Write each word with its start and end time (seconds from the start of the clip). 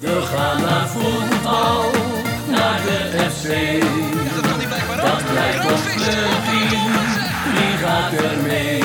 We 0.00 0.20
gaan 0.22 0.60
naar 0.60 0.88
voetbal, 0.88 1.90
naar 2.48 2.80
de 2.82 3.30
FC. 3.30 3.48
Dat 4.96 5.30
blijkt 5.30 5.70
ons 5.72 5.82
team, 6.44 6.92
wie 7.54 7.76
gaat 7.86 8.12
er 8.12 8.42
mee? 8.42 8.79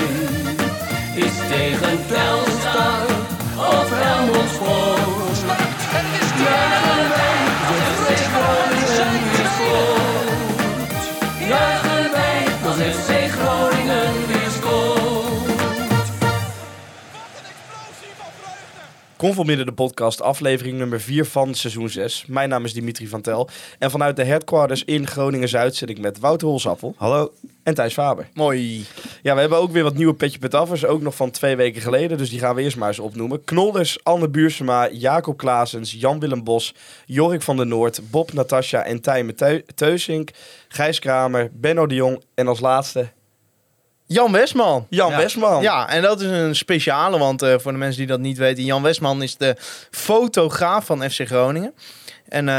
Conforminder 19.26 19.66
de 19.66 19.72
podcast, 19.72 20.22
aflevering 20.22 20.78
nummer 20.78 21.02
4 21.02 21.26
van 21.26 21.54
seizoen 21.56 21.90
6. 21.90 22.26
Mijn 22.28 22.50
naam 22.50 22.66
is 22.66 22.74
Dimitri 22.74 23.08
van 23.08 23.22
Tel. 23.22 23.50
En 23.80 23.92
vanuit 23.92 24.16
de 24.16 24.24
headquarters 24.24 24.84
in 24.84 25.08
Groningen-Zuid 25.08 25.76
zit 25.76 25.90
ik 25.90 26.00
met 26.00 26.20
Wouter 26.20 26.48
Holsappel. 26.48 26.94
Hallo. 26.98 27.32
En 27.64 27.74
Thijs 27.74 27.94
Faber. 27.94 28.28
Mooi. 28.34 28.86
Ja, 29.22 29.34
we 29.34 29.40
hebben 29.40 29.58
ook 29.58 29.72
weer 29.72 29.84
wat 29.84 29.96
nieuwe 29.96 30.14
petje 30.14 30.40
petaffers. 30.40 30.86
Ook 30.86 31.02
nog 31.02 31.16
van 31.16 31.32
twee 31.32 31.56
weken 31.56 31.82
geleden. 31.82 32.18
Dus 32.18 32.30
die 32.30 32.40
gaan 32.40 32.56
we 32.56 32.62
eerst 32.62 32.78
maar 32.78 32.88
eens 32.88 33.00
opnoemen. 33.00 33.44
Knolders, 33.44 34.04
Anne 34.04 34.30
Buursema, 34.30 34.90
Jacob 34.92 35.38
Klaasens, 35.38 35.92
Jan-Willem 35.92 36.44
Bos, 36.44 36.74
Jorik 37.06 37.42
van 37.42 37.58
der 37.58 37.68
Noord, 37.68 38.02
Bob 38.12 38.34
Natasja 38.34 38.84
en 38.84 39.02
Tijme 39.02 39.34
Teu- 39.34 39.64
Teusink, 39.76 40.30
Gijs 40.68 41.00
Kramer, 41.00 41.50
Benno 41.54 41.86
de 41.88 41.96
Jong 41.96 42.24
en 42.36 42.48
als 42.48 42.60
laatste 42.60 43.08
Jan 44.06 44.32
Westman. 44.32 44.86
Jan 44.90 45.10
ja. 45.12 45.18
Westman. 45.18 45.62
Ja, 45.62 45.90
en 45.90 46.02
dat 46.02 46.22
is 46.22 46.30
een 46.30 46.56
speciale, 46.56 47.18
want 47.18 47.42
eh, 47.42 47.54
voor 47.58 47.72
de 47.72 47.78
mensen 47.78 47.98
die 47.98 48.08
dat 48.08 48.20
niet 48.20 48.38
weten, 48.38 48.64
Jan 48.64 48.82
Westman 48.82 49.24
is 49.24 49.38
de 49.38 49.56
fotograaf 49.92 50.86
van 50.86 51.10
FC 51.10 51.26
Groningen. 51.26 51.74
En 52.30 52.50
eh, 52.50 52.56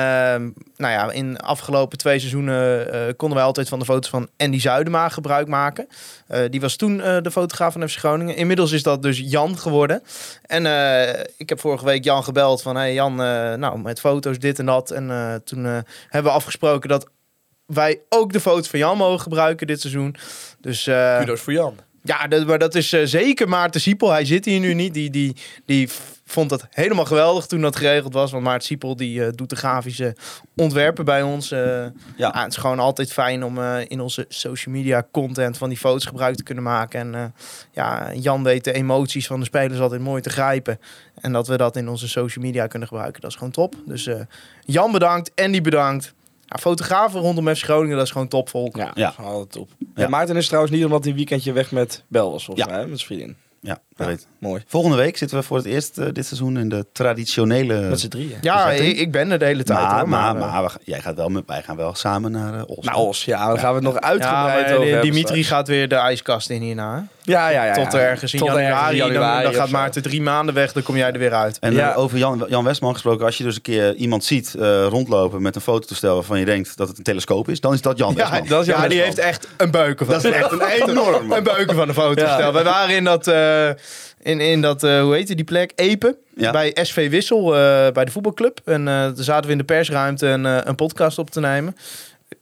nou 0.76 0.92
ja, 0.92 1.10
in 1.10 1.32
de 1.32 1.40
afgelopen 1.40 1.98
twee 1.98 2.18
seizoenen 2.18 2.92
eh, 2.92 3.00
konden 3.16 3.36
wij 3.36 3.46
altijd 3.46 3.68
van 3.68 3.78
de 3.78 3.84
foto's 3.84 4.10
van 4.10 4.28
Andy 4.36 4.60
Zuidema 4.60 5.08
gebruik 5.08 5.48
maken. 5.48 5.88
Eh, 6.26 6.40
die 6.50 6.60
was 6.60 6.76
toen 6.76 7.00
eh, 7.00 7.16
de 7.22 7.30
fotograaf 7.30 7.72
van 7.72 7.88
FC 7.88 7.98
Groningen. 7.98 8.36
Inmiddels 8.36 8.72
is 8.72 8.82
dat 8.82 9.02
dus 9.02 9.18
Jan 9.24 9.58
geworden. 9.58 10.02
En 10.42 10.66
eh, 10.66 11.24
ik 11.36 11.48
heb 11.48 11.60
vorige 11.60 11.84
week 11.84 12.04
Jan 12.04 12.24
gebeld 12.24 12.62
van, 12.62 12.76
hey 12.76 12.94
Jan, 12.94 13.22
eh, 13.22 13.54
nou 13.54 13.78
met 13.78 14.00
foto's 14.00 14.38
dit 14.38 14.58
en 14.58 14.66
dat. 14.66 14.90
En 14.90 15.10
eh, 15.10 15.34
toen 15.44 15.64
hebben 16.08 16.32
we 16.32 16.38
afgesproken 16.38 16.88
dat 16.88 17.08
wij 17.66 18.00
ook 18.08 18.32
de 18.32 18.40
foto's 18.40 18.68
van 18.68 18.78
Jan 18.78 18.96
mogen 18.96 19.20
gebruiken 19.20 19.66
dit 19.66 19.80
seizoen. 19.80 20.16
Dus 20.60 20.86
eh, 20.86 21.18
Kudos 21.18 21.40
voor 21.40 21.52
Jan. 21.52 21.76
ja, 22.02 22.26
dat, 22.26 22.46
maar 22.46 22.58
dat 22.58 22.74
is 22.74 22.92
eh, 22.92 23.00
zeker 23.04 23.48
Maarten 23.48 23.80
Siepel. 23.80 24.10
Hij 24.10 24.24
zit 24.24 24.44
hier 24.44 24.60
nu 24.60 24.74
niet. 24.74 24.94
Die, 24.94 25.10
die, 25.10 25.36
die 25.64 25.88
vond 26.24 26.50
dat 26.50 26.66
helemaal 26.70 27.04
geweldig 27.04 27.46
toen 27.46 27.60
dat 27.60 27.76
geregeld 27.76 28.12
was. 28.12 28.30
Want 28.30 28.44
Maarten 28.44 28.66
Siepel 28.66 28.96
die, 28.96 29.24
eh, 29.24 29.32
doet 29.34 29.50
de 29.50 29.56
grafische 29.56 30.16
ontwerpen 30.56 31.04
bij 31.04 31.22
ons. 31.22 31.48
ja. 31.48 31.92
het 32.16 32.52
is 32.52 32.56
gewoon 32.56 32.78
altijd 32.78 33.12
fijn 33.12 33.44
om 33.44 33.60
in 33.88 34.00
onze 34.00 34.24
social 34.28 34.74
media 34.74 35.06
content 35.10 35.58
van 35.58 35.68
die 35.68 35.78
foto's 35.78 36.04
gebruik 36.04 36.36
te 36.36 36.42
kunnen 36.42 36.64
maken. 36.64 37.14
En 37.14 37.34
ja, 37.72 38.14
Jan 38.14 38.42
weet 38.42 38.64
de 38.64 38.72
emoties 38.72 39.26
van 39.26 39.38
de 39.40 39.46
spelers 39.46 39.80
altijd 39.80 40.00
mooi 40.00 40.22
te 40.22 40.30
grijpen. 40.30 40.80
En 41.20 41.32
dat 41.32 41.46
we 41.46 41.56
dat 41.56 41.76
in 41.76 41.88
onze 41.88 42.08
social 42.08 42.44
media 42.44 42.66
kunnen 42.66 42.88
gebruiken, 42.88 43.20
dat 43.20 43.30
is 43.30 43.36
gewoon 43.36 43.52
top. 43.52 43.74
Dus 43.86 44.08
Jan 44.64 44.92
bedankt, 44.92 45.32
Andy 45.34 45.60
bedankt. 45.60 46.14
Ja, 46.46 46.56
fotografen 46.60 47.20
rondom 47.20 47.54
FC 47.54 47.62
Groningen, 47.64 47.96
dat 47.96 48.06
is 48.06 48.12
gewoon 48.12 48.28
topvolk. 48.28 48.76
Ja, 48.76 48.90
Ja. 48.94 49.14
altijd 49.18 49.50
top. 49.52 49.68
Ja. 49.78 49.86
Ja. 50.02 50.08
Maarten 50.08 50.36
is 50.36 50.46
trouwens 50.46 50.74
niet 50.74 50.84
omdat 50.84 51.00
hij 51.02 51.10
een 51.10 51.16
weekendje 51.16 51.52
weg 51.52 51.72
met 51.72 52.04
Bel 52.08 52.30
was, 52.30 52.44
volgens 52.44 52.66
Ja. 52.66 52.72
mij, 52.72 52.82
hè, 52.82 52.88
met 52.90 52.98
zijn 53.00 53.08
vriendin. 53.18 53.36
Ja, 53.60 53.78
Ja. 53.96 54.14
Mooi. 54.38 54.62
Volgende 54.66 54.96
week 54.96 55.16
zitten 55.16 55.38
we 55.38 55.42
voor 55.44 55.56
het 55.56 55.66
eerst 55.66 55.98
eh, 55.98 56.06
dit 56.12 56.26
seizoen 56.26 56.58
in 56.58 56.68
de 56.68 56.86
traditionele... 56.92 57.80
Met 57.80 58.00
z'n 58.00 58.08
drieën. 58.08 58.38
Ja, 58.40 58.70
ik, 58.70 58.96
ik 58.98 59.10
ben 59.12 59.30
er 59.30 59.38
de 59.38 59.44
hele 59.44 59.62
tijd. 59.62 59.78
maar, 59.78 59.98
hoor, 59.98 60.08
maar, 60.08 60.34
eh, 60.34 60.40
maar 60.52 60.62
we 60.62 60.68
ga- 60.68 60.78
jij 60.84 61.00
gaat 61.00 61.14
wel 61.16 61.28
met, 61.28 61.42
wij 61.46 61.62
gaan 61.62 61.76
wel 61.76 61.94
samen 61.94 62.30
naar 62.32 62.54
uh, 62.54 62.62
Os. 62.66 62.86
Os, 62.94 63.24
ja, 63.24 63.46
daar 63.48 63.58
gaan 63.58 63.68
we 63.68 63.74
het 63.74 63.84
nog 63.84 64.00
uitgebreid 64.00 64.72
over 64.72 64.84
hebben 64.84 65.00
Dimitri 65.10 65.42
straks. 65.42 65.48
gaat 65.48 65.68
weer 65.68 65.88
de 65.88 65.94
ijskast 65.94 66.50
in 66.50 66.62
hierna. 66.62 67.06
Ja, 67.22 67.48
ja, 67.48 67.64
ja. 67.64 67.72
Tot 67.72 67.94
ergens 67.94 68.32
in 68.32 68.38
Tot 68.38 68.48
januari. 68.48 68.98
dan- 68.98 69.06
januari 69.12 69.42
dan, 69.44 69.54
gaat. 69.54 69.70
Maarten 69.70 70.02
drie 70.02 70.22
maanden 70.22 70.54
weg, 70.54 70.72
dan 70.72 70.82
kom 70.82 70.96
jij 70.96 71.12
er 71.12 71.18
weer 71.18 71.32
uit. 71.34 71.58
En 71.58 71.72
Ja. 71.72 71.90
eh, 71.92 71.98
over 71.98 72.18
Jan, 72.18 72.44
Jan 72.48 72.64
Westman 72.64 72.92
gesproken, 72.92 73.26
als 73.26 73.38
je 73.38 73.44
dus 73.44 73.56
een 73.56 73.62
keer 73.62 73.94
iemand 73.94 74.24
ziet 74.24 74.54
eh, 74.54 74.86
rondlopen 74.86 75.42
met 75.42 75.54
een 75.54 75.60
fototoestel 75.60 76.14
waarvan 76.14 76.38
je 76.38 76.44
denkt 76.44 76.76
dat 76.76 76.88
het 76.88 76.98
een 76.98 77.04
telescoop 77.04 77.48
is, 77.48 77.60
dan 77.60 77.72
is 77.72 77.80
dat 77.80 77.98
Jan 77.98 78.10
Ja, 78.10 78.16
Westman. 78.16 78.48
dat 78.48 78.60
is 78.60 78.66
Jan 78.66 78.82
ja 78.82 78.88
die 78.88 79.00
heeft 79.00 79.18
echt 79.18 79.48
een 79.56 79.70
beuken 79.70 80.06
van. 80.06 80.14
Dat 80.14 80.24
is 80.24 80.30
echt 80.30 80.52
een 80.52 80.60
enorme. 80.88 81.36
een 81.36 81.42
beuken 81.42 81.74
van 81.76 81.86
de 81.86 81.94
fotostel. 81.94 82.38
Ja. 82.38 82.52
Wij 82.52 82.64
waren 82.64 82.94
in 82.96 83.04
dat, 83.04 83.26
eh, 83.26 83.68
in, 84.26 84.40
in 84.40 84.60
dat 84.60 84.82
eh, 84.82 85.00
hoe 85.00 85.14
heet 85.14 85.26
die 85.26 85.44
plek? 85.44 85.72
Epe. 85.74 86.16
Ja. 86.36 86.50
Bij 86.50 86.76
SV 86.82 87.10
Wissel, 87.10 87.56
eh, 87.56 87.92
bij 87.92 88.04
de 88.04 88.10
voetbalclub. 88.10 88.60
En 88.64 88.88
eh 88.88 89.06
toen 89.06 89.24
zaten 89.24 89.46
we 89.46 89.52
in 89.52 89.58
de 89.58 89.64
persruimte 89.64 90.26
een, 90.26 90.44
een 90.44 90.74
podcast 90.74 91.18
op 91.18 91.30
te 91.30 91.40
nemen. 91.40 91.76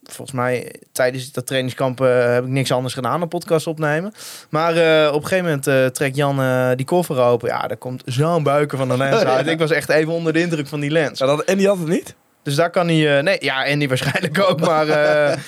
Volgens 0.03 0.33
mij 0.37 0.73
tijdens 0.93 1.33
dat 1.33 1.47
trainingskamp 1.47 1.99
heb 1.99 2.45
ik 2.45 2.51
niks 2.51 2.73
anders 2.73 2.95
gedaan 2.95 3.19
dan 3.19 3.29
podcast 3.29 3.67
opnemen. 3.67 4.13
Maar 4.49 4.73
op 5.09 5.23
een 5.23 5.29
gegeven 5.29 5.45
moment 5.45 5.67
eh, 5.67 5.87
trekt 5.87 6.17
Jan 6.17 6.41
die 6.77 6.87
koffer 6.87 7.19
open. 7.19 7.49
Ja, 7.49 7.67
daar 7.67 7.77
komt 7.77 8.03
zo'n 8.07 8.43
buiken 8.43 8.79
van 8.79 8.89
de 8.89 8.97
lens 8.97 9.25
uit. 9.25 9.47
Ik 9.47 9.59
was 9.59 9.71
echt 9.71 9.89
even 9.89 10.13
onder 10.13 10.33
de 10.33 10.41
indruk 10.41 10.67
van 10.67 10.81
die 10.81 10.91
lens. 10.91 11.19
Ja, 11.19 11.27
dat, 11.27 11.45
en 11.45 11.59
die 11.59 11.67
had 11.67 11.79
het 11.79 11.89
niet? 11.89 12.15
Dus 12.43 12.55
daar 12.55 12.71
kan 12.71 12.89
hij... 12.89 13.23
nee, 13.23 13.37
ja, 13.41 13.65
en 13.65 13.79
die 13.79 13.89
waarschijnlijk 13.89 14.41
ook. 14.41 14.61
Maar 14.61 14.87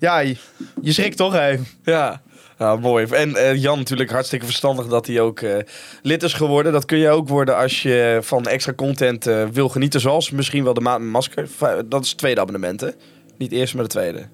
ja, 0.00 0.18
je, 0.18 0.36
je 0.82 0.92
schrikt 0.92 1.16
toch 1.16 1.34
even. 1.34 1.66
Ja. 1.82 2.20
Ja, 2.58 2.76
mooi. 2.76 3.06
En 3.06 3.36
eh, 3.36 3.54
Jan 3.54 3.78
natuurlijk 3.78 4.10
hartstikke 4.10 4.44
verstandig 4.44 4.86
dat 4.86 5.06
hij 5.06 5.20
ook 5.20 5.40
eh, 5.40 5.56
lid 6.02 6.22
is 6.22 6.32
geworden. 6.32 6.72
Dat 6.72 6.84
kun 6.84 6.98
je 6.98 7.08
ook 7.08 7.28
worden 7.28 7.56
als 7.56 7.82
je 7.82 8.18
van 8.22 8.46
extra 8.46 8.72
content 8.72 9.26
eh, 9.26 9.44
wil 9.52 9.68
genieten. 9.68 10.00
Zoals 10.00 10.30
misschien 10.30 10.64
wel 10.64 10.74
de 10.74 10.80
maand 10.80 11.02
met 11.02 11.12
masker. 11.12 11.48
Dat 11.86 12.02
is 12.02 12.08
het 12.08 12.18
tweede 12.18 12.40
abonnement, 12.40 12.80
hè? 12.80 12.88
Niet 13.38 13.52
eerst, 13.52 13.74
maar 13.74 13.82
de 13.82 13.88
tweede. 13.88 14.28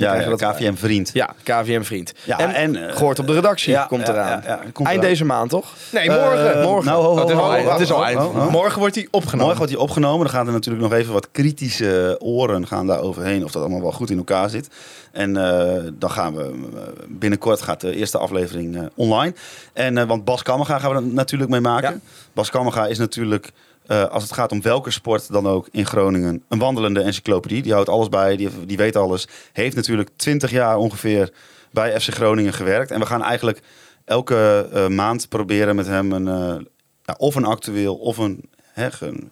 Ja, 0.00 0.36
KVM 0.36 0.74
vriend. 0.74 1.10
Ja, 1.12 1.34
KVM 1.42 1.82
vriend. 1.82 2.12
Ja, 2.24 2.38
en, 2.38 2.54
en, 2.54 2.88
eh, 2.88 2.96
gehoord 2.96 3.18
op 3.18 3.26
de 3.26 3.32
redactie 3.32 3.72
ja, 3.72 3.84
komt 3.84 4.08
eraan. 4.08 4.26
ja, 4.26 4.42
ja, 4.46 4.60
komt 4.72 4.88
Eind 4.88 5.00
eraan. 5.00 5.10
deze 5.10 5.24
maand, 5.24 5.50
toch? 5.50 5.74
Nee, 5.92 6.10
morgen. 6.10 6.54
Eh, 6.54 6.64
morgen. 6.64 6.90
Nou, 6.90 7.04
ho, 7.04 7.14
ho, 7.14 7.20
het 7.20 7.28
is 7.28 7.34
ho, 7.34 7.42
al 7.42 7.54
eind. 7.54 7.70
Het 7.70 7.80
is 7.80 7.92
al. 7.92 8.50
Morgen 8.50 8.78
wordt 8.78 8.94
hij 8.94 9.08
opgenomen. 9.10 9.38
Morgen 9.38 9.58
wordt 9.58 9.72
hij 9.72 9.82
opgenomen. 9.82 10.26
Dan 10.26 10.34
gaan 10.34 10.46
er 10.46 10.52
natuurlijk 10.52 10.82
nog 10.82 10.92
even 10.92 11.12
wat 11.12 11.28
kritische 11.30 12.16
oren 12.18 12.66
gaan 12.66 12.86
daar 12.86 13.00
overheen. 13.00 13.44
Of 13.44 13.52
dat 13.52 13.62
allemaal 13.62 13.82
wel 13.82 13.92
goed 13.92 14.10
in 14.10 14.18
elkaar 14.18 14.50
zit. 14.50 14.68
En 15.12 15.36
eh, 15.36 15.90
dan 15.92 16.10
gaan 16.10 16.34
we 16.34 16.42
eh, 16.42 16.82
binnenkort 17.08 17.62
gaat 17.62 17.80
de 17.80 17.94
eerste 17.94 18.18
aflevering 18.18 18.76
eh, 18.76 18.82
online. 18.94 19.34
En 19.72 19.98
eh, 19.98 20.04
want 20.04 20.24
Bas 20.24 20.42
Kammerga 20.42 20.78
gaan 20.78 20.90
we 20.90 20.96
er 20.96 21.02
natuurlijk 21.02 21.50
mee 21.50 21.60
maken. 21.60 21.90
Ja. 21.90 21.98
Bas 22.32 22.50
Kammerga 22.50 22.86
is 22.86 22.98
natuurlijk, 22.98 23.50
eh, 23.90 24.04
als 24.04 24.22
het 24.22 24.32
gaat 24.32 24.52
om 24.52 24.62
welke 24.62 24.90
sport 24.90 25.32
dan 25.32 25.46
ook 25.46 25.68
in 25.70 25.86
Groningen, 25.86 26.42
een 26.48 26.58
wandelende 26.58 27.00
encyclopedie. 27.00 27.62
Die 27.62 27.72
houdt 27.72 27.88
alles 27.88 28.08
bij, 28.08 28.36
die, 28.36 28.66
die 28.66 28.76
weet 28.76 28.96
alles. 28.96 29.28
Heeft 29.52 29.76
natuurlijk 29.76 30.10
20 30.16 30.50
jaar 30.50 30.76
ongeveer 30.76 31.32
bij 31.72 32.00
FC 32.00 32.14
Groningen 32.14 32.52
gewerkt. 32.52 32.90
En 32.90 33.00
we 33.00 33.06
gaan 33.06 33.22
eigenlijk 33.22 33.60
elke 34.04 34.68
eh, 34.72 34.86
maand 34.86 35.28
proberen 35.28 35.76
met 35.76 35.86
hem 35.86 36.12
een, 36.12 36.28
eh, 36.28 36.64
ja, 37.02 37.14
of 37.16 37.34
een 37.34 37.44
actueel 37.44 37.96
of 37.96 38.18
een, 38.18 38.50
hè, 38.72 38.88
een 39.00 39.30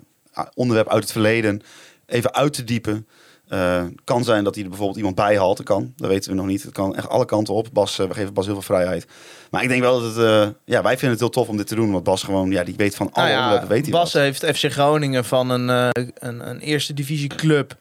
onderwerp 0.54 0.88
uit 0.88 1.02
het 1.02 1.12
verleden 1.12 1.62
even 2.06 2.34
uit 2.34 2.52
te 2.52 2.64
diepen. 2.64 3.06
Eh, 3.48 3.84
kan 4.04 4.24
zijn 4.24 4.44
dat 4.44 4.54
hij 4.54 4.62
er 4.62 4.68
bijvoorbeeld 4.68 4.98
iemand 4.98 5.16
bijhaalt. 5.16 5.56
Dat 5.56 5.66
kan, 5.66 5.92
dat 5.96 6.08
weten 6.08 6.30
we 6.30 6.36
nog 6.36 6.46
niet. 6.46 6.62
Het 6.62 6.72
kan 6.72 6.96
echt 6.96 7.08
alle 7.08 7.24
kanten 7.24 7.54
op. 7.54 7.68
Bas, 7.72 7.98
eh, 7.98 8.06
we 8.06 8.14
geven 8.14 8.34
Bas 8.34 8.44
heel 8.44 8.54
veel 8.54 8.62
vrijheid. 8.76 9.06
Maar 9.50 9.62
ik 9.62 9.68
denk 9.68 9.80
wel 9.80 10.00
dat 10.00 10.14
het... 10.14 10.24
eh, 10.24 10.48
ja, 10.64 10.82
wij 10.82 10.92
vinden 10.92 11.10
het 11.10 11.20
heel 11.20 11.28
tof 11.28 11.48
om 11.48 11.56
dit 11.56 11.66
te 11.66 11.74
doen. 11.74 11.92
Want 11.92 12.04
Bas 12.04 12.22
gewoon, 12.22 12.50
ja, 12.50 12.64
die 12.64 12.74
weet 12.76 12.94
van 12.96 13.12
alle 13.12 13.26
Nou 13.26 13.28
ja, 13.28 13.36
onderwerpen, 13.38 13.74
weet 13.74 13.82
hij 13.82 13.92
Bas 13.92 14.12
wat. 14.12 14.22
heeft 14.22 14.44
FC 14.58 14.72
Groningen 14.72 15.24
van 15.24 15.50
een, 15.50 15.68
een, 15.68 16.48
een 16.48 16.58
eerste 16.58 16.94
divisie 16.94 17.28
club 17.28 17.76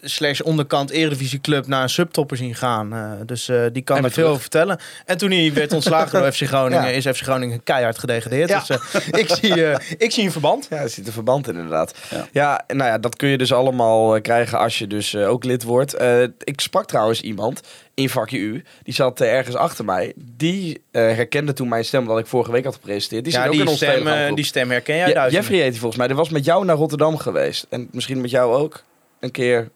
slash 0.00 0.40
onderkant 0.40 0.90
eredivisie 0.90 1.40
club 1.40 1.66
naar 1.66 1.82
een 1.82 1.88
subtopper 1.88 2.36
zien 2.36 2.54
gaan. 2.54 2.92
Eh, 2.92 3.12
dus 3.26 3.48
eh, 3.48 3.62
die 3.72 3.82
kan 3.82 4.04
er 4.04 4.10
veel 4.10 4.28
over 4.28 4.40
vertellen. 4.40 4.78
En 5.04 5.18
toen 5.18 5.30
hij 5.30 5.52
werd 5.52 5.72
ontslagen 5.72 6.18
door 6.20 6.32
FC 6.32 6.42
Groningen, 6.42 6.82
Ja. 6.84 6.90
is 6.90 7.06
FC 7.06 7.22
Groningen 7.22 7.62
keihard 7.62 7.98
gedegradeerd. 7.98 8.48
Ja. 8.48 8.58
Dus 8.66 8.68
eh, 8.68 9.18
ik, 9.20 9.28
zie, 9.28 9.64
ik 9.98 10.12
zie 10.12 10.24
een 10.24 10.32
verband. 10.32 10.66
Ja, 10.70 10.76
er 10.76 10.88
zit 10.88 11.06
een 11.06 11.12
verband 11.12 11.48
in 11.48 11.54
inderdaad. 11.54 11.94
Ja. 12.32 12.64
Nou 12.66 12.90
ja, 12.90 12.98
dat 12.98 13.16
kun 13.16 13.28
je 13.28 13.38
dus 13.38 13.52
allemaal 13.52 14.20
krijgen 14.20 14.58
als 14.58 14.78
je 14.78 14.86
dus 14.86 15.16
ook 15.16 15.44
lid 15.44 15.62
wordt. 15.62 15.96
Ik 16.44 16.60
sprak 16.60 16.86
trouwens 16.86 17.20
iemand 17.20 17.60
in 17.94 18.08
vakje 18.08 18.38
U, 18.38 18.64
die 18.82 18.94
zat 18.94 19.20
ergens 19.20 19.56
achter 19.56 19.84
mij. 19.84 20.12
Die 20.16 20.82
herkende 20.90 21.52
toen 21.52 21.68
mijn 21.68 21.84
stem 21.84 22.06
dat 22.06 22.18
ik 22.18 22.26
vorige 22.26 22.52
week 22.52 22.64
had 22.64 22.74
gepresenteerd. 22.74 23.24
Die 23.24 23.32
zit 23.32 23.42
ja, 23.42 23.46
ook 23.48 23.54
in 23.54 23.60
die 23.60 23.68
ons 23.68 23.78
stem, 23.78 24.34
die 24.34 24.44
stem 24.44 24.70
herken 24.70 24.96
jij 24.96 25.08
Ja, 25.08 25.14
duizend. 25.14 25.42
Jeffrey 25.42 25.58
heet 25.58 25.70
hij 25.70 25.78
volgens 25.78 25.98
mij. 25.98 26.06
Die 26.06 26.16
was 26.16 26.28
met 26.28 26.44
jou 26.44 26.64
naar 26.64 26.76
Rotterdam 26.76 27.16
geweest. 27.16 27.66
En 27.68 27.88
misschien 27.92 28.20
met 28.20 28.30
jou 28.30 28.54
ook 28.54 28.82
een 29.20 29.30
keer 29.30 29.68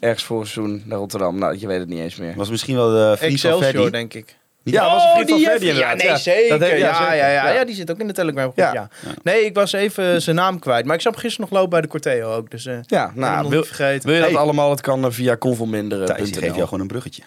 ergens 0.00 0.24
voor 0.24 0.40
een 0.40 0.46
seizoen 0.46 0.82
naar 0.86 0.98
Rotterdam. 0.98 1.38
Nou, 1.38 1.56
je 1.58 1.66
weet 1.66 1.78
het 1.78 1.88
niet 1.88 2.00
eens 2.00 2.16
meer. 2.16 2.34
Was 2.36 2.50
misschien 2.50 2.76
wel 2.76 2.90
de 2.90 3.14
vriend 3.18 3.40
van 3.40 3.58
Ferdi. 3.62 3.90
denk 3.90 4.14
ik. 4.14 4.38
Ja, 4.62 4.92
was 4.92 5.04
een 5.04 5.10
vriend 5.10 5.28
van 5.28 5.38
die 5.38 5.46
Ferdi 5.46 5.66
Jeffrey. 5.66 5.82
Ja, 5.84 5.90
inderdaad. 5.92 6.22
nee, 6.24 6.32
Ja. 6.34 6.40
zeker. 6.40 6.58
Dat 6.58 6.68
heeft- 6.68 6.80
ja, 6.80 6.88
ja, 6.88 6.94
zeker. 6.96 7.16
ja, 7.16 7.26
ja, 7.28 7.44
Ja. 7.44 7.50
ja, 7.50 7.64
die 7.64 7.74
zit 7.74 7.90
ook 7.90 7.98
in 7.98 8.06
de 8.06 8.12
Telegram. 8.12 8.52
Ja. 8.54 8.72
Ja. 8.72 8.88
Nee, 9.22 9.44
ik 9.44 9.54
was 9.54 9.72
even 9.72 10.22
zijn 10.22 10.36
naam 10.36 10.58
kwijt. 10.58 10.84
Maar 10.84 10.94
ik 10.94 11.00
zag 11.00 11.12
hem 11.12 11.20
gisteren 11.22 11.48
nog 11.50 11.54
lopen 11.58 11.70
bij 11.72 11.80
de 11.80 11.88
Corteo 11.88 12.32
ook. 12.34 12.50
Dus 12.50 12.66
eh 12.66 12.74
Ja, 12.86 13.04
nou, 13.04 13.18
nou, 13.18 13.40
nog 13.42 13.50
wil, 13.50 13.58
niet 13.58 13.68
vergeten. 13.68 14.06
wil 14.06 14.14
je 14.16 14.20
dat 14.22 14.30
Hey. 14.30 14.38
allemaal? 14.40 14.70
Het 14.70 14.80
kan 14.80 15.04
eh, 15.04 15.10
via 15.10 15.36
convolminderen.nl. 15.36 16.16
Thijs, 16.16 16.30
die 16.32 16.40
geeft 16.42 16.54
jou 16.54 16.64
gewoon 16.64 16.80
een 16.80 16.86
bruggetje. 16.86 17.22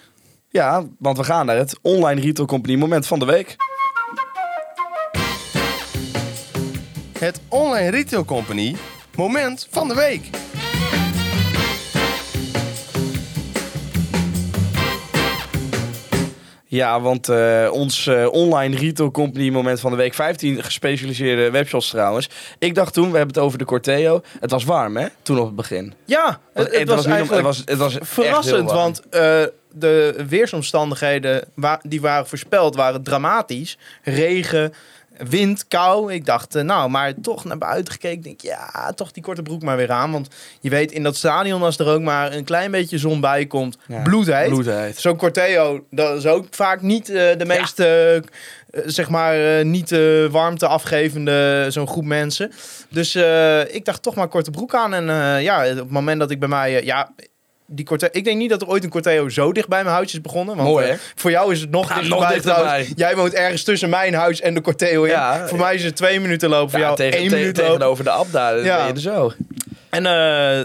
Ja, 0.48 0.84
want 0.98 1.16
we 1.16 1.24
gaan 1.24 1.46
naar 1.46 1.56
het 1.56 1.78
online 1.82 2.20
retail 2.20 2.46
company 2.46 2.74
moment 2.76 3.06
van 3.06 3.18
de 3.18 3.24
week. 3.24 3.56
Het 7.18 7.40
Online 7.48 7.90
Retail 7.90 8.24
Company 8.24 8.76
Moment 9.16 9.66
van 9.70 9.88
de 9.88 9.94
week. 9.94 10.30
Ja, 16.74 17.00
want 17.00 17.28
eh, 17.28 17.68
ons 17.72 18.06
eh, 18.06 18.26
online 18.32 18.76
retail 18.76 19.10
company 19.10 19.50
moment 19.50 19.80
van 19.80 19.90
de 19.90 19.96
week 19.96 20.14
15 20.14 20.62
gespecialiseerde 20.62 21.50
webshops 21.50 21.88
trouwens. 21.90 22.28
Ik 22.58 22.74
dacht 22.74 22.92
toen, 22.94 23.10
we 23.10 23.16
hebben 23.16 23.34
het 23.34 23.44
over 23.44 23.58
de 23.58 23.64
Corteo. 23.64 24.20
Het 24.40 24.50
was 24.50 24.64
warm 24.64 24.96
hè, 24.96 25.06
toen 25.22 25.38
op 25.38 25.46
het 25.46 25.56
begin. 25.56 25.94
Ja, 26.04 26.40
het, 26.54 26.76
het 26.76 26.88
was, 26.88 27.06
eigenlijk 27.06 27.34
het 27.34 27.42
was, 27.44 27.62
het 27.64 27.78
was 27.78 27.96
verrassend, 28.00 28.70
want 28.70 29.00
eh, 29.10 29.42
de 29.72 30.24
weersomstandigheden 30.28 31.44
wa- 31.54 31.80
die 31.82 32.00
waren 32.00 32.26
voorspeld 32.26 32.74
waren 32.76 33.02
dramatisch. 33.02 33.78
Regen, 34.02 34.72
wind, 35.16 35.68
kou. 35.68 36.12
Ik 36.12 36.26
dacht, 36.26 36.54
eh, 36.54 36.62
nou, 36.62 36.90
maar 36.90 37.14
toch 37.22 37.44
naar 37.44 37.58
buiten 37.58 37.92
gekeken. 37.92 38.22
Denk, 38.22 38.40
ja, 38.40 38.92
toch 38.94 39.12
die 39.12 39.22
korte 39.22 39.42
broek 39.42 39.62
maar 39.62 39.76
weer 39.76 39.90
aan. 39.90 40.12
Want 40.12 40.28
je 40.60 40.70
weet, 40.70 40.92
in 40.92 41.02
dat 41.02 41.16
stadion, 41.16 41.62
als 41.62 41.78
er 41.78 41.86
ook 41.86 42.02
maar 42.02 42.32
een 42.32 42.44
klein 42.44 42.70
beetje 42.70 42.98
zon 42.98 43.20
bij 43.20 43.46
komt, 43.46 43.78
Ja, 43.86 44.02
bloedheet. 44.02 44.48
Zo'n 44.98 45.16
Corteo, 45.16 45.84
dat 45.90 46.16
is 46.16 46.26
ook 46.26 46.46
vaak 46.50 46.82
niet 46.82 47.08
eh, 47.08 47.38
de 47.38 47.44
meest, 47.44 47.80
eh, 47.80 48.20
zeg 48.84 49.08
maar, 49.08 49.64
niet 49.64 49.90
warmte 50.30 50.66
afgevende 50.66 51.66
zo'n 51.68 51.88
groep 51.88 52.04
mensen. 52.04 52.52
Dus 52.90 53.14
ik 53.70 53.84
dacht 53.84 54.02
toch 54.02 54.14
maar 54.14 54.28
korte 54.28 54.50
broek 54.50 54.74
aan. 54.74 54.94
En 54.94 55.04
ja, 55.42 55.70
op 55.70 55.76
het 55.76 55.90
moment 55.90 56.20
dat 56.20 56.30
ik 56.30 56.38
bij 56.38 56.48
mij, 56.48 56.84
ja, 56.84 57.10
die 57.74 57.84
Corteo, 57.84 58.08
ik 58.12 58.24
denk 58.24 58.38
niet 58.38 58.50
dat 58.50 58.62
er 58.62 58.68
ooit 58.68 58.84
een 58.84 58.90
Corteo 58.90 59.28
zo 59.28 59.52
dicht 59.52 59.68
bij 59.68 59.82
mijn 59.82 59.94
huis 59.94 60.12
is 60.12 60.20
begonnen. 60.20 60.56
Want, 60.56 60.68
Mooi, 60.68 60.84
eh, 60.84 60.90
hè? 60.90 60.96
voor 61.14 61.30
jou 61.30 61.52
is 61.52 61.60
het 61.60 61.70
nog 61.70 61.88
Ja, 61.88 62.00
nog 62.08 62.28
dichterbij. 62.32 62.88
Jij 62.96 63.16
woont 63.16 63.32
ergens 63.34 63.62
tussen 63.64 63.90
mijn 63.90 64.14
huis 64.14 64.40
en 64.40 64.54
de 64.54 64.60
Corteo 64.60 65.02
in. 65.02 65.10
Ja. 65.10 65.46
voor 65.48 65.58
mij 65.58 65.74
is 65.74 65.84
het 65.84 65.96
twee 65.96 66.20
minuten 66.20 66.48
lopen. 66.48 66.70
Voor 66.70 66.78
Ja, 66.78 66.84
jou 66.84 66.96
tegen, 66.96 67.18
één 67.18 67.28
te- 67.28 67.34
minuut 67.34 67.54
tegenover 67.54 68.04
de 68.04 68.10
app 68.10 68.32
daar, 68.32 68.64
Ja. 68.64 68.76
ben 68.76 68.86
je 68.86 68.92
er 68.92 69.00
zo. 69.00 69.32
En 69.90 70.06
eh, 70.06 70.64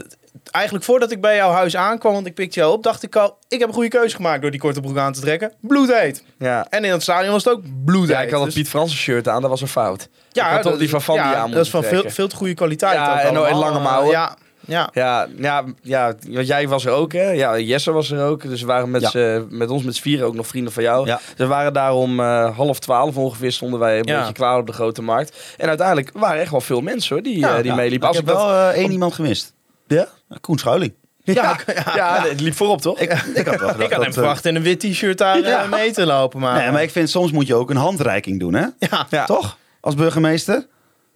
eigenlijk 0.52 0.86
voordat 0.86 1.12
ik 1.12 1.22
bij 1.22 1.36
jouw 1.36 1.52
huis 1.52 1.76
aankwam, 1.76 2.14
want 2.14 2.26
ik 2.28 2.34
pikte 2.34 2.60
jou 2.60 2.74
op, 2.74 2.84
dacht 2.84 3.04
ik 3.04 3.16
al, 3.16 3.38
ik 3.48 3.60
heb 3.60 3.68
een 3.68 3.74
goede 3.74 3.90
keuze 3.90 4.16
gemaakt 4.16 4.42
door 4.42 4.52
die 4.52 4.60
korte 4.60 4.82
broek 4.82 4.98
aan 4.98 5.14
te 5.14 5.20
trekken. 5.22 5.52
Bloedheet. 5.62 6.24
Ja. 6.40 6.66
En 6.70 6.84
in 6.86 6.92
het 6.92 7.02
stadion 7.02 7.32
was 7.32 7.44
het 7.44 7.54
ook 7.54 7.62
bloedheet. 7.86 8.16
Ja, 8.16 8.22
ik 8.22 8.30
had 8.30 8.40
een 8.40 8.46
Dus- 8.46 8.54
Piet 8.56 8.70
Fransen 8.70 8.98
shirt 8.98 9.28
aan, 9.28 9.42
dat 9.42 9.50
was 9.50 9.62
een 9.62 9.68
fout. 9.68 10.10
Ja, 10.32 10.54
toch 10.60 10.72
dat- 10.72 10.80
die 10.80 10.90
van 10.90 11.02
Van 11.02 11.16
ja, 11.16 11.34
aan 11.36 11.52
Dat 11.52 11.66
is 11.66 11.70
van 11.72 11.84
veel, 11.84 12.04
veel 12.08 12.28
te 12.28 12.36
goede 12.36 12.54
kwaliteit. 12.54 12.94
Ja, 12.94 13.20
en- 13.22 13.46
en 13.46 13.56
lange 13.56 13.80
mouwen. 13.80 14.12
Ja, 14.12 14.36
ja. 14.70 14.90
Ja, 14.94 15.28
ja, 15.38 15.64
ja, 15.82 16.16
want 16.30 16.48
jij 16.48 16.68
was 16.68 16.86
er 16.86 16.92
ook, 16.92 17.14
hè? 17.14 17.30
Ja, 17.32 17.58
Jesse 17.60 17.92
was 17.92 18.12
er 18.12 18.24
ook. 18.26 18.42
Dus 18.42 18.62
we 18.62 18.68
waren 18.68 18.92
met, 18.92 19.12
Ja. 19.12 19.44
met 19.50 19.70
ons 19.70 19.84
met 19.84 19.96
z'n 19.96 20.02
vieren 20.02 20.28
ook 20.28 20.34
nog 20.34 20.48
vrienden 20.48 20.74
van 20.74 20.84
jou. 20.84 21.06
Ja. 21.08 21.16
Dus 21.16 21.34
we 21.38 21.46
waren 21.48 21.74
daar 21.74 21.94
om 21.94 22.20
eh, 22.20 22.56
half 22.58 22.80
twaalf 22.80 23.18
ongeveer 23.18 23.52
stonden 23.52 23.80
wij 23.80 24.00
een 24.00 24.06
Ja. 24.08 24.18
beetje 24.18 24.34
klaar 24.34 24.58
op 24.58 24.68
de 24.68 24.74
grote 24.74 25.02
markt. 25.02 25.38
En 25.58 25.68
uiteindelijk 25.68 26.10
waren 26.14 26.42
echt 26.42 26.52
wel 26.52 26.62
veel 26.62 26.82
mensen 26.82 27.14
hoor, 27.16 27.24
die, 27.24 27.48
eh, 27.48 27.56
die 27.56 27.64
Ja, 27.66 27.76
meeliepen. 27.76 28.10
Ik 28.10 28.16
heb 28.16 28.26
wel 28.26 28.50
eh, 28.50 28.68
één 28.68 28.92
iemand 28.92 29.14
gemist. 29.14 29.54
Ja? 29.88 30.08
Koen 30.42 30.58
Schuiling. 30.58 30.94
Ja, 31.24 31.34
Ja, 31.66 31.84
ja, 31.96 32.26
het 32.28 32.40
liep 32.42 32.56
voorop 32.56 32.82
toch? 32.82 33.00
Ik, 33.00 33.12
ik 33.34 33.46
had 33.48 33.60
wel 33.60 33.70
Ik 33.86 33.92
had 33.94 34.04
hem 34.04 34.14
verwacht 34.14 34.46
in 34.46 34.56
een 34.56 34.62
wit 34.64 34.80
t-shirt 34.80 35.18
daar 35.18 35.36
eh, 35.36 35.48
Ja. 35.50 35.66
mee 35.66 35.92
te 35.92 36.06
lopen. 36.06 36.40
Maar, 36.40 36.62
Nee, 36.62 36.72
maar 36.72 36.82
ik 36.82 36.90
vind 36.92 37.10
soms 37.10 37.32
moet 37.32 37.48
je 37.48 37.56
ook 37.56 37.70
een 37.70 37.76
handreiking 37.76 38.40
doen, 38.40 38.54
hè? 38.54 38.66
Ja. 39.10 39.26
Toch? 39.26 39.58
Als 39.82 39.96
burgemeester? 39.96 40.66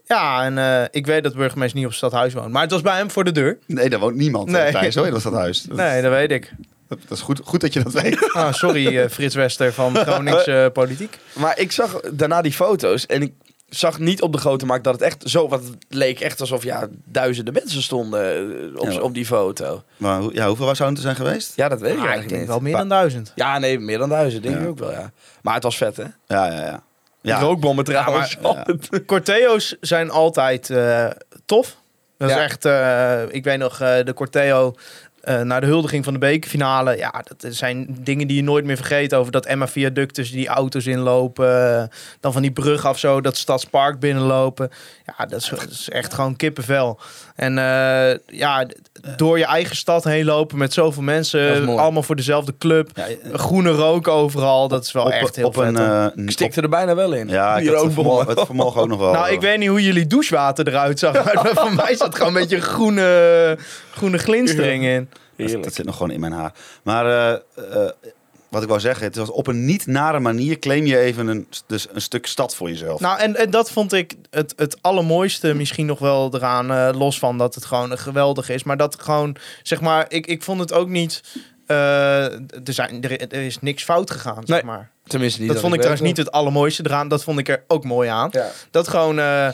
Ja, 0.05 0.43
en 0.43 0.57
eh, 0.57 0.83
ik 0.91 1.05
weet 1.05 1.23
dat 1.23 1.33
burgemeester 1.35 1.75
niet 1.77 1.85
op 1.85 1.91
het 1.91 1.99
stadhuis 1.99 2.33
woont. 2.33 2.51
Maar 2.51 2.61
het 2.61 2.71
was 2.71 2.81
bij 2.81 2.97
hem 2.97 3.11
voor 3.11 3.23
de 3.23 3.31
deur. 3.31 3.57
Nee, 3.65 3.89
daar 3.89 3.99
woont 3.99 4.15
niemand 4.15 4.49
Nee. 4.49 4.61
nee. 4.63 4.71
thuis. 4.71 4.95
Hoor, 4.95 5.05
dat 5.05 5.17
is 5.17 5.23
dat 5.23 5.33
huis. 5.33 5.61
Dat, 5.67 5.77
Nee, 5.77 6.01
dat 6.01 6.11
weet 6.11 6.31
ik. 6.31 6.53
dat, 6.87 6.99
dat 7.07 7.17
is 7.17 7.23
goed, 7.23 7.41
goed 7.43 7.61
dat 7.61 7.73
je 7.73 7.83
dat 7.83 7.93
weet. 7.93 8.29
Ah, 8.33 8.53
sorry, 8.53 8.97
eh, 8.97 9.09
Frits 9.09 9.35
Wester 9.35 9.73
van 9.73 9.95
Gronings 10.05 10.47
eh, 10.47 10.65
Politiek. 10.73 11.17
Maar 11.35 11.59
ik 11.59 11.71
zag 11.71 11.99
daarna 12.11 12.41
die 12.41 12.53
foto's 12.53 13.05
en 13.05 13.21
ik 13.21 13.33
zag 13.69 13.99
niet 13.99 14.21
op 14.21 14.31
de 14.31 14.37
grote 14.37 14.65
markt 14.65 14.83
dat 14.83 14.93
het 14.93 15.01
echt 15.01 15.21
zo... 15.29 15.51
Het 15.51 15.61
leek 15.89 16.19
echt 16.19 16.39
alsof 16.41 16.63
ja, 16.63 16.87
duizenden 17.05 17.53
mensen 17.53 17.81
stonden 17.81 18.21
eh, 18.73 18.79
op, 18.81 18.91
Ja. 18.91 18.99
op 18.99 19.13
die 19.13 19.25
foto. 19.25 19.83
Maar 19.97 20.21
ja, 20.31 20.47
hoeveel 20.47 20.75
zouden 20.75 20.97
er 20.97 21.03
zijn 21.03 21.15
geweest? 21.15 21.53
Ja, 21.55 21.69
dat 21.69 21.79
weet 21.81 21.91
ik 21.91 21.97
Ah, 21.97 22.03
ik 22.03 22.09
eigenlijk 22.09 22.29
denk 22.29 22.41
niet. 22.41 22.49
wel 22.51 22.59
meer 22.59 22.77
dan 22.77 22.89
duizend. 22.89 23.31
Ja, 23.35 23.59
nee, 23.59 23.79
meer 23.79 23.97
dan 23.97 24.09
duizend, 24.09 24.43
denk 24.43 24.55
Ja. 24.55 24.61
ik 24.61 24.67
ook 24.67 24.79
wel, 24.79 24.91
ja. 24.91 25.11
Maar 25.41 25.53
het 25.53 25.63
was 25.63 25.77
vet, 25.77 25.97
hè? 25.97 26.03
Ja, 26.27 26.45
ja, 26.51 26.61
ja. 26.65 26.83
Ja. 27.23 27.39
Rookbommen 27.39 27.85
trouwens. 27.85 28.37
maar- 28.41 28.65
Corteo's 29.05 29.75
zijn 29.81 30.09
altijd 30.11 30.69
eh, 30.69 31.09
tof. 31.45 31.77
Dat 32.17 32.29
is 32.29 32.35
echt, 32.35 32.65
eh, 32.65 33.21
ik 33.29 33.43
weet 33.43 33.57
nog, 33.57 33.79
eh, 33.79 34.03
de 34.05 34.13
Corteo 34.13 34.75
naar 35.43 35.61
de 35.61 35.67
huldiging 35.67 36.03
van 36.03 36.13
de 36.13 36.19
bekerfinale. 36.19 36.97
Ja, 36.97 37.23
dat 37.37 37.53
zijn 37.55 37.87
dingen 37.99 38.27
die 38.27 38.35
je 38.37 38.43
nooit 38.43 38.65
meer 38.65 38.75
vergeet. 38.75 39.13
Over 39.13 39.31
dat 39.31 39.45
Emma 39.45 39.67
Viaduct 39.67 40.13
tussen 40.13 40.35
die 40.37 40.47
auto's 40.47 40.85
inlopen. 40.85 41.89
dan 42.19 42.33
van 42.33 42.41
die 42.41 42.51
brug 42.51 42.85
af 42.85 42.99
zo, 42.99 43.21
dat 43.21 43.37
Stadspark 43.37 43.99
binnenlopen. 43.99 44.69
Ja, 45.05 45.25
dat 45.25 45.41
is, 45.41 45.49
dat 45.49 45.69
is 45.69 45.89
echt 45.89 46.13
gewoon 46.13 46.35
kippenvel. 46.35 46.99
En 47.35 47.53
ja, 48.27 48.65
door 49.15 49.37
je 49.37 49.45
eigen 49.45 49.75
stad 49.75 50.03
heen 50.03 50.25
lopen 50.25 50.57
met 50.57 50.73
zoveel 50.73 51.03
mensen. 51.03 51.67
Allemaal 51.77 52.03
voor 52.03 52.15
dezelfde 52.15 52.57
club. 52.57 52.89
ja, 52.93 53.05
eh, 53.07 53.33
Groene 53.33 53.69
rook 53.71 54.07
overal. 54.07 54.67
Dat 54.67 54.83
is 54.85 54.91
wel 54.91 55.03
op, 55.05 55.11
echt 55.11 55.35
heel 55.35 55.45
op 55.45 55.53
vet. 55.53 55.63
een, 55.63 55.77
eh, 55.77 56.05
Ik 56.15 56.23
op- 56.23 56.29
stikte 56.31 56.61
er 56.61 56.69
bijna 56.69 56.95
wel 56.95 57.13
in. 57.13 57.27
Ja, 57.27 57.57
ik 57.57 57.69
het 57.69 57.93
vanmorgen, 57.93 58.27
het 58.35 58.47
vanmorgen 58.47 58.81
ook 58.81 58.87
nog 58.87 58.99
wel. 58.99 59.11
Nou, 59.23 59.31
ik 59.31 59.41
weet 59.41 59.57
niet 59.57 59.69
hoe 59.69 59.83
jullie 59.83 60.07
douchewater 60.07 60.67
eruit 60.67 60.99
zag. 60.99 61.13
Maar 61.13 61.51
voor 61.55 61.73
mij 61.73 61.95
zat 61.95 62.15
gewoon 62.15 62.33
een 62.35 62.39
beetje 62.41 62.55
een 62.55 62.61
groene, 62.61 63.57
groene 63.93 64.17
glinstering 64.17 64.83
in. 64.83 65.09
Dat, 65.61 65.73
zit 65.73 65.85
nog 65.85 65.95
gewoon 65.95 66.11
in 66.11 66.19
mijn 66.19 66.31
haar. 66.33 66.51
Maar 66.83 67.05
eh, 67.05 67.31
eh, 67.83 67.89
wat 68.53 68.61
ik 68.61 68.67
wou 68.67 68.79
zeggen, 68.79 69.05
het 69.05 69.15
was 69.15 69.29
op 69.31 69.47
een 69.47 69.65
niet 69.65 69.85
nare 69.87 70.19
manier 70.19 70.59
claim 70.59 70.85
je 70.85 70.97
even 70.97 71.27
een, 71.27 71.47
dus 71.67 71.87
een 71.91 72.01
stuk 72.01 72.25
stad 72.25 72.55
voor 72.55 72.69
jezelf. 72.69 72.99
Nou, 72.99 73.19
en, 73.19 73.35
en 73.35 73.49
dat 73.49 73.71
vond 73.71 73.93
ik 73.93 74.15
het, 74.29 74.53
het 74.55 74.77
allermooiste 74.81 75.53
misschien 75.53 75.85
nog 75.85 75.99
wel 75.99 76.29
eraan. 76.33 76.71
eh, 76.71 76.89
los 76.99 77.19
van 77.19 77.37
dat 77.37 77.55
het 77.55 77.65
gewoon 77.65 77.97
geweldig 77.97 78.49
is. 78.49 78.63
Maar 78.63 78.77
dat 78.77 79.01
gewoon, 79.01 79.35
zeg 79.63 79.81
maar, 79.81 80.05
ik, 80.07 80.27
ik 80.27 80.43
vond 80.43 80.59
het 80.59 80.73
ook 80.73 80.87
niet... 80.89 81.21
eh, 81.67 82.23
er, 82.33 82.39
zijn, 82.63 83.01
er, 83.03 83.19
er 83.31 83.45
is 83.45 83.59
niks 83.59 83.83
fout 83.83 84.11
gegaan, 84.11 84.43
zeg 84.45 84.63
maar. 84.63 84.91
Tenminste, 85.03 85.41
niet 85.41 85.49
Dat 85.51 85.59
vond 85.59 85.73
ik 85.73 85.79
trouwens 85.79 86.07
niet 86.07 86.17
het 86.17 86.31
allermooiste 86.31 86.83
eraan. 86.85 87.07
Dat 87.07 87.23
vond 87.23 87.39
ik 87.39 87.49
er 87.49 87.63
ook 87.67 87.83
mooi 87.83 88.09
aan. 88.09 88.29
Ja. 88.31 88.49
Dat 88.71 88.87
gewoon... 88.87 89.19
eh, 89.19 89.49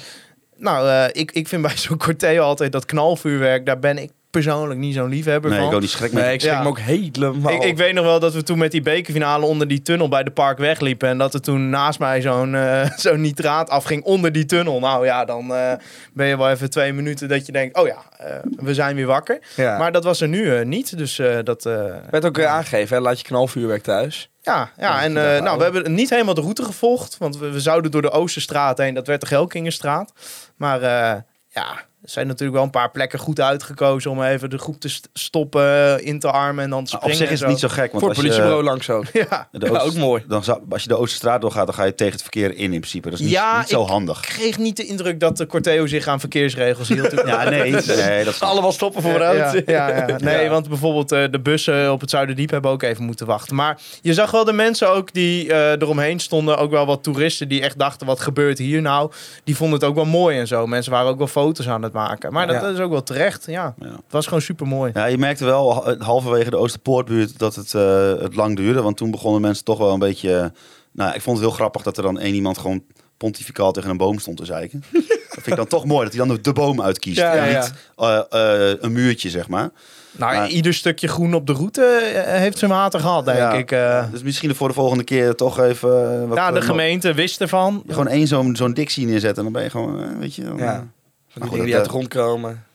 nou, 0.57 0.89
eh, 0.89 1.05
ik, 1.21 1.31
ik 1.31 1.47
vind 1.47 1.61
bij 1.61 1.77
zo'n 1.77 1.97
Corteo 2.05 2.43
altijd 2.43 2.71
dat 2.71 2.85
knalvuurwerk... 2.85 3.65
daar 3.65 3.79
ben 3.79 3.97
ik 3.97 4.11
persoonlijk 4.31 4.79
niet 4.79 4.93
zo'n 4.93 5.09
liefhebber 5.09 5.49
nee, 5.49 5.59
van. 5.59 5.67
ik 5.69 5.73
ook 5.75 5.81
niet 5.81 5.89
schrik 5.89 6.11
me. 6.11 6.21
Nee, 6.21 6.33
ik 6.33 6.39
schrik 6.41 6.53
Ja. 6.53 6.61
me 6.61 6.67
ook 6.67 6.79
helemaal. 6.79 7.51
Ik, 7.53 7.63
ik 7.63 7.77
weet 7.77 7.93
nog 7.93 8.05
wel 8.05 8.19
dat 8.19 8.33
we 8.33 8.43
toen 8.43 8.57
met 8.57 8.71
die 8.71 8.81
bekerfinale 8.81 9.45
onder 9.45 9.67
die 9.67 9.81
tunnel 9.81 10.07
bij 10.09 10.23
de 10.23 10.31
park 10.31 10.57
wegliepen. 10.57 11.09
En 11.09 11.17
dat 11.17 11.33
er 11.33 11.41
toen 11.41 11.69
naast 11.69 11.99
mij 11.99 12.21
zo'n 12.21 12.55
eh, 12.55 12.89
zo'n 12.97 13.21
nitraat 13.21 13.69
afging 13.69 14.03
onder 14.03 14.31
die 14.31 14.45
tunnel. 14.45 14.79
Nou 14.79 15.05
ja, 15.05 15.25
dan 15.25 15.53
eh, 15.53 15.71
ben 16.13 16.27
je 16.27 16.37
wel 16.37 16.49
even 16.49 16.69
twee 16.69 16.93
minuten 16.93 17.27
dat 17.27 17.45
je 17.45 17.51
denkt, 17.51 17.77
oh 17.77 17.87
ja, 17.87 17.97
eh, 18.17 18.35
we 18.55 18.73
zijn 18.73 18.95
weer 18.95 19.05
wakker. 19.07 19.39
ja. 19.55 19.77
Maar 19.77 19.91
dat 19.91 20.03
was 20.03 20.21
er 20.21 20.27
nu 20.27 20.65
niet. 20.65 20.97
Dus 20.97 21.19
eh, 21.19 21.37
dat... 21.43 21.65
eh, 21.65 21.83
werd 22.09 22.25
ook 22.25 22.37
eh, 22.37 22.45
aangegeven, 22.45 22.95
hè? 22.97 23.01
laat 23.03 23.19
je 23.19 23.25
knalvuurwerk 23.25 23.83
thuis. 23.83 24.29
ja, 24.41 24.71
ja, 24.77 25.01
en 25.03 25.35
eh, 25.35 25.41
nou, 25.41 25.57
we 25.57 25.63
hebben 25.63 25.93
niet 25.93 26.09
helemaal 26.09 26.33
de 26.33 26.41
route 26.41 26.63
gevolgd. 26.63 27.17
Want 27.17 27.37
we, 27.37 27.49
we 27.51 27.59
zouden 27.59 27.91
door 27.91 28.01
de 28.01 28.11
Oosterstraat 28.11 28.77
heen. 28.77 28.93
Dat 28.93 29.07
werd 29.07 29.21
de 29.21 29.27
Gelkingenstraat. 29.27 30.13
Maar 30.57 30.81
eh, 30.81 31.21
ja, 31.49 31.87
er 32.03 32.09
zijn 32.09 32.27
natuurlijk 32.27 32.53
wel 32.57 32.63
een 32.65 32.69
paar 32.71 32.91
plekken 32.91 33.19
goed 33.19 33.39
uitgekozen... 33.41 34.11
om 34.11 34.23
even 34.23 34.49
de 34.49 34.57
groep 34.57 34.79
te 34.79 34.89
st- 34.89 35.09
stoppen, 35.13 36.03
in 36.03 36.19
te 36.19 36.31
armen 36.31 36.63
en 36.63 36.69
dan 36.69 36.83
te 36.85 36.91
Nou, 36.91 37.03
springen. 37.03 37.21
op 37.21 37.23
zich 37.27 37.31
is 37.31 37.39
het 37.39 37.49
niet 37.49 37.59
zo 37.59 37.67
gek. 37.67 37.91
Want 37.91 38.03
Voor 38.03 38.09
het 38.09 38.09
als 38.09 38.17
je, 38.17 38.23
politiebureau 38.23 38.63
langs 38.63 38.89
ook. 38.89 39.05
Ja, 39.29 39.47
de 39.51 39.65
Ja, 39.65 39.71
Oost- 39.71 39.85
ook 39.85 39.93
mooi. 39.93 40.23
Dan 40.27 40.43
zou, 40.43 40.59
als 40.69 40.81
je 40.83 40.87
de 40.87 40.97
Oosterstraat 40.97 41.41
doorgaat, 41.41 41.65
dan 41.65 41.75
ga 41.75 41.83
je 41.83 41.95
tegen 41.95 42.13
het 42.13 42.21
verkeer 42.21 42.49
in 42.55 42.57
in 42.57 42.69
principe. 42.79 43.09
Dat 43.09 43.19
is 43.19 43.25
niet, 43.25 43.33
Ja, 43.33 43.57
niet 43.59 43.67
zo 43.69 43.81
ik- 43.81 43.87
handig. 43.89 44.21
Ik 44.23 44.29
kreeg 44.29 44.57
niet 44.57 44.77
de 44.77 44.85
indruk 44.85 45.19
dat 45.19 45.37
de 45.37 45.45
Corteo 45.45 45.87
zich 45.87 46.07
aan 46.07 46.19
verkeersregels 46.19 46.87
hield. 46.87 47.11
Ja, 47.25 47.49
nee, 47.49 47.71
nee 48.05 48.23
dat 48.23 48.33
is 48.33 48.41
Allemaal 48.41 48.71
stoppen 48.71 49.01
voor 49.01 49.11
Ja, 49.19 49.31
rood. 49.31 49.63
ja, 49.65 49.87
ja, 49.89 50.07
ja. 50.07 50.17
Nee, 50.17 50.43
Ja. 50.43 50.49
want 50.49 50.67
bijvoorbeeld 50.69 51.11
eh, 51.11 51.23
de 51.31 51.39
bussen 51.39 51.91
op 51.91 52.01
het 52.01 52.09
Zuiderdiep 52.09 52.49
hebben 52.49 52.71
ook 52.71 52.83
even 52.83 53.03
moeten 53.03 53.25
wachten. 53.25 53.55
Maar 53.55 53.79
je 54.01 54.13
zag 54.13 54.31
wel 54.31 54.45
de 54.45 54.53
mensen 54.53 54.89
ook 54.89 55.13
die 55.13 55.53
eh, 55.53 55.71
eromheen 55.71 56.19
stonden. 56.19 56.57
Ook 56.57 56.71
wel 56.71 56.85
wat 56.85 57.03
toeristen 57.03 57.47
die 57.47 57.61
echt 57.61 57.79
dachten, 57.79 58.07
wat 58.07 58.19
gebeurt 58.19 58.57
hier 58.57 58.81
nou? 58.81 59.11
Die 59.43 59.55
vonden 59.55 59.79
het 59.79 59.87
ook 59.89 59.95
wel 59.95 60.05
mooi 60.05 60.37
en 60.39 60.47
zo. 60.47 60.67
Mensen 60.67 60.91
waren 60.91 61.09
ook 61.11 61.17
wel 61.17 61.27
foto's 61.27 61.67
aan 61.67 61.83
het 61.83 61.88
maken. 61.93 62.33
Maar 62.33 62.47
dat, 62.47 62.63
is 62.73 62.79
ook 62.79 62.91
wel 62.91 63.03
terecht, 63.03 63.45
ja. 63.45 63.73
Het 63.79 63.91
was 64.09 64.25
gewoon 64.25 64.41
super 64.41 64.67
mooi. 64.67 64.91
Ja, 64.93 65.05
je 65.05 65.17
merkte 65.17 65.45
wel 65.45 65.73
ha- 65.85 65.95
halverwege 65.97 66.49
de 66.49 66.57
Oosterpoortbuurt 66.57 67.39
dat 67.39 67.55
het, 67.55 67.73
eh, 67.73 68.13
het 68.21 68.35
lang 68.35 68.55
duurde. 68.55 68.81
Want 68.81 68.97
toen 68.97 69.11
begonnen 69.11 69.41
mensen 69.41 69.63
toch 69.63 69.77
wel 69.77 69.93
een 69.93 69.99
beetje... 69.99 70.51
nou, 70.91 71.13
ik 71.15 71.21
vond 71.21 71.37
het 71.37 71.45
heel 71.45 71.55
grappig 71.55 71.81
dat 71.81 71.97
er 71.97 72.03
dan 72.03 72.19
één 72.19 72.33
iemand 72.33 72.57
gewoon 72.57 72.83
pontificaal 73.17 73.71
tegen 73.71 73.89
een 73.89 73.97
boom 73.97 74.19
stond 74.19 74.37
te 74.37 74.45
zeiken. 74.45 74.83
dat 74.91 75.07
vind 75.31 75.47
ik 75.47 75.55
dan 75.55 75.67
toch 75.67 75.85
mooi, 75.85 76.03
dat 76.03 76.13
hij 76.15 76.25
dan 76.27 76.39
de, 76.41 76.53
boom 76.53 76.81
uitkiest. 76.81 77.17
Ja, 77.17 77.33
en 77.33 77.51
ja, 77.51 77.59
niet 77.59 77.73
eh, 77.95 78.69
eh, 78.71 78.77
een 78.79 78.91
muurtje, 78.91 79.29
zeg 79.29 79.47
maar. 79.47 79.69
Nou, 80.11 80.35
Maar- 80.35 80.47
ieder 80.49 80.73
stukje 80.73 81.07
groen 81.07 81.33
op 81.33 81.47
de 81.47 81.53
route 81.53 82.23
heeft 82.25 82.57
zijn 82.57 82.71
water 82.71 82.99
gehad, 82.99 83.25
denk 83.25 83.37
Ja. 83.69 84.01
ik. 84.01 84.11
Dus 84.11 84.23
misschien 84.23 84.55
voor 84.55 84.67
de 84.67 84.73
volgende 84.73 85.03
keer 85.03 85.35
toch 85.35 85.59
even... 85.59 86.27
wat, 86.27 86.37
ja, 86.37 86.51
de 86.51 86.61
gemeente 86.61 87.13
wist 87.13 87.41
ervan. 87.41 87.83
Gewoon 87.87 88.07
één 88.07 88.27
zo'n 88.27 88.55
zo'n 88.55 88.73
dictie 88.73 89.05
neerzetten 89.05 89.37
en 89.37 89.43
dan 89.43 89.51
ben 89.53 89.63
je 89.63 89.69
gewoon, 89.69 90.19
weet 90.19 90.35
je... 90.35 90.43
Dan, 90.43 90.57
Ja. 90.57 90.87
Van 91.29 91.41
die 91.41 91.51
dingen 91.51 91.65
die 91.65 91.73
dat, 91.73 91.75
uit 91.75 91.83
de 91.83 91.89
grond 91.89 92.07
komen. 92.07 92.65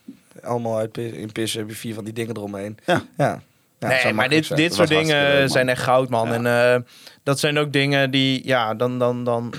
Allemaal 0.41 0.77
uit 0.77 0.97
in 0.97 1.31
pissen 1.31 1.59
heb 1.59 1.69
je 1.69 1.75
vier 1.75 1.93
van 1.93 2.03
die 2.03 2.13
dingen 2.13 2.37
eromheen. 2.37 2.77
Ja. 2.85 3.03
ja. 3.17 3.41
Ja, 3.79 3.87
nee, 4.03 4.13
maar 4.13 4.29
dit, 4.29 4.45
zijn. 4.45 4.59
dit 4.59 4.67
Dat 4.67 4.77
soort 4.77 4.89
dingen 4.89 5.33
leuk, 5.33 5.49
zijn 5.49 5.69
echt 5.69 5.81
goud, 5.81 6.09
man. 6.09 6.27
Ja. 6.27 6.33
En 6.33 6.73
eh, 6.75 6.81
dat 7.23 7.39
zijn 7.39 7.57
ook 7.57 7.73
dingen 7.73 8.11
die, 8.11 8.41
ja, 8.47 8.73
dan, 8.73 8.99
dan, 8.99 9.23
dan 9.23 9.53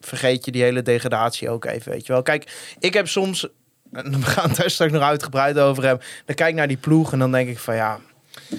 vergeet 0.00 0.44
je 0.44 0.50
die 0.50 0.62
hele 0.62 0.82
degradatie 0.82 1.50
ook 1.50 1.64
even, 1.64 1.92
weet 1.92 2.06
je 2.06 2.12
wel. 2.12 2.22
Kijk, 2.22 2.74
ik 2.78 2.94
heb 2.94 3.08
soms 3.08 3.48
en 3.92 4.20
we 4.20 4.26
gaan 4.26 4.48
het 4.48 4.56
daar 4.56 4.70
straks 4.70 4.92
nog 4.92 5.02
uitgebreid 5.02 5.58
over 5.58 5.84
hebben. 5.84 6.06
Dan 6.24 6.34
kijk 6.34 6.50
ik 6.50 6.56
naar 6.56 6.68
die 6.68 6.76
ploeg 6.76 7.12
en 7.12 7.18
dan 7.18 7.32
denk 7.32 7.48
ik 7.48 7.58
van 7.58 7.74
ja, 7.74 7.98
eh, 8.50 8.56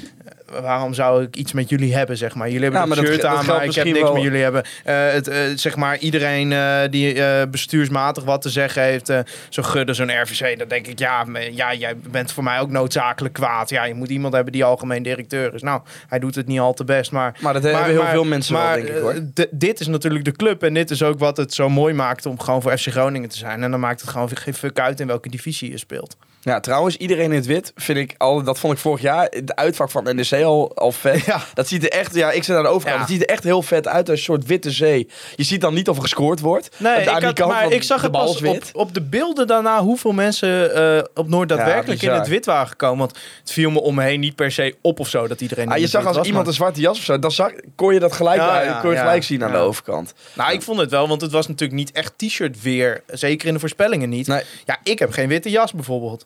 waarom 0.62 0.93
zou 0.93 1.24
ik 1.24 1.36
iets 1.36 1.51
met 1.53 1.70
jullie 1.70 1.96
hebben, 1.96 2.17
zeg 2.17 2.36
maar. 2.36 2.48
Jullie 2.48 2.62
hebben 2.63 2.79
Ja, 2.79 2.88
een 2.88 2.96
maar 2.96 3.05
shirt 3.08 3.22
dat 3.22 3.31
aan, 3.31 3.46
maar 3.46 3.63
ik 3.65 3.74
heb 3.75 3.86
niks 3.86 4.00
wel- 4.00 4.13
met 4.13 4.22
jullie 4.24 4.41
hebben. 4.41 4.63
Eh, 4.84 4.96
het, 5.12 5.27
eh, 5.27 5.38
zeg 5.55 5.75
maar, 5.75 5.98
iedereen 5.98 6.51
eh, 6.51 6.79
die 6.89 7.20
bestuursmatig 7.48 8.24
wat 8.24 8.41
te 8.41 8.50
zeggen 8.50 8.84
heeft, 8.84 9.12
zo'n 9.50 9.65
Gudde, 9.65 9.93
zo'n 9.93 10.22
RVC, 10.22 10.58
dan 10.60 10.67
denk 10.67 10.88
ik, 10.88 11.00
ja, 11.00 11.24
maar- 11.24 11.51
ja, 11.51 11.74
jij 11.74 11.96
bent 12.12 12.31
voor 12.31 12.43
mij 12.43 12.60
ook 12.60 12.70
noodzakelijk 12.70 13.34
kwaad. 13.34 13.70
Ja, 13.70 13.84
je 13.84 13.93
moet 13.93 14.10
iemand 14.10 14.34
hebben 14.34 14.53
die 14.53 14.63
algemeen 14.63 15.03
directeur 15.03 15.53
is. 15.53 15.62
Nou, 15.62 15.81
hij 16.08 16.20
doet 16.20 16.36
het 16.36 16.48
niet 16.48 16.60
al 16.60 16.74
te 16.74 16.84
best, 16.84 17.12
maar... 17.12 17.38
Maar 17.41 17.53
dat 17.53 17.63
hebben 17.63 17.86
heel 17.86 18.05
veel 18.05 18.24
mensen 18.24 18.53
wel, 18.55 18.74
denk 18.74 18.88
ik, 18.88 18.98
hoor. 18.98 19.15
dit 19.51 19.79
is 19.79 19.88
natuurlijk 19.88 20.25
de 20.25 20.31
club 20.31 20.63
en 20.63 20.74
dit 20.74 20.89
is 20.89 21.03
ook 21.03 21.20
wat 21.20 21.38
het 21.38 21.53
zo 21.53 21.70
mooi 21.70 21.93
maakt 21.93 22.25
om 22.25 22.39
gewoon 22.39 22.62
voor 22.62 22.77
FC 22.77 22.88
Groningen 22.88 23.29
te 23.29 23.38
zijn. 23.38 23.63
En 23.63 23.72
dan 23.72 23.79
maakt 23.79 24.01
het 24.01 24.10
gewoon 24.10 24.29
geen 24.38 24.53
fuck 24.53 24.79
uit 24.79 25.00
in 25.00 25.08
welke 25.08 25.29
divisie 25.29 25.72
je 25.72 25.77
speelt. 25.77 26.17
Ja, 26.44 26.60
trouwens, 26.60 26.98
iedereen 26.98 27.26
in 27.30 27.36
het 27.36 27.46
wit 27.46 27.72
vind 27.76 27.98
ik 27.98 28.16
al, 28.18 28.44
dat 28.44 28.60
vond 28.60 28.74
ik 28.74 28.80
vorig 28.80 29.02
jaar, 29.02 29.30
de 29.44 29.56
uitvak 29.56 29.90
van 29.92 30.04
NEC 30.16 30.44
al, 30.44 30.76
al 30.76 30.92
vet. 30.92 31.26
Ja. 31.26 31.42
Dat 31.54 31.68
ziet 31.68 31.84
er 31.84 31.90
echt, 31.90 32.16
ja, 32.16 32.32
ik 32.32 32.44
zit 32.44 32.56
aan 32.56 32.64
de 32.64 32.70
overkant, 32.70 32.96
Ja. 32.96 33.02
het 33.02 33.12
ziet 33.12 33.22
er 33.22 33.28
echt 33.30 33.44
heel 33.44 33.62
vet 33.62 33.88
uit 33.88 34.10
als 34.10 34.18
een 34.18 34.24
soort 34.26 34.46
witte 34.46 34.72
zee. 34.72 35.08
Je 35.36 35.44
ziet 35.44 35.62
dan 35.62 35.74
niet 35.74 35.90
of 35.90 35.96
er 35.96 36.02
gescoord 36.02 36.40
wordt. 36.40 36.70
Nee, 36.78 37.02
ik, 37.02 37.08
had, 37.08 37.48
maar 37.48 37.72
ik 37.72 37.84
zag 37.84 38.02
het 38.02 38.12
pas 38.12 38.30
op, 38.36 38.40
wit. 38.42 38.70
op 38.74 38.94
de 38.94 39.02
beelden 39.02 39.48
daarna 39.48 39.82
hoeveel 39.82 40.12
mensen 40.12 40.76
eh, 40.98 41.04
op 41.14 41.28
Noord 41.28 41.50
Ja, 41.50 41.56
daadwerkelijk 41.56 42.02
in 42.02 42.10
het 42.12 42.28
wit 42.28 42.46
waren 42.46 42.68
gekomen. 42.68 42.98
Want 42.98 43.18
het 43.40 43.52
viel 43.52 43.70
me 43.72 43.82
om 43.82 43.96
me 43.96 44.04
heen 44.04 44.20
niet 44.20 44.36
per 44.36 44.52
se 44.52 44.76
op 44.82 45.00
of 45.00 45.10
zo 45.10 45.28
dat 45.28 45.42
iedereen. 45.42 45.66
in 45.66 45.72
Ah, 45.72 45.78
je 45.78 45.88
zag 45.88 46.06
als 46.06 46.18
was, 46.18 46.26
iemand 46.26 46.44
maar- 46.44 46.54
een 46.54 46.60
zwarte 46.60 46.80
jas 46.82 46.98
of 46.98 47.04
zo, 47.04 47.20
dan 47.20 47.32
zag, 47.32 47.52
kon 47.76 47.94
je 47.94 48.00
dat 48.00 48.14
gelijk, 48.14 48.40
kon 48.82 48.92
je 48.92 48.98
gelijk 48.98 49.24
zien 49.24 49.44
aan 49.44 49.52
de 49.52 49.58
overkant. 49.58 50.14
Nou, 50.34 50.54
ik 50.54 50.62
vond 50.62 50.80
het 50.80 50.90
wel, 50.92 51.08
want 51.08 51.22
het 51.22 51.32
was 51.32 51.48
natuurlijk 51.48 51.80
niet 51.80 51.92
echt 51.92 52.14
t-shirt 52.18 52.62
weer. 52.62 53.04
Zeker 53.08 53.48
in 53.48 53.54
de 53.54 53.60
voorspellingen 53.60 54.10
niet. 54.10 54.28
Nee. 54.28 54.42
Ja, 54.66 54.78
ik 54.84 55.00
heb 55.00 55.12
geen 55.12 55.28
witte 55.28 55.50
jas 55.50 55.72
bijvoorbeeld. 55.74 56.26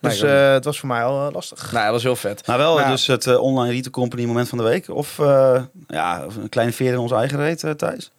Dus 0.00 0.22
eh, 0.22 0.52
het 0.52 0.64
was 0.64 0.78
voor 0.78 0.88
mij 0.88 1.04
al 1.04 1.26
eh, 1.26 1.32
lastig. 1.32 1.72
Nou, 1.72 1.84
dat 1.84 1.92
was 1.92 2.02
heel 2.02 2.16
vet. 2.16 2.46
Maar 2.46 2.58
wel 2.58 2.76
Nou, 2.76 2.90
dus 2.90 3.06
het 3.06 3.26
eh, 3.26 3.40
online 3.40 3.72
retail 3.72 3.90
company 3.90 4.24
moment 4.24 4.48
van 4.48 4.58
de 4.58 4.64
week. 4.64 4.88
Of 4.88 5.18
eh, 5.18 5.62
ja, 5.86 6.22
een 6.22 6.48
kleine 6.48 6.72
veer 6.72 6.92
in 6.92 6.98
onze 6.98 7.14
eigen 7.14 7.38
reet, 7.38 7.78
Thijs. 7.78 8.10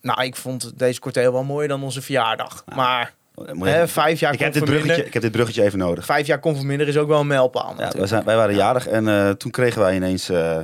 Nou, 0.00 0.22
ik 0.22 0.36
vond 0.36 0.78
deze 0.78 1.00
corteo 1.00 1.32
wel 1.32 1.44
mooier 1.44 1.68
dan 1.68 1.82
onze 1.82 2.02
verjaardag. 2.02 2.64
Maar 2.74 3.14
Oh, 3.34 3.66
hè, 3.66 3.88
vijf 3.88 4.20
jaar 4.20 4.32
ik, 4.32 4.38
heb 4.38 4.52
dit 4.52 4.64
bruggetje, 4.64 5.04
ik 5.06 5.12
heb 5.12 5.22
dit 5.22 5.32
bruggetje 5.32 5.62
even 5.62 5.78
nodig. 5.78 6.04
Vijf 6.04 6.26
jaar 6.26 6.38
kon 6.38 6.70
is 6.80 6.96
ook 6.96 7.08
wel 7.08 7.20
een 7.20 7.26
mijlpaal. 7.26 7.62
Ja, 7.62 7.68
natuurlijk. 7.68 7.98
wij, 7.98 8.06
zijn, 8.06 8.24
wij 8.24 8.36
waren 8.36 8.54
jarig 8.54 8.86
en 8.86 9.08
eh, 9.08 9.30
toen 9.30 9.50
kregen 9.50 9.80
wij 9.80 9.94
ineens 9.94 10.28
eh, 10.28 10.58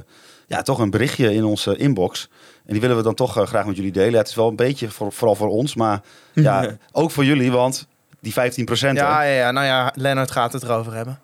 ja, 0.46 0.62
toch 0.62 0.78
een 0.78 0.90
berichtje 0.90 1.34
in 1.34 1.44
onze 1.44 1.76
inbox. 1.76 2.28
En 2.66 2.72
die 2.72 2.80
willen 2.80 2.96
we 2.96 3.02
dan 3.02 3.14
toch 3.14 3.48
graag 3.48 3.66
met 3.66 3.76
jullie 3.76 3.92
delen. 3.92 4.10
Ja, 4.10 4.18
het 4.18 4.28
is 4.28 4.34
wel 4.34 4.48
een 4.48 4.56
beetje 4.56 4.90
voor, 4.90 5.12
vooral 5.12 5.34
voor 5.34 5.48
ons, 5.48 5.74
maar 5.74 6.00
ja, 6.32 6.76
ook 6.92 7.10
voor 7.10 7.24
jullie, 7.24 7.52
want 7.52 7.86
die 8.20 8.32
15 8.32 8.64
procent. 8.64 8.98
Ja, 8.98 9.22
ja, 9.22 9.32
ja, 9.32 9.50
nou 9.50 9.66
ja, 9.66 9.92
Lennart 9.94 10.30
gaat 10.30 10.52
het 10.52 10.62
erover 10.62 10.94
hebben. 10.94 11.18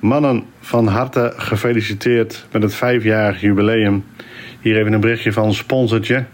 Mannen, 0.00 0.44
van 0.60 0.86
harte 0.86 1.32
gefeliciteerd 1.36 2.46
met 2.50 2.62
het 2.62 2.74
vijfjarig 2.74 3.40
jubileum. 3.40 4.04
Hier 4.60 4.76
even 4.76 4.92
een 4.92 5.00
berichtje 5.00 5.32
van 5.32 5.46
een 5.46 5.54
sponsortje. 5.54 6.24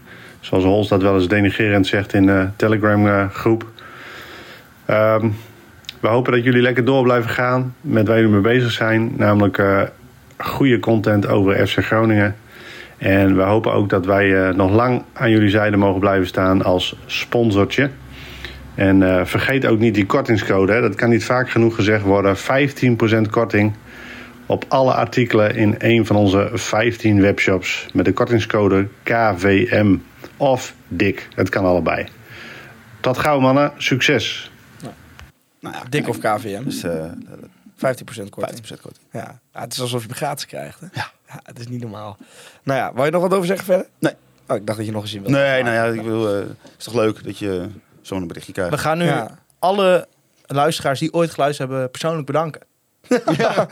Zoals 0.40 0.64
Hols 0.64 0.88
dat 0.88 1.02
wel 1.02 1.14
eens 1.14 1.28
denigerend 1.28 1.86
zegt 1.86 2.12
in 2.12 2.26
de 2.26 2.48
Telegram 2.56 3.30
groep. 3.30 3.66
Ehm, 4.84 5.28
we 6.00 6.08
hopen 6.08 6.32
dat 6.32 6.44
jullie 6.44 6.62
lekker 6.62 6.84
door 6.84 7.02
blijven 7.02 7.30
gaan 7.30 7.74
met 7.80 8.06
waar 8.06 8.16
jullie 8.16 8.32
mee 8.32 8.40
bezig 8.40 8.72
zijn. 8.72 9.12
Namelijk 9.16 9.58
eh, 9.58 9.82
goede 10.36 10.78
content 10.78 11.26
over 11.26 11.66
FC 11.66 11.78
Groningen. 11.78 12.36
En 12.98 13.36
we 13.36 13.42
hopen 13.42 13.72
ook 13.72 13.88
dat 13.88 14.06
wij 14.06 14.48
eh, 14.48 14.54
nog 14.54 14.70
lang 14.70 15.02
aan 15.12 15.30
jullie 15.30 15.48
zijde 15.48 15.76
mogen 15.76 16.00
blijven 16.00 16.26
staan 16.26 16.62
als 16.62 16.96
sponsortje. 17.06 17.90
En 18.74 19.02
eh, 19.02 19.24
vergeet 19.24 19.66
ook 19.66 19.78
niet 19.78 19.94
die 19.94 20.06
kortingscode. 20.06 20.72
Hè. 20.72 20.80
Dat 20.80 20.94
kan 20.94 21.10
niet 21.10 21.24
vaak 21.24 21.50
genoeg 21.50 21.74
gezegd 21.74 22.02
worden. 22.02 22.36
15% 22.36 23.30
korting 23.30 23.72
op 24.46 24.64
alle 24.68 24.92
artikelen 24.92 25.54
in 25.54 25.74
een 25.78 26.06
van 26.06 26.16
onze 26.16 26.50
15 26.52 27.20
webshops. 27.20 27.88
Met 27.92 28.04
de 28.04 28.12
kortingscode 28.12 28.88
KVM 29.02 29.96
of 30.36 30.74
DIK. 30.88 31.28
Het 31.34 31.48
kan 31.48 31.64
allebei. 31.64 32.06
Tot 33.00 33.18
gauw 33.18 33.40
mannen. 33.40 33.72
Succes. 33.76 34.50
Nou 35.60 35.74
ja, 35.74 35.82
Dik 35.88 36.08
of 36.08 36.18
KVM. 36.18 36.64
Dus 36.64 36.82
eh 36.82 37.04
15% 37.80 38.28
korting. 38.28 38.60
15% 38.60 38.80
korting. 38.80 39.06
Ja. 39.12 39.40
ja, 39.52 39.60
het 39.60 39.72
is 39.72 39.80
alsof 39.80 40.00
je 40.00 40.06
hem 40.06 40.16
gratis 40.16 40.46
krijgt. 40.46 40.80
Hè? 40.80 40.86
Ja. 40.92 41.10
Het 41.42 41.58
is 41.58 41.68
niet 41.68 41.80
normaal. 41.80 42.16
Nou 42.62 42.78
ja, 42.78 42.94
wil 42.94 43.04
je 43.04 43.10
nog 43.10 43.22
wat 43.22 43.34
over 43.34 43.46
zeggen 43.46 43.64
verder? 43.64 43.86
Nee. 43.98 44.12
Oh, 44.46 44.56
ik 44.56 44.66
dacht 44.66 44.78
dat 44.78 44.86
je 44.86 44.92
nog 44.92 45.02
eens 45.02 45.14
in 45.14 45.22
wilde. 45.22 45.38
Nee, 45.38 45.62
nou 45.62 45.74
ja, 45.74 46.00
ik 46.00 46.06
wil, 46.06 46.34
eh, 46.34 46.40
het 46.48 46.74
is 46.78 46.84
toch 46.84 46.94
leuk 46.94 47.24
dat 47.24 47.38
je 47.38 47.68
zo'n 48.18 48.26
berichtje 48.26 48.52
krijgt. 48.52 48.70
We 48.72 48.78
gaan 48.78 48.98
nu 48.98 49.04
Ja. 49.04 49.38
alle 49.58 50.06
luisteraars 50.46 50.98
die 51.00 51.12
ooit 51.12 51.30
geluisterd 51.30 51.68
hebben 51.68 51.90
persoonlijk 51.90 52.26
bedanken. 52.26 52.60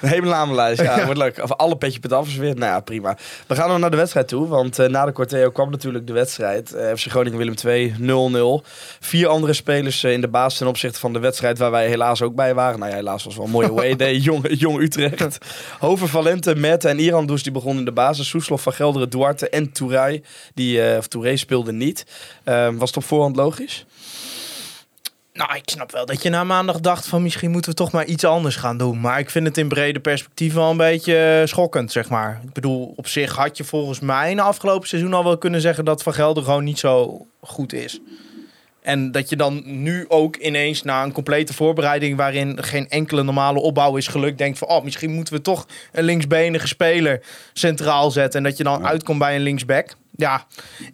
Een 0.00 0.08
hele 0.08 0.26
namenlijst. 0.26 0.82
Ja, 0.82 1.04
wordt 1.04 1.18
leuk. 1.18 1.42
Of 1.42 1.52
alle 1.52 1.76
petje 1.76 2.00
pet 2.00 2.12
af 2.12 2.36
weer. 2.36 2.54
Nou 2.54 2.72
ja, 2.72 2.80
prima. 2.80 3.16
We 3.46 3.54
gaan 3.54 3.68
nog 3.68 3.78
naar 3.78 3.90
de 3.90 3.96
wedstrijd 3.96 4.28
toe. 4.28 4.48
Want 4.48 4.78
eh, 4.78 4.88
na 4.88 5.04
de 5.04 5.12
Corteo 5.12 5.50
kwam 5.50 5.70
natuurlijk 5.70 6.06
de 6.06 6.12
wedstrijd. 6.12 6.72
Eh, 6.72 6.94
FC 6.94 7.06
Groningen 7.06 7.38
Willem 7.38 7.54
2 7.54 7.94
0-0. 7.98 8.66
Vier 9.00 9.28
andere 9.28 9.52
spelers 9.52 10.04
eh, 10.04 10.12
in 10.12 10.20
de 10.20 10.28
baas 10.28 10.56
ten 10.56 10.66
opzichte 10.66 11.00
van 11.00 11.12
de 11.12 11.18
wedstrijd 11.18 11.58
waar 11.58 11.70
wij 11.70 11.88
helaas 11.88 12.22
ook 12.22 12.34
bij 12.34 12.54
waren. 12.54 12.78
Nou 12.78 12.90
ja, 12.90 12.96
helaas 12.96 13.24
was 13.24 13.36
wel 13.36 13.44
een 13.44 13.50
mooie 13.50 13.68
away 13.76 13.96
day. 13.96 14.16
Jong, 14.16 14.46
Jong 14.50 14.80
Utrecht. 14.80 15.38
Hoven 15.78 16.08
Valente, 16.08 16.54
Mette 16.54 16.88
en 16.88 16.98
Iran 16.98 17.26
Does 17.26 17.42
die 17.42 17.52
begonnen 17.52 17.78
in 17.78 17.84
de 17.84 17.92
basis. 17.92 18.28
Soeslof 18.28 18.62
van 18.62 18.72
Gelderen, 18.72 19.10
Duarte 19.10 19.48
en 19.48 19.72
Touré. 19.72 20.20
Die, 20.54 20.82
eh 20.82 20.98
of 20.98 21.06
Touré 21.06 21.36
speelde 21.36 21.72
niet. 21.72 22.06
Eh, 22.44 22.68
was 22.72 22.88
het 22.88 22.96
op 22.96 23.04
voorhand 23.04 23.36
logisch? 23.36 23.86
Nou, 25.40 25.54
ik 25.56 25.70
snap 25.70 25.92
wel 25.92 26.06
dat 26.06 26.22
je 26.22 26.28
na 26.30 26.44
maandag 26.44 26.80
dacht 26.80 27.06
van 27.06 27.22
misschien 27.22 27.50
moeten 27.50 27.70
we 27.70 27.76
toch 27.76 27.92
maar 27.92 28.04
iets 28.04 28.24
anders 28.24 28.56
gaan 28.56 28.78
doen. 28.78 29.00
Maar 29.00 29.18
ik 29.18 29.30
vind 29.30 29.46
het 29.46 29.58
in 29.58 29.68
brede 29.68 30.00
perspectief 30.00 30.54
wel 30.54 30.70
een 30.70 30.76
beetje 30.76 31.16
eh, 31.16 31.46
schokkend, 31.46 31.92
zeg 31.92 32.08
maar. 32.08 32.40
Ik 32.44 32.52
bedoel, 32.52 32.92
op 32.96 33.06
zich 33.06 33.34
had 33.36 33.56
je 33.56 33.64
volgens 33.64 34.00
mij 34.00 34.30
in 34.30 34.36
de 34.36 34.42
afgelopen 34.42 34.88
seizoen 34.88 35.14
al 35.14 35.24
wel 35.24 35.38
kunnen 35.38 35.60
zeggen 35.60 35.84
dat 35.84 36.02
Van 36.02 36.14
Gelder 36.14 36.42
gewoon 36.42 36.64
niet 36.64 36.78
zo 36.78 37.26
goed 37.40 37.72
is. 37.72 38.00
En 38.82 39.12
dat 39.12 39.28
je 39.28 39.36
dan 39.36 39.62
nu 39.64 40.04
ook 40.08 40.36
ineens 40.36 40.82
na 40.82 41.02
een 41.02 41.12
complete 41.12 41.54
voorbereiding 41.54 42.16
waarin 42.16 42.62
geen 42.62 42.88
enkele 42.88 43.22
normale 43.22 43.60
opbouw 43.60 43.96
is 43.96 44.06
gelukt, 44.08 44.38
denkt 44.38 44.58
van 44.58 44.68
oh, 44.68 44.84
misschien 44.84 45.10
moeten 45.10 45.34
we 45.34 45.40
toch 45.40 45.66
een 45.92 46.04
linksbenige 46.04 46.66
speler 46.66 47.22
centraal 47.52 48.10
zetten. 48.10 48.38
En 48.38 48.48
dat 48.48 48.56
je 48.56 48.64
dan 48.64 48.80
Ja. 48.80 48.88
uitkomt 48.88 49.18
bij 49.18 49.34
een 49.34 49.42
linksback. 49.42 49.94
Ja, 50.16 50.44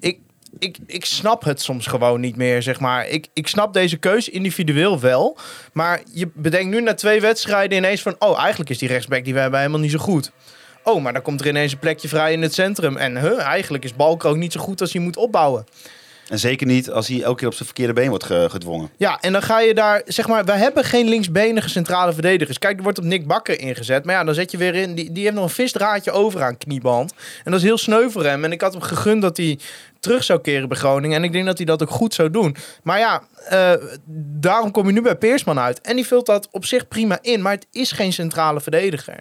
ik, 0.00 0.18
ik, 0.58 0.76
ik 0.86 1.04
snap 1.04 1.44
het 1.44 1.60
soms 1.60 1.86
gewoon 1.86 2.20
niet 2.20 2.36
meer, 2.36 2.62
zeg 2.62 2.80
maar. 2.80 3.08
Ik, 3.08 3.26
ik 3.32 3.46
snap 3.46 3.72
deze 3.72 3.96
keuze 3.96 4.30
individueel 4.30 5.00
wel. 5.00 5.38
Maar 5.72 6.02
je 6.12 6.28
bedenkt 6.34 6.70
nu 6.70 6.80
na 6.80 6.94
twee 6.94 7.20
wedstrijden 7.20 7.78
ineens 7.78 8.02
van... 8.02 8.16
oh, 8.18 8.38
eigenlijk 8.38 8.70
is 8.70 8.78
die 8.78 8.88
rechtsback 8.88 9.24
die 9.24 9.34
we 9.34 9.40
hebben 9.40 9.58
helemaal 9.58 9.80
niet 9.80 9.90
zo 9.90 9.98
goed. 9.98 10.30
Oh, 10.82 11.02
maar 11.02 11.12
dan 11.12 11.22
komt 11.22 11.40
er 11.40 11.46
ineens 11.46 11.72
een 11.72 11.78
plekje 11.78 12.08
vrij 12.08 12.32
in 12.32 12.42
het 12.42 12.54
centrum. 12.54 12.96
En 12.96 13.20
huh, 13.20 13.40
eigenlijk 13.40 13.84
is 13.84 13.96
Balker 13.96 14.30
ook 14.30 14.36
niet 14.36 14.52
zo 14.52 14.60
goed 14.60 14.80
als 14.80 14.92
hij 14.92 15.02
moet 15.02 15.16
opbouwen. 15.16 15.66
En 16.28 16.38
zeker 16.38 16.66
niet 16.66 16.90
als 16.90 17.08
hij 17.08 17.22
elke 17.22 17.38
keer 17.38 17.46
op 17.46 17.54
zijn 17.54 17.64
verkeerde 17.66 17.92
been 17.92 18.08
wordt 18.08 18.24
ge- 18.24 18.46
gedwongen. 18.50 18.90
Ja, 18.96 19.20
en 19.20 19.32
dan 19.32 19.42
ga 19.42 19.60
je 19.60 19.74
daar, 19.74 20.02
zeg 20.04 20.28
maar, 20.28 20.44
we 20.44 20.52
hebben 20.52 20.84
geen 20.84 21.08
linksbenige 21.08 21.68
centrale 21.68 22.12
verdedigers. 22.12 22.58
Kijk, 22.58 22.76
er 22.76 22.82
wordt 22.82 22.98
op 22.98 23.04
Nick 23.04 23.26
Bakker 23.26 23.60
ingezet. 23.60 24.04
Maar 24.04 24.14
ja, 24.14 24.24
dan 24.24 24.34
zet 24.34 24.50
je 24.50 24.56
weer 24.56 24.74
in, 24.74 24.94
die, 24.94 25.12
die 25.12 25.22
heeft 25.22 25.34
nog 25.34 25.44
een 25.44 25.50
visdraadje 25.50 26.10
over 26.10 26.42
aan 26.42 26.58
knieband. 26.58 27.12
En 27.44 27.50
dat 27.50 27.60
is 27.60 27.66
heel 27.66 27.78
sneu 27.78 28.08
voor 28.10 28.24
hem. 28.24 28.44
En 28.44 28.52
ik 28.52 28.60
had 28.60 28.72
hem 28.72 28.82
gegund 28.82 29.22
dat 29.22 29.36
hij 29.36 29.58
terug 30.00 30.24
zou 30.24 30.40
keren 30.40 30.68
bij 30.68 30.78
Groningen. 30.78 31.16
En 31.16 31.24
ik 31.24 31.32
denk 31.32 31.46
dat 31.46 31.56
hij 31.56 31.66
dat 31.66 31.82
ook 31.82 31.90
goed 31.90 32.14
zou 32.14 32.30
doen. 32.30 32.56
Maar 32.82 32.98
ja, 32.98 33.22
eh, 33.48 33.72
daarom 34.40 34.70
kom 34.70 34.86
je 34.86 34.92
nu 34.92 35.02
bij 35.02 35.16
Peersman 35.16 35.58
uit. 35.58 35.80
En 35.80 35.96
die 35.96 36.06
vult 36.06 36.26
dat 36.26 36.48
op 36.50 36.64
zich 36.64 36.88
prima 36.88 37.18
in. 37.22 37.42
Maar 37.42 37.52
het 37.52 37.66
is 37.72 37.92
geen 37.92 38.12
centrale 38.12 38.60
verdediger. 38.60 39.18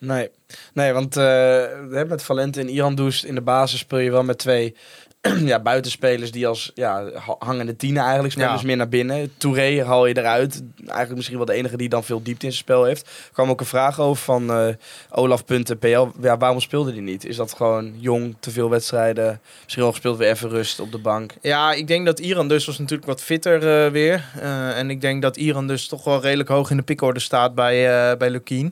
Nee, 0.00 0.30
nee 0.72 0.92
want 0.92 1.16
eh, 1.16 1.64
met 2.06 2.22
Valente 2.22 2.60
en 2.60 2.68
Iran 2.68 2.94
Doest 2.94 3.24
in 3.24 3.34
de 3.34 3.40
basis 3.40 3.78
speel 3.78 3.98
je 3.98 4.10
wel 4.10 4.22
met 4.24 4.38
twee 4.38 4.76
ja, 5.44 5.60
buitenspelers 5.60 6.30
die 6.30 6.46
als 6.46 6.70
ja, 6.74 7.10
ha- 7.14 7.36
hangende 7.38 7.76
tienen 7.76 8.02
eigenlijk 8.02 8.32
spelen, 8.32 8.50
Ja. 8.50 8.56
dus 8.56 8.64
meer 8.66 8.76
naar 8.76 8.88
binnen. 8.88 9.32
Touré 9.36 9.84
haal 9.84 10.06
je 10.06 10.16
eruit. 10.18 10.62
Eigenlijk 10.86 11.14
misschien 11.14 11.36
wel 11.36 11.46
de 11.46 11.52
enige 11.52 11.76
die 11.76 11.88
dan 11.88 12.04
veel 12.04 12.22
diepte 12.22 12.46
in 12.46 12.52
zijn 12.52 12.64
spel 12.64 12.84
heeft. 12.84 13.06
Er 13.06 13.32
kwam 13.32 13.50
ook 13.50 13.60
een 13.60 13.66
vraag 13.66 14.00
over 14.00 14.22
van 14.24 14.50
eh 14.52 14.68
Olaf.pl. 15.10 16.08
Ja, 16.20 16.36
waarom 16.36 16.60
speelde 16.60 16.92
hij 16.92 17.00
niet? 17.00 17.24
Is 17.24 17.36
dat 17.36 17.52
gewoon 17.54 17.94
jong, 18.00 18.36
te 18.40 18.50
veel 18.50 18.70
wedstrijden? 18.70 19.40
Misschien 19.62 19.82
wel 19.82 19.92
gespeeld 19.92 20.16
weer 20.18 20.30
even 20.30 20.48
rust 20.48 20.80
op 20.80 20.92
de 20.92 20.98
bank. 20.98 21.32
Ja, 21.42 21.72
ik 21.72 21.86
denk 21.86 22.06
dat 22.06 22.18
Iran 22.18 22.48
dus 22.48 22.66
was 22.66 22.78
natuurlijk 22.78 23.08
wat 23.08 23.22
fitter 23.22 23.84
eh, 23.84 23.90
weer. 23.92 24.24
Eh, 24.40 24.78
en 24.78 24.90
ik 24.90 25.00
denk 25.00 25.22
dat 25.22 25.36
Iran 25.36 25.66
dus 25.66 25.88
toch 25.88 26.04
wel 26.04 26.20
redelijk 26.20 26.48
hoog 26.48 26.70
in 26.70 26.76
de 26.76 26.82
pickorde 26.82 27.20
staat 27.20 27.54
bij, 27.54 28.10
eh 28.10 28.16
bij 28.16 28.30
Lukien. 28.30 28.66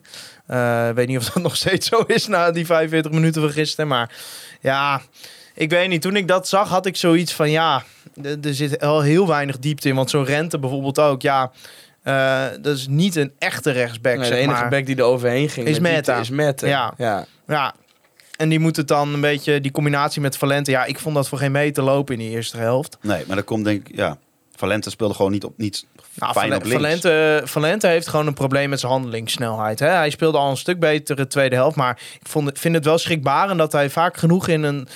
Ik 0.88 0.95
weet 0.95 1.07
niet 1.07 1.19
of 1.19 1.25
dat 1.31 1.43
nog 1.49 1.57
steeds 1.57 1.88
zo 1.88 2.00
is 2.07 2.26
na 2.26 2.50
die 2.50 2.67
45 2.67 3.12
minuten 3.12 3.43
van 3.43 3.50
gisteren. 3.50 3.88
Maar 3.88 4.11
ja, 4.61 5.00
ik 5.57 5.71
weet 5.71 5.89
niet. 5.89 6.03
Toen 6.03 6.17
ik 6.17 6.29
dat 6.29 6.49
zag, 6.49 6.69
had 6.69 6.87
ik 6.87 6.97
zoiets 6.97 7.33
van 7.35 7.51
ja, 7.51 7.83
er 8.23 8.55
zit 8.55 8.81
al 8.81 9.01
heel 9.01 9.27
weinig 9.27 9.59
diepte 9.59 9.89
in. 9.89 9.95
Want 9.95 10.11
zo'n 10.11 10.25
rente 10.25 10.59
bijvoorbeeld 10.59 10.99
ook, 11.01 11.23
ja, 11.23 11.51
eh, 12.03 12.45
dat 12.61 12.77
is 12.77 12.87
niet 12.89 13.17
een 13.17 13.33
echte 13.39 13.71
rechtsback. 13.71 14.17
Nee, 14.19 14.31
de 14.31 14.37
enige 14.37 14.61
maar. 14.61 14.71
back 14.71 14.87
die 14.87 14.97
er 14.97 15.03
overheen 15.03 15.49
ging 15.49 15.67
Is 15.67 15.79
met. 15.79 16.09
Is 16.09 16.31
Meta. 16.31 16.67
Ja. 16.67 16.95
ja. 16.97 17.27
Ja. 17.47 17.75
En 18.37 18.49
die 18.49 18.59
moet 18.59 18.77
het 18.77 18.89
dan 18.89 19.15
een 19.15 19.21
beetje, 19.21 19.61
die 19.61 19.71
combinatie 19.71 20.21
met 20.21 20.37
Valente. 20.37 20.71
Ja, 20.71 20.85
ik 20.85 20.99
vond 20.99 21.15
dat 21.15 21.29
voor 21.29 21.39
geen 21.39 21.53
meter 21.53 21.83
lopen 21.83 22.15
in 22.15 22.21
die 22.21 22.31
eerste 22.31 22.57
helft. 22.57 22.99
Nee, 23.03 23.25
maar 23.27 23.37
dat 23.37 23.45
komt 23.45 23.65
denk 23.65 23.89
ik, 23.89 23.97
ja. 23.97 24.19
Valente 24.57 24.91
speelde 24.91 25.15
gewoon 25.15 25.33
niet, 25.33 25.45
op, 25.45 25.53
niet 25.57 25.87
Nou, 26.15 26.33
fijn 26.33 26.51
Valen- 26.51 26.57
op 26.57 26.65
links. 26.65 26.83
Valente, 26.83 27.43
Valente 27.47 27.87
heeft 27.87 28.09
gewoon 28.09 28.27
een 28.27 28.35
probleem 28.35 28.69
met 28.71 28.81
zijn 28.81 28.93
handelingssnelheid. 28.93 29.79
Hè? 29.79 29.89
Hij 29.89 30.11
speelde 30.11 30.39
al 30.39 30.51
een 30.51 30.57
stuk 30.57 30.79
beter 30.81 31.17
de 31.17 31.27
tweede 31.27 31.55
helft. 31.57 31.77
Maar 31.77 32.01
ik 32.21 32.29
vond, 32.29 32.59
vind 32.59 32.75
het 32.75 32.85
wel 32.85 32.99
schrikbarend 32.99 33.59
dat 33.59 33.73
hij 33.73 33.91
vaak 33.91 34.17
genoeg 34.17 34.49
in 34.49 34.63
een 34.63 34.89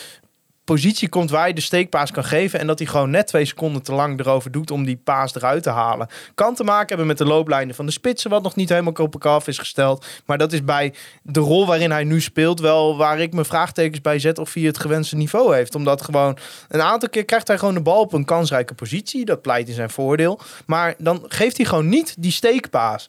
positie 0.74 1.08
komt 1.08 1.30
waar 1.30 1.42
hij 1.42 1.52
de 1.52 1.60
steekpaas 1.60 2.10
kan 2.10 2.24
geven. 2.24 2.60
En 2.60 2.66
dat 2.66 2.78
hij 2.78 2.88
gewoon 2.88 3.10
net 3.10 3.26
twee 3.26 3.44
seconden 3.44 3.82
te 3.82 3.92
lang 3.92 4.20
erover 4.20 4.50
doet 4.50 4.70
om 4.70 4.84
die 4.84 4.96
paas 4.96 5.34
eruit 5.34 5.62
te 5.62 5.70
halen. 5.70 6.08
Kan 6.34 6.54
te 6.54 6.64
maken 6.64 6.88
hebben 6.88 7.06
met 7.06 7.18
de 7.18 7.24
looplijnen 7.24 7.74
van 7.74 7.86
de 7.86 7.92
spitsen, 7.92 8.30
wat 8.30 8.42
nog 8.42 8.56
niet 8.56 8.68
helemaal 8.68 8.92
op 8.92 9.12
elkaar 9.12 9.32
af 9.32 9.48
is 9.48 9.58
gesteld. 9.58 10.06
Maar 10.26 10.38
dat 10.38 10.52
is 10.52 10.64
bij 10.64 10.94
de 11.22 11.40
rol 11.40 11.66
waarin 11.66 11.90
hij 11.90 12.04
nu 12.04 12.20
speelt 12.20 12.60
wel 12.60 12.96
waar 12.96 13.20
ik 13.20 13.32
mijn 13.32 13.46
vraagtekens 13.46 14.00
bij 14.00 14.18
zet 14.18 14.38
of 14.38 14.54
hij 14.54 14.62
het 14.62 14.78
gewenste 14.78 15.16
niveau 15.16 15.54
heeft. 15.54 15.74
Omdat 15.74 16.02
gewoon 16.02 16.38
een 16.68 16.82
aantal 16.82 17.08
keer 17.08 17.24
krijgt 17.24 17.48
hij 17.48 17.58
gewoon 17.58 17.74
de 17.74 17.82
bal 17.82 18.00
op 18.00 18.12
een 18.12 18.24
kansrijke 18.24 18.74
positie. 18.74 19.24
Dat 19.24 19.42
pleit 19.42 19.68
in 19.68 19.74
zijn 19.74 19.90
voordeel. 19.90 20.40
Maar 20.66 20.94
dan 20.98 21.24
geeft 21.28 21.56
hij 21.56 21.66
gewoon 21.66 21.88
niet 21.88 22.14
die 22.18 22.32
steekpaas. 22.32 23.08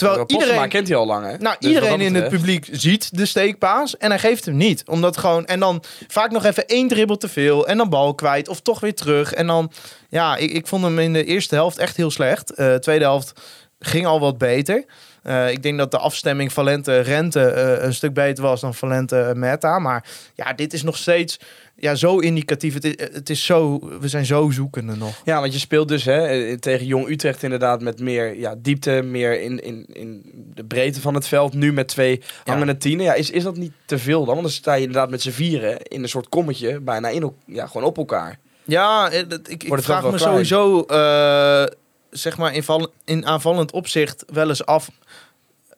Terwijl 0.00 0.24
iedereen, 0.26 0.68
kent 0.68 0.88
hij 0.88 0.96
al 0.96 1.06
lang, 1.06 1.26
hè? 1.26 1.36
nou, 1.38 1.56
Dus 1.58 1.68
iedereen 1.68 2.00
in 2.00 2.14
het 2.14 2.28
publiek 2.28 2.68
ziet 2.70 3.16
de 3.16 3.26
steekpaas 3.26 3.96
en 3.96 4.10
hij 4.10 4.18
geeft 4.18 4.44
hem 4.44 4.56
niet. 4.56 4.82
Omdat 4.86 5.16
gewoon, 5.16 5.46
en 5.46 5.60
dan 5.60 5.82
vaak 6.08 6.30
nog 6.30 6.44
even 6.44 6.66
één 6.66 6.88
dribbel 6.88 7.16
te 7.16 7.28
veel 7.28 7.66
en 7.66 7.76
dan 7.76 7.88
bal 7.88 8.14
kwijt 8.14 8.48
of 8.48 8.60
toch 8.60 8.80
weer 8.80 8.94
terug. 8.94 9.32
En 9.32 9.46
dan, 9.46 9.72
ja, 10.08 10.36
ik, 10.36 10.50
ik 10.50 10.66
vond 10.66 10.84
hem 10.84 10.98
in 10.98 11.12
de 11.12 11.24
eerste 11.24 11.54
helft 11.54 11.78
echt 11.78 11.96
heel 11.96 12.10
slecht. 12.10 12.50
Eh 12.50 12.74
tweede 12.74 13.04
helft 13.04 13.32
ging 13.78 14.06
al 14.06 14.20
wat 14.20 14.38
beter. 14.38 14.84
Eh, 15.22 15.50
ik 15.50 15.62
denk 15.62 15.78
dat 15.78 15.90
de 15.90 15.98
afstemming 15.98 16.52
Valente-Rente 16.52 17.42
eh, 17.42 17.84
een 17.84 17.94
stuk 17.94 18.14
beter 18.14 18.44
was 18.44 18.60
dan 18.60 18.74
Valente-Meta. 18.74 19.78
Maar 19.78 20.04
ja, 20.34 20.52
dit 20.52 20.72
is 20.72 20.82
nog 20.82 20.96
steeds 20.96 21.40
ja, 21.80 21.94
zo 21.94 22.18
indicatief. 22.18 22.74
Het 22.74 22.84
is, 22.84 22.94
het 23.12 23.30
is 23.30 23.44
zo, 23.44 23.78
we 24.00 24.08
zijn 24.08 24.26
zo 24.26 24.50
zoekende 24.50 24.96
nog. 24.96 25.20
Ja, 25.24 25.40
want 25.40 25.52
je 25.52 25.58
speelt 25.58 25.88
dus 25.88 26.04
hè, 26.04 26.58
tegen 26.58 26.86
Jong 26.86 27.08
Utrecht 27.08 27.42
inderdaad 27.42 27.80
met 27.82 28.00
meer 28.00 28.38
ja, 28.38 28.54
diepte, 28.58 28.90
meer 28.90 29.40
in, 29.40 29.64
in, 29.64 29.86
in 29.92 30.22
de 30.54 30.64
breedte 30.64 31.00
van 31.00 31.14
het 31.14 31.26
veld. 31.26 31.54
Nu 31.54 31.72
met 31.72 31.88
twee 31.88 32.22
hangende 32.44 32.76
tienen. 32.76 33.04
Ja, 33.04 33.14
is, 33.14 33.30
is 33.30 33.42
dat 33.42 33.56
niet 33.56 33.72
te 33.84 33.98
veel 33.98 34.18
dan? 34.24 34.34
Want 34.34 34.42
dan 34.46 34.50
sta 34.50 34.74
je 34.74 34.80
inderdaad 34.80 35.10
met 35.10 35.22
z'n 35.22 35.30
vieren 35.30 35.82
in 35.82 36.02
een 36.02 36.08
soort 36.08 36.28
kommetje, 36.28 36.80
bijna 36.80 37.08
in, 37.08 37.32
ja, 37.46 37.66
gewoon 37.66 37.86
op 37.86 37.96
elkaar. 37.96 38.38
Ja, 38.64 39.10
eh, 39.10 39.28
dat- 39.28 39.50
ik, 39.50 39.64
vraag 39.68 40.02
me 40.02 40.08
klein? 40.08 40.18
sowieso, 40.18 40.80
eh, 40.82 41.64
zeg 42.10 42.36
maar 42.36 42.54
in, 42.54 42.64
in 43.04 43.26
aanvallend 43.26 43.72
opzicht 43.72 44.24
wel 44.32 44.48
eens 44.48 44.64
af. 44.66 44.90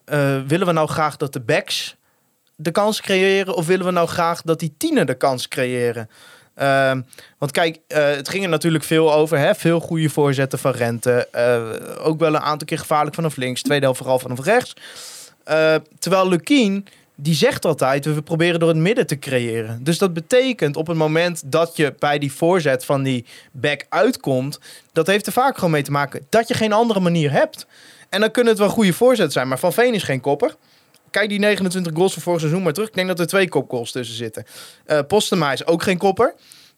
eh, 0.04 0.40
willen 0.46 0.66
we 0.66 0.72
nou 0.72 0.88
graag 0.88 1.16
dat 1.16 1.32
de 1.32 1.40
backs 1.40 1.96
de 2.62 2.70
kans 2.70 3.00
creëren? 3.00 3.54
Of 3.54 3.66
willen 3.66 3.86
we 3.86 3.92
nou 3.92 4.08
graag 4.08 4.42
dat 4.42 4.60
die 4.60 4.74
tienen 4.76 5.06
de 5.06 5.14
kans 5.14 5.48
creëren? 5.48 6.08
Ehm, 6.54 7.00
want 7.38 7.52
kijk, 7.52 7.78
eh, 7.86 8.04
het 8.04 8.28
ging 8.28 8.44
er 8.44 8.50
natuurlijk 8.50 8.84
veel 8.84 9.14
over. 9.14 9.38
Hè? 9.38 9.54
Veel 9.54 9.80
goede 9.80 10.10
voorzetten 10.10 10.58
van 10.58 10.72
Rente. 10.72 11.28
Eh, 11.30 12.06
ook 12.06 12.18
wel 12.18 12.34
een 12.34 12.40
aantal 12.40 12.66
keer 12.66 12.78
gevaarlijk 12.78 13.14
vanaf 13.14 13.36
links. 13.36 13.62
Tweede 13.62 13.84
helft 13.84 14.00
vooral 14.00 14.18
vanaf 14.18 14.44
rechts. 14.44 14.74
Eh, 15.44 15.74
terwijl 15.98 16.28
Lukien, 16.28 16.86
die 17.14 17.34
zegt 17.34 17.64
altijd... 17.64 18.04
we 18.04 18.22
proberen 18.22 18.60
door 18.60 18.68
het 18.68 18.78
midden 18.78 19.06
te 19.06 19.18
creëren. 19.18 19.84
Dus 19.84 19.98
dat 19.98 20.12
betekent 20.12 20.76
op 20.76 20.86
het 20.86 20.96
moment 20.96 21.42
dat 21.46 21.76
je 21.76 21.94
bij 21.98 22.18
die 22.18 22.32
voorzet 22.32 22.84
van 22.84 23.02
die 23.02 23.24
back 23.52 23.86
uitkomt... 23.88 24.60
dat 24.92 25.06
heeft 25.06 25.26
er 25.26 25.32
vaak 25.32 25.54
gewoon 25.54 25.70
mee 25.70 25.82
te 25.82 25.90
maken 25.90 26.26
dat 26.28 26.48
je 26.48 26.54
geen 26.54 26.72
andere 26.72 27.00
manier 27.00 27.30
hebt. 27.30 27.66
En 28.08 28.20
dan 28.20 28.30
kunnen 28.30 28.52
het 28.52 28.60
wel 28.60 28.70
goede 28.70 28.92
voorzetten 28.92 29.32
zijn. 29.32 29.48
Maar 29.48 29.58
Van 29.58 29.72
Veen 29.72 29.94
is 29.94 30.02
geen 30.02 30.20
kopper. 30.20 30.56
Kijk 31.12 31.28
die 31.28 31.38
29 31.38 31.92
goals 31.94 32.12
van 32.12 32.22
vorig 32.22 32.40
seizoen 32.40 32.62
maar 32.62 32.72
terug. 32.72 32.88
Ik 32.88 32.94
denk 32.94 33.08
dat 33.08 33.20
er 33.20 33.26
twee 33.26 33.48
kopgoals 33.48 33.92
tussen 33.92 34.16
zitten. 34.16 34.44
Eh 34.84 35.00
Postema 35.08 35.52
is 35.52 35.66
ook 35.66 35.82
geen 35.82 35.98
kopper. 35.98 36.34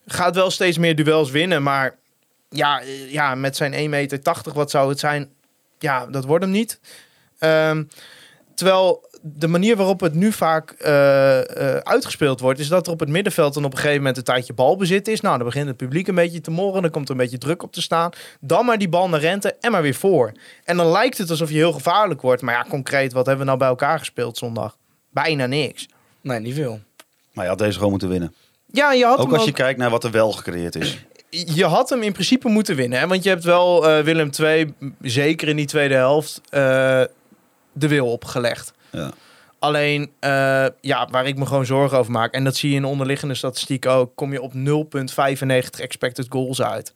Gaat 0.07 0.35
wel 0.35 0.51
steeds 0.51 0.79
meer 0.79 0.97
duels 0.97 1.31
winnen. 1.31 1.63
Maar 1.63 1.97
ja, 2.49 2.81
eh, 2.81 3.13
ja 3.13 3.35
met 3.35 3.57
zijn 3.57 3.73
1,80 3.73 3.89
meter, 3.89 4.21
wat 4.53 4.71
zou 4.71 4.89
het 4.89 4.99
zijn? 4.99 5.29
Ja, 5.79 6.07
dat 6.07 6.25
wordt 6.25 6.45
hem 6.45 6.53
niet. 6.53 6.81
Ehm, 7.39 7.85
terwijl 8.55 9.09
de 9.27 9.49
manier 9.49 9.77
waarop 9.77 10.01
het 10.01 10.15
nu 10.15 10.33
vaak 10.33 10.71
eh, 10.71 11.39
eh, 11.39 11.77
uitgespeeld 11.77 12.41
wordt, 12.41 12.59
is 12.61 12.69
dat 12.69 12.87
er 12.87 12.93
op 12.93 13.01
het 13.01 13.09
middenveld 13.09 13.55
dan 13.55 13.65
op 13.65 13.71
een 13.71 13.77
gegeven 13.77 13.99
moment 13.99 14.17
een 14.17 14.25
tijdje 14.25 14.53
balbezit 14.53 15.09
is. 15.09 15.21
Nou, 15.21 15.37
dan 15.37 15.47
begint 15.47 15.67
het 15.67 15.77
publiek 15.77 16.09
een 16.09 16.15
beetje 16.15 16.41
te 16.41 16.51
morren, 16.51 16.83
dan 16.83 16.91
komt 16.91 17.05
er 17.09 17.15
een 17.15 17.21
beetje 17.21 17.39
druk 17.39 17.63
op 17.63 17.73
te 17.73 17.83
staan. 17.83 18.11
Dan 18.41 18.65
maar 18.65 18.79
die 18.79 18.89
bal 18.89 19.09
naar 19.09 19.21
Rente 19.21 19.57
en 19.61 19.71
maar 19.71 19.83
weer 19.83 19.95
voor. 19.95 20.33
En 20.65 20.77
dan 20.77 20.87
lijkt 20.87 21.19
het 21.19 21.31
alsof 21.31 21.49
je 21.49 21.55
heel 21.55 21.73
gevaarlijk 21.73 22.21
wordt. 22.21 22.43
Maar 22.43 22.55
ja, 22.55 22.67
concreet, 22.69 23.13
wat 23.13 23.27
hebben 23.27 23.45
we 23.45 23.51
nou 23.51 23.59
bij 23.59 23.69
elkaar 23.69 23.99
gespeeld 23.99 24.39
zondag? 24.39 24.77
Bijna 25.11 25.47
niks. 25.47 25.89
Nee, 26.21 26.41
niet 26.41 26.55
veel. 26.55 26.81
Maar 27.33 27.45
je 27.45 27.51
had 27.51 27.59
deze 27.59 27.75
gewoon 27.75 27.91
moeten 27.91 28.09
winnen. 28.09 28.35
Ja, 28.67 28.93
je 28.93 29.05
had 29.05 29.19
Ook 29.19 29.27
hem 29.27 29.35
als 29.35 29.45
je 29.45 29.53
kijkt 29.53 29.79
naar 29.79 29.91
wat 29.91 30.05
er 30.05 30.11
wel 30.11 30.33
gecreëerd 30.33 30.75
is. 30.75 31.05
je 31.55 31.65
had 31.65 31.91
hem 31.91 32.03
in 32.03 32.13
principe 32.13 32.49
moeten 32.49 32.77
winnen. 32.77 32.99
Hè? 32.99 33.07
Want 33.07 33.23
je 33.23 33.29
hebt 33.29 33.45
wel 33.45 33.89
eh, 33.89 34.05
Willem 34.05 34.31
II, 34.41 34.75
zeker 35.01 35.49
in 35.49 35.57
die 35.57 35.67
tweede 35.67 35.95
helft, 35.95 36.41
eh, 36.51 37.03
de 37.73 37.89
wil 37.89 38.13
opgelegd. 38.13 38.74
Ja. 38.95 39.11
Alleen, 39.59 40.11
eh, 40.21 40.67
ja, 40.81 41.09
waar 41.11 41.27
ik 41.27 41.39
me 41.39 41.47
gewoon 41.47 41.67
zorgen 41.67 41.99
over 41.99 42.13
maak, 42.13 42.33
en 42.35 42.45
dat 42.45 42.57
zie 42.57 42.71
je 42.71 42.77
in 42.77 42.83
de 42.83 42.89
onderliggende 42.89 43.35
statistiek 43.35 43.87
ook, 43.87 44.11
kom 44.17 44.33
je 44.33 44.43
op 44.43 44.53
0,95 44.55 45.81
expected 45.81 46.27
goals 46.29 46.63
uit. 46.63 46.93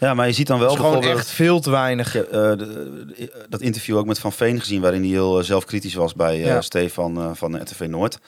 ja, 0.00 0.14
maar 0.14 0.26
je 0.26 0.32
ziet 0.32 0.46
dan 0.46 0.58
wel 0.58 0.68
Dat 0.68 0.78
is 0.78 0.84
gewoon 0.84 1.02
echt 1.16 1.30
veel 1.30 1.60
te 1.60 1.70
weinig. 1.70 2.16
Eh, 2.16 2.30
de- 2.30 2.56
de- 2.56 3.46
dat 3.48 3.60
interview 3.60 3.96
ook 3.96 4.06
met 4.06 4.18
Van 4.18 4.32
Veen 4.32 4.60
gezien, 4.60 4.80
waarin 4.80 5.00
hij 5.00 5.10
heel 5.10 5.38
eh, 5.38 5.44
zelfkritisch 5.44 5.94
was 5.94 6.14
bij 6.14 6.34
eh, 6.34 6.44
Ja. 6.46 6.60
Stefan 6.60 7.18
eh, 7.18 7.30
van 7.34 7.62
RTV 7.62 7.80
Noord. 7.88 8.18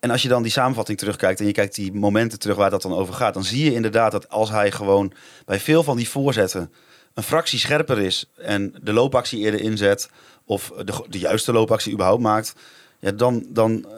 En 0.00 0.10
als 0.10 0.22
je 0.22 0.28
dan 0.28 0.42
die 0.42 0.52
samenvatting 0.52 0.98
terugkijkt 0.98 1.40
en 1.40 1.46
je 1.46 1.52
kijkt 1.52 1.74
die 1.74 1.92
momenten 1.92 2.38
terug 2.38 2.56
waar 2.56 2.70
dat 2.70 2.82
dan 2.82 2.92
over 2.94 3.14
gaat, 3.14 3.34
dan 3.34 3.44
zie 3.44 3.64
je 3.64 3.74
inderdaad 3.74 4.12
dat 4.12 4.28
als 4.28 4.50
hij 4.50 4.70
gewoon 4.70 5.12
bij 5.44 5.60
veel 5.60 5.82
van 5.82 5.96
die 5.96 6.08
voorzetten 6.08 6.72
een 7.14 7.22
fractie 7.22 7.58
scherper 7.58 7.98
is 7.98 8.30
en 8.36 8.74
de 8.82 8.92
loopactie 8.92 9.38
eerder 9.40 9.60
inzet 9.60 10.10
of 10.46 10.72
de, 10.84 11.04
de 11.08 11.18
juiste 11.18 11.52
loopactie 11.52 11.92
überhaupt 11.92 12.22
maakt, 12.22 12.54
ja, 12.98 13.10
dan, 13.12 13.44
dan 13.48 13.84
eh, 13.84 13.90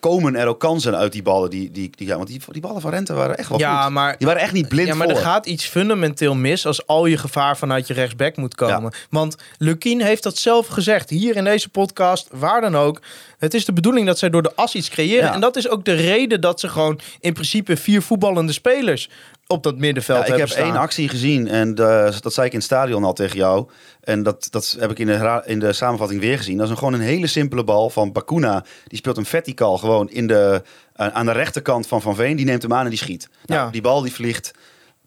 komen 0.00 0.36
er 0.36 0.46
ook 0.46 0.60
kansen 0.60 0.96
uit 0.96 1.12
die 1.12 1.22
ballen. 1.22 1.50
Die, 1.50 1.70
die, 1.70 1.90
die, 1.96 2.06
ja, 2.06 2.16
want 2.16 2.28
die, 2.28 2.40
die 2.50 2.60
ballen 2.60 2.80
van 2.80 2.90
Rente 2.90 3.12
waren 3.12 3.36
echt 3.38 3.48
wel 3.48 3.58
Ja, 3.58 3.82
goed. 3.82 3.92
maar 3.92 4.18
Die 4.18 4.26
waren 4.26 4.42
echt 4.42 4.52
niet 4.52 4.68
blind 4.68 4.88
ja, 4.88 4.94
maar 4.94 5.08
voor. 5.08 5.16
er 5.16 5.22
gaat 5.22 5.46
iets 5.46 5.64
fundamenteel 5.66 6.34
mis 6.34 6.66
als 6.66 6.86
al 6.86 7.06
je 7.06 7.16
gevaar 7.18 7.56
vanuit 7.56 7.86
je 7.86 7.94
rechtsback 7.94 8.36
moet 8.36 8.54
komen. 8.54 8.94
Want 9.10 9.36
Lukien 9.58 10.00
heeft 10.00 10.22
dat 10.22 10.36
zelf 10.36 10.66
gezegd, 10.66 11.10
hier 11.10 11.36
in 11.36 11.44
deze 11.44 11.68
podcast, 11.68 12.28
waar 12.32 12.60
dan 12.60 12.76
ook. 12.76 13.00
Het 13.38 13.54
is 13.54 13.64
de 13.64 13.72
bedoeling 13.72 14.06
dat 14.06 14.18
zij 14.18 14.30
door 14.30 14.42
de 14.42 14.52
as 14.54 14.74
iets 14.74 14.88
creëren. 14.88 15.24
Ja. 15.24 15.34
En 15.34 15.40
dat 15.40 15.56
is 15.56 15.68
ook 15.68 15.84
de 15.84 15.94
reden 15.94 16.40
dat 16.40 16.60
ze 16.60 16.68
gewoon 16.68 17.00
in 17.20 17.32
principe 17.32 17.76
vier 17.76 18.02
voetballende 18.02 18.52
spelers 18.52 19.08
op 19.46 19.62
dat 19.62 19.78
middenveld 19.78 20.26
Ja, 20.26 20.32
ik 20.32 20.38
heb 20.38 20.48
staan. 20.48 20.64
één 20.64 20.76
actie 20.76 21.08
gezien 21.08 21.48
en 21.48 21.74
de- 21.74 22.12
dat 22.20 22.32
zei 22.34 22.46
ik 22.46 22.52
in 22.52 22.58
het 22.58 22.66
stadion 22.66 23.04
al 23.04 23.12
tegen 23.12 23.36
jou. 23.36 23.68
En 24.00 24.22
dat, 24.22 24.46
dat 24.50 24.76
heb 24.78 24.90
ik 24.90 24.98
in 24.98 25.06
de, 25.06 25.42
in 25.44 25.58
de 25.58 25.72
samenvatting 25.72 26.20
weer 26.20 26.36
gezien. 26.36 26.56
Dat 26.56 26.64
is 26.64 26.70
een, 26.70 26.78
gewoon 26.78 26.92
een 26.94 27.00
hele 27.00 27.26
simpele 27.26 27.64
bal 27.64 27.90
van 27.90 28.12
Bakuna. 28.12 28.64
Die 28.86 28.98
speelt 28.98 29.16
hem 29.16 29.26
verticaal 29.26 29.78
gewoon 29.78 30.10
in 30.10 30.26
de, 30.26 30.62
aan 30.94 31.12
aan 31.12 31.26
de 31.26 31.32
rechterkant 31.32 31.86
van 31.86 32.02
Van 32.02 32.14
Veen. 32.14 32.36
Die 32.36 32.44
neemt 32.46 32.62
hem 32.62 32.72
aan 32.72 32.84
en 32.84 32.90
die 32.90 32.98
schiet. 32.98 33.28
Nou, 33.46 33.60
Ja. 33.64 33.70
Die 33.70 33.80
bal 33.82 34.02
die 34.02 34.12
vliegt 34.12 34.50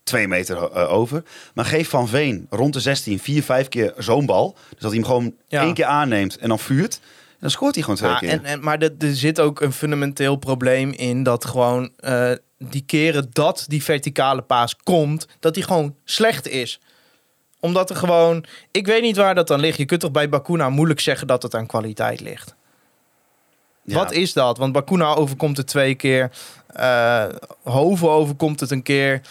twee 0.03 0.27
meter 0.27 0.71
eh, 0.71 0.93
over. 0.93 1.23
Maar 1.53 1.65
geef 1.65 1.89
Van 1.89 2.07
Veen 2.07 2.47
rond 2.49 2.73
de 2.73 2.79
16 2.79 3.19
vier, 3.19 3.43
vijf 3.43 3.67
keer 3.67 3.93
zo'n 3.97 4.25
bal. 4.25 4.53
Dus 4.69 4.79
dat 4.81 4.91
hij 4.91 4.99
hem 4.99 5.03
gewoon 5.05 5.33
Ja. 5.47 5.61
één 5.61 5.73
keer 5.73 5.85
aanneemt 5.85 6.37
en 6.37 6.47
dan 6.49 6.59
vuurt. 6.59 6.99
En 7.03 7.43
dan 7.43 7.49
scoort 7.51 7.73
hij 7.75 7.83
gewoon 7.83 7.97
twee 7.99 8.11
Ja, 8.11 8.17
keer. 8.17 8.29
en, 8.29 8.45
en, 8.45 8.63
maar 8.63 8.77
er, 8.79 8.91
er 8.99 9.15
zit 9.15 9.39
ook 9.39 9.61
een 9.61 9.73
fundamenteel 9.73 10.35
probleem 10.35 10.91
in 10.91 11.23
dat 11.23 11.45
gewoon 11.45 11.91
eh, 11.97 12.31
die 12.59 12.83
keren 12.85 13.27
dat 13.31 13.65
die 13.67 13.83
verticale 13.83 14.41
paas 14.41 14.75
komt, 14.83 15.27
dat 15.39 15.53
die 15.53 15.63
gewoon 15.63 15.95
slecht 16.03 16.47
is. 16.47 16.79
Omdat 17.59 17.89
er 17.89 17.95
gewoon, 17.95 18.45
ik 18.71 18.85
weet 18.85 19.01
niet 19.01 19.17
waar 19.17 19.35
dat 19.35 19.47
dan 19.47 19.59
ligt. 19.59 19.77
Je 19.77 19.85
kunt 19.85 19.99
toch 20.01 20.11
bij 20.11 20.29
Bakuna 20.29 20.69
moeilijk 20.69 20.99
zeggen 20.99 21.27
dat 21.27 21.43
het 21.43 21.55
aan 21.55 21.65
kwaliteit 21.67 22.19
ligt. 22.19 22.55
Ja. 23.83 23.95
Wat 23.95 24.11
is 24.11 24.33
dat? 24.33 24.57
Want 24.57 24.73
Bakuna 24.73 25.15
overkomt 25.15 25.57
het 25.57 25.67
twee 25.67 25.95
keer. 25.95 26.31
eh 26.67 27.25
Hoven 27.63 28.09
overkomt 28.09 28.59
het 28.59 28.71
een 28.71 28.83
keer. 28.83 29.21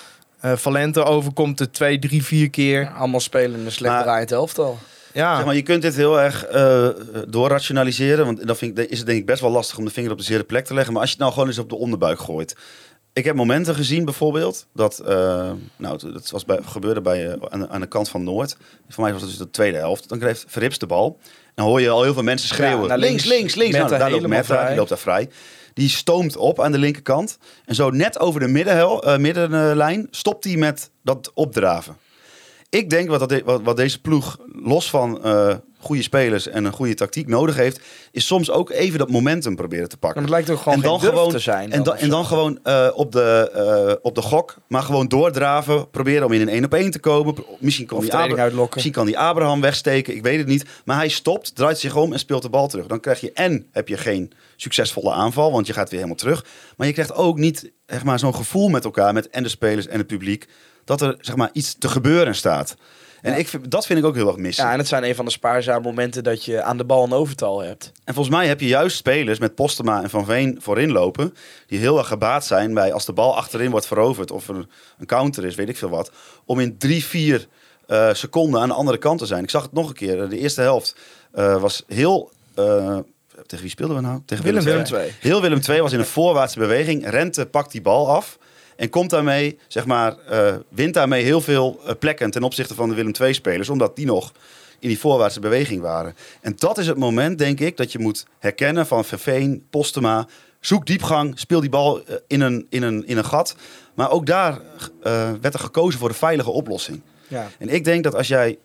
eh 0.40 0.56
Valente 0.56 1.04
overkomt 1.04 1.58
het 1.58 1.72
twee, 1.72 1.98
drie, 1.98 2.24
vier 2.24 2.50
keer. 2.50 2.80
Ja, 2.80 2.90
allemaal 2.92 3.20
spelen 3.20 3.60
in 3.60 3.66
een 3.66 3.72
slecht 3.72 3.94
Maar- 3.94 4.02
draaiend 4.02 4.32
elftal. 4.32 4.78
Ja, 5.12 5.36
Zeg 5.36 5.44
maar, 5.44 5.54
je 5.54 5.62
kunt 5.62 5.82
dit 5.82 5.94
heel 5.96 6.20
erg 6.20 6.44
eh 6.44 6.88
doorrationaliseren. 7.28 8.24
Want 8.24 8.46
dan 8.46 8.56
vind 8.56 8.78
ik, 8.78 8.90
is 8.90 8.98
het 8.98 9.06
denk 9.06 9.18
ik 9.18 9.26
best 9.26 9.40
wel 9.40 9.50
lastig 9.50 9.78
om 9.78 9.84
de 9.84 9.90
vinger 9.90 10.10
op 10.10 10.18
de 10.18 10.24
zere 10.24 10.44
plek 10.44 10.64
te 10.64 10.74
leggen. 10.74 10.92
Maar 10.92 11.00
als 11.02 11.10
je 11.10 11.16
het 11.16 11.24
nou 11.24 11.34
gewoon 11.34 11.48
eens 11.50 11.58
op 11.62 11.68
de 11.68 11.76
onderbuik 11.76 12.18
gooit. 12.20 12.56
Ik 13.16 13.24
heb 13.24 13.34
momenten 13.36 13.74
gezien 13.74 14.04
bijvoorbeeld. 14.04 14.66
Dat, 14.74 14.98
eh, 14.98 15.50
nou, 15.76 16.12
dat 16.12 16.30
was 16.30 16.44
bij, 16.44 16.58
gebeurde 16.64 17.00
bij, 17.00 17.26
eh, 17.26 17.36
aan, 17.48 17.60
de- 17.60 17.68
aan 17.68 17.80
de 17.80 17.86
kant 17.86 18.08
van 18.08 18.24
Noord. 18.24 18.56
Voor 18.88 19.02
mij 19.04 19.12
was 19.12 19.20
het 19.22 19.30
dus 19.30 19.38
de 19.38 19.50
tweede 19.50 19.76
helft. 19.78 20.08
Dan 20.08 20.18
kreeg 20.18 20.44
Verrips 20.46 20.78
de 20.78 20.86
bal. 20.86 21.18
En 21.22 21.52
dan 21.54 21.66
hoor 21.66 21.80
je 21.80 21.88
al 21.88 22.02
heel 22.02 22.12
veel 22.14 22.22
mensen 22.22 22.48
schreeuwen. 22.48 22.88
Ja, 22.88 22.94
links, 22.96 23.24
links. 23.24 23.54
links, 23.54 23.76
Nou, 23.76 23.88
daar 23.88 24.10
loopt 24.10 24.26
Meta, 24.26 24.66
die 24.66 24.76
loopt 24.76 24.88
daar 24.88 24.98
vrij. 24.98 25.28
Die 25.74 25.88
stoomt 25.88 26.36
op 26.36 26.60
aan 26.60 26.72
de 26.72 26.78
linkerkant. 26.78 27.38
En 27.64 27.74
zo 27.74 27.90
net 27.90 28.18
over 28.18 28.40
de 28.40 28.48
middenhel, 28.48 29.02
eh, 29.04 29.18
middenlijn 29.18 30.06
stopt 30.10 30.44
hij 30.44 30.56
met 30.56 30.90
dat 31.02 31.30
opdraven. 31.34 31.96
Ik 32.70 32.90
denk 32.90 33.08
wat, 33.08 33.28
dat 33.28 33.42
wat, 33.42 33.62
wat 33.62 33.76
deze 33.76 34.00
ploeg, 34.00 34.38
los 34.52 34.90
van 34.90 35.24
eh, 35.24 35.54
goede 35.78 36.02
spelers 36.02 36.48
en 36.48 36.64
een 36.64 36.72
goede 36.72 36.94
tactiek 36.94 37.26
nodig 37.28 37.56
heeft, 37.56 37.80
is 38.12 38.26
soms 38.26 38.50
ook 38.50 38.70
even 38.70 38.98
dat 38.98 39.10
momentum 39.10 39.56
proberen 39.56 39.88
te 39.88 39.96
pakken. 39.96 40.22
Maar 40.22 40.30
het 40.30 40.38
lijkt 40.46 40.50
ook 40.58 40.62
gewoon 40.62 40.78
en 40.78 40.88
dan 40.90 41.00
gewoon, 41.00 41.30
te 41.30 41.38
zijn. 41.38 41.72
en, 41.72 41.82
dan, 41.82 41.96
en 41.96 42.24
gewoon 42.24 42.58
eh, 42.62 42.88
op, 42.94 43.12
de, 43.12 43.50
eh, 43.54 43.94
op 44.02 44.14
de 44.14 44.22
gok, 44.22 44.56
maar 44.68 44.82
gewoon 44.82 45.08
doordraven. 45.08 45.90
Proberen 45.90 46.24
om 46.24 46.32
in 46.32 46.40
een 46.40 46.48
1 46.48 46.64
op 46.64 46.74
1 46.74 46.90
te 46.90 46.98
komen. 46.98 47.34
Misschien 47.58 47.86
kan, 47.86 47.96
Of 47.96 48.02
die 48.04 48.12
Abra- 48.14 48.66
misschien 48.70 48.92
kan 48.92 49.06
die 49.06 49.18
Abraham 49.18 49.60
wegsteken, 49.60 50.14
ik 50.14 50.22
weet 50.22 50.38
het 50.38 50.46
niet. 50.46 50.64
Maar 50.84 50.96
hij 50.96 51.08
stopt, 51.08 51.54
draait 51.54 51.78
zich 51.78 51.96
om 51.96 52.12
en 52.12 52.18
speelt 52.18 52.42
de 52.42 52.50
bal 52.50 52.68
terug. 52.68 52.86
Dan 52.86 53.00
krijg 53.00 53.20
je 53.20 53.32
en 53.32 53.66
heb 53.72 53.88
je 53.88 53.96
geen 53.96 54.32
succesvolle 54.56 55.12
aanval, 55.12 55.52
want 55.52 55.66
je 55.66 55.72
gaat 55.72 55.90
weer 55.90 55.98
helemaal 55.98 56.18
terug. 56.18 56.44
Maar 56.76 56.86
je 56.86 56.92
krijgt 56.92 57.14
ook 57.14 57.38
niet 57.38 57.72
zeg 57.86 58.04
maar, 58.04 58.18
zo'n 58.18 58.34
gevoel 58.34 58.68
met 58.68 58.84
elkaar, 58.84 59.12
met 59.12 59.28
en 59.28 59.42
de 59.42 59.48
spelers 59.48 59.86
en 59.86 59.98
het 59.98 60.06
publiek, 60.06 60.46
dat 60.86 61.00
er 61.00 61.16
zeg 61.20 61.36
maar, 61.36 61.50
iets 61.52 61.74
te 61.78 61.88
gebeuren 61.88 62.34
staat. 62.34 62.76
En 63.22 63.38
ik, 63.38 63.48
vind- 63.48 63.70
dat 63.70 63.86
vind 63.86 63.98
ik 63.98 64.04
ook 64.04 64.14
heel 64.14 64.26
erg 64.28 64.36
mis. 64.36 64.56
Ja, 64.56 64.72
en 64.72 64.78
het 64.78 64.88
zijn 64.88 65.04
een 65.04 65.14
van 65.14 65.24
de 65.24 65.30
spaarzame 65.30 65.80
momenten 65.80 66.24
dat 66.24 66.44
je 66.44 66.62
aan 66.62 66.76
de 66.76 66.84
bal 66.84 67.04
een 67.04 67.12
overtal 67.12 67.60
hebt. 67.60 67.92
En 68.04 68.14
volgens 68.14 68.36
mij 68.36 68.46
heb 68.46 68.60
je 68.60 68.66
juist 68.66 68.96
spelers 68.96 69.38
met 69.38 69.54
Postema 69.54 70.02
en 70.02 70.10
Van 70.10 70.24
Veen 70.24 70.58
voorin 70.60 70.92
lopen. 70.92 71.34
Die 71.66 71.78
heel 71.78 71.98
erg 71.98 72.06
gebaat 72.08 72.44
zijn 72.46 72.74
bij 72.74 72.92
als 72.92 73.04
de 73.04 73.12
bal 73.12 73.36
achterin 73.36 73.70
wordt 73.70 73.86
veroverd. 73.86 74.30
Of 74.30 74.48
er 74.48 74.66
een 74.98 75.06
counter 75.06 75.44
is, 75.44 75.54
weet 75.54 75.68
ik 75.68 75.76
veel 75.76 75.88
wat. 75.88 76.10
Om 76.44 76.60
in 76.60 76.78
drie, 76.78 77.04
vier 77.04 77.46
eh, 77.86 78.12
seconden 78.14 78.60
aan 78.60 78.68
de 78.68 78.74
andere 78.74 78.98
kant 78.98 79.18
te 79.18 79.26
zijn. 79.26 79.42
Ik 79.42 79.50
zag 79.50 79.62
het 79.62 79.72
nog 79.72 79.88
een 79.88 79.94
keer. 79.94 80.28
De 80.28 80.38
eerste 80.38 80.60
helft 80.60 80.96
eh, 81.32 81.60
was 81.60 81.82
heel... 81.86 82.30
eh, 82.54 82.98
tegen 83.46 83.60
wie 83.64 83.70
speelden 83.70 83.96
we 83.96 84.02
nou? 84.02 84.20
Tegen 84.26 84.44
Willem. 84.44 84.64
Willem 84.64 84.84
II. 84.94 85.12
Heel 85.20 85.40
Willem 85.40 85.60
II 85.68 85.80
was 85.80 85.92
in 85.92 85.98
een 85.98 86.04
voorwaartse 86.04 86.58
beweging. 86.58 87.10
Rente 87.10 87.46
pakt 87.46 87.72
die 87.72 87.82
bal 87.82 88.08
af. 88.10 88.38
En 88.76 88.90
komt 88.90 89.10
daarmee, 89.10 89.58
zeg 89.68 89.86
maar, 89.86 90.18
eh, 90.18 90.54
wint 90.68 90.94
daarmee 90.94 91.24
heel 91.24 91.40
veel 91.40 91.80
eh, 91.84 91.94
plekken 91.98 92.30
ten 92.30 92.42
opzichte 92.42 92.74
van 92.74 92.88
de 92.88 92.94
Willem 92.94 93.12
II-spelers. 93.20 93.68
Omdat 93.68 93.96
die 93.96 94.06
nog 94.06 94.32
in 94.78 94.88
die 94.88 94.98
voorwaartse 94.98 95.40
beweging 95.40 95.80
waren. 95.80 96.14
En 96.40 96.54
dat 96.56 96.78
is 96.78 96.86
het 96.86 96.96
moment, 96.96 97.38
denk 97.38 97.60
ik, 97.60 97.76
dat 97.76 97.92
je 97.92 97.98
moet 97.98 98.26
herkennen 98.38 98.86
van 98.86 99.04
Verveen, 99.04 99.66
Postema. 99.70 100.26
Zoek 100.60 100.86
diepgang, 100.86 101.38
speel 101.38 101.60
die 101.60 101.70
bal 101.70 102.04
eh, 102.04 102.16
in 102.26 102.40
een, 102.40 102.66
in 102.70 102.82
een, 102.82 103.06
in 103.06 103.16
een 103.16 103.24
gat. 103.24 103.56
Maar 103.94 104.10
ook 104.10 104.26
daar 104.26 104.60
werd 105.40 105.54
er 105.54 105.60
gekozen 105.60 106.00
voor 106.00 106.08
de 106.08 106.14
veilige 106.14 106.50
oplossing. 106.50 107.02
Ja. 107.28 107.48
En 107.58 107.68
ik 107.68 107.84
denk 107.84 108.04
dat 108.04 108.14
als 108.14 108.28
jij 108.28 108.58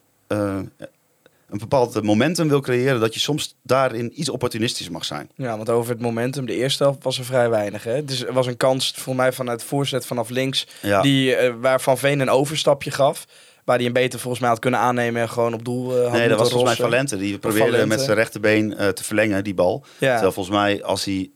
een 1.51 1.57
bepaald 1.57 2.03
momentum 2.03 2.47
wil 2.49 2.59
creëren, 2.61 2.99
dat 2.99 3.13
je 3.13 3.19
soms 3.19 3.55
daarin 3.63 4.19
iets 4.19 4.29
opportunistisch 4.29 4.89
mag 4.89 5.05
zijn. 5.05 5.29
ja, 5.35 5.55
want 5.57 5.69
over 5.69 5.91
het 5.91 6.01
momentum, 6.01 6.45
de 6.45 6.55
eerste 6.55 6.83
helft 6.83 7.03
was 7.03 7.17
er 7.17 7.25
vrij 7.25 7.49
weinig. 7.49 7.83
Hè? 7.83 8.05
Dus 8.05 8.23
er 8.25 8.33
was 8.33 8.47
een 8.47 8.57
kans 8.57 8.93
voor 8.95 9.15
mij 9.15 9.31
vanuit 9.33 9.63
voorzet 9.63 10.05
vanaf 10.05 10.29
links, 10.29 10.67
Ja. 10.81 11.01
die, 11.01 11.35
eh, 11.35 11.53
waar 11.61 11.81
Van 11.81 11.97
Veen 11.97 12.19
een 12.19 12.29
overstapje 12.29 12.91
gaf. 12.91 13.25
Waar 13.65 13.77
hij 13.77 13.85
een 13.85 13.93
beter 13.93 14.19
volgens 14.19 14.41
mij 14.41 14.49
had 14.51 14.59
kunnen 14.59 14.79
aannemen 14.79 15.21
en 15.21 15.29
gewoon 15.29 15.53
op 15.53 15.65
doel 15.65 16.01
had 16.03 16.11
Nee, 16.11 16.27
dat 16.27 16.39
was 16.39 16.49
volgens 16.51 16.77
mij. 16.77 16.89
Valente. 16.89 17.17
Die 17.17 17.37
probeerde 17.37 17.65
Valente. 17.71 17.87
met 17.87 18.01
zijn 18.01 18.15
rechterbeen 18.17 18.77
eh, 18.77 18.87
te 18.87 19.03
verlengen, 19.03 19.43
die 19.43 19.53
bal. 19.53 19.83
Ja. 19.97 20.11
Terwijl 20.11 20.31
volgens 20.31 20.55
mij, 20.55 20.83
als 20.83 21.05
hij 21.05 21.29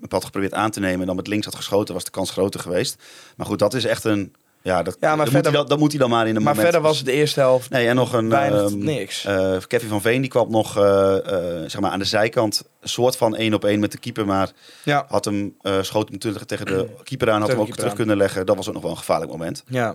het 0.00 0.12
had 0.12 0.24
geprobeerd 0.24 0.54
aan 0.54 0.70
te 0.70 0.80
nemen 0.80 1.00
en 1.00 1.06
dan 1.06 1.16
met 1.16 1.26
links 1.26 1.44
had 1.46 1.54
geschoten, 1.54 1.94
was 1.94 2.04
de 2.04 2.10
kans 2.10 2.30
groter 2.30 2.60
geweest. 2.60 3.02
Maar 3.36 3.46
goed, 3.46 3.58
dat 3.58 3.74
is 3.74 3.84
echt 3.84 4.04
een... 4.04 4.34
Ja, 4.68 4.82
dat, 4.82 4.96
Ja, 5.00 5.08
maar 5.16 5.16
dat, 5.16 5.24
moet 5.24 5.34
verder- 5.34 5.50
hij 5.50 5.60
dan, 5.60 5.68
dat 5.68 5.78
moet 5.78 5.90
hij 5.90 6.00
dan 6.00 6.10
maar 6.10 6.26
in 6.28 6.36
een 6.36 6.42
Maar 6.42 6.54
verder 6.54 6.80
was 6.80 6.96
het 6.96 7.06
de 7.06 7.12
eerste 7.12 7.40
helft 7.40 7.70
Nee, 7.70 7.88
en 7.88 7.94
nog 7.96 8.12
een... 8.12 8.28
weinig 8.28 8.60
ehm, 8.62 8.78
niks. 8.78 9.24
eh, 9.24 9.56
Kevin 9.66 9.88
van 9.88 10.00
Veen 10.00 10.20
die 10.20 10.30
kwam 10.30 10.50
nog 10.50 10.76
eh, 10.76 11.16
eh, 11.16 11.68
zeg 11.70 11.80
maar 11.80 11.90
aan 11.90 11.98
de 11.98 12.04
zijkant 12.04 12.64
een 12.80 12.88
soort 12.88 13.16
van 13.16 13.36
één 13.36 13.54
op 13.54 13.64
één 13.64 13.80
met 13.80 13.92
de 13.92 13.98
keeper, 13.98 14.26
maar 14.26 14.50
ja. 14.82 15.04
had 15.08 15.24
hem, 15.24 15.54
schoot 15.80 16.04
hem 16.04 16.12
natuurlijk 16.12 16.44
tegen 16.44 16.66
de 16.66 16.88
keeper 17.04 17.30
aan, 17.30 17.40
had 17.40 17.50
hem 17.50 17.60
ook 17.60 17.66
de 17.66 17.72
terug 17.72 17.90
aan. 17.90 17.96
kunnen 17.96 18.16
leggen. 18.16 18.46
Dat 18.46 18.56
was 18.56 18.66
ook 18.68 18.72
nog 18.74 18.82
wel 18.82 18.90
een 18.90 18.96
gevaarlijk 18.98 19.30
moment. 19.30 19.62
Ja. 19.68 19.94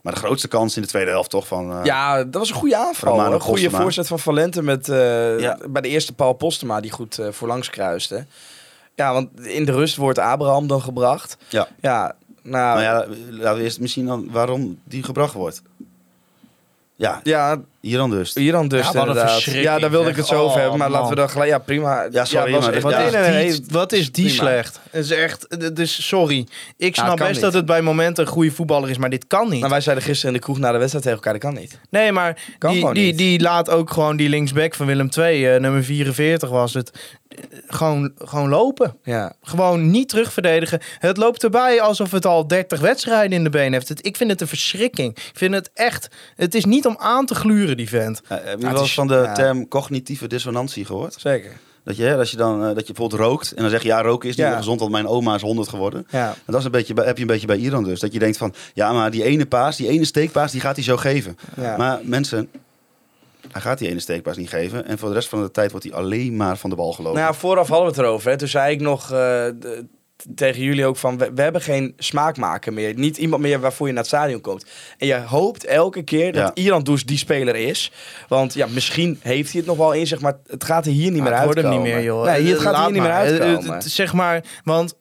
Maar 0.00 0.12
de 0.12 0.18
grootste 0.18 0.48
kans 0.48 0.76
in 0.76 0.82
de 0.82 0.88
tweede 0.88 1.10
helft 1.10 1.30
toch 1.30 1.46
van... 1.46 1.80
ja, 1.84 2.24
dat 2.24 2.34
was 2.34 2.48
een 2.48 2.54
goede 2.54 2.76
aanval. 2.76 3.32
Een 3.32 3.40
goede 3.40 3.70
voorzet 3.70 4.06
van 4.06 4.18
Valente 4.18 4.62
met, 4.62 4.86
Ja. 4.86 5.58
bij 5.68 5.82
de 5.82 5.88
eerste 5.88 6.12
Paul 6.12 6.32
Postema 6.32 6.80
die 6.80 6.90
goed 6.90 7.18
voorlangs 7.30 7.70
kruiste. 7.70 8.26
Ja, 8.94 9.12
want 9.12 9.40
in 9.46 9.64
de 9.64 9.72
rust 9.72 9.96
wordt 9.96 10.18
Abraham 10.18 10.66
dan 10.66 10.82
gebracht. 10.82 11.36
Ja. 11.48 11.68
Ja, 11.80 12.14
nou, 12.42 12.80
Nou 12.80 12.82
ja, 12.82 13.06
laten 13.30 13.58
we 13.58 13.62
eerst 13.62 13.80
misschien 13.80 14.06
dan 14.06 14.30
waarom 14.30 14.78
die 14.84 15.02
gebracht 15.02 15.34
wordt. 15.34 15.62
Ja, 16.96 17.20
ja, 17.22 17.60
hier 17.80 17.96
dan 17.96 18.10
dus. 18.10 18.34
hier 18.34 18.52
dan 18.52 18.68
dus 18.68 18.90
Ja, 18.92 19.00
inderdaad. 19.00 19.42
Ja, 19.42 19.78
daar 19.78 19.90
wilde 19.90 20.10
ik 20.10 20.16
het 20.16 20.26
zo 20.26 20.34
over 20.34 20.46
Oh, 20.56 20.60
hebben. 20.60 20.78
Maar 20.78 20.90
man. 20.90 20.98
laten 20.98 21.14
we 21.14 21.20
dan 21.20 21.30
gelijk... 21.30 21.50
Ja, 21.50 21.58
prima. 21.58 22.08
Ja, 22.10 22.24
sorry, 22.24 22.52
was- 22.52 22.64
maar 22.70 22.80
Wat, 22.80 22.92
Ja. 22.92 22.98
is 22.98 23.12
nee, 23.12 23.22
nee, 23.22 23.50
die, 23.50 23.60
nee, 23.60 23.66
wat 23.70 23.92
is 23.92 24.12
die 24.12 24.24
prima. 24.26 24.42
slecht? 24.42 24.80
Het 24.90 25.04
is 25.04 25.10
echt, 25.10 25.46
het 25.48 25.78
is 25.78 26.06
sorry. 26.06 26.46
Ik 26.76 26.94
snap 26.96 27.16
best 27.16 27.30
niet. 27.30 27.40
dat 27.40 27.52
het 27.52 27.66
bij 27.66 27.82
momenten 27.82 28.24
een 28.26 28.30
goede 28.32 28.50
voetballer 28.50 28.90
is, 28.90 28.98
maar 28.98 29.10
dit 29.10 29.26
kan 29.26 29.48
niet. 29.48 29.58
Nou, 29.58 29.70
wij 29.70 29.80
zeiden 29.80 30.04
gisteren 30.04 30.34
in 30.34 30.40
de 30.40 30.44
kroeg 30.44 30.58
na 30.58 30.72
de 30.72 30.78
wedstrijd 30.78 31.04
tegen 31.04 31.18
elkaar, 31.18 31.32
dat 31.40 31.42
kan 31.52 31.60
niet. 31.60 31.78
Nee, 31.90 32.12
maar 32.12 32.42
Kan 32.58 32.72
die, 32.72 32.92
die, 32.92 33.04
niet. 33.04 33.18
die 33.18 33.40
laat 33.40 33.70
ook 33.70 33.90
gewoon 33.90 34.16
die 34.16 34.28
linksback 34.28 34.74
van 34.74 34.86
Willem 34.86 35.08
II, 35.18 35.46
eh, 35.46 35.60
nummer 35.60 35.84
44 35.84 36.48
was 36.50 36.74
het, 36.74 36.90
eh, 37.28 37.38
gewoon, 37.66 38.12
gewoon 38.18 38.48
lopen. 38.48 38.96
Ja. 39.02 39.32
Gewoon 39.42 39.90
niet 39.90 40.08
terugverdedigen. 40.08 40.80
Het 40.98 41.16
loopt 41.16 41.42
erbij 41.44 41.80
alsof 41.80 42.10
het 42.10 42.26
al 42.26 42.46
30 42.46 42.80
wedstrijden 42.80 43.32
in 43.32 43.44
de 43.44 43.50
been 43.50 43.72
heeft. 43.72 44.06
Ik 44.06 44.16
vind 44.16 44.30
het 44.30 44.40
een 44.40 44.46
verschrikking. 44.48 45.16
Ik 45.16 45.30
vind 45.38 45.54
het 45.54 45.70
echt... 45.74 46.08
Het 46.36 46.54
is 46.54 46.64
niet 46.64 46.86
om 46.86 46.96
aan 46.98 47.26
te 47.26 47.34
gluren, 47.34 47.69
die 47.76 47.88
vent. 47.88 48.20
Ja, 48.28 48.40
heb 48.44 48.60
je 48.60 48.66
wel 48.70 48.80
eens 48.80 48.94
van 48.94 49.06
de 49.06 49.14
ja. 49.14 49.32
term 49.32 49.68
cognitieve 49.68 50.26
dissonantie 50.26 50.84
gehoord? 50.84 51.16
Zeker. 51.18 51.52
Dat 51.84 51.96
je, 51.96 52.02
hè, 52.04 52.16
als 52.16 52.30
je 52.30 52.36
dan, 52.36 52.60
eh, 52.60 52.66
dat 52.74 52.86
je 52.86 52.92
bijvoorbeeld 52.92 53.20
rookt 53.20 53.52
en 53.52 53.62
dan 53.62 53.70
zeg 53.70 53.82
je 53.82 53.88
ja, 53.88 54.02
roken 54.02 54.28
is 54.28 54.36
niet 54.36 54.44
Ja. 54.44 54.50
meer 54.50 54.60
gezond, 54.60 54.80
want 54.80 54.92
mijn 54.92 55.06
oma 55.06 55.34
is 55.34 55.42
100 55.42 55.68
geworden. 55.68 56.06
Ja. 56.10 56.28
En 56.28 56.34
dat 56.52 56.58
is 56.58 56.64
een 56.64 56.70
beetje, 56.70 56.94
heb 56.94 57.16
je 57.16 57.22
een 57.22 57.28
beetje 57.28 57.46
bij 57.46 57.56
Iran 57.56 57.84
dus. 57.84 58.00
Dat 58.00 58.12
je 58.12 58.18
denkt 58.18 58.36
van, 58.36 58.54
ja, 58.74 58.92
maar 58.92 59.10
die 59.10 59.24
ene 59.24 59.46
paas, 59.46 59.76
die 59.76 59.88
ene 59.88 60.04
steekpaas, 60.04 60.52
die 60.52 60.60
gaat 60.60 60.74
hij 60.76 60.84
zo 60.84 60.96
geven. 60.96 61.38
Ja. 61.56 61.76
Maar 61.76 62.00
mensen, 62.02 62.48
hij 63.50 63.60
gaat 63.60 63.78
die 63.78 63.88
ene 63.88 64.00
steekpaas 64.00 64.36
niet 64.36 64.48
geven. 64.48 64.86
En 64.86 64.98
voor 64.98 65.08
de 65.08 65.14
rest 65.14 65.28
van 65.28 65.42
de 65.42 65.50
tijd 65.50 65.70
wordt 65.70 65.86
hij 65.86 65.94
alleen 65.94 66.36
maar 66.36 66.56
van 66.56 66.70
de 66.70 66.76
bal 66.76 66.92
gelopen. 66.92 67.20
Nou 67.20 67.32
ja, 67.32 67.38
vooraf 67.38 67.68
hadden 67.68 67.86
we 67.86 67.92
het 67.96 68.00
erover. 68.06 68.30
Hè. 68.30 68.36
Toen 68.36 68.48
zei 68.48 68.72
ik 68.74 68.80
nog 68.80 69.02
eh, 69.02 69.08
de- 69.08 69.84
tegen 70.34 70.62
jullie 70.62 70.86
ook 70.86 70.96
van... 70.96 71.18
We, 71.18 71.30
we 71.34 71.42
hebben 71.42 71.60
geen 71.60 71.94
smaakmaker 71.98 72.72
meer. 72.72 72.94
Niet 72.94 73.16
iemand 73.16 73.42
meer 73.42 73.60
waarvoor 73.60 73.86
je 73.86 73.92
naar 73.92 74.02
het 74.02 74.12
stadion 74.12 74.40
komt. 74.40 74.64
En 74.98 75.06
je 75.06 75.16
hoopt 75.20 75.64
elke 75.64 76.02
keer 76.02 76.32
dat 76.32 76.42
Ja. 76.54 76.62
Iran 76.62 76.82
dus 76.82 77.04
die 77.04 77.18
speler 77.18 77.56
is. 77.56 77.92
Want 78.28 78.54
ja, 78.54 78.66
misschien 78.70 79.18
heeft 79.22 79.50
hij 79.50 79.60
het 79.60 79.68
nog 79.68 79.78
wel 79.78 79.92
in 79.92 80.06
zich... 80.06 80.20
maar 80.20 80.36
het 80.46 80.64
gaat 80.64 80.86
er 80.86 80.92
hier 80.92 81.10
niet 81.10 81.22
meer 81.22 81.34
het 81.34 81.44
wordt 81.44 81.56
uitkomen. 81.58 81.82
hem 81.82 81.86
niet 81.86 81.96
meer, 81.96 82.04
joh. 82.04 82.24
Nee, 82.24 82.46
het 82.46 82.60
gaat 82.60 82.72
Laat 82.72 82.82
hier 82.84 82.92
niet 82.92 83.02
meer 83.02 83.10
maar. 83.10 83.24
Eh, 83.24 83.40
uitkomen. 83.40 83.74
eh, 83.74 83.80
Zeg 83.86 84.12
maar, 84.12 84.44
want 84.64 84.94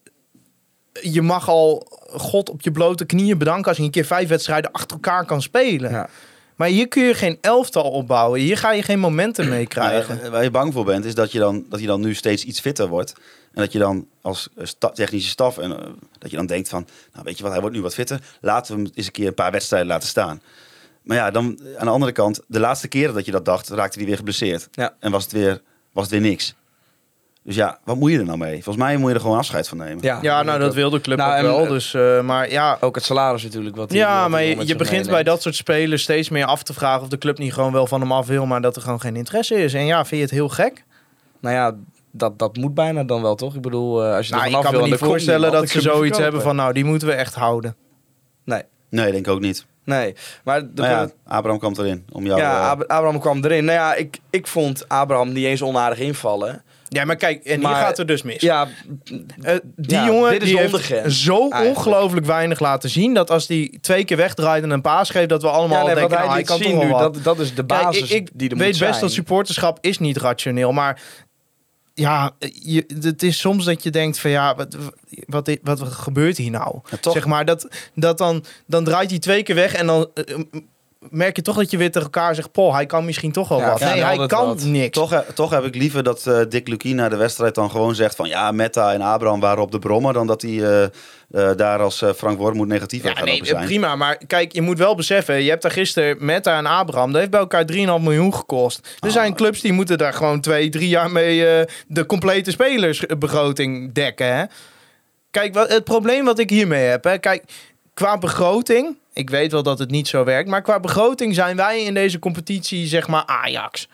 je 1.01 1.21
mag 1.21 1.49
al 1.49 1.88
God 2.12 2.49
op 2.49 2.62
je 2.62 2.71
blote 2.71 3.05
knieën 3.05 3.38
bedanken 3.38 3.67
als 3.67 3.77
je 3.77 3.84
een 3.84 3.91
keer 3.91 4.05
vijf 4.05 4.29
wedstrijden 4.29 4.71
achter 4.71 4.91
elkaar 4.91 5.25
kan 5.25 5.41
spelen. 5.41 5.91
Ja. 5.91 6.10
Maar 6.55 6.67
hier 6.67 6.88
kun 6.88 7.03
je 7.03 7.13
geen 7.13 7.38
elftal 7.41 7.91
opbouwen. 7.91 8.39
Hier 8.39 8.58
ga 8.58 8.71
je 8.71 8.84
geen 8.84 8.99
momentum 8.99 9.49
mee 9.49 9.67
krijgen. 9.67 10.17
Nou, 10.17 10.29
waar 10.32 10.43
je 10.43 10.51
bang 10.51 10.73
voor 10.73 10.86
bent, 10.86 11.05
is 11.05 11.15
dat 11.15 11.32
je, 11.32 11.39
dan, 11.39 11.65
dat 11.69 11.79
je 11.79 11.86
dan 11.88 12.01
nu 12.01 12.13
steeds 12.13 12.43
iets 12.43 12.60
fitter 12.60 12.88
wordt. 12.88 13.13
En 13.59 13.65
dat 13.65 13.73
je 13.73 13.79
dan 13.79 14.07
als 14.21 14.49
eh, 14.57 14.65
sta- 14.65 14.89
technische 14.89 15.29
staf, 15.29 15.57
en, 15.57 15.79
eh, 15.79 15.85
dat 16.19 16.29
je 16.31 16.37
dan 16.37 16.45
denkt 16.45 16.69
van, 16.69 16.87
nou 17.13 17.25
weet 17.25 17.37
je 17.37 17.43
wat, 17.43 17.51
hij 17.51 17.61
wordt 17.61 17.75
nu 17.75 17.81
wat 17.81 17.93
fitter. 17.93 18.19
Laten 18.41 18.75
we 18.75 18.81
hem 18.81 18.91
eens 18.95 19.05
een 19.05 19.11
keer 19.11 19.27
een 19.27 19.33
paar 19.33 19.51
wedstrijden 19.51 19.87
laten 19.87 20.07
staan. 20.09 20.41
Maar 21.03 21.17
ja, 21.17 21.31
dan 21.31 21.59
aan 21.77 21.85
de 21.85 21.91
andere 21.91 22.11
kant, 22.11 22.39
de 22.47 22.59
laatste 22.59 22.87
keren 22.87 23.13
dat 23.13 23.25
je 23.25 23.31
dat 23.31 23.45
dacht, 23.45 23.69
raakte 23.69 23.97
hij 23.97 24.07
weer 24.07 24.17
geblesseerd. 24.17 24.67
Ja. 24.71 24.93
En 24.99 25.11
was 25.11 25.23
het, 25.23 25.31
weer, 25.31 25.61
was 25.91 26.03
het 26.03 26.11
weer 26.11 26.29
niks. 26.29 26.55
Dus 27.43 27.55
ja, 27.55 27.79
wat 27.83 27.95
moet 27.95 28.11
je 28.11 28.17
er 28.17 28.25
nou 28.25 28.37
mee? 28.37 28.63
Volgens 28.63 28.85
mij 28.85 28.97
moet 28.97 29.09
je 29.09 29.15
er 29.15 29.21
gewoon 29.21 29.37
afscheid 29.37 29.67
van 29.67 29.77
nemen. 29.77 30.03
Ja, 30.03 30.19
ja, 30.21 30.43
nou 30.43 30.59
dat 30.59 30.73
wil 30.73 30.89
de 30.89 31.01
club 31.01 31.17
Nou, 31.17 31.35
ook 31.37 31.41
wel. 31.55 31.63
eh, 31.63 31.69
Dus, 31.69 31.93
eh, 31.93 32.21
maar 32.21 32.51
ja, 32.51 32.77
Ook 32.81 32.95
het 32.95 33.03
salaris 33.03 33.43
natuurlijk. 33.43 33.75
Wat 33.75 33.89
die- 33.89 33.97
ja, 33.97 34.27
maar 34.27 34.41
die 34.41 34.57
je, 34.57 34.67
je 34.67 34.75
begint 34.75 35.07
bij 35.07 35.23
dat 35.23 35.41
soort 35.41 35.55
spelers 35.55 36.03
steeds 36.03 36.29
meer 36.29 36.45
af 36.45 36.63
te 36.63 36.73
vragen 36.73 37.01
of 37.01 37.07
de 37.07 37.17
club 37.17 37.37
niet 37.37 37.53
gewoon 37.53 37.71
wel 37.73 37.87
van 37.87 38.01
hem 38.01 38.11
af 38.11 38.27
wil, 38.27 38.45
maar 38.45 38.61
dat 38.61 38.75
er 38.75 38.81
gewoon 38.81 39.01
geen 39.01 39.15
interesse 39.15 39.55
is. 39.55 39.73
En 39.73 39.85
ja, 39.85 39.97
vind 40.05 40.15
je 40.15 40.21
het 40.21 40.31
heel 40.31 40.49
gek? 40.49 40.83
Nou 41.39 41.55
ja, 41.55 41.75
dat, 42.11 42.39
dat 42.39 42.55
moet 42.57 42.73
bijna 42.73 43.03
dan 43.03 43.21
wel, 43.21 43.35
toch? 43.35 43.55
Ik 43.55 43.61
bedoel, 43.61 44.03
eh, 44.05 44.15
als 44.15 44.27
je 44.27 44.33
er 44.33 44.37
Nou, 44.39 44.49
ik 44.49 44.55
vanaf 44.55 44.61
kan 44.63 44.71
wil 44.71 44.81
me 44.81 44.91
niet 44.91 45.01
er 45.01 45.05
voorstellen 45.07 45.51
dat 45.51 45.69
ze 45.69 45.81
zoiets 45.81 45.97
verkopen. 45.97 46.23
hebben 46.23 46.41
van, 46.41 46.55
nou, 46.55 46.73
die 46.73 46.83
moeten 46.85 47.07
we 47.07 47.13
echt 47.13 47.35
houden. 47.35 47.75
Nee, 48.45 48.61
Nee, 48.89 49.11
denk 49.11 49.25
ik 49.27 49.33
ook 49.33 49.39
niet. 49.39 49.65
nee. 49.83 50.15
Maar 50.43 50.59
de 50.61 50.81
Maar 50.81 50.89
ja, 50.89 51.09
Abraham 51.27 51.59
kwam 51.59 51.73
erin 51.77 52.05
om 52.11 52.25
jou... 52.25 52.39
ja, 52.39 52.59
eh, 52.61 52.69
Ab- 52.69 52.81
Abraham 52.81 53.19
kwam 53.19 53.43
erin. 53.45 53.65
Nou 53.65 53.77
ja, 53.77 53.93
ik, 53.95 54.17
ik 54.29 54.47
vond 54.47 54.87
Abraham 54.89 55.31
niet 55.31 55.45
eens 55.45 55.61
onaardig 55.61 55.99
invallen. 55.99 56.63
Ja, 56.87 57.05
maar 57.05 57.15
kijk, 57.15 57.43
en 57.43 57.61
Maar- 57.61 57.73
hier 57.75 57.83
gaat 57.83 57.97
het 57.97 58.07
dus 58.07 58.21
mis. 58.21 58.41
Ja, 58.41 58.67
Eh, 59.41 59.55
die 59.75 59.95
Ja, 59.97 60.05
jongen 60.05 60.31
dit 60.31 60.41
is 60.41 60.47
die 60.49 60.57
heeft 60.59 61.11
zo 61.13 61.37
ongelooflijk 61.47 62.25
weinig 62.25 62.59
laten 62.59 62.89
zien... 62.89 63.13
dat 63.13 63.31
als 63.31 63.47
die 63.47 63.79
twee 63.81 64.05
keer 64.05 64.17
wegdraait 64.17 64.63
en 64.63 64.69
een 64.69 64.81
paas 64.81 65.09
geeft... 65.09 65.29
dat 65.29 65.41
we 65.41 65.49
allemaal 65.49 65.79
ja 65.79 65.85
nee, 65.85 65.95
denken, 65.95 66.13
hij 66.17 66.23
nou, 66.25 66.33
hij 66.35 66.43
kan 66.43 66.57
zien 66.57 66.71
toch 66.71 66.83
nu, 66.83 66.89
wel 66.89 66.99
wat. 66.99 67.13
dat, 67.13 67.23
dat 67.23 67.39
is 67.39 67.49
de 67.55 67.65
Kijk, 67.65 67.81
basis 67.81 68.01
ik, 68.01 68.09
ik 68.09 68.29
die 68.33 68.49
er 68.49 68.57
weet 68.57 68.67
best 68.67 68.77
zijn. 68.79 68.99
dat 69.01 69.11
supporterschap 69.11 69.77
is 69.81 69.99
niet 69.99 70.17
rationeel, 70.17 70.71
maar... 70.71 71.01
Ja, 71.99 72.31
je, 72.62 72.85
het 73.01 73.23
is 73.23 73.39
soms 73.39 73.65
dat 73.65 73.83
je 73.83 73.89
denkt 73.89 74.19
van 74.19 74.31
ja, 74.31 74.55
wat, 74.55 74.77
wat, 75.27 75.57
wat, 75.62 75.81
gebeurt 75.81 76.38
hier 76.38 76.51
nou? 76.51 76.79
Ja? 77.01 77.12
Zeg 77.12 77.25
maar, 77.25 77.45
dat, 77.45 77.67
dat 77.95 78.17
dan, 78.17 78.43
dan 78.65 78.83
draait 78.83 79.09
hij 79.09 79.19
twee 79.19 79.43
keer 79.43 79.55
weg 79.55 79.73
en 79.73 79.88
dan... 79.88 80.09
merk 81.09 81.35
je 81.35 81.41
toch 81.41 81.55
dat 81.55 81.71
je 81.71 81.77
weer 81.77 81.91
tegen 81.91 82.01
elkaar 82.12 82.35
zegt... 82.35 82.51
Paul, 82.51 82.73
hij 82.73 82.85
kan 82.85 83.05
misschien 83.05 83.31
toch 83.31 83.47
wel 83.47 83.59
Ja, 83.59 83.69
wat. 83.69 83.79
nee, 83.79 84.03
hij 84.03 84.27
kan 84.27 84.45
wat. 84.45 84.63
niks. 84.63 84.97
Toch, 84.97 85.13
eh, 85.13 85.19
toch 85.19 85.49
heb 85.49 85.63
ik 85.63 85.75
liever 85.75 86.03
dat 86.03 86.27
eh, 86.27 86.39
Dick 86.49 86.67
Lukien 86.67 86.95
na 86.95 87.09
de 87.09 87.15
wedstrijd 87.15 87.55
dan 87.55 87.71
gewoon 87.71 87.95
zegt 87.95 88.15
van 88.15 88.27
ja, 88.27 88.51
Metta 88.51 88.93
en 88.93 89.01
Abraham 89.01 89.39
waren 89.39 89.63
op 89.63 89.71
de 89.71 89.79
brommer, 89.79 90.13
dan 90.13 90.27
dat 90.27 90.41
hij 90.41 90.63
eh, 91.31 91.49
daar 91.55 91.79
als 91.81 92.03
Frank 92.15 92.38
Wormoed 92.38 92.67
negatief 92.67 93.03
Ja, 93.03 93.13
gaat 93.13 93.25
nee, 93.25 93.45
zijn. 93.45 93.65
prima. 93.65 93.95
Maar 93.95 94.17
kijk, 94.27 94.51
je 94.53 94.62
moet 94.62 94.77
wel 94.77 94.95
beseffen... 94.95 95.43
Je 95.43 95.49
hebt 95.49 95.62
daar 95.62 95.71
gisteren 95.71 96.15
Meta 96.25 96.57
en 96.57 96.65
Abraham... 96.65 97.07
Dat 97.12 97.19
heeft 97.19 97.31
bij 97.31 97.39
elkaar 97.39 97.65
3,5 97.71 97.77
miljoen 97.77 98.33
gekost. 98.33 98.77
Er 98.99 99.07
Ah. 99.07 99.13
zijn 99.13 99.35
clubs 99.35 99.62
die 99.62 99.73
moeten 99.73 99.97
daar 99.97 100.13
gewoon 100.13 100.41
twee, 100.41 100.69
drie 100.69 100.89
jaar 100.89 101.12
mee... 101.12 101.65
de 101.88 102.05
complete 102.05 102.51
spelersbegroting 102.51 103.93
dekken, 103.93 104.35
hè. 104.35 104.43
Kijk, 105.31 105.53
wat, 105.53 105.69
het 105.69 105.83
probleem 105.83 106.25
wat 106.25 106.39
ik 106.39 106.49
hiermee 106.49 106.83
heb... 106.85 107.03
Hè, 107.03 107.17
kijk, 107.17 107.43
qua 107.99 108.17
begroting... 108.17 108.97
Ik 109.13 109.29
weet 109.29 109.51
wel 109.51 109.63
dat 109.63 109.79
het 109.79 109.91
niet 109.91 110.07
zo 110.07 110.23
werkt... 110.23 110.49
Maar 110.49 110.62
qua 110.62 110.79
begroting 110.79 111.35
zijn 111.35 111.55
wij 111.55 111.83
in 111.83 111.93
deze 111.93 112.19
competitie, 112.19 112.88
zeg 112.88 113.07
maar, 113.07 113.23
Ajax... 113.25 113.88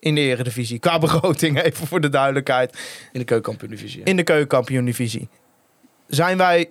In 0.00 0.14
de 0.14 0.20
eredivisie. 0.20 0.78
Qua 0.78 0.98
begroting, 0.98 1.60
even 1.62 1.86
voor 1.86 2.00
de 2.00 2.08
duidelijkheid. 2.08 2.78
In 3.12 3.18
de 3.18 3.24
keukenkampioen-divisie. 3.24 4.02
In 4.02 4.16
de 4.16 4.22
keukenkampioen-divisie. 4.22 5.28
Zijn 6.06 6.36
wij 6.36 6.70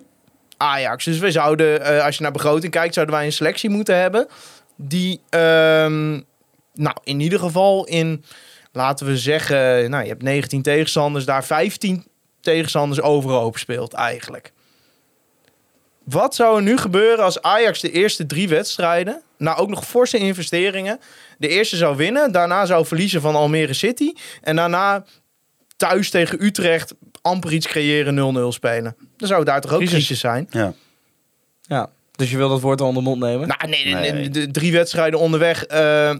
Ajax. 0.56 1.04
Dus 1.04 1.18
we 1.18 1.30
zouden, 1.30 1.84
eh, 1.84 2.04
als 2.04 2.16
je 2.16 2.22
naar 2.22 2.32
begroting 2.32 2.72
kijkt, 2.72 2.94
zouden 2.94 3.14
wij 3.14 3.24
een 3.24 3.32
selectie 3.32 3.70
moeten 3.70 3.96
hebben. 3.96 4.26
Die, 4.76 5.20
ehm, 5.28 6.10
nou, 6.74 6.96
in 7.04 7.20
ieder 7.20 7.38
geval 7.38 7.86
in, 7.86 8.24
laten 8.72 9.06
we 9.06 9.16
zeggen, 9.16 9.90
nou, 9.90 10.02
je 10.02 10.08
hebt 10.08 10.22
19 10.22 10.62
tegenstanders, 10.62 11.24
daar 11.24 11.44
15 11.44 12.06
tegenstanders 12.40 13.00
overhoop 13.00 13.58
speelt 13.58 13.92
eigenlijk. 13.92 14.52
Wat 16.10 16.34
zou 16.34 16.56
er 16.56 16.62
nu 16.62 16.76
gebeuren 16.76 17.24
als 17.24 17.42
Ajax 17.42 17.80
de 17.80 17.90
eerste 17.90 18.26
drie 18.26 18.48
wedstrijden, 18.48 19.22
nou 19.38 19.58
ook 19.58 19.68
nog 19.68 19.86
forse 19.86 20.18
investeringen, 20.18 21.00
de 21.38 21.48
eerste 21.48 21.76
zou 21.76 21.96
winnen, 21.96 22.32
daarna 22.32 22.66
zou 22.66 22.86
verliezen 22.86 23.20
van 23.20 23.34
Almere 23.34 23.72
City 23.72 24.12
en 24.42 24.56
daarna 24.56 25.04
thuis 25.76 26.10
tegen 26.10 26.44
Utrecht 26.44 26.94
amper 27.22 27.52
iets 27.52 27.66
creëren, 27.66 28.14
0-0 28.14 28.52
spelen. 28.52 28.96
Dan 29.16 29.28
zou 29.28 29.44
daar 29.44 29.60
toch 29.60 29.72
ook 29.72 29.84
Crisis. 29.84 30.20
zijn? 30.20 30.46
Ja. 30.50 30.72
Ja. 31.62 31.88
Dus 32.12 32.30
je 32.30 32.36
wil 32.36 32.48
dat 32.48 32.60
woord 32.60 32.80
al 32.80 32.86
onder 32.86 33.02
de 33.02 33.08
mond 33.08 33.20
nemen? 33.22 33.48
Nou, 33.48 33.68
nee, 33.68 33.84
nee, 33.84 33.94
nee, 33.94 34.12
Nee. 34.12 34.28
de 34.30 34.50
drie 34.50 34.72
wedstrijden 34.72 35.18
onderweg. 35.18 35.64
eh, 35.64 36.14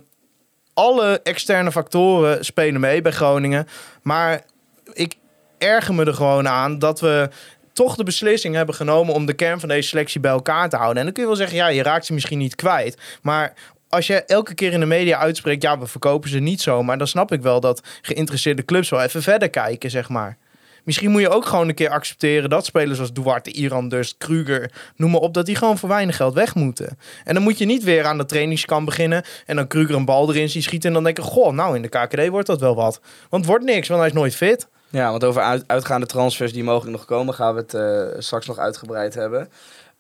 alle 0.75 1.21
externe 1.23 1.73
factoren 1.73 2.45
spelen 2.45 2.81
mee 2.81 3.03
bij 3.03 3.13
Groningen. 3.13 3.67
Maar 4.03 4.45
ik 4.93 5.15
erger 5.59 5.95
me 5.95 6.05
er 6.05 6.15
gewoon 6.15 6.49
aan 6.49 6.79
dat 6.79 7.01
we 7.01 7.29
toch 7.79 7.97
de 7.97 8.05
beslissing 8.05 8.55
hebben 8.55 8.75
genomen 8.75 9.15
om 9.15 9.27
de 9.27 9.33
kern 9.33 9.61
van 9.61 9.69
deze 9.69 9.89
selectie 9.89 10.21
bij 10.21 10.31
elkaar 10.31 10.69
te 10.69 10.77
houden. 10.77 10.99
En 10.99 11.05
dan 11.05 11.13
kun 11.13 11.23
je 11.23 11.29
wel 11.29 11.39
zeggen, 11.39 11.57
ja, 11.57 11.69
je 11.69 11.83
raakt 11.83 12.07
ze 12.07 12.13
misschien 12.13 12.39
niet 12.39 12.55
kwijt. 12.55 13.01
Maar 13.23 13.55
als 13.89 14.07
je 14.07 14.25
elke 14.25 14.55
keer 14.55 14.73
in 14.73 14.81
de 14.81 14.87
media 14.87 15.19
uitspreekt, 15.19 15.63
ja, 15.63 15.79
we 15.79 15.87
verkopen 15.87 16.31
ze 16.31 16.39
niet 16.39 16.61
zo. 16.61 16.83
Maar 16.83 16.99
dan 16.99 17.07
snap 17.07 17.33
ik 17.33 17.43
wel 17.43 17.61
dat 17.61 17.83
geïnteresseerde 18.03 18.65
clubs 18.65 18.89
wel 18.89 19.03
even 19.03 19.23
verder 19.23 19.51
kijken, 19.51 19.91
zeg 19.91 20.09
maar. 20.09 20.37
Misschien 20.85 21.11
moet 21.11 21.21
je 21.21 21.29
ook 21.29 21.47
gewoon 21.47 21.69
een 21.69 21.75
keer 21.75 21.91
accepteren 21.91 22.51
dat 22.51 22.65
spelers 22.65 23.01
als 23.01 23.13
Duarte, 23.13 23.53
Iran, 23.53 23.89
Dust, 23.89 24.15
Kruger, 24.19 24.71
noem 24.97 25.11
maar 25.11 25.21
op, 25.21 25.35
dat 25.35 25.47
die 25.47 25.57
gewoon 25.57 25.79
voor 25.79 25.89
weinig 25.89 26.17
geld 26.17 26.35
weg 26.35 26.55
moeten. 26.55 26.99
En 27.25 27.35
dan 27.35 27.43
moet 27.43 27.59
je 27.59 27.65
niet 27.65 27.85
weer 27.85 28.05
aan 28.05 28.19
de 28.19 28.27
trainingskamp 28.27 28.87
beginnen 28.87 29.25
en 29.47 29.57
dan 29.57 29.67
Kruger 29.67 29.95
een 29.95 30.05
bal 30.05 30.31
erin 30.31 30.49
zien 30.49 30.63
schieten 30.63 30.89
en 30.89 30.95
dan 30.95 31.05
denken, 31.05 31.25
goh, 31.25 31.53
nou 31.53 31.77
in 31.77 31.83
de 31.83 31.89
KKD 31.89 32.29
wordt 32.29 32.47
dat 32.47 32.61
wel 32.61 32.75
wat. 32.75 33.01
Want 33.29 33.47
wordt 33.47 33.65
niks, 33.65 33.89
want 33.89 34.01
hij 34.01 34.09
is 34.09 34.17
nooit 34.17 34.35
fit. 34.35 34.69
Ja, 34.91 35.11
want 35.11 35.25
over 35.25 35.43
uit- 35.43 35.65
uitgaande 35.67 36.07
transfers 36.07 36.53
die 36.53 36.65
mogelijk 36.65 36.97
nog 36.97 37.05
komen, 37.05 37.35
gaan 37.35 37.55
we 37.55 37.61
het 37.61 37.75
eh, 37.75 38.21
straks 38.21 38.47
nog 38.47 38.59
uitgebreid 38.59 39.15
hebben. 39.15 39.51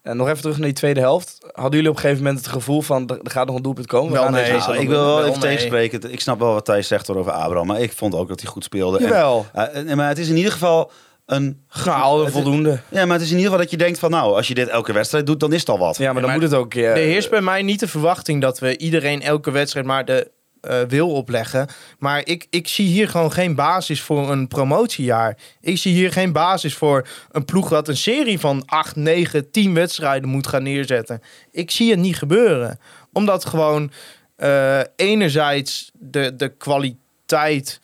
En 0.02 0.16
nog 0.16 0.26
even 0.28 0.40
terug 0.40 0.56
naar 0.56 0.66
die 0.66 0.74
tweede 0.76 1.00
helft. 1.00 1.38
Hadden 1.52 1.72
jullie 1.74 1.88
op 1.88 1.94
een 1.96 2.00
gegeven 2.02 2.22
moment 2.24 2.44
het 2.44 2.52
gevoel 2.52 2.80
van, 2.82 3.08
er 3.24 3.30
gaat 3.30 3.46
nog 3.46 3.56
een 3.56 3.62
doelpunt 3.62 3.86
komen? 3.86 4.12
We 4.12 4.18
Wel 4.18 4.30
nee, 4.30 4.52
nou, 4.52 4.78
ik 4.78 4.88
wil 4.88 5.04
wel 5.04 5.18
even 5.18 5.30
nee. 5.30 5.38
tegenspreken. 5.40 6.12
Ik 6.12 6.20
snap 6.20 6.38
wel 6.38 6.52
wat 6.52 6.64
Thijs 6.64 6.86
zegt 6.88 7.10
over 7.10 7.32
Abraham, 7.32 7.66
maar 7.66 7.80
ik 7.80 7.92
vond 7.92 8.14
ook 8.14 8.28
dat 8.28 8.40
hij 8.40 8.50
goed 8.50 8.64
speelde. 8.64 8.98
En, 8.98 9.04
Jawel. 9.04 9.46
eh, 9.52 9.94
maar 9.94 10.08
het 10.08 10.18
is 10.18 10.28
in 10.28 10.36
ieder 10.36 10.52
geval 10.52 10.90
een... 11.26 11.64
Is- 11.74 12.32
voldoende. 12.32 12.78
Ja, 12.88 13.04
maar 13.04 13.16
het 13.16 13.24
is 13.24 13.30
in 13.30 13.36
ieder 13.36 13.50
geval 13.50 13.58
dat 13.58 13.70
je 13.70 13.76
denkt 13.76 13.98
van 13.98 14.10
nou, 14.10 14.34
als 14.36 14.48
je 14.48 14.54
dit 14.54 14.68
elke 14.68 14.92
wedstrijd 14.92 15.26
doet, 15.26 15.40
dan 15.40 15.52
is 15.52 15.60
het 15.60 15.68
al 15.68 15.78
wat. 15.78 15.96
Ja, 15.96 16.04
maar 16.04 16.14
dan 16.22 16.30
maar 16.30 16.40
moet 16.40 16.48
het 16.50 16.54
ook 16.58 16.62
een 16.62 16.68
keer... 16.68 16.90
Er 16.90 16.96
heerst 16.96 17.30
bij 17.30 17.40
mij 17.40 17.62
niet 17.62 17.80
de 17.80 17.88
verwachting 17.88 18.40
dat 18.42 18.58
we 18.58 18.78
iedereen 18.78 19.22
elke 19.22 19.50
wedstrijd 19.50 19.86
maar 19.86 20.04
de 20.04 20.30
eh, 20.60 20.80
wil 20.88 21.10
opleggen. 21.10 21.68
Maar 21.98 22.26
ik, 22.26 22.46
ik 22.50 22.68
zie 22.68 22.86
hier 22.86 23.08
gewoon 23.08 23.32
geen 23.32 23.54
basis 23.54 24.00
voor 24.00 24.30
een 24.30 24.48
promotiejaar. 24.48 25.36
Ik 25.60 25.78
zie 25.78 25.92
hier 25.92 26.12
geen 26.12 26.32
basis 26.32 26.74
voor 26.74 27.08
een 27.30 27.44
ploeg 27.44 27.68
dat 27.68 27.88
een 27.88 27.96
serie 27.96 28.38
van 28.38 28.62
8, 28.66 28.96
9, 28.96 29.50
10 29.50 29.74
wedstrijden 29.74 30.28
moet 30.28 30.46
gaan 30.46 30.62
neerzetten. 30.62 31.22
Ik 31.50 31.70
zie 31.70 31.90
het 31.90 32.00
niet 32.00 32.16
gebeuren. 32.16 32.78
Omdat 33.12 33.44
gewoon 33.44 33.90
eh, 34.36 34.80
enerzijds 34.96 35.90
de, 35.94 36.36
de 36.36 36.48
kwaliteit 36.48 37.80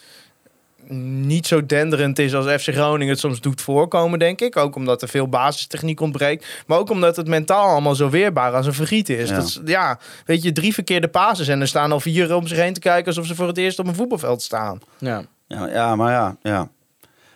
niet 1.27 1.47
zo 1.47 1.67
denderend 1.67 2.19
is 2.19 2.35
als 2.35 2.63
FC 2.63 2.75
Groningen 2.75 3.13
het 3.13 3.19
soms 3.19 3.41
doet 3.41 3.61
voorkomen, 3.61 4.19
denk 4.19 4.41
ik. 4.41 4.57
Ook 4.57 4.77
omdat 4.77 5.03
er 5.03 5.09
veel 5.09 5.29
basistechniek 5.29 6.01
ontbreekt. 6.01 6.47
Maar 6.67 6.79
ook 6.79 6.91
omdat 6.91 7.17
het 7.17 7.29
mentaal 7.29 7.69
allemaal 7.69 7.95
zo 7.95 8.11
weerbaar 8.11 8.53
als 8.53 8.67
een 8.67 8.75
vergiet 8.75 9.09
is. 9.09 9.29
Ja. 9.29 9.37
Dat 9.37 9.45
is 9.45 9.61
ja, 9.65 9.99
weet 10.25 10.43
je, 10.43 10.53
drie 10.53 10.75
verkeerde 10.75 11.09
passes 11.09 11.49
en 11.49 11.61
er 11.61 11.69
staan 11.69 11.93
al 11.93 12.01
vier 12.01 12.35
om 12.35 12.47
zich 12.47 12.59
heen 12.59 12.73
te 12.73 12.81
kijken 12.81 13.07
alsof 13.07 13.27
ze 13.27 13.35
voor 13.35 13.47
het 13.47 13.59
eerst 13.59 13.79
op 13.79 13.87
een 13.87 13.95
voetbalveld 13.95 14.43
staan. 14.43 14.81
Ja. 14.99 15.25
Ja, 15.47 15.69
ja 15.69 15.97
maar 15.97 16.13
ja, 16.13 16.37
ja. 16.43 16.69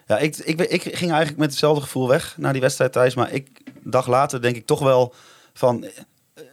ja 0.07 0.19
ik, 0.19 0.37
ik, 0.37 0.61
ik 0.61 0.83
ging 0.83 1.11
eigenlijk 1.11 1.39
met 1.39 1.51
hetzelfde 1.51 1.83
gevoel 1.83 2.09
weg 2.09 2.35
naar 2.37 2.53
die 2.53 2.63
wedstrijd 2.63 2.93
thuis. 2.93 3.15
Maar 3.15 3.33
ik, 3.33 3.49
een 3.65 3.91
dag 3.91 4.07
later 4.07 4.43
denk 4.43 4.57
ik 4.57 4.67
toch 4.67 4.81
wel 4.81 5.15
van 5.53 5.85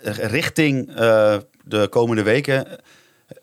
eh, 0.02 0.14
richting 0.14 0.96
eh, 0.96 1.38
de 1.64 1.88
komende 1.88 2.24
weken... 2.24 2.68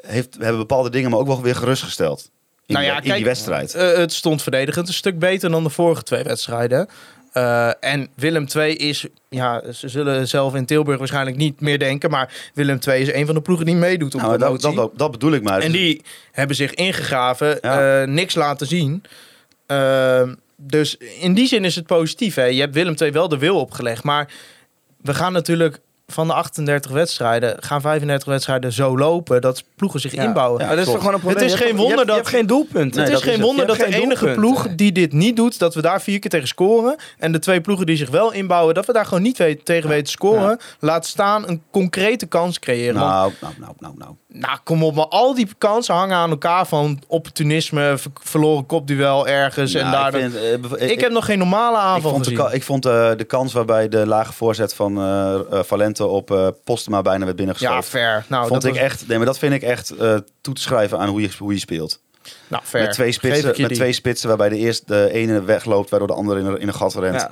Heeft, 0.07 0.37
hebben 0.39 0.59
bepaalde 0.59 0.91
dingen 0.91 1.11
me 1.11 1.17
ook 1.17 1.27
wel 1.27 1.43
weer 1.43 1.57
gerustgesteld. 1.57 2.31
In, 2.67 2.75
Nou 2.75 2.87
ja, 2.87 2.93
die, 2.93 3.01
in 3.03 3.07
kijk, 3.07 3.17
die 3.17 3.27
wedstrijd. 3.27 3.75
Eh, 3.75 3.97
het 3.97 4.13
stond 4.13 4.43
verdedigend 4.43 4.89
een 4.89 4.95
stuk 4.95 5.19
beter 5.19 5.51
dan 5.51 5.63
de 5.63 5.71
vorige 5.71 6.03
twee 6.03 6.23
wedstrijden. 6.23 6.89
Eh, 7.33 7.71
en 7.81 8.09
Willem 8.15 8.47
II 8.57 8.77
is, 8.77 9.07
ja, 9.29 9.73
ze 9.73 9.89
zullen 9.89 10.29
zelf 10.29 10.55
in 10.55 10.67
Tilburg 10.67 10.99
waarschijnlijk 10.99 11.37
niet 11.37 11.61
meer 11.61 11.79
denken, 11.79 12.11
maar 12.11 12.51
Willem 12.55 12.79
II 12.89 13.01
is 13.03 13.13
een 13.13 13.27
van 13.27 13.35
de 13.35 13.41
ploegen 13.43 13.67
die 13.67 13.75
meedoet 13.75 14.15
op 14.15 14.21
Nou, 14.21 14.39
dat, 14.39 14.61
dat, 14.61 14.91
dat 14.97 15.11
bedoel 15.11 15.33
ik 15.33 15.43
maar. 15.43 15.61
En 15.61 15.73
die 15.73 16.03
hebben 16.33 16.57
zich 16.57 16.75
ingegraven, 16.75 17.59
Ja. 17.61 18.01
eh, 18.03 18.09
niks 18.09 18.35
laten 18.35 18.67
zien. 18.67 19.03
Eh, 19.67 20.23
dus 20.57 20.97
in 20.97 21.35
die 21.35 21.47
zin 21.47 21.65
is 21.65 21.75
het 21.75 21.87
positief. 21.87 22.35
Hè? 22.35 22.45
Je 22.45 22.61
hebt 22.61 22.75
Willem 22.75 22.95
II 23.01 23.11
wel 23.13 23.29
de 23.29 23.39
wil 23.39 23.61
opgelegd. 23.61 24.03
Maar 24.03 24.29
we 24.97 25.15
gaan 25.15 25.33
natuurlijk 25.33 25.81
van 26.13 26.27
de 26.27 26.33
38 26.33 26.91
wedstrijden, 26.91 27.57
gaan 27.63 27.81
35 27.81 28.29
wedstrijden 28.29 28.73
zo 28.73 28.99
lopen 28.99 29.41
dat 29.41 29.65
ploegen 29.77 30.01
zich 30.01 30.15
Ja. 30.15 30.23
inbouwen. 30.23 30.61
Maar 30.67 30.77
dat 30.77 30.79
is 30.87 30.93
toch 30.93 30.99
gewoon 30.99 31.15
een 31.15 31.21
probleem. 31.21 31.43
Het 31.43 31.53
is 31.53 31.61
geen 31.61 31.77
wonder 31.77 32.07
dat- 32.07 32.17
hebt 32.17 32.29
geen 32.29 32.47
doelpunt. 32.47 32.95
Het 32.95 33.09
is 33.09 33.21
geen 33.23 33.41
wonder 33.41 33.67
dat 33.67 33.77
de 33.77 33.87
enige 33.87 34.27
ploeg 34.27 34.69
die 34.77 34.93
dit 34.93 35.13
niet 35.13 35.37
doet, 35.37 35.59
dat 35.59 35.75
we 35.75 35.83
daar 35.83 36.03
vier 36.03 36.19
keer 36.19 36.31
tegen 36.31 36.49
scoren. 36.49 36.97
En 37.19 37.33
de 37.33 37.39
twee 37.39 37.61
ploegen 37.61 37.87
die 37.87 37.97
zich 37.97 38.11
wel 38.11 38.33
inbouwen, 38.33 38.75
dat 38.75 38.87
we 38.87 38.93
daar 38.93 39.05
gewoon 39.07 39.23
niet 39.23 39.37
tegen 39.65 39.89
weten 39.89 40.05
te 40.05 40.11
scoren. 40.11 40.59
Laat 40.81 41.07
staan 41.07 41.49
een 41.49 41.63
concrete 41.71 42.27
kans 42.27 42.59
creëren. 42.59 42.95
Nou, 42.95 43.33
nou, 43.41 43.55
nou, 43.59 43.73
nou, 43.79 43.95
nou. 43.99 44.11
Nou, 44.33 44.59
kom 44.65 44.85
op, 44.85 44.95
maar 44.95 45.07
al 45.09 45.35
die 45.35 45.49
kansen 45.59 45.95
hangen 45.95 46.17
aan 46.17 46.31
elkaar 46.31 46.67
van 46.67 47.03
opportunisme, 47.07 47.95
ver- 47.99 48.11
verloren 48.21 48.67
kopduel 48.67 49.27
ergens. 49.27 49.75
en 49.75 49.83
Nou, 49.91 49.93
daardoor... 49.97 50.21
ik, 50.21 50.27
ik, 50.27 50.33
vind, 50.33 50.63
eh, 50.63 50.71
bev- 50.89 51.01
heb 51.01 51.13
nog 51.13 51.25
geen 51.25 51.39
normale 51.39 51.77
Ik 51.77 51.83
aanval 51.83 52.11
vond, 52.11 52.25
de, 52.25 52.31
gezien. 52.31 52.45
ka- 52.47 52.53
ik 52.53 52.63
vond 52.63 52.87
eh, 52.87 53.11
de 53.17 53.25
kans 53.25 53.53
waarbij 53.53 53.89
de 53.89 54.07
lage 54.07 54.33
voorzet 54.33 54.75
van 54.75 54.99
eh, 54.99 55.35
eh, 55.35 55.41
Valente 55.65 56.07
op 56.07 56.31
eh 56.31 56.49
Postema 56.65 57.03
bijna 57.03 57.25
werd 57.25 57.37
binnengeschoten. 57.37 57.77
ja, 57.77 57.83
fair. 57.83 58.25
Nou, 58.29 58.47
vond 58.49 58.63
dat 58.63 58.71
ik 58.71 58.77
was- 58.77 58.87
echt, 58.91 59.09
nee, 59.09 59.17
maar 59.17 59.27
dat 59.27 59.39
vind 59.39 59.55
ik 59.55 59.63
echt 59.63 59.91
eh, 59.91 60.17
toe 60.41 60.55
te 60.55 60.61
schrijven 60.61 60.99
aan 60.99 61.09
hoe 61.09 61.21
je, 61.21 61.31
hoe 61.39 61.53
je 61.53 61.59
speelt. 61.59 62.01
Nou, 62.49 62.63
fair. 62.65 62.85
Met 62.85 62.93
twee 62.93 63.13
spitsen, 63.13 63.51
ik 63.51 63.59
met 63.59 63.75
twee 63.75 63.93
spitsen 63.93 64.29
waarbij 64.29 64.49
de 64.49 64.57
eerste 64.57 64.85
de 64.87 65.13
ene 65.13 65.43
wegloopt, 65.43 65.91
waardoor 65.91 66.09
de 66.09 66.15
andere 66.15 66.41
in 66.41 66.47
een, 66.47 66.61
in 66.61 66.69
een 66.69 66.75
gat 66.75 66.95
rent. 66.95 67.21
Ja. 67.21 67.31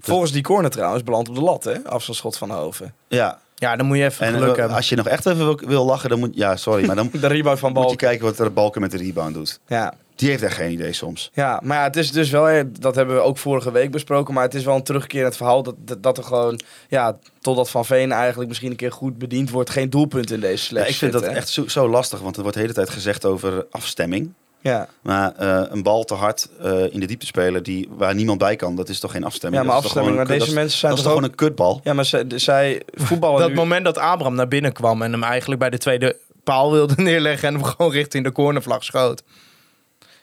Volgens 0.00 0.32
die 0.32 0.42
corner 0.42 0.70
trouwens 0.70 1.02
belandt 1.02 1.28
op 1.28 1.34
de 1.34 1.40
lat, 1.40 1.64
hè? 1.64 1.84
Afstandsschot 1.84 2.36
van 2.36 2.50
Hoven. 2.50 2.94
Ja. 3.08 3.38
Ja, 3.54 3.76
dan 3.76 3.86
moet 3.86 3.96
je 3.96 4.04
even 4.04 4.26
En 4.26 4.32
geluk 4.32 4.56
hebben. 4.56 4.76
als 4.76 4.88
je 4.88 4.96
nog 4.96 5.06
echt 5.08 5.26
even 5.26 5.44
wil, 5.44 5.60
wil 5.66 5.84
lachen, 5.84 6.08
dan 6.08 6.18
moet 6.18 6.30
ja, 6.34 6.56
sorry, 6.56 6.86
maar 6.86 6.96
dan 6.96 7.10
De 7.20 7.26
rebound 7.26 7.58
van 7.58 7.72
moet 7.72 7.90
je 7.90 7.96
kijken 7.96 8.24
wat 8.24 8.38
er 8.38 8.52
Balken 8.52 8.80
met 8.80 8.90
de 8.90 8.96
rebound 8.96 9.34
doet. 9.34 9.60
Ja. 9.66 9.94
Die 10.14 10.28
heeft 10.30 10.42
echt 10.42 10.54
geen 10.56 10.72
idee 10.72 10.92
soms. 10.92 11.30
Ja, 11.32 11.60
maar 11.64 11.78
ja, 11.78 11.84
het 11.84 11.96
is 11.96 12.12
dus 12.12 12.30
wel, 12.30 12.62
dat 12.80 12.94
hebben 12.94 13.14
we 13.14 13.20
ook 13.20 13.38
vorige 13.38 13.70
week 13.72 13.90
besproken, 13.90 14.34
maar 14.34 14.42
het 14.42 14.54
is 14.54 14.64
wel 14.64 14.74
een 14.74 14.82
terugkerend 14.82 15.36
verhaal 15.36 15.62
dat, 15.62 15.74
dat, 15.78 16.02
dat 16.02 16.18
er 16.18 16.24
gewoon, 16.24 16.60
ja, 16.88 17.18
totdat 17.40 17.70
Van 17.70 17.84
Veen 17.84 18.12
eigenlijk 18.12 18.48
misschien 18.48 18.70
een 18.70 18.76
keer 18.76 18.92
goed 18.92 19.18
bediend 19.18 19.50
wordt, 19.50 19.70
geen 19.70 19.90
doelpunt 19.90 20.30
in 20.30 20.40
deze 20.40 20.52
Ja, 20.52 20.58
selectie 20.58 20.92
ik 20.92 20.98
vind 20.98 21.12
dat 21.12 21.22
hè. 21.22 21.28
echt 21.28 21.48
zo, 21.48 21.68
zo 21.68 21.88
lastig, 21.88 22.20
want 22.20 22.36
er 22.36 22.42
wordt 22.42 22.56
de 22.56 22.62
hele 22.62 22.74
tijd 22.74 22.90
gezegd 22.90 23.24
over 23.24 23.66
afstemming. 23.70 24.32
Ja, 24.64 24.88
Maar 25.02 25.32
eh, 25.36 25.62
een 25.68 25.82
bal 25.82 26.04
te 26.04 26.14
hard 26.14 26.48
eh, 26.62 26.92
in 26.92 27.00
de 27.00 27.06
diepte 27.06 27.26
spelen 27.26 27.62
die, 27.62 27.88
waar 27.96 28.14
niemand 28.14 28.38
bij 28.38 28.56
kan, 28.56 28.76
dat 28.76 28.88
is 28.88 29.00
toch 29.00 29.10
geen 29.10 29.24
afstemming? 29.24 29.62
ja 29.62 29.68
maar 29.68 29.76
Dat 29.76 29.84
is 29.84 29.92
toch 29.92 30.02
afstemming, 30.02 30.28
maar 30.28 30.38
deze 30.38 30.46
kut- 30.52 30.62
mensen 30.64 30.88
dat 30.88 30.90
zijn 30.90 30.92
is, 30.92 30.98
toch 30.98 31.12
dat 31.12 31.22
is 31.22 31.28
ook... 31.28 31.30
toch 31.32 31.38
gewoon 31.38 31.56
een 31.64 31.74
kutbal? 31.74 31.80
Ja, 31.84 31.92
maar 31.92 32.04
zij, 32.04 32.24
zij 32.40 32.82
voetballen 33.06 33.40
dat 33.40 33.48
nu... 33.48 33.54
moment 33.54 33.84
dat 33.84 33.98
Abraham 33.98 34.34
naar 34.34 34.48
binnen 34.48 34.72
kwam 34.72 35.02
en 35.02 35.12
hem 35.12 35.22
eigenlijk 35.22 35.60
bij 35.60 35.70
de 35.70 35.78
tweede 35.78 36.16
paal 36.44 36.72
wilde 36.72 36.94
neerleggen 37.02 37.48
en 37.48 37.54
hem 37.54 37.62
gewoon 37.64 37.92
richting 37.92 38.24
de 38.24 38.32
cornervlag 38.32 38.84
schoot. 38.84 39.22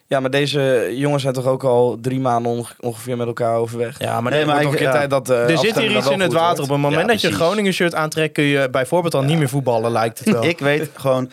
Ja, 0.07 0.19
maar 0.19 0.29
deze 0.29 0.91
jongens 0.93 1.21
zijn 1.21 1.33
toch 1.33 1.45
ook 1.45 1.63
al 1.63 1.97
drie 2.01 2.19
maanden 2.19 2.51
onge- 2.51 2.75
ongeveer 2.79 3.17
met 3.17 3.27
elkaar 3.27 3.55
overweg. 3.55 3.99
Ja, 3.99 4.21
maar 4.21 4.31
Nee, 4.31 4.41
er- 4.41 4.47
maar 4.47 4.55
ook 4.65 4.71
een 4.71 4.77
keer 4.77 4.81
ja. 4.87 4.91
tijd 4.91 5.09
dat 5.09 5.25
de 5.25 5.33
er 5.35 5.57
zit 5.57 5.79
hier 5.79 5.97
iets 5.97 6.09
in 6.09 6.19
het 6.19 6.33
water. 6.33 6.63
Op 6.63 6.69
het 6.69 6.77
moment 6.79 7.01
Ja, 7.01 7.07
dat 7.07 7.21
je. 7.21 7.31
Groningen 7.31 7.73
shirt 7.73 7.95
aantrekt, 7.95 8.33
kun 8.33 8.43
je 8.43 8.69
bijvoorbeeld 8.69 9.13
al 9.15 9.21
niet 9.23 9.37
meer 9.37 9.49
voetballen, 9.49 9.91
lijkt 9.91 10.19
het 10.19 10.31
wel. 10.33 10.43
Ik 10.43 10.59
weet 10.59 10.89
gewoon, 10.93 11.31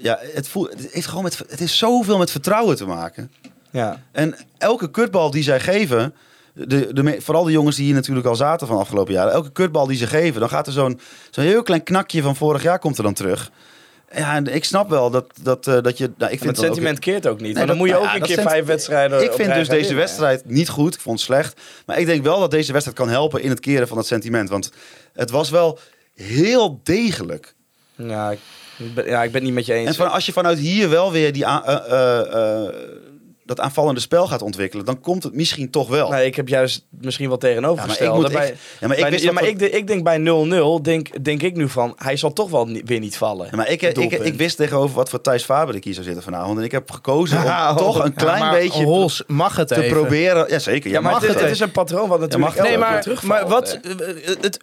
ja, 0.00 0.18
het, 0.34 0.48
voelt, 0.48 0.70
het, 0.70 0.88
heeft 0.92 1.06
gewoon 1.06 1.22
met, 1.22 1.38
het 1.48 1.60
is 1.60 1.78
zoveel 1.78 2.18
met 2.18 2.30
vertrouwen 2.30 2.76
te 2.76 2.86
maken. 2.86 3.32
Ja. 3.70 4.02
En 4.12 4.36
elke 4.58 4.90
kutbal 4.90 5.30
die 5.30 5.42
zij 5.42 5.60
geven, 5.60 6.14
de, 6.52 6.92
de, 6.92 7.16
vooral 7.20 7.44
de 7.44 7.52
jongens 7.52 7.76
die 7.76 7.84
hier 7.84 7.94
natuurlijk 7.94 8.26
al 8.26 8.36
zaten 8.36 8.66
van 8.66 8.76
de 8.76 8.82
afgelopen 8.82 9.12
jaren, 9.14 9.32
elke 9.32 9.52
kutbal 9.52 9.86
die 9.86 9.96
ze 9.96 10.06
geven, 10.06 10.40
dan 10.40 10.48
gaat 10.48 10.66
er 10.66 10.72
zo'n 10.72 11.00
zo'n 11.30 11.44
heel 11.44 11.62
klein 11.62 11.82
knakje 11.82 12.22
van 12.22 12.36
vorig 12.36 12.62
jaar 12.62 12.78
komt 12.78 12.96
er 12.96 13.02
dan 13.02 13.14
terug. 13.14 13.50
Ja, 14.12 14.34
en 14.34 14.54
ik 14.54 14.64
snap 14.64 14.88
wel 14.90 15.10
dat, 15.10 15.26
dat, 15.42 15.66
eh, 15.66 15.82
dat 15.82 15.98
je... 15.98 16.10
Nou, 16.16 16.32
ik 16.32 16.38
vind 16.38 16.50
het 16.50 16.58
ook- 16.58 16.64
sentiment 16.64 16.98
keert 16.98 17.26
ook 17.26 17.40
niet. 17.40 17.54
Nee, 17.54 17.54
dan 17.54 17.66
dat- 17.66 17.76
moet 17.76 17.86
je 17.86 17.92
nou 17.92 18.04
ook 18.04 18.10
ja, 18.10 18.14
een 18.14 18.26
dat 18.26 18.34
keer 18.34 18.42
vijf 18.42 18.64
wedstrijden 18.66 19.22
Ik 19.22 19.32
vind 19.32 19.54
dus 19.54 19.68
deze 19.68 19.94
wedstrijd 19.94 20.44
niet 20.44 20.68
goed. 20.68 20.94
Ik 20.94 21.00
vond 21.00 21.16
het 21.18 21.26
slecht. 21.26 21.60
Maar 21.86 21.98
ik 21.98 22.06
denk 22.06 22.22
wel 22.22 22.40
dat 22.40 22.50
deze 22.50 22.72
wedstrijd 22.72 22.98
kan 22.98 23.08
helpen 23.08 23.42
in 23.42 23.50
het 23.50 23.60
keren 23.60 23.88
van 23.88 23.96
het 23.96 24.06
sentiment. 24.06 24.48
Want 24.48 24.72
het 25.12 25.30
was 25.30 25.50
wel 25.50 25.78
heel 26.14 26.80
degelijk. 26.82 27.54
Ja, 27.94 28.30
ik 28.30 28.38
ja, 28.94 29.22
ik 29.22 29.32
ben 29.32 29.32
het 29.32 29.42
niet 29.42 29.52
met 29.52 29.66
je 29.66 29.72
eens. 29.72 29.88
En 29.88 29.94
van, 29.94 30.10
als 30.10 30.26
je 30.26 30.32
vanuit 30.32 30.58
hier 30.58 30.88
wel 30.90 31.12
weer 31.12 31.32
die 31.32 31.44
eh, 31.44 31.58
eh, 31.66 32.64
eh, 32.64 32.74
dat 33.44 33.60
aanvallende 33.60 34.00
spel 34.00 34.26
gaat 34.26 34.42
ontwikkelen, 34.42 34.84
dan 34.84 35.00
komt 35.00 35.22
het 35.22 35.34
misschien 35.34 35.70
toch 35.70 35.88
wel. 35.88 36.10
Nee, 36.10 36.26
ik 36.26 36.34
heb 36.36 36.48
juist 36.48 36.86
misschien 36.90 37.28
wel 37.28 37.38
tegenovergesteld. 37.38 38.14
Ja, 38.14 38.20
maar 38.20 38.30
ik 38.30 38.32
moet- 38.32 38.38
Bij- 38.38 38.48
ik- 38.48 38.56
ja, 38.80 38.86
maar 38.86 38.96
ik 38.96 39.02
bij- 39.02 39.10
wist 39.10 39.22
ja, 39.22 39.26
dat 39.30 39.34
maar 39.40 39.52
dat- 39.52 39.52
ik, 39.52 39.58
de- 39.58 39.70
ik 39.78 39.86
denk 39.86 40.02
bij 40.04 40.18
0-0, 40.18 40.82
denk, 40.82 41.24
denk 41.24 41.42
ik 41.42 41.56
nu 41.56 41.68
van, 41.68 41.92
hij 41.96 42.16
zal 42.16 42.32
toch 42.32 42.50
wel 42.50 42.66
ni- 42.66 42.82
weer 42.84 42.98
niet 42.98 43.16
vallen. 43.16 43.46
Ja, 43.50 43.56
maar 43.56 43.68
ik, 43.70 43.82
ik, 43.82 44.34
wist 44.34 44.56
tegenover 44.56 44.96
wat 44.96 45.08
voor 45.08 45.20
Thijs 45.20 45.44
Faber 45.44 45.74
ik 45.74 45.84
hier 45.84 45.92
zou 45.94 46.04
zitten 46.06 46.22
vanavond. 46.22 46.58
En 46.58 46.64
ik 46.64 46.72
heb 46.72 46.90
gekozen 46.90 47.38
om 47.38 47.44
Ja, 47.44 47.74
toch 47.74 47.98
een 47.98 48.12
ja, 48.16 48.22
klein 48.24 48.40
maar 48.40 48.52
beetje 48.58 48.84
Hols, 48.84 49.22
mag 49.26 49.56
het 49.56 49.68
te 49.68 49.82
even? 49.82 49.96
proberen. 49.98 50.46
Ja, 50.48 50.58
zeker. 50.58 50.90
Ja, 50.90 51.00
maar 51.00 51.12
mag 51.12 51.20
het, 51.20 51.28
is- 51.28 51.34
het 51.34 51.44
het 51.44 51.52
is 51.54 51.60
een 51.60 51.70
patroon 51.72 52.08
wat 52.08 52.20
natuurlijk 52.20 52.54
mag- 52.54 52.56
elke 52.56 52.68
Nee, 52.70 52.78
keer 52.78 52.88
maar, 52.88 53.02
terugvalt, 53.02 53.40
maar 53.40 53.48
wat... 53.48 53.78
het, 54.40 54.58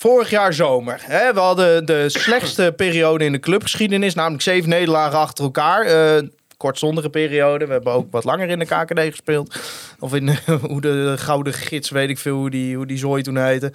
vorig 0.00 0.30
jaar 0.30 0.52
zomer. 0.52 1.00
Hè, 1.02 1.32
we 1.34 1.40
hadden 1.40 1.86
de 1.86 2.08
slechtste 2.08 2.72
periode 2.76 3.24
in 3.24 3.32
de 3.32 3.40
clubgeschiedenis. 3.40 4.14
Namelijk 4.14 4.42
zeven 4.42 4.68
nederlagen 4.68 5.18
achter 5.18 5.44
elkaar. 5.44 5.82
eh 5.86 6.22
kortzondige 6.56 7.10
periode. 7.10 7.66
We 7.66 7.72
hebben 7.72 7.92
ook 7.92 8.06
wat 8.10 8.24
langer 8.24 8.48
in 8.48 8.58
de 8.58 8.64
KKD 8.64 9.00
gespeeld. 9.00 9.56
Of 9.98 10.14
in 10.14 10.38
hoe 10.70 10.80
de 10.80 11.14
gouden 11.18 11.52
gids, 11.52 11.90
weet 11.90 12.08
ik 12.08 12.18
veel 12.18 12.36
hoe 12.36 12.50
die, 12.50 12.76
hoe 12.76 12.86
die 12.86 12.98
zooi 12.98 13.22
toen 13.22 13.36
heette. 13.36 13.72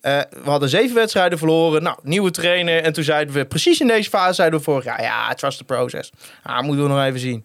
Eh, 0.00 0.20
we 0.44 0.50
hadden 0.50 0.68
zeven 0.68 0.94
wedstrijden 0.94 1.38
verloren. 1.38 1.82
Nou, 1.82 1.98
nieuwe 2.02 2.30
trainer. 2.30 2.82
En 2.82 2.92
toen 2.92 3.04
zeiden 3.04 3.34
we, 3.34 3.44
precies 3.44 3.80
in 3.80 3.86
deze 3.86 4.10
fase 4.10 4.34
zeiden 4.34 4.58
we 4.58 4.64
vorig 4.64 4.84
jaar... 4.84 5.02
Ja, 5.02 5.34
trust 5.34 5.58
the 5.58 5.64
process. 5.64 6.12
Ah, 6.42 6.60
moeten 6.60 6.82
we 6.82 6.90
nog 6.90 7.04
even 7.04 7.20
zien. 7.20 7.44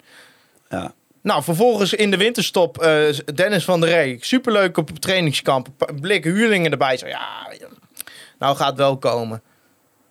Ja. 0.69 0.93
Nou, 1.21 1.43
vervolgens 1.43 1.93
in 1.93 2.11
de 2.11 2.17
winterstop 2.17 2.81
eh, 2.81 3.01
Dennis 3.35 3.63
van 3.65 3.79
der 3.81 3.89
Ree. 3.89 4.17
Superleuk 4.21 4.77
op 4.77 4.99
trainingskamp. 4.99 5.67
Blik 6.01 6.23
huurlingen 6.23 6.71
erbij. 6.71 6.97
Zo, 6.97 7.07
ja, 7.07 7.47
nou 8.39 8.55
gaat 8.55 8.77
wel 8.77 8.97
komen. 8.97 9.41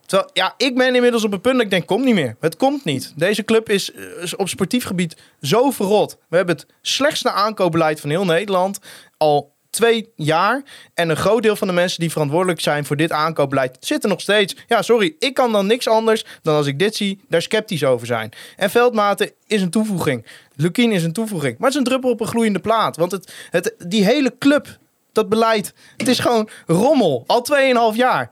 Terwijl, 0.07 0.31
ja, 0.33 0.55
ik 0.57 0.77
ben 0.77 0.95
inmiddels 0.95 1.25
op 1.25 1.33
een 1.33 1.41
punt 1.41 1.55
dat 1.55 1.65
ik 1.65 1.71
denk, 1.71 1.87
komt 1.87 2.05
niet 2.05 2.15
meer. 2.15 2.37
Het 2.41 2.57
komt 2.57 2.85
niet. 2.85 3.13
Deze 3.17 3.45
club 3.45 3.69
is, 3.69 3.91
is 4.21 4.37
op 4.37 4.49
sportief 4.49 4.85
gebied 4.85 5.17
zo 5.41 5.71
verrot. 5.71 6.19
We 6.29 6.37
hebben 6.37 6.57
het 6.57 6.67
slechtste 6.83 7.31
aankoopbeleid 7.31 8.01
van 8.01 8.11
heel 8.11 8.25
Nederland 8.25 8.79
al 9.17 9.53
twee 9.71 10.13
jaar. 10.17 10.63
En 10.95 11.09
een 11.09 11.17
groot 11.17 11.43
deel 11.43 11.57
van 11.57 11.69
de 11.69 11.73
mensen 11.73 12.01
die 12.01 12.11
verantwoordelijk 12.11 12.61
zijn 12.61 12.85
voor 12.85 12.97
dit 12.97 13.13
aankoopbeleid 13.13 13.77
zitten 13.81 14.09
nog 14.09 14.21
steeds. 14.21 14.57
Ja, 14.67 14.83
sorry, 14.83 15.15
ik 15.19 15.35
kan 15.35 15.53
dan 15.53 15.67
niks 15.67 15.89
anders 15.89 16.25
dan 16.43 16.57
als 16.57 16.67
ik 16.67 16.79
dit 16.79 16.97
zie, 16.97 17.21
daar 17.29 17.43
sceptisch 17.43 17.85
over 17.85 18.07
zijn. 18.07 18.33
En 18.57 18.71
Veldmaten 18.71 19.31
is 19.47 19.63
een 19.63 19.71
toevoeging. 19.71 20.27
Lukien 20.57 20.93
is 20.93 21.05
een 21.05 21.13
toevoeging. 21.13 21.59
Maar 21.59 21.67
het 21.67 21.73
is 21.73 21.79
een 21.79 21.89
druppel 21.89 22.11
op 22.11 22.21
een 22.21 22.27
gloeiende 22.27 22.61
plaat. 22.61 22.97
Want 22.97 23.13
het, 23.13 23.33
het, 23.51 23.75
die 23.87 24.05
hele 24.05 24.39
club, 24.39 24.79
dat 25.21 25.29
beleid, 25.29 25.75
het 25.97 26.09
is 26.09 26.19
gewoon 26.19 26.49
rommel. 26.67 27.25
Al 27.27 27.47
2,5 27.93 27.97
jaar. 27.97 28.31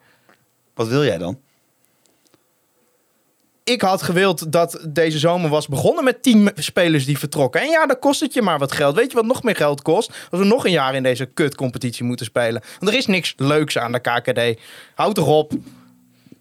Wat 0.75 0.89
wil 0.89 1.05
jij 1.05 1.19
dan? 1.19 1.39
ik 3.67 3.81
had 3.81 4.03
gewild 4.03 4.53
dat 4.53 4.87
deze 4.89 5.19
zomer 5.19 5.51
was 5.51 5.69
begonnen 5.69 6.05
met 6.05 6.23
tien 6.23 6.51
spelers 6.55 7.05
die 7.05 7.19
vertrokken. 7.19 7.61
En 7.61 7.69
ja, 7.69 7.87
dan 7.87 7.99
kost 7.99 8.21
het 8.21 8.35
je 8.35 8.43
maar 8.43 8.59
wat 8.59 8.73
geld. 8.73 8.95
Weet 8.97 9.11
je 9.11 9.17
wat 9.17 9.25
nog 9.25 9.43
meer 9.43 9.57
geld 9.57 9.83
kost? 9.83 10.09
Als 10.31 10.41
we 10.41 10.47
nog 10.47 10.65
een 10.65 10.71
jaar 10.71 10.95
in 10.95 11.03
deze 11.03 11.27
kutcompetitie 11.27 12.05
moeten 12.05 12.27
spelen. 12.27 12.63
Want 12.79 12.93
er 12.93 12.99
is 12.99 13.07
niks 13.07 13.35
leuks 13.37 13.79
aan 13.79 13.93
de 13.93 14.01
KKD. 14.01 14.61
Houd 14.95 15.15
toch 15.15 15.27
op. 15.27 15.53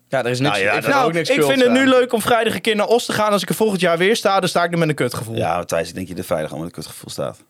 Ja, 0.07 0.23
er 0.23 0.29
is 0.29 0.39
niks. 0.39 0.51
Nou 0.51 0.65
ja, 0.65 0.71
ik 0.73 0.83
vind 0.83 0.93
Nou, 0.93 1.07
ook 1.07 1.13
niks 1.13 1.29
ik 1.29 1.43
vind 1.43 1.61
het 1.61 1.71
nu 1.71 1.87
leuk 1.87 2.13
om 2.13 2.21
vrijdag 2.21 2.53
een 2.53 2.61
keer 2.61 2.75
naar 2.75 2.87
Os 2.87 3.05
te 3.05 3.13
gaan. 3.13 3.31
Als 3.31 3.41
ik 3.41 3.49
er 3.49 3.55
volgend 3.55 3.81
jaar 3.81 3.97
weer 3.97 4.15
sta, 4.15 4.39
dan 4.39 4.49
sta 4.49 4.63
ik 4.63 4.71
er 4.71 4.77
met 4.77 4.89
een 4.89 4.95
kutgevoel. 4.95 5.35
Ja, 5.35 5.63
Thijs, 5.63 5.89
ik 5.89 5.95
denk 5.95 6.07
je 6.07 6.15
er 6.15 6.23
veilig 6.23 6.51
al 6.51 6.57
met 6.57 6.67
een 6.67 6.73
kutgevoel 6.73 7.09
staat. 7.09 7.43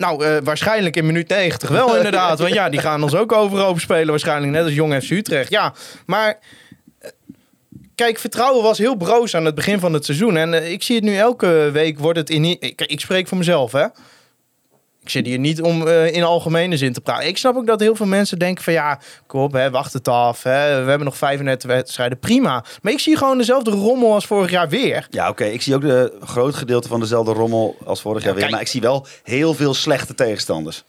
Nou, 0.00 0.24
eh, 0.24 0.36
waarschijnlijk 0.44 0.96
in 0.96 1.06
minuut 1.06 1.28
90 1.28 1.68
wel 1.68 1.96
inderdaad. 1.96 2.38
Want 2.38 2.52
ja, 2.54 2.68
die 2.68 2.80
gaan 2.80 3.02
ons 3.02 3.14
ook 3.14 3.32
overhoop 3.32 3.80
spelen 3.80 4.06
waarschijnlijk. 4.06 4.52
Net 4.52 4.64
als 4.64 4.74
Jong 4.74 5.02
FC 5.02 5.10
Utrecht. 5.10 5.50
Ja, 5.50 5.72
maar... 6.06 6.38
eh, 6.98 7.10
Kijk, 7.94 8.18
vertrouwen 8.18 8.62
was 8.62 8.78
heel 8.78 8.94
broos 8.96 9.34
aan 9.34 9.44
het 9.44 9.54
begin 9.54 9.80
van 9.80 9.92
het 9.92 10.04
seizoen. 10.04 10.36
En 10.36 10.54
eh, 10.54 10.72
ik 10.72 10.82
zie 10.82 10.96
het 10.96 11.04
nu 11.04 11.16
elke 11.16 11.70
week 11.72 11.98
wordt 11.98 12.18
het 12.18 12.30
in... 12.30 12.44
Ik, 12.44 12.80
ik 12.86 13.00
spreek 13.00 13.28
voor 13.28 13.38
mezelf, 13.38 13.72
hè. 13.72 13.86
Ik 15.10 15.16
zit 15.16 15.26
hier 15.26 15.38
niet 15.38 15.62
om 15.62 15.86
eh, 15.86 16.14
in 16.14 16.22
algemene 16.22 16.76
zin 16.76 16.92
te 16.92 17.00
praten. 17.00 17.28
Ik 17.28 17.36
snap 17.36 17.56
ook 17.56 17.66
dat 17.66 17.80
heel 17.80 17.96
veel 17.96 18.06
mensen 18.06 18.38
denken 18.38 18.64
van... 18.64 18.72
Ja, 18.72 18.98
kom 19.26 19.40
op, 19.40 19.52
hè, 19.52 19.70
wacht 19.70 19.92
het 19.92 20.08
af. 20.08 20.42
Hè, 20.42 20.82
we 20.82 20.88
hebben 20.88 21.04
nog 21.04 21.16
35 21.16 21.70
wedstrijden, 21.70 22.18
prima. 22.18 22.64
Maar 22.82 22.92
ik 22.92 22.98
zie 22.98 23.16
gewoon 23.16 23.38
dezelfde 23.38 23.70
rommel 23.70 24.14
als 24.14 24.26
vorig 24.26 24.50
jaar 24.50 24.68
weer. 24.68 25.06
Ja, 25.10 25.28
oké. 25.28 25.44
Ik 25.44 25.62
zie 25.62 25.74
ook 25.74 25.80
de 25.80 26.18
groot 26.20 26.54
gedeelte 26.54 26.88
van 26.88 27.00
dezelfde 27.00 27.32
rommel 27.32 27.76
als 27.84 28.00
vorig 28.00 28.22
jaar 28.22 28.32
weer. 28.32 28.40
kijk. 28.40 28.52
Maar 28.52 28.62
ik 28.62 28.68
zie 28.68 28.80
wel 28.80 29.06
heel 29.22 29.54
veel 29.54 29.74
slechte 29.74 30.14
tegenstanders. 30.14 30.84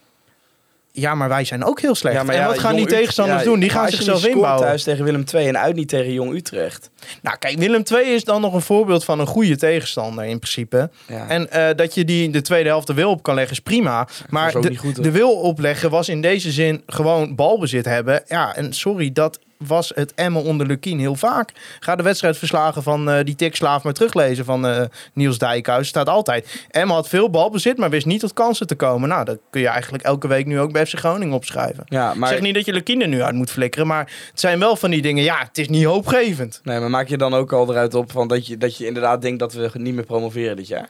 Ja, 0.94 1.16
maar 1.16 1.30
wij 1.30 1.44
zijn 1.44 1.64
ook 1.64 1.82
heel 1.82 1.96
slecht. 1.96 2.16
Ja, 2.16 2.24
maar 2.24 2.36
en 2.36 2.46
wat 2.46 2.60
gaan 2.60 2.76
die 2.76 2.86
tegenstanders 2.86 3.44
doen? 3.44 3.60
Die 3.60 3.70
gaan 3.70 3.90
zichzelf 3.90 4.26
inbouwen. 4.26 4.66
thuis 4.66 4.84
tegen 4.84 5.04
Willem 5.04 5.24
II 5.34 5.48
en 5.48 5.58
uit 5.58 5.76
niet 5.76 5.88
tegen 5.88 6.14
Jong 6.14 6.34
Utrecht. 6.36 6.90
Nou, 7.22 7.38
kijk, 7.38 7.58
Willem 7.58 7.84
II 7.92 8.14
is 8.14 8.24
dan 8.24 8.42
nog 8.42 8.54
een 8.54 8.62
voorbeeld 8.62 9.04
van 9.04 9.20
een 9.20 9.28
goede 9.28 9.58
tegenstander 9.58 10.26
in 10.26 10.40
principe. 10.40 10.90
En 11.28 11.52
eh, 11.52 11.76
dat 11.76 11.94
je 11.94 12.06
die 12.06 12.30
de 12.30 12.42
tweede 12.42 12.70
helft 12.70 12.88
de 12.88 12.94
wil 12.94 13.10
op 13.10 13.24
kan 13.24 13.36
leggen 13.36 13.54
is 13.54 13.60
prima. 13.60 14.08
Maar 14.30 14.62
de, 14.62 14.76
goed, 14.76 15.04
de 15.04 15.12
wil 15.12 15.32
opleggen 15.32 15.90
was 15.90 16.10
in 16.10 16.22
deze 16.22 16.52
zin 16.52 16.84
gewoon 16.86 17.36
balbezit 17.36 17.86
hebben. 17.86 18.24
Ja, 18.28 18.56
en 18.56 18.74
sorry, 18.74 19.12
dat 19.12 19.40
was 19.68 19.92
het 19.96 20.14
Emmen 20.14 20.44
onder 20.44 20.68
Lukien 20.68 21.00
heel 21.00 21.16
vaak. 21.16 21.52
Ga 21.80 21.96
de 21.96 22.04
wedstrijdverslagen 22.04 22.84
van 22.84 23.10
eh, 23.10 23.24
die 23.24 23.36
tikslaaf 23.36 23.84
maar 23.84 23.94
teruglezen 23.94 24.46
van 24.46 24.68
eh, 24.68 24.84
Niels 25.14 25.38
Dijkhuis. 25.38 25.88
Staat 25.88 26.10
altijd. 26.10 26.66
Emmen 26.70 26.96
had 26.96 27.08
veel 27.08 27.30
balbezit, 27.30 27.78
maar 27.78 27.90
wist 27.90 28.06
niet 28.06 28.20
tot 28.20 28.34
kansen 28.34 28.68
te 28.68 28.76
komen. 28.76 29.10
Nou, 29.10 29.26
dat 29.26 29.38
kun 29.50 29.62
je 29.62 29.68
eigenlijk 29.68 30.04
elke 30.04 30.28
week 30.28 30.46
nu 30.46 30.60
ook 30.60 30.72
bij 30.72 30.86
FC 30.86 30.98
Groningen 30.98 31.36
opschrijven. 31.36 31.84
Ja, 31.86 32.12
Ik 32.12 32.18
maar, 32.18 32.30
zeg 32.30 32.42
niet 32.42 32.54
dat 32.54 32.66
je 32.66 32.74
Lukien 32.74 33.02
er 33.02 33.08
nu 33.08 33.22
uit 33.22 33.36
moet 33.36 33.52
flikkeren, 33.52 33.88
maar 33.88 34.12
het 34.30 34.40
zijn 34.40 34.60
wel 34.60 34.76
van 34.76 34.92
die 34.92 35.02
dingen. 35.02 35.24
Ja, 35.24 35.40
het 35.40 35.58
is 35.58 35.70
niet 35.70 35.84
hoopgevend. 35.84 36.60
nee, 36.64 36.80
maar 36.80 36.90
maak 36.90 37.08
je 37.08 37.18
dan 37.18 37.34
ook 37.34 37.54
al 37.54 37.70
eruit 37.70 37.94
op 37.94 38.12
van 38.12 38.28
dat, 38.28 38.48
je, 38.48 38.58
dat 38.58 38.78
je 38.78 38.86
inderdaad 38.86 39.22
denkt 39.22 39.40
dat 39.40 39.54
we 39.54 39.70
niet 39.74 39.94
meer 39.94 40.06
promoveren 40.06 40.56
dit 40.56 40.68
jaar? 40.68 40.88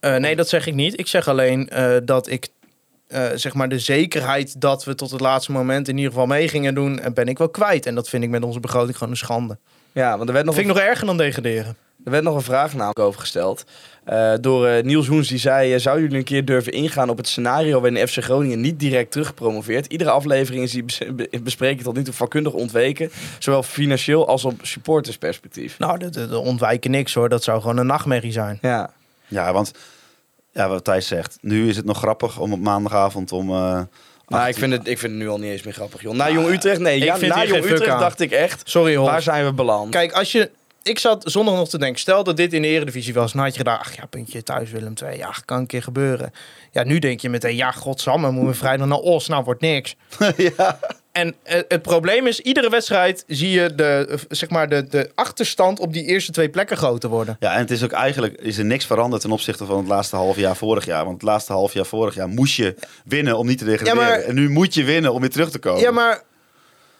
Eh, 0.00 0.16
nee, 0.16 0.36
dat 0.36 0.48
zeg 0.48 0.66
ik 0.66 0.74
niet. 0.74 0.98
Ik 0.98 1.06
zeg 1.06 1.28
alleen 1.28 1.70
dat 2.04 2.30
ik 2.30 2.48
eh, 3.06 3.26
zeg 3.34 3.54
maar 3.54 3.68
de 3.68 3.78
zekerheid 3.78 4.60
dat 4.60 4.84
we 4.84 4.94
tot 4.94 5.10
het 5.10 5.20
laatste 5.20 5.52
moment 5.52 5.88
in 5.88 5.96
ieder 5.96 6.12
geval 6.12 6.26
mee 6.26 6.48
gingen 6.48 6.74
doen, 6.74 6.98
eh, 7.00 7.12
ben 7.12 7.26
ik 7.28 7.38
wel 7.38 7.48
kwijt. 7.48 7.86
En 7.86 7.94
dat 7.94 8.08
vind 8.08 8.24
ik 8.24 8.30
met 8.30 8.42
onze 8.44 8.60
begroting 8.60 8.96
gewoon 8.96 9.12
een 9.12 9.18
schande. 9.18 9.58
Ja, 9.92 10.16
want 10.16 10.28
er 10.28 10.34
werd 10.34 10.46
nog, 10.46 10.54
vind 10.54 10.68
ik 10.68 10.74
nog 10.74 10.82
erger 10.82 11.06
dan 11.06 11.16
degraderen. 11.16 11.76
er 12.04 12.10
werd 12.10 12.24
nog 12.24 12.34
een 12.34 12.42
vraag 12.42 12.72
namelijk 12.72 12.98
over 12.98 13.20
gesteld. 13.20 13.64
eh, 14.04 14.32
door 14.40 14.66
eh, 14.66 14.82
Niels 14.82 15.06
Hoens, 15.06 15.28
die 15.28 15.38
zei... 15.38 15.78
zou 15.80 16.00
jullie 16.00 16.16
een 16.18 16.24
keer 16.24 16.44
durven 16.44 16.72
ingaan 16.72 17.08
op 17.08 17.16
het 17.16 17.28
scenario... 17.28 17.80
waarin 17.80 18.08
FC 18.08 18.22
Groningen 18.22 18.60
niet 18.60 18.78
direct 18.80 19.10
terugpromoveert? 19.10 19.86
Iedere 19.86 20.10
aflevering 20.10 20.62
is 20.62 20.70
die 20.72 20.82
bes- 20.84 21.00
be- 21.14 21.28
bespreken 21.42 21.84
tot 21.84 21.94
nu 21.96 22.02
toe 22.02 22.14
vakkundig 22.14 22.52
ontweken. 22.52 23.10
Zowel 23.38 23.62
financieel 23.62 24.28
als 24.28 24.44
op 24.44 24.58
supportersperspectief. 24.62 25.78
Nou, 25.78 25.98
dat, 25.98 26.12
dat 26.14 26.32
ontwijken 26.32 26.90
niks 26.90 27.14
hoor. 27.14 27.28
Dat 27.28 27.42
zou 27.42 27.60
gewoon 27.60 27.76
een 27.76 27.86
nachtmerrie 27.86 28.32
zijn. 28.32 28.58
Ja, 28.62 28.90
Ja, 29.26 29.52
want 29.52 29.72
ja, 30.54 30.68
wat 30.68 30.84
Thijs 30.84 31.06
zegt. 31.06 31.38
Nu 31.40 31.68
is 31.68 31.76
het 31.76 31.84
nog 31.84 31.98
grappig 31.98 32.38
om 32.38 32.52
op 32.52 32.60
maandagavond 32.60 33.32
om... 33.32 33.48
eh, 33.50 33.54
nou, 33.54 33.86
acht 34.26 34.48
ik 34.48 34.54
vind, 34.58 34.72
het, 34.72 34.88
ik 34.88 34.98
vind 34.98 35.12
het 35.12 35.20
nu 35.22 35.28
al 35.28 35.38
niet 35.38 35.50
eens 35.50 35.62
meer 35.62 35.72
grappig, 35.74 36.02
joh. 36.02 36.14
Na 36.14 36.30
Jong 36.30 36.48
Utrecht, 36.48 36.80
nee. 36.80 36.96
ik 36.96 37.02
Ja, 37.02 37.18
vind 37.18 37.34
na 37.34 37.44
Jong 37.44 37.64
Utrecht 37.64 37.86
aan. 37.90 38.00
dacht 38.00 38.20
ik 38.20 38.30
echt... 38.30 38.62
Sorry 38.64 38.96
hoor. 38.96 39.06
Waar 39.06 39.22
zijn 39.22 39.44
we 39.44 39.52
beland? 39.52 39.90
Kijk, 39.90 40.12
als 40.12 40.32
je... 40.32 40.50
Ik 40.82 40.98
zat 40.98 41.22
zondag 41.26 41.54
nog 41.54 41.68
te 41.68 41.78
denken, 41.78 42.00
stel 42.00 42.24
dat 42.24 42.36
dit 42.36 42.52
in 42.52 42.62
de 42.62 42.68
eredivisie 42.68 43.14
was, 43.14 43.32
dan 43.32 43.42
had 43.42 43.50
je 43.52 43.58
gedacht, 43.58 43.80
ach 43.80 43.96
ja, 43.96 44.06
puntje 44.06 44.42
thuis 44.42 44.70
Willem 44.70 44.94
2, 44.94 45.16
ja, 45.16 45.34
kan 45.44 45.58
een 45.58 45.66
keer 45.66 45.82
gebeuren. 45.82 46.32
Ja, 46.70 46.82
nu 46.84 46.98
denk 46.98 47.20
je 47.20 47.28
meteen, 47.28 47.56
ja, 47.56 47.70
godsamme, 47.70 48.30
moeten 48.30 48.50
we 48.50 48.56
vrijdag 48.58 48.86
naar 48.86 48.98
Os, 48.98 49.28
nou 49.28 49.44
wordt 49.44 49.60
niks. 49.60 49.96
ja. 50.56 50.78
En 51.14 51.34
eh, 51.42 51.60
het 51.68 51.82
probleem 51.82 52.26
is, 52.26 52.40
iedere 52.40 52.70
wedstrijd 52.70 53.24
zie 53.26 53.50
je 53.50 53.74
de, 53.74 54.06
eh, 54.10 54.18
zeg 54.28 54.50
maar 54.50 54.68
de, 54.68 54.86
de 54.88 55.10
achterstand 55.14 55.78
op 55.78 55.92
die 55.92 56.04
eerste 56.04 56.32
twee 56.32 56.48
plekken 56.48 56.76
groter 56.76 57.10
worden. 57.10 57.36
ja, 57.40 57.52
en 57.52 57.58
het 57.58 57.70
is 57.70 57.82
ook 57.84 57.92
eigenlijk 57.92 58.34
is 58.40 58.58
er 58.58 58.64
niks 58.64 58.86
veranderd 58.86 59.22
ten 59.22 59.30
opzichte 59.30 59.64
van 59.64 59.76
het 59.78 59.86
laatste 59.88 60.16
half 60.16 60.36
jaar 60.36 60.56
vorig 60.56 60.84
jaar. 60.84 61.02
Want 61.04 61.14
het 61.14 61.22
laatste 61.22 61.52
half 61.52 61.72
jaar 61.74 61.84
vorig 61.86 62.14
jaar 62.14 62.28
moest 62.28 62.54
je 62.56 62.74
winnen 63.04 63.38
om 63.38 63.46
niet 63.46 63.58
te 63.58 63.64
degraderen. 63.64 64.02
Ja, 64.02 64.08
maar- 64.08 64.20
En 64.20 64.34
nu 64.34 64.50
moet 64.50 64.74
je 64.74 64.84
winnen 64.84 65.12
om 65.12 65.20
weer 65.20 65.30
terug 65.30 65.50
te 65.50 65.58
komen. 65.58 65.80
Ja, 65.80 65.90
maar 65.90 66.22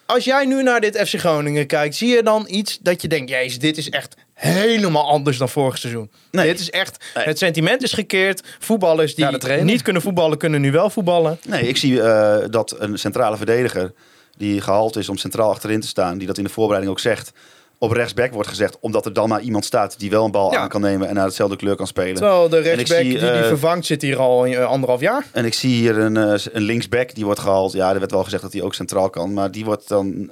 als 0.07 0.25
jij 0.25 0.45
nu 0.45 0.63
naar 0.63 0.81
dit 0.81 0.97
FC 1.09 1.19
Groningen 1.19 1.67
kijkt, 1.67 1.95
zie 1.95 2.09
je 2.09 2.23
dan 2.23 2.45
iets 2.49 2.79
dat 2.83 3.03
je 3.03 3.09
denkt, 3.09 3.31
jezus, 3.31 3.59
dit 3.59 3.77
is 3.77 3.91
echt 3.91 4.15
helemaal 4.35 5.09
anders 5.09 5.39
dan 5.39 5.49
vorig 5.49 5.79
seizoen. 5.79 6.11
Nee. 6.31 6.47
Dit 6.47 6.61
is 6.61 6.71
echt, 6.71 7.05
Nee. 7.15 7.25
het 7.25 7.39
sentiment 7.39 7.83
is 7.83 7.93
gekeerd. 7.93 8.43
Voetballers 8.59 9.15
die 9.15 9.25
Ja, 9.25 9.63
niet 9.63 9.83
kunnen 9.83 10.03
voetballen, 10.03 10.39
kunnen 10.39 10.61
nu 10.61 10.73
wel 10.73 10.91
voetballen. 10.91 11.39
Nee, 11.49 11.69
ik 11.69 11.77
zie 11.77 12.03
eh, 12.03 12.45
dat 12.51 12.75
een 12.79 12.99
centrale 12.99 13.37
verdediger 13.37 13.93
die 14.37 14.61
gehaald 14.61 14.97
is 14.97 15.09
om 15.09 15.17
centraal 15.17 15.51
achterin 15.51 15.81
te 15.81 15.87
staan, 15.87 16.19
die 16.19 16.27
dat 16.27 16.39
in 16.39 16.45
de 16.45 16.51
voorbereiding 16.51 16.93
ook 16.95 17.01
zegt, 17.01 17.33
op 17.79 17.91
rechtsback 17.91 18.33
wordt 18.33 18.49
gezegd, 18.49 18.77
omdat 18.81 19.07
er 19.07 19.13
dan 19.13 19.29
maar 19.29 19.41
iemand 19.41 19.65
staat 19.65 19.99
die 19.99 20.11
wel 20.11 20.25
een 20.25 20.31
bal 20.31 20.53
Ja. 20.53 20.59
aan 20.59 20.69
kan 20.69 20.81
nemen 20.81 21.09
en 21.09 21.15
naar 21.15 21.25
hetzelfde 21.25 21.57
kleur 21.57 21.77
kan 21.77 21.87
spelen. 21.87 22.15
Terwijl 22.15 22.49
de 22.49 22.59
rechtsback 22.59 22.99
zie, 23.01 23.09
die 23.09 23.19
die 23.19 23.29
eh, 23.31 23.47
vervangt 23.47 23.87
zit 23.87 24.03
hier 24.03 24.19
al 24.19 24.47
eh, 24.47 24.65
anderhalf 24.65 25.01
jaar. 25.01 25.27
En 25.33 25.45
ik 25.45 25.55
zie 25.55 25.75
hier 25.75 25.99
een, 25.99 26.17
een 26.17 26.63
linksback 26.63 27.15
die 27.15 27.25
wordt 27.25 27.41
gehaald. 27.41 27.73
Ja, 27.73 27.93
er 27.93 27.99
werd 27.99 28.11
wel 28.11 28.25
gezegd 28.25 28.43
dat 28.43 28.53
hij 28.53 28.63
ook 28.63 28.75
centraal 28.75 29.11
kan, 29.11 29.33
maar 29.33 29.51
die 29.51 29.65
wordt 29.65 29.89
dan 29.89 30.31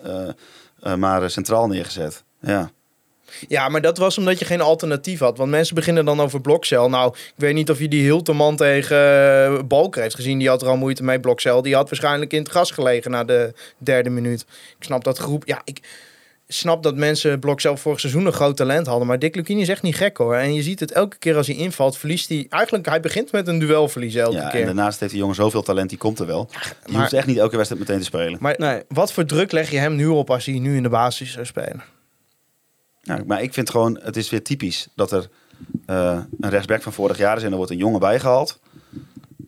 maar 0.96 1.30
centraal 1.30 1.66
neergezet. 1.66 2.24
Ja. 2.40 2.70
Ja, 3.48 3.68
maar 3.68 3.80
dat 3.80 3.98
was 3.98 4.18
omdat 4.18 4.38
je 4.38 4.44
geen 4.44 4.60
alternatief 4.60 5.18
had. 5.18 5.36
Want 5.36 5.50
mensen 5.50 5.74
beginnen 5.74 6.04
dan 6.04 6.20
over 6.20 6.40
Blokcel. 6.40 6.88
Nou, 6.88 7.14
ik 7.14 7.32
weet 7.36 7.54
niet 7.54 7.70
of 7.70 7.78
je 7.78 7.88
die 7.88 8.02
Hilterman 8.02 8.56
tegen 8.56 8.96
uh, 9.52 9.58
Balker 9.64 10.02
heeft 10.02 10.14
gezien. 10.14 10.38
Die 10.38 10.48
had 10.48 10.62
er 10.62 10.68
al 10.68 10.76
moeite 10.76 11.02
mee, 11.02 11.20
Blokcel. 11.20 11.62
Die 11.62 11.74
had 11.74 11.88
waarschijnlijk 11.88 12.32
in 12.32 12.42
het 12.42 12.50
gas 12.50 12.70
gelegen 12.70 13.10
na 13.10 13.24
de 13.24 13.52
derde 13.78 14.10
minuut. 14.10 14.40
Ik 14.78 14.84
snap 14.84 15.04
dat 15.04 15.18
groep... 15.18 15.42
Ja, 15.46 15.60
ik 15.64 15.80
snap 16.48 16.82
dat 16.82 16.96
mensen 16.96 17.38
Blokcel 17.38 17.76
vorig 17.76 18.00
seizoen 18.00 18.26
een 18.26 18.32
groot 18.32 18.56
talent 18.56 18.86
hadden. 18.86 19.06
Maar 19.06 19.18
Dick 19.18 19.34
Lukini 19.36 19.60
is 19.60 19.68
echt 19.68 19.82
niet 19.82 19.96
gek 19.96 20.16
hoor. 20.16 20.34
En 20.34 20.54
je 20.54 20.62
ziet 20.62 20.80
het 20.80 20.92
elke 20.92 21.16
keer 21.18 21.36
als 21.36 21.46
hij 21.46 21.56
invalt, 21.56 21.96
verliest 21.96 22.28
hij... 22.28 22.46
Eigenlijk, 22.48 22.86
hij 22.86 23.00
begint 23.00 23.32
met 23.32 23.48
een 23.48 23.58
duel 23.58 23.88
verliezen 23.88 24.22
elke 24.22 24.36
ja, 24.36 24.48
keer. 24.48 24.60
en 24.60 24.66
daarnaast 24.66 25.00
heeft 25.00 25.12
die 25.12 25.20
jongen 25.20 25.36
zoveel 25.36 25.62
talent, 25.62 25.88
die 25.88 25.98
komt 25.98 26.18
er 26.18 26.26
wel. 26.26 26.48
Je 26.50 26.92
maar- 26.92 27.00
hoeft 27.00 27.12
echt 27.12 27.26
niet 27.26 27.38
elke 27.38 27.56
wedstrijd 27.56 27.82
meteen 27.82 28.00
te 28.00 28.06
spelen. 28.06 28.36
Maar 28.40 28.54
Nee. 28.58 28.82
wat 28.88 29.12
voor 29.12 29.24
druk 29.24 29.52
leg 29.52 29.70
je 29.70 29.78
hem 29.78 29.96
nu 29.96 30.06
op 30.06 30.30
als 30.30 30.44
hij 30.44 30.58
nu 30.58 30.76
in 30.76 30.82
de 30.82 30.88
basis 30.88 31.32
zou 31.32 31.46
spelen? 31.46 31.82
Ja, 33.02 33.22
maar 33.26 33.42
ik 33.42 33.52
vind 33.54 33.70
gewoon, 33.70 33.98
het 34.02 34.16
is 34.16 34.30
weer 34.30 34.42
typisch 34.42 34.88
dat 34.94 35.12
er 35.12 35.28
eh, 35.86 36.18
een 36.40 36.50
rechtsback 36.50 36.82
van 36.82 36.92
vorig 36.92 37.18
jaar 37.18 37.36
is 37.36 37.42
en 37.42 37.50
er 37.50 37.56
wordt 37.56 37.70
een 37.70 37.76
jongen 37.78 38.00
bijgehaald. 38.00 38.60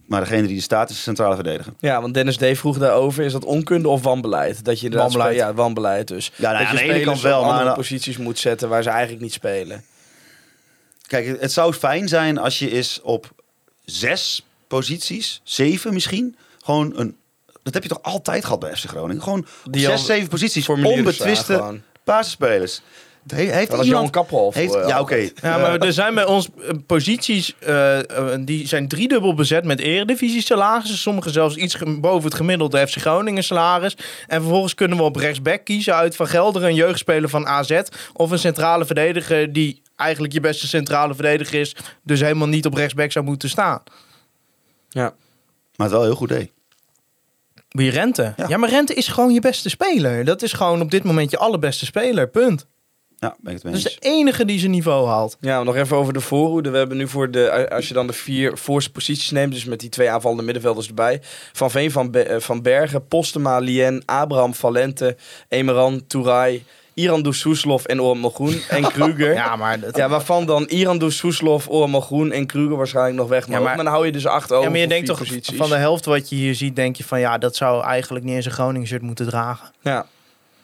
Maar 0.06 0.20
degene 0.20 0.46
die 0.46 0.56
er 0.56 0.62
staat 0.62 0.90
is 0.90 0.96
de 0.96 1.02
centrale 1.02 1.34
verdediger. 1.34 1.72
Ja, 1.78 2.00
want 2.00 2.14
Dennis 2.14 2.36
D. 2.36 2.44
vroeg 2.58 2.78
daarover, 2.78 3.24
is 3.24 3.32
dat 3.32 3.44
onkunde 3.44 3.88
of 3.88 4.02
wanbeleid? 4.02 4.64
Dat 4.64 4.78
je 4.78 4.84
inderdaad 4.84 5.12
Wanbeleid. 5.12 5.36
Ja, 5.38 5.54
wanbeleid 5.54 6.08
dus. 6.08 6.32
Ja, 6.36 6.52
nou 6.52 6.52
dat 6.52 6.62
je 6.62 6.68
aan 6.68 6.74
de 6.76 6.82
ene 6.82 6.90
spelers 6.92 7.04
kant 7.10 7.20
wel, 7.20 7.38
op 7.38 7.40
maar 7.44 7.50
andere 7.52 7.68
aan 7.70 7.74
de- 7.76 7.80
posities 7.82 8.16
moet 8.16 8.38
zetten 8.38 8.68
waar 8.68 8.82
ze 8.82 8.88
eigenlijk 8.88 9.22
niet 9.22 9.32
spelen. 9.32 9.84
Kijk, 11.06 11.40
het 11.40 11.52
zou 11.52 11.72
fijn 11.72 12.08
zijn 12.08 12.38
als 12.38 12.58
je 12.58 12.70
is 12.70 13.00
op 13.02 13.30
zes 13.84 14.46
posities, 14.66 15.40
zeven 15.44 15.92
misschien, 15.92 16.36
gewoon 16.64 16.92
een... 16.96 17.16
Dat 17.62 17.74
heb 17.74 17.82
je 17.82 17.88
toch 17.88 18.02
altijd 18.02 18.44
gehad 18.44 18.58
bij 18.60 18.76
FC 18.76 18.84
Groningen? 18.88 19.22
Gewoon 19.22 19.46
Die 19.70 19.80
zes, 19.84 20.06
zeven 20.06 20.28
posities, 20.28 20.64
formulieren 20.64 20.98
onbetwiste 20.98 21.80
basisspelers. 22.04 22.80
He- 23.26 23.36
heeft 23.36 23.68
Dat 23.68 23.76
was 23.76 23.86
iemand... 23.86 24.14
Johan. 24.14 24.50
Heeft, 24.52 24.72
voor, 24.72 24.86
ja, 24.86 25.00
oké. 25.00 25.16
Ja, 25.16 25.58
maar 25.58 25.78
er 25.78 25.92
zijn 25.92 26.14
bij 26.14 26.24
ons 26.24 26.48
eh, 26.60 26.70
posities, 26.86 27.54
eh, 27.58 27.98
eh, 27.98 28.40
die 28.40 28.66
zijn 28.68 28.88
driedubbel 28.88 29.34
bezet 29.34 29.64
met 29.64 29.80
eredivisie 29.80 30.42
salarissen. 30.42 30.98
Sommige 30.98 31.30
zelfs 31.30 31.56
iets 31.56 31.76
boven 32.00 32.24
het 32.24 32.34
gemiddelde 32.34 32.86
FC 32.86 32.96
Groningen 32.96 33.44
salaris. 33.44 33.96
En 34.26 34.40
vervolgens 34.40 34.74
kunnen 34.74 34.96
we 34.96 35.02
op 35.02 35.16
rechtsback 35.16 35.64
kiezen 35.64 35.94
uit 35.94 36.16
Van 36.16 36.26
Gelderen, 36.28 36.68
een 36.68 36.74
jeugdspeler 36.74 37.28
van 37.28 37.46
AZ. 37.46 37.80
Of 38.12 38.30
een 38.30 38.38
centrale 38.38 38.84
verdediger 38.84 39.52
die 39.52 39.82
eigenlijk 39.96 40.32
je 40.32 40.40
beste 40.40 40.66
centrale 40.66 41.14
verdediger 41.14 41.60
is. 41.60 41.76
Dus 42.02 42.20
helemaal 42.20 42.48
niet 42.48 42.66
op 42.66 42.74
rechtsback 42.74 43.12
zou 43.12 43.24
moeten 43.24 43.48
staan. 43.48 43.82
Ja. 44.88 45.14
Maar 45.76 45.86
het 45.86 45.96
wel 45.96 46.02
heel 46.02 46.14
goed 46.14 46.28
deed. 46.28 46.50
Wie 47.68 47.90
Rente? 47.90 48.32
Ja. 48.36 48.44
Ja. 48.48 48.56
maar 48.56 48.68
Rente 48.68 48.94
is 48.94 49.08
gewoon 49.08 49.32
je 49.32 49.40
beste 49.40 49.68
speler. 49.68 50.24
Dat 50.24 50.42
is 50.42 50.52
gewoon 50.52 50.80
op 50.80 50.90
dit 50.90 51.04
moment 51.04 51.30
je 51.30 51.38
allerbeste 51.38 51.84
speler. 51.84 52.28
Punt. 52.28 52.66
Ja, 53.24 53.36
ben 53.40 53.54
ik 53.54 53.62
het 53.62 53.72
mee 53.72 53.82
Dat 53.82 53.90
is 53.92 53.98
de 53.98 54.06
enige 54.08 54.44
die 54.44 54.58
zijn 54.58 54.70
niveau 54.70 55.08
haalt. 55.08 55.36
Ja, 55.40 55.62
nog 55.62 55.76
even 55.76 55.96
over 55.96 56.12
de 56.12 56.20
voorhoede. 56.20 56.70
We 56.70 56.76
hebben 56.78 56.96
nu 56.96 57.08
voor 57.08 57.30
de, 57.30 57.70
als 57.70 57.88
je 57.88 57.94
dan 57.94 58.06
de 58.06 58.12
vier 58.12 58.58
voorste 58.58 58.90
posities 58.92 59.30
neemt, 59.30 59.52
dus 59.52 59.64
met 59.64 59.80
die 59.80 59.88
twee 59.88 60.10
aanvallende 60.10 60.42
middenvelders 60.42 60.88
erbij. 60.88 61.20
Van 61.52 61.70
Veen, 61.70 61.90
Van, 61.90 62.10
Be- 62.10 62.22
eh, 62.22 62.40
van 62.40 62.62
Bergen, 62.62 63.06
Postema, 63.08 63.58
Lien, 63.58 64.02
Abraham, 64.06 64.54
Valente, 64.54 65.16
Emeran, 65.48 66.02
Touray, 66.06 66.64
Iran 66.94 67.32
Soeslof 67.34 67.84
en 67.84 68.00
Orhan 68.00 68.18
Malgroen 68.18 68.60
en 68.68 68.82
Kruger. 68.92 69.28
ja. 69.32 69.44
Ja, 69.44 69.56
maar 69.56 69.80
dat... 69.80 69.96
waarvan 69.96 70.46
dan 70.46 70.64
Iran 70.64 71.10
Soeslof, 71.10 71.68
Orhan 71.68 71.90
Malgroen 71.90 72.32
en 72.32 72.46
Kruger 72.46 72.76
waarschijnlijk 72.76 73.16
nog 73.16 73.28
weg. 73.28 73.46
Ja, 73.46 73.52
Maar, 73.52 73.62
maar- 73.62 73.76
dan 73.76 73.86
hou 73.86 74.06
je 74.06 74.12
dus 74.12 74.26
acht 74.26 74.52
over 74.52 74.64
Ja, 74.64 74.70
maar 74.70 74.78
je 74.80 74.86
denkt 74.88 75.06
toch 75.06 75.18
posities. 75.18 75.56
van 75.56 75.68
de 75.68 75.74
helft 75.76 76.04
wat 76.04 76.28
je 76.28 76.36
hier 76.36 76.54
ziet, 76.54 76.76
denk 76.76 76.96
je 76.96 77.04
van 77.04 77.20
ja, 77.20 77.38
dat 77.38 77.56
zou 77.56 77.84
eigenlijk 77.84 78.24
niet 78.24 78.34
eens 78.34 78.44
een 78.46 78.52
Groningen 78.52 78.88
shirt 78.88 79.02
moeten 79.02 79.26
dragen. 79.26 79.70
Ja, 79.82 80.06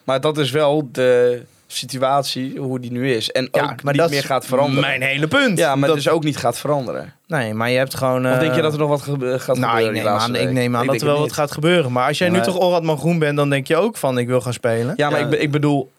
maar 0.03 0.21
dat 0.21 0.37
is 0.37 0.51
wel 0.51 0.89
de 0.91 1.43
situatie 1.77 2.57
hoe 2.59 2.79
die 2.79 2.91
nu 2.91 3.13
is. 3.13 3.31
En 3.31 3.47
Ja, 3.51 3.63
ook 3.63 3.83
niet 3.93 4.09
meer 4.09 4.23
gaat 4.23 4.45
veranderen. 4.45 4.81
Mijn 4.81 5.01
hele 5.01 5.27
punt. 5.27 5.57
Ja, 5.57 5.75
maar 5.75 5.87
dat, 5.87 5.97
dus 5.97 6.09
ook 6.09 6.23
niet 6.23 6.37
gaat 6.37 6.57
veranderen. 6.59 7.13
Nee, 7.27 7.53
maar 7.53 7.69
je 7.69 7.77
hebt 7.77 7.95
gewoon. 7.95 8.25
Of 8.31 8.37
denk 8.37 8.51
je 8.51 8.57
eh, 8.57 8.63
dat 8.63 8.73
er 8.73 8.79
nog 8.79 8.89
wat 8.89 9.01
gaat 9.01 9.07
Nou, 9.17 9.19
gebeuren? 9.21 9.77
ik 9.87 9.93
die 9.93 10.01
neem 10.03 10.07
aan, 10.07 10.35
ik 10.35 10.51
neem 10.51 10.75
aan 10.75 10.85
dat 10.87 11.01
er 11.01 11.07
wel 11.07 11.19
wat 11.19 11.31
gaat 11.33 11.51
gebeuren. 11.51 11.91
Maar 11.91 12.07
als 12.07 12.17
jij 12.17 12.29
nu 12.29 12.35
Maar- 12.35 12.45
toch 12.45 12.59
Orad 12.59 12.83
man 12.83 12.97
groen 12.97 13.19
bent, 13.19 13.37
dan 13.37 13.49
denk 13.49 13.67
je 13.67 13.75
ook 13.77 13.97
van 13.97 14.17
ik 14.17 14.27
wil 14.27 14.41
gaan 14.41 14.53
spelen. 14.53 14.93
Ja, 14.97 15.09
maar 15.09 15.19
Ja. 15.19 15.25
Ik, 15.25 15.31
be- 15.31 15.39
ik 15.39 15.51
bedoel 15.51 15.91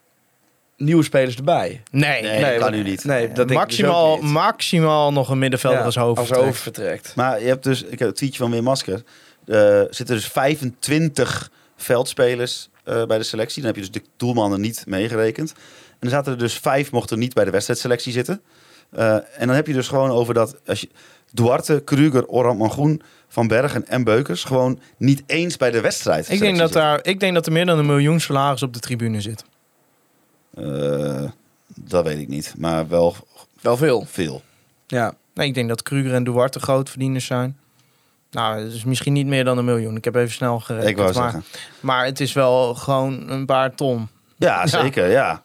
nieuwe 0.76 1.02
spelers 1.04 1.36
erbij. 1.36 1.82
Nee, 1.90 2.22
Nee, 2.22 2.40
dat 2.52 2.58
kan 2.62 2.72
nu 2.72 2.82
niet. 2.82 3.04
Nee, 3.04 3.26
dat 3.26 3.36
denk 3.36 3.40
ik 3.40 3.48
dus 3.48 3.56
maximaal, 3.56 4.12
ook 4.12 4.22
niet. 4.22 4.30
maximaal 4.32 5.12
nog 5.12 5.28
een 5.28 5.38
middenvelder 5.38 5.78
Ja, 5.78 5.84
als 5.84 5.96
hoofd. 5.96 6.18
Als 6.18 6.30
hoofd 6.30 6.60
vertrekt. 6.60 7.12
Maar 7.16 7.40
je 7.40 7.46
hebt 7.46 7.64
dus, 7.64 7.82
ik 7.82 7.98
heb 7.98 8.08
het 8.08 8.16
tweetje 8.16 8.38
van 8.38 8.50
Wim 8.50 8.62
Masker. 8.62 9.02
Er 9.46 9.86
zitten 9.90 10.14
dus 10.16 10.26
25 10.28 11.50
veldspelers 11.76 12.68
eh, 12.84 13.04
bij 13.04 13.18
de 13.18 13.24
selectie. 13.24 13.62
Dan 13.62 13.72
heb 13.74 13.84
je 13.84 13.90
dus 13.90 14.02
de 14.02 14.08
doelmannen 14.16 14.60
niet 14.60 14.84
meegerekend. 14.86 15.50
En 15.90 15.96
dan 15.98 16.10
zaten 16.10 16.32
er 16.32 16.38
dus 16.38 16.54
vijf 16.58 16.92
mochten 16.92 17.18
niet 17.18 17.34
bij 17.34 17.44
de 17.44 17.50
wedstrijdselectie 17.50 18.12
zitten. 18.12 18.42
Eh, 18.90 19.14
en 19.14 19.46
dan 19.46 19.48
heb 19.56 19.66
je 19.66 19.72
dus 19.72 19.88
gewoon 19.88 20.10
over 20.10 20.34
dat 20.34 20.56
als 20.66 20.80
je 20.80 20.88
Duarte, 21.32 21.82
Kruger, 21.84 22.26
Orhan 22.26 22.56
Mangroen, 22.56 23.02
Van 23.28 23.46
Bergen 23.48 23.86
en 23.88 24.04
Beukers 24.04 24.44
gewoon 24.44 24.80
niet 24.96 25.22
eens 25.26 25.56
bij 25.56 25.70
de 25.70 25.80
wedstrijd. 25.80 26.30
Ik 26.30 26.38
denk, 26.38 26.58
dat 26.58 26.72
daar, 26.72 26.98
ik 27.02 27.20
denk 27.20 27.34
dat 27.34 27.46
er 27.46 27.52
meer 27.52 27.66
dan 27.66 27.78
een 27.78 27.86
miljoen 27.86 28.20
salaris 28.20 28.62
op 28.62 28.72
de 28.74 28.80
tribune 28.80 29.20
zit. 29.20 29.44
Eh, 30.54 31.30
dat 31.66 32.04
weet 32.04 32.18
ik 32.18 32.28
niet, 32.28 32.54
maar 32.58 32.88
wel 32.88 33.16
Wel 33.60 33.76
veel. 33.76 34.04
veel. 34.08 34.42
Ja. 34.86 35.14
Nee, 35.34 35.46
ik 35.48 35.54
denk 35.54 35.68
dat 35.68 35.82
Kruger 35.82 36.14
en 36.14 36.24
Duarte 36.24 36.60
grootverdieners 36.60 37.26
zijn. 37.26 37.58
Nou, 38.32 38.64
het 38.64 38.72
is 38.72 38.84
misschien 38.84 39.12
niet 39.12 39.26
meer 39.26 39.44
dan 39.44 39.58
een 39.58 39.64
miljoen. 39.64 39.96
Ik 39.96 40.04
heb 40.04 40.14
even 40.14 40.30
snel 40.30 40.60
gerekend. 40.60 40.90
ik 40.90 40.96
wou 40.96 41.14
maar, 41.14 41.22
zeggen. 41.22 41.44
maar 41.80 42.04
het 42.04 42.20
is 42.20 42.32
wel 42.32 42.74
gewoon 42.74 43.30
een 43.30 43.46
paar 43.46 43.74
ton. 43.74 44.08
Ja, 44.36 44.66
zeker, 44.80 45.10
ja. 45.10 45.10
Ja, 45.10 45.42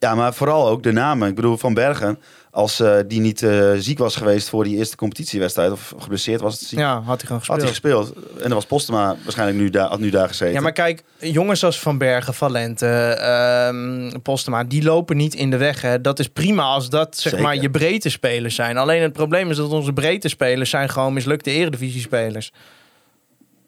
maar 0.00 0.34
vooral 0.34 0.68
ook 0.68 0.82
de 0.82 0.92
namen. 0.92 1.28
Ik 1.28 1.34
bedoel, 1.34 1.56
Van 1.56 1.74
Bergen, 1.74 2.18
als 2.50 2.80
eh, 2.80 2.96
die 3.06 3.20
niet 3.20 3.42
eh, 3.42 3.70
ziek 3.76 3.98
was 3.98 4.16
geweest 4.16 4.48
voor 4.48 4.64
die 4.64 4.76
eerste 4.76 4.96
competitiewedstrijd, 4.96 5.72
of 5.72 5.94
geblesseerd 5.98 6.40
was 6.40 6.58
het 6.58 6.68
ziek, 6.68 6.78
Ja, 6.78 7.00
had 7.00 7.18
hij 7.20 7.26
gewoon 7.26 7.42
had 7.46 7.56
hij 7.60 7.68
gespeeld. 7.68 8.06
gespeeld. 8.06 8.34
En 8.36 8.42
dan 8.42 8.52
was 8.52 8.66
Postema 8.66 9.16
waarschijnlijk 9.22 9.58
nu, 9.58 9.70
daar 9.70 9.88
had 9.88 9.98
nu 9.98 10.10
daar 10.10 10.28
gezeten. 10.28 10.54
Ja, 10.54 10.60
maar 10.60 10.72
kijk, 10.72 11.02
jongens 11.18 11.64
als 11.64 11.80
Van 11.80 11.98
Bergen, 11.98 12.34
Valente, 12.34 12.86
ehm 12.86 14.20
Postema, 14.22 14.64
die 14.64 14.82
lopen 14.82 15.16
niet 15.16 15.34
in 15.34 15.50
de 15.50 15.56
weg. 15.56 15.82
Hè. 15.82 16.00
Dat 16.00 16.18
is 16.18 16.28
prima 16.28 16.62
als 16.62 16.88
dat 16.88 17.16
zeg 17.16 17.32
Zeker. 17.32 17.46
maar 17.46 17.56
je 17.56 17.70
breedte 17.70 18.10
spelers 18.10 18.54
zijn. 18.54 18.76
Alleen 18.76 19.02
het 19.02 19.12
probleem 19.12 19.50
is 19.50 19.56
dat 19.56 19.70
onze 19.70 19.92
breedte 19.92 20.28
spelers 20.28 20.70
zijn 20.70 20.88
gewoon 20.88 21.12
mislukte 21.12 21.50
eredivisie 21.50 22.00
spelers. 22.00 22.52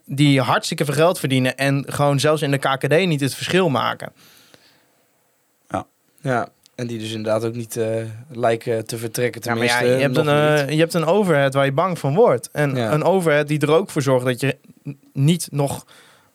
Die 0.07 0.41
hartstikke 0.41 0.85
veel 0.85 0.95
geld 0.95 1.19
verdienen 1.19 1.57
en 1.57 1.85
gewoon 1.89 2.21
zelfs 2.21 2.43
in 2.43 2.51
de 2.51 2.59
KKD 2.59 3.07
niet 3.07 3.21
het 3.21 3.35
verschil 3.35 3.69
maken. 3.69 4.13
Ja. 6.23 6.49
En 6.75 6.87
die 6.87 6.99
dus 6.99 7.13
inderdaad 7.13 7.45
ook 7.45 7.55
niet 7.55 7.77
eh, 7.77 7.87
lijken 8.31 8.87
te 8.87 8.99
vertrekken. 8.99 9.41
Ja, 9.45 9.55
maar 9.55 9.67
Tenminste, 9.67 9.85
ja, 9.87 9.97
je, 9.97 10.03
hebt 10.03 10.17
een, 10.17 10.29
eh, 10.29 10.69
je 10.75 10.79
hebt 10.79 10.95
een 10.95 11.05
overhead 11.05 11.55
waar 11.55 11.65
je 11.65 11.73
bang 11.73 11.99
van 11.99 12.15
wordt. 12.15 12.49
En 12.53 12.75
Ja. 12.75 12.93
een 12.93 13.03
overhead 13.05 13.49
die 13.49 13.61
er 13.61 13.71
ook 13.73 13.91
voor 13.91 14.03
zorgt 14.03 14.27
dat 14.27 14.41
je 14.41 14.57
niet 15.13 15.49
nog 15.51 15.87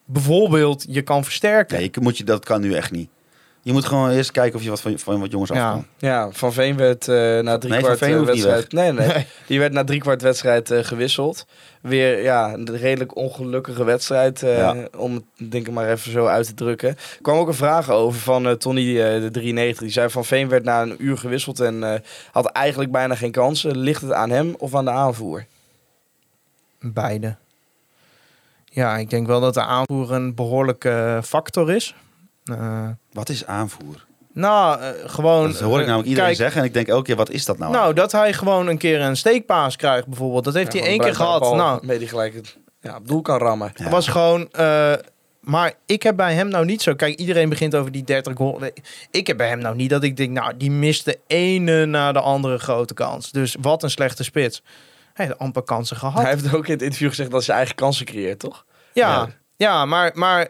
bijvoorbeeld 0.06 0.86
je 0.90 1.02
kan 1.02 1.24
versterken. 1.24 1.78
Nee, 1.78 1.92
moet 2.02 2.18
je, 2.18 2.24
dat 2.24 2.46
kan 2.46 2.62
nu 2.62 2.74
echt 2.74 2.92
niet. 2.92 3.10
Je 3.68 3.74
moet 3.74 3.86
gewoon 3.86 4.10
eerst 4.10 4.32
kijken 4.32 4.56
of 4.58 4.64
je 4.64 4.70
wat 4.70 4.82
van, 4.82 5.00
van 5.00 5.20
wat 5.20 5.32
jongens 5.32 5.52
af 5.52 5.58
Ja. 5.58 5.72
kan. 5.72 5.86
Ja, 5.98 6.32
Van 6.32 6.54
Veen 6.54 6.78
werd 6.78 7.08
eh, 7.08 7.16
na 7.40 7.58
drie 7.58 7.72
Nee, 7.72 7.82
kwart 7.82 8.00
wedstrijd... 8.00 8.72
Nee, 8.72 8.92
nee, 8.92 9.08
Nee. 9.08 9.26
Die 9.48 9.60
werd 9.60 9.72
na 9.74 9.84
drie 9.84 10.00
kwart 10.00 10.22
wedstrijd 10.22 10.72
eh, 10.72 10.84
gewisseld. 10.84 11.46
Weer 11.82 12.22
ja, 12.24 12.54
een 12.54 12.76
redelijk 12.78 13.16
ongelukkige 13.16 13.84
wedstrijd. 13.84 14.44
eh, 14.44 14.58
Ja. 14.58 14.88
Om 14.98 15.14
het 15.14 15.52
denk 15.52 15.68
ik 15.68 15.74
maar 15.74 15.90
even 15.90 16.12
zo 16.12 16.26
uit 16.26 16.46
te 16.48 16.54
drukken. 16.54 16.90
Er 16.90 16.98
kwam 17.22 17.38
ook 17.38 17.48
een 17.48 17.54
vraag 17.54 17.90
over 17.90 18.20
van 18.20 18.58
Tony 18.58 19.00
eh, 19.02 19.22
de 19.22 19.32
93. 19.32 19.80
Die 19.84 19.92
zei 19.92 20.10
Van 20.10 20.26
Veen 20.26 20.50
werd 20.50 20.64
na 20.64 20.82
een 20.82 20.96
uur 20.98 21.18
gewisseld 21.18 21.60
en 21.60 21.84
eh, 21.94 22.00
had 22.32 22.46
eigenlijk 22.46 22.92
bijna 22.92 23.16
geen 23.16 23.32
kansen. 23.32 23.78
Ligt 23.78 24.02
het 24.02 24.12
aan 24.12 24.30
hem 24.30 24.56
of 24.58 24.76
aan 24.76 24.86
de 24.86 24.92
aanvoer? 24.92 25.46
Beide. 26.80 27.36
Ja, 28.66 28.98
ik 28.98 29.10
denk 29.10 29.28
wel 29.28 29.40
dat 29.42 29.54
de 29.54 29.62
aanvoer 29.64 30.12
een 30.12 30.36
behoorlijke 30.36 31.20
factor 31.24 31.72
is. 31.72 31.96
Eh, 32.48 32.88
Wat 33.12 33.30
is 33.30 33.46
aanvoer? 33.46 34.06
nou, 34.34 34.82
eh, 34.82 34.90
gewoon. 35.06 35.52
Dat 35.52 35.60
hoor 35.62 35.74
ik 35.76 35.80
eh, 35.82 35.86
namelijk 35.88 36.08
iedereen 36.08 36.26
kijk, 36.30 36.38
zeggen 36.42 36.62
en 36.62 36.68
ik 36.68 36.74
denk 36.74 36.88
elke 36.88 37.04
keer, 37.04 37.16
wat 37.16 37.30
is 37.30 37.46
dat 37.46 37.58
nou? 37.58 37.72
Nou, 37.72 37.94
dat 37.94 38.12
hij 38.12 38.34
gewoon 38.34 38.68
een 38.68 38.78
keer 38.78 39.02
een 39.02 39.18
steekpaas 39.18 39.76
krijgt, 39.76 40.08
bijvoorbeeld. 40.08 40.44
Dat 40.44 40.54
heeft 40.54 40.74
Ja, 40.74 40.80
hij 40.80 40.90
één 40.90 41.00
keer 41.00 41.16
gehad. 41.16 41.56
Nou, 41.56 41.86
Mee 41.86 42.00
die 42.00 42.08
gelijk 42.08 42.34
het 42.34 42.58
ja, 42.82 42.96
op 42.96 43.08
doel 43.08 43.22
kan 43.22 43.38
rammen. 43.38 43.72
Ja. 43.76 43.90
was 43.90 44.08
gewoon. 44.08 44.50
eh, 44.52 44.94
Maar 45.40 45.74
ik 45.86 46.04
heb 46.04 46.16
bij 46.16 46.34
hem 46.34 46.48
nou 46.48 46.66
niet 46.66 46.82
zo... 46.82 46.96
Kijk, 46.96 47.20
iedereen 47.20 47.50
begint 47.50 47.76
over 47.76 47.92
die 47.92 48.04
30 48.04 48.34
goal. 48.38 48.62
Ik 49.12 49.28
heb 49.28 49.38
bij 49.38 49.48
hem 49.48 49.60
nou 49.60 49.76
niet 49.76 49.90
dat 49.90 50.04
ik 50.04 50.18
denk... 50.18 50.32
Nou, 50.32 50.58
die 50.58 50.72
mist 50.72 51.06
de 51.06 51.20
ene 51.28 51.86
na 51.86 52.12
de 52.12 52.20
andere 52.20 52.58
grote 52.58 52.94
kans. 52.94 53.32
Dus 53.32 53.56
wat 53.62 53.84
een 53.84 53.90
slechte 53.90 54.24
spits. 54.24 54.62
Hij 55.14 55.26
heeft 55.26 55.38
amper 55.40 55.62
kansen 55.64 55.98
gehad. 55.98 56.22
Hij 56.22 56.32
heeft 56.32 56.54
ook 56.56 56.66
in 56.68 56.74
het 56.74 56.82
interview 56.82 57.10
gezegd 57.10 57.28
dat 57.30 57.38
hij 57.38 57.46
zijn 57.46 57.58
eigen 57.58 57.76
kansen 57.76 58.06
creëert, 58.06 58.40
toch? 58.40 58.66
ja, 58.94 59.10
Ja. 59.10 59.28
ja. 59.58 59.86
maar, 59.86 60.12
maar 60.14 60.48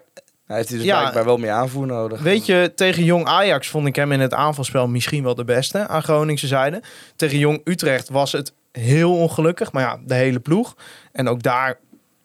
Hij 0.47 0.57
heeft 0.57 0.69
dus 0.69 0.83
Ja. 0.83 0.99
blijkbaar 0.99 1.25
wel 1.25 1.37
meer 1.37 1.51
aanvoer 1.51 1.85
nodig. 1.87 2.21
weet 2.21 2.45
je, 2.45 2.71
tegen 2.75 3.03
Jong 3.03 3.25
Ajax 3.25 3.67
vond 3.67 3.87
ik 3.87 3.95
hem 3.95 4.11
in 4.11 4.19
het 4.19 4.33
aanvalspel 4.33 4.87
misschien 4.87 5.23
wel 5.23 5.35
de 5.35 5.43
beste 5.45 5.87
aan 5.87 6.03
Groningse 6.03 6.47
zijde. 6.47 6.81
Tegen 7.15 7.37
Jong 7.37 7.61
Utrecht 7.63 8.09
was 8.09 8.31
het 8.31 8.53
heel 8.71 9.15
ongelukkig. 9.17 9.71
Maar 9.71 9.83
ja, 9.83 9.99
de 10.05 10.13
hele 10.13 10.39
ploeg. 10.39 10.75
En 11.11 11.27
ook 11.27 11.41
daar, 11.43 11.79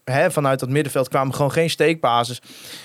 hè, 0.05 0.31
vanuit 0.31 0.61
dat 0.61 0.69
middenveld 0.69 1.09
kwamen 1.09 1.35
gewoon 1.35 1.53
geen 1.53 1.71
steekbasis. 1.71 2.41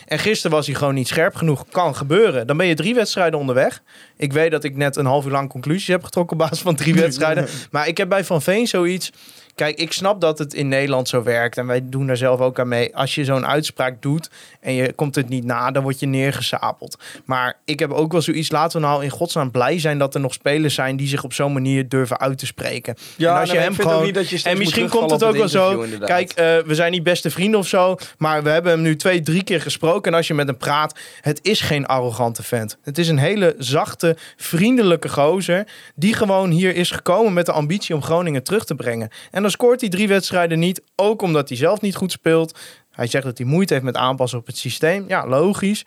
En 0.05 0.19
gisteren 0.19 0.55
was 0.55 0.65
hij 0.65 0.75
gewoon 0.75 0.93
niet 0.93 1.07
scherp 1.07 1.35
genoeg. 1.35 1.65
Kan 1.71 1.95
gebeuren. 1.95 2.47
Dan 2.47 2.57
ben 2.57 2.67
je 2.67 2.75
drie 2.75 2.95
wedstrijden 2.95 3.39
onderweg. 3.39 3.81
Ik 4.17 4.33
weet 4.33 4.51
dat 4.51 4.63
ik 4.63 4.75
net 4.75 4.95
een 4.95 5.05
half 5.05 5.25
uur 5.25 5.31
lang 5.31 5.49
conclusies 5.49 5.87
heb 5.87 6.03
getrokken 6.03 6.39
op 6.39 6.47
basis 6.47 6.61
van 6.63 6.75
drie 6.75 6.93
wedstrijden. 7.05 7.47
Maar 7.71 7.87
ik 7.87 7.97
heb 7.97 8.09
bij 8.09 8.23
Van 8.23 8.41
Veen 8.41 8.67
zoiets. 8.67 9.11
Kijk, 9.57 9.77
ik 9.77 9.93
snap 9.93 10.21
dat 10.21 10.37
het 10.37 10.53
in 10.53 10.67
Nederland 10.67 11.09
zo 11.09 11.23
werkt. 11.23 11.57
En 11.57 11.67
wij 11.67 11.81
doen 11.83 12.07
daar 12.07 12.17
zelf 12.17 12.39
ook 12.39 12.59
aan 12.59 12.67
mee. 12.67 12.95
Als 12.95 13.15
je 13.15 13.25
zo'n 13.25 13.45
uitspraak 13.45 14.01
doet 14.01 14.29
en 14.59 14.73
je 14.73 14.93
komt 14.93 15.15
het 15.15 15.29
niet 15.29 15.43
na, 15.43 15.71
dan 15.71 15.83
word 15.83 15.99
je 15.99 16.05
neergesapeld. 16.05 16.97
Maar 17.25 17.59
ik 17.65 17.79
heb 17.79 17.91
ook 17.91 18.11
wel 18.11 18.21
zoiets. 18.21 18.51
Laten 18.51 18.81
we 18.81 18.87
nou 18.87 19.03
in 19.03 19.09
godsnaam 19.09 19.51
blij 19.51 19.79
zijn 19.79 19.97
dat 19.97 20.13
er 20.13 20.19
nog 20.19 20.33
spelers 20.33 20.73
zijn 20.73 20.95
die 20.97 21.07
zich 21.07 21.23
op 21.23 21.33
zo'n 21.33 21.53
manier 21.53 21.89
durven 21.89 22.19
uit 22.19 22.37
te 22.37 22.45
spreken. 22.45 22.95
Ja, 23.15 23.33
en 23.33 23.39
als 23.39 23.49
nee, 23.49 23.57
je 23.57 23.63
hem 23.63 23.75
gewoon. 23.75 24.03
niet 24.03 24.13
dat 24.13 24.29
je 24.29 24.41
en 24.43 24.57
misschien 24.57 24.89
komt 24.89 25.11
het 25.11 25.23
ook 25.23 25.35
wel 25.35 25.47
zo. 25.47 25.81
inderdaad. 25.81 26.09
Kijk, 26.09 26.31
eh, 26.31 26.57
we 26.65 26.75
zijn 26.75 26.91
niet 26.91 27.03
beste 27.03 27.29
vrienden 27.29 27.59
of 27.59 27.67
zo. 27.67 27.95
Maar 28.17 28.43
we 28.43 28.49
hebben 28.49 28.71
hem 28.71 28.81
nu 28.81 28.95
twee, 28.95 29.21
drie 29.21 29.43
keer 29.43 29.61
gesproken. 29.61 30.11
En 30.11 30.17
als 30.17 30.27
je 30.27 30.33
met 30.33 30.47
hem 30.47 30.57
praat, 30.57 30.99
het 31.21 31.39
is 31.41 31.61
geen 31.61 31.85
arrogante 31.85 32.43
vent. 32.43 32.77
Het 32.83 32.97
is 32.97 33.07
een 33.07 33.17
hele 33.17 33.55
zachte, 33.57 34.17
vriendelijke 34.35 35.09
gozer. 35.09 35.67
Die 35.95 36.13
gewoon 36.13 36.49
hier 36.49 36.75
is 36.75 36.91
gekomen 36.91 37.33
met 37.33 37.45
de 37.45 37.51
ambitie 37.51 37.95
om 37.95 38.03
Groningen 38.03 38.43
terug 38.43 38.65
te 38.65 38.75
brengen. 38.75 39.09
En 39.31 39.45
dan 39.47 39.55
scoort 39.55 39.81
hij 39.81 39.89
drie 39.89 40.07
wedstrijden 40.07 40.59
niet. 40.59 40.81
Ook 40.95 41.21
omdat 41.21 41.49
hij 41.49 41.57
zelf 41.57 41.81
niet 41.81 41.95
goed 41.95 42.11
speelt. 42.11 42.59
Hij 42.91 43.07
zegt 43.07 43.23
dat 43.23 43.37
hij 43.37 43.47
moeite 43.47 43.73
heeft 43.73 43.85
met 43.85 43.95
aanpassen 43.95 44.39
op 44.39 44.45
het 44.45 44.57
systeem. 44.57 45.05
Ja, 45.07 45.27
logisch. 45.27 45.85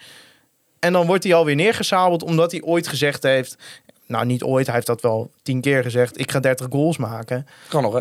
En 0.78 0.92
dan 0.92 1.06
wordt 1.06 1.24
hij 1.24 1.34
alweer 1.34 1.54
neergesabeld 1.54 2.22
omdat 2.22 2.50
hij 2.50 2.62
ooit 2.62 2.88
gezegd 2.88 3.22
heeft... 3.22 3.56
Nou, 4.06 4.26
niet 4.26 4.42
ooit. 4.42 4.66
Hij 4.66 4.74
heeft 4.74 4.86
dat 4.86 5.02
wel 5.02 5.30
tien 5.42 5.60
keer 5.60 5.82
gezegd. 5.82 6.18
Ik 6.20 6.30
ga 6.30 6.40
30 6.40 6.66
goals 6.70 6.96
maken. 6.96 7.46
Kan 7.68 7.82
nog, 7.82 7.94
hè? 7.94 8.00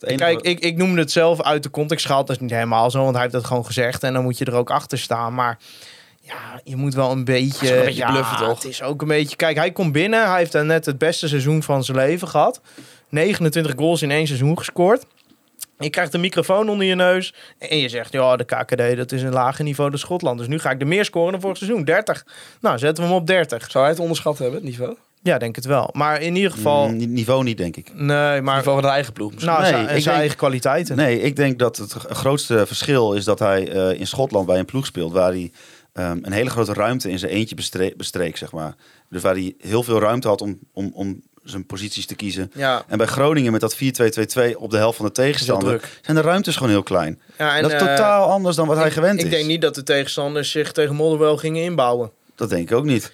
Enige 0.00 0.16
Kijk, 0.16 0.40
ik, 0.40 0.60
ik 0.60 0.76
noemde 0.76 1.00
het 1.00 1.10
zelf 1.10 1.42
uit 1.42 1.62
de 1.62 1.70
context 1.70 2.06
gehaald. 2.06 2.26
Dat 2.26 2.36
is 2.36 2.42
niet 2.42 2.50
helemaal 2.50 2.90
zo, 2.90 2.98
want 2.98 3.12
hij 3.12 3.20
heeft 3.20 3.34
dat 3.34 3.44
gewoon 3.44 3.66
gezegd. 3.66 4.02
En 4.02 4.12
dan 4.12 4.22
moet 4.22 4.38
je 4.38 4.44
er 4.44 4.54
ook 4.54 4.70
achter 4.70 4.98
staan. 4.98 5.34
Maar 5.34 5.58
ja, 6.20 6.60
je 6.64 6.76
moet 6.76 6.94
wel 6.94 7.10
een 7.10 7.24
beetje... 7.24 7.68
wel 7.68 7.78
een 7.78 7.84
beetje 7.84 8.00
ja, 8.00 8.10
bluffen, 8.10 8.36
toch? 8.36 8.54
Het 8.54 8.64
is 8.64 8.82
ook 8.82 9.02
een 9.02 9.08
beetje... 9.08 9.36
Kijk, 9.36 9.56
hij 9.56 9.72
komt 9.72 9.92
binnen. 9.92 10.28
Hij 10.28 10.38
heeft 10.38 10.52
dan 10.52 10.66
net 10.66 10.86
het 10.86 10.98
beste 10.98 11.28
seizoen 11.28 11.62
van 11.62 11.84
zijn 11.84 11.96
leven 11.96 12.28
gehad. 12.28 12.60
29 13.12 13.72
goals 13.76 14.02
in 14.02 14.10
één 14.10 14.26
seizoen 14.26 14.58
gescoord. 14.58 15.04
Je 15.78 15.90
krijgt 15.90 16.14
een 16.14 16.20
microfoon 16.20 16.68
onder 16.68 16.86
je 16.86 16.94
neus. 16.94 17.34
En 17.58 17.78
je 17.78 17.88
zegt, 17.88 18.12
ja, 18.12 18.36
de 18.36 18.44
KKD, 18.44 18.96
dat 18.96 19.12
is 19.12 19.22
een 19.22 19.32
lager 19.32 19.64
niveau 19.64 19.90
de 19.90 19.96
Schotland. 19.96 20.38
Dus 20.38 20.46
nu 20.48 20.58
ga 20.58 20.70
ik 20.70 20.80
er 20.80 20.86
meer 20.86 21.04
scoren 21.04 21.32
dan 21.32 21.40
vorig 21.40 21.56
seizoen. 21.56 21.84
30. 21.84 22.26
Nou, 22.60 22.78
zetten 22.78 23.04
we 23.04 23.10
hem 23.10 23.18
op 23.18 23.26
30. 23.26 23.70
Zou 23.70 23.84
hij 23.84 23.92
het 23.92 24.02
onderschat 24.02 24.38
hebben, 24.38 24.56
het 24.56 24.64
niveau? 24.68 24.96
Ja, 25.22 25.38
denk 25.38 25.56
het 25.56 25.64
wel. 25.64 25.88
Maar 25.92 26.20
in 26.22 26.36
ieder 26.36 26.50
geval... 26.50 26.88
Mm, 26.88 27.12
niveau 27.12 27.42
niet, 27.44 27.56
denk 27.58 27.76
ik. 27.76 27.94
nee, 27.94 28.06
Maar 28.06 28.42
maar... 28.42 28.62
van 28.62 28.80
de 28.82 28.86
eigen 28.88 29.12
ploeg 29.12 29.30
misschien. 29.32 29.52
Nou, 29.52 29.62
Nee, 29.62 29.70
zijn, 29.72 29.82
ik 29.84 29.88
zijn 29.90 30.02
denk- 30.04 30.16
eigen 30.16 30.36
kwaliteiten. 30.36 30.96
Nee, 30.96 31.20
ik 31.20 31.36
denk 31.36 31.58
dat 31.58 31.76
het 31.76 31.92
grootste 31.92 32.66
verschil 32.66 33.12
is 33.12 33.24
dat 33.24 33.38
hij 33.38 33.68
eh, 33.68 34.00
in 34.00 34.06
Schotland 34.06 34.46
bij 34.46 34.58
een 34.58 34.64
ploeg 34.64 34.86
speelt 34.86 35.12
waar 35.12 35.30
hij 35.30 35.52
ehm, 35.92 36.18
een 36.22 36.32
hele 36.32 36.50
grote 36.50 36.72
ruimte 36.72 37.10
in 37.10 37.18
zijn 37.18 37.32
eentje 37.32 37.54
bestre- 37.54 37.92
bestreek, 37.96 38.36
zeg 38.36 38.52
maar. 38.52 38.74
Dus 39.08 39.22
waar 39.22 39.34
hij 39.34 39.54
heel 39.58 39.82
veel 39.82 40.00
ruimte 40.00 40.28
had 40.28 40.40
om, 40.40 40.58
om, 40.72 40.90
om 40.94 41.22
zijn 41.44 41.66
posities 41.66 42.06
te 42.06 42.14
kiezen. 42.14 42.50
Ja, 42.54 42.84
En 42.88 42.98
bij 42.98 43.06
Groningen 43.06 43.52
met 43.52 43.60
dat 43.60 43.74
4-2-2-2 43.76 44.56
op 44.56 44.70
de 44.70 44.76
helft 44.76 44.96
van 44.96 45.06
de 45.06 45.12
tegenstander 45.12 45.80
zijn 46.02 46.16
de 46.16 46.22
ruimtes 46.22 46.56
gewoon 46.56 46.72
heel 46.72 46.82
klein. 46.82 47.20
ja 47.38 47.56
en, 47.56 47.62
dat 47.62 47.72
is 47.72 47.80
eh, 47.80 47.86
totaal 47.86 48.28
anders 48.30 48.56
dan 48.56 48.66
wat 48.66 48.76
hij 48.76 48.86
ik- 48.86 48.92
gewend 48.92 49.18
ik 49.18 49.24
is. 49.24 49.30
denk 49.30 49.46
niet 49.46 49.60
dat 49.60 49.74
de 49.74 49.82
tegenstanders 49.82 50.50
zich 50.50 50.72
tegen 50.72 50.94
Modderwell 50.94 51.36
gingen 51.36 51.62
inbouwen. 51.62 52.10
Dat 52.34 52.50
denk 52.50 52.70
ik 52.70 52.76
ook 52.76 52.84
niet. 52.84 53.12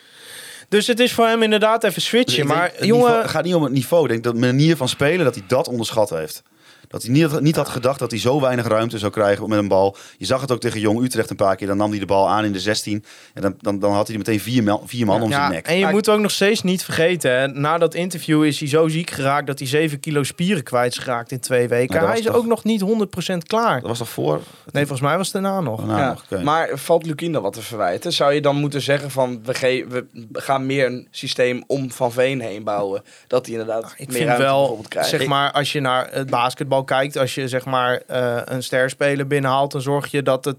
Dus 0.68 0.86
het 0.86 1.00
is 1.00 1.12
voor 1.12 1.26
hem 1.26 1.42
inderdaad 1.42 1.82
even 1.84 1.94
Dus 1.94 2.04
switchen. 2.04 2.42
ik 2.42 2.48
maar 2.48 2.70
het 2.74 2.84
jongen, 2.84 2.96
niveau- 3.04 3.22
het 3.22 3.30
gaat 3.30 3.44
niet 3.44 3.54
om 3.54 3.62
het 3.62 3.72
niveau. 3.72 4.02
Ik 4.04 4.08
denk 4.10 4.24
dat 4.24 4.34
de 4.34 4.40
manier 4.40 4.76
van 4.76 4.88
spelen, 4.88 5.24
dat 5.24 5.34
hij 5.34 5.44
dat 5.46 5.68
onderschat 5.68 6.10
heeft. 6.10 6.42
Dat 6.88 7.02
hij 7.02 7.10
niet, 7.12 7.40
niet 7.40 7.56
had 7.56 7.68
gedacht 7.68 7.98
dat 7.98 8.10
hij 8.10 8.20
zo 8.20 8.40
weinig 8.40 8.66
ruimte 8.66 8.98
zou 8.98 9.12
krijgen 9.12 9.48
met 9.48 9.58
een 9.58 9.68
bal. 9.68 9.96
Je 10.18 10.26
zag 10.26 10.40
het 10.40 10.52
ook 10.52 10.60
tegen 10.60 10.80
Jong 10.80 11.02
Utrecht 11.04 11.30
een 11.30 11.36
paar 11.36 11.56
keer. 11.56 11.66
Dan 11.66 11.76
nam 11.76 11.90
hij 11.90 11.98
de 11.98 12.06
bal 12.06 12.28
aan 12.28 12.44
in 12.44 12.52
de 12.52 12.60
16. 12.60 13.04
En 13.34 13.42
dan, 13.42 13.54
dan, 13.60 13.78
dan 13.78 13.92
had 13.92 14.06
hij 14.06 14.12
er 14.16 14.22
meteen 14.26 14.40
vier, 14.40 14.62
man- 14.62 14.82
vier 14.84 15.06
man 15.06 15.22
om 15.22 15.30
ja, 15.30 15.36
zijn 15.36 15.50
nek. 15.52 15.66
en 15.66 15.76
je 15.76 15.82
Maar- 15.84 15.92
moet 15.92 16.08
ook 16.08 16.20
nog 16.20 16.30
steeds 16.30 16.62
niet 16.62 16.84
vergeten. 16.84 17.30
Hè, 17.38 17.46
na 17.46 17.78
dat 17.78 17.94
interview 17.94 18.44
is 18.44 18.58
hij 18.60 18.68
zo 18.68 18.88
ziek 18.88 19.10
geraakt 19.10 19.46
dat 19.46 19.58
hij 19.58 19.68
7 19.68 20.00
kilo 20.00 20.22
spieren 20.22 20.62
kwijt 20.62 20.92
is 20.92 20.98
geraakt 20.98 21.32
in 21.32 21.40
twee 21.40 21.68
weken. 21.68 22.00
Dat 22.00 22.08
hij 22.08 22.18
is 22.18 22.24
toch- 22.24 22.34
ook 22.34 22.46
nog 22.46 22.64
niet 22.64 22.80
100% 22.80 23.44
klaar. 23.46 23.80
Dat 23.80 23.88
was 23.88 23.98
toch 23.98 24.08
voor? 24.08 24.40
Nee, 24.72 24.86
volgens 24.86 25.08
mij 25.08 25.16
was 25.16 25.32
het 25.32 25.42
daarna 25.42 25.60
nog. 25.60 25.86
Nou, 25.86 25.98
ja. 25.98 26.08
nog, 26.08 26.22
oké. 26.30 26.42
Maar 26.42 26.70
valt 26.74 27.06
Lukien 27.06 27.32
dan 27.32 27.42
wat 27.42 27.52
te 27.52 27.62
verwijten? 27.62 28.12
Zou 28.12 28.32
je 28.32 28.40
dan 28.40 28.56
moeten 28.56 28.80
zeggen 28.82 29.10
van 29.10 29.40
we, 29.44 29.54
ge- 29.54 29.86
we 29.88 30.06
gaan 30.32 30.66
meer 30.66 30.86
een 30.86 31.08
systeem 31.10 31.62
om 31.66 31.90
Van 31.90 32.12
Veen 32.12 32.40
heen 32.40 32.64
bouwen? 32.64 33.02
Dat 33.26 33.46
hij 33.46 33.54
inderdaad 33.54 33.82
Nou, 33.82 33.94
Ik 33.96 34.06
meer 34.06 34.16
vind 34.16 34.24
ruimte 34.28 34.44
wel, 34.44 34.58
bijvoorbeeld 34.58 34.88
krijgt. 34.88 35.08
zeg 35.10 35.26
maar, 35.26 35.52
als 35.52 35.72
je 35.72 35.80
naar 35.80 36.08
het 36.10 36.30
basketbal 36.30 36.77
kijkt, 36.84 37.16
als 37.16 37.34
je 37.34 37.48
zeg 37.48 37.64
maar 37.64 38.02
eh, 38.06 38.40
een 38.44 38.62
sterspeler 38.62 39.26
binnenhaalt, 39.26 39.72
dan 39.72 39.80
zorg 39.80 40.10
je 40.10 40.22
dat 40.22 40.44
het, 40.44 40.56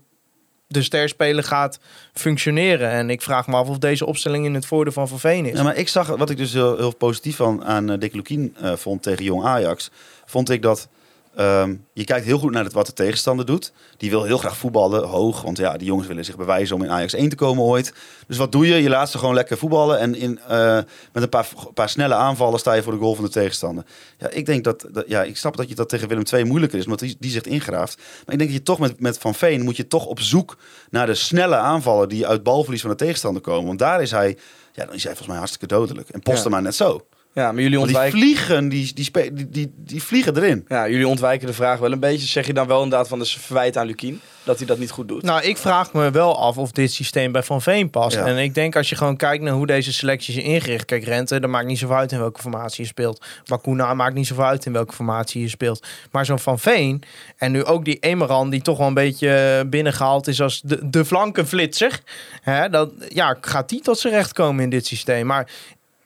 de 0.68 0.84
sterspeler 0.84 1.44
gaat 1.44 1.80
functioneren. 2.14 2.90
En 2.90 3.10
ik 3.10 3.22
vraag 3.22 3.48
me 3.48 3.56
af 3.56 3.68
of 3.68 3.78
deze 3.78 4.06
opstelling 4.06 4.46
in 4.46 4.54
het 4.54 4.66
voordeel 4.66 4.94
van 4.94 5.08
Van 5.08 5.20
Veen 5.20 5.46
is. 5.46 5.58
Ja, 5.58 5.64
maar 5.64 5.78
ik 5.78 5.88
zag 5.88 6.08
wat 6.08 6.30
ik 6.30 6.38
dus 6.38 6.54
heel, 6.54 6.78
heel 6.78 6.96
positief 6.96 7.36
van 7.36 7.66
aan 7.66 7.90
eh, 7.92 8.00
Dick 8.00 8.14
Lukien 8.14 8.56
eh, 8.62 8.76
vond 8.76 9.04
tegen 9.04 9.24
Jong 9.24 9.44
Ajax. 9.44 9.92
Vond 10.26 10.50
ik 10.50 10.62
dat 10.62 10.88
ehm, 11.36 11.76
je 11.94 12.04
kijkt 12.04 12.26
heel 12.26 12.38
goed 12.40 12.52
naar 12.52 12.64
het, 12.64 12.74
wat 12.74 12.86
de 12.86 12.94
tegenstander 12.94 13.46
doet. 13.46 13.72
Die 13.98 14.10
wil 14.10 14.24
heel 14.24 14.38
graag 14.38 14.58
voetballen, 14.58 15.08
hoog. 15.08 15.42
Want 15.42 15.58
ja, 15.58 15.78
die 15.78 15.88
jongens 15.88 16.08
willen 16.08 16.26
zich 16.26 16.36
bewijzen 16.38 16.76
om 16.76 16.84
in 16.84 16.90
Ajax 16.90 17.14
1 17.14 17.30
te 17.30 17.36
komen 17.36 17.64
ooit. 17.64 17.94
Dus 18.28 18.38
wat 18.38 18.52
doe 18.52 18.68
je? 18.68 18.76
Je 18.76 18.90
laat 18.90 19.10
ze 19.10 19.18
gewoon 19.18 19.34
lekker 19.34 19.58
voetballen. 19.58 20.00
En 20.00 20.16
in, 20.16 20.40
eh, 20.48 20.76
met 21.14 21.24
een 21.24 21.30
paar, 21.30 21.48
paar 21.74 21.90
snelle 21.90 22.14
aanvallen 22.14 22.60
sta 22.60 22.74
je 22.74 22.84
voor 22.84 22.94
de 22.94 23.00
goal 23.00 23.16
van 23.16 23.24
de 23.24 23.30
tegenstander. 23.30 23.86
Ja, 24.18 24.30
ik 24.30 24.46
denk 24.46 24.64
dat, 24.64 24.86
dat 24.92 25.04
ja, 25.08 25.24
ik 25.24 25.38
snap 25.38 25.58
dat 25.58 25.70
je 25.70 25.76
dat 25.76 25.90
tegen 25.90 26.08
Willem 26.08 26.24
II 26.34 26.44
moeilijker 26.44 26.78
is, 26.80 26.84
omdat 26.84 27.00
die, 27.00 27.16
die 27.20 27.32
zich 27.32 27.44
ingraaft. 27.44 27.98
Maar 27.98 28.34
ik 28.34 28.38
denk 28.40 28.50
dat 28.50 28.60
je 28.60 28.64
toch 28.64 28.80
met, 28.80 29.00
met 29.00 29.18
Van 29.18 29.36
Veen 29.36 29.62
moet 29.62 29.78
je 29.78 29.88
toch 29.88 30.06
op 30.06 30.20
zoek 30.20 30.58
naar 30.90 31.06
de 31.06 31.16
snelle 31.16 31.56
aanvallen 31.56 32.10
die 32.10 32.28
uit 32.28 32.44
balverlies 32.44 32.82
van 32.82 32.90
de 32.90 32.96
tegenstander 32.96 33.42
komen. 33.42 33.66
Want 33.68 33.80
daar 33.80 34.02
is 34.02 34.12
hij, 34.12 34.38
ja, 34.74 34.86
dan 34.86 34.96
is 34.96 35.04
hij 35.04 35.12
volgens 35.12 35.28
mij 35.28 35.38
hartstikke 35.38 35.68
dodelijk. 35.76 36.10
En 36.10 36.22
Postema 36.22 36.58
Ja. 36.58 36.64
net 36.64 36.76
zo. 36.76 37.06
Ja, 37.34 37.52
maar 37.52 37.62
jullie 37.62 37.78
Want 37.78 37.90
die 37.90 37.98
ontwijken, 37.98 38.20
vliegen, 38.20 38.70
die, 38.70 38.94
die, 38.94 39.04
spe- 39.04 39.34
die, 39.34 39.50
die, 39.50 39.74
die 39.76 40.04
vliegen 40.04 40.36
erin. 40.38 40.66
ja, 40.68 40.90
jullie 40.90 41.08
ontwijken 41.08 41.48
de 41.48 41.54
vraag 41.54 41.80
wel 41.80 41.92
een 41.92 42.00
beetje. 42.00 42.28
Zeg 42.28 42.48
je 42.48 42.54
dan 42.54 42.68
wel 42.68 42.84
inderdaad 42.84 43.08
van 43.08 43.20
de 43.20 43.26
verwijt 43.26 43.78
aan 43.78 43.86
Lukien 43.86 44.22
dat 44.44 44.58
hij 44.58 44.68
dat 44.68 44.78
niet 44.80 44.92
goed 44.92 45.08
doet? 45.08 45.24
Nou, 45.24 45.42
ik 45.42 45.58
vraag 45.58 45.94
me 45.94 46.12
wel 46.12 46.40
af 46.40 46.58
of 46.58 46.72
dit 46.72 46.92
systeem 46.92 47.32
bij 47.32 47.44
Van 47.44 47.62
Veen 47.62 47.90
past. 47.90 48.16
Ja. 48.16 48.26
En 48.26 48.38
ik 48.38 48.54
denk 48.54 48.76
als 48.76 48.90
je 48.90 48.96
gewoon 48.96 49.16
kijkt 49.16 49.44
naar 49.44 49.54
hoe 49.54 49.66
deze 49.66 49.94
selecties 49.94 50.34
zijn 50.34 50.46
ingericht. 50.46 50.86
Kijk, 50.86 51.04
Rente, 51.04 51.40
dat 51.40 51.50
maakt 51.50 51.66
niet 51.66 51.78
zoveel 51.80 51.96
uit 51.96 52.12
in 52.12 52.20
welke 52.20 52.42
formatie 52.42 52.82
je 52.84 52.90
speelt. 52.90 53.26
Bakuna 53.46 53.94
maakt 53.94 54.16
niet 54.16 54.28
zoveel 54.28 54.44
uit 54.46 54.66
in 54.66 54.74
welke 54.74 54.94
formatie 54.94 55.42
je 55.42 55.50
speelt. 55.50 55.88
Maar 56.12 56.26
zo'n 56.26 56.40
Van 56.40 56.60
Veen 56.60 57.04
en 57.38 57.52
nu 57.52 57.66
ook 57.66 57.86
die 57.86 58.00
Emeran 58.00 58.50
die 58.50 58.62
toch 58.62 58.78
wel 58.78 58.88
een 58.88 58.94
beetje 58.94 59.64
binnengehaald 59.68 60.28
is 60.28 60.42
als 60.42 60.62
de, 60.62 60.90
de 60.90 61.06
flankenflitser. 61.06 62.00
Hè, 62.42 62.70
dat, 62.70 62.92
ja, 63.08 63.38
gaat 63.42 63.70
die 63.70 63.82
tot 63.82 64.00
zijn 64.00 64.14
recht 64.14 64.34
komen 64.34 64.64
in 64.64 64.70
dit 64.70 64.86
systeem. 64.86 65.26
Maar 65.26 65.52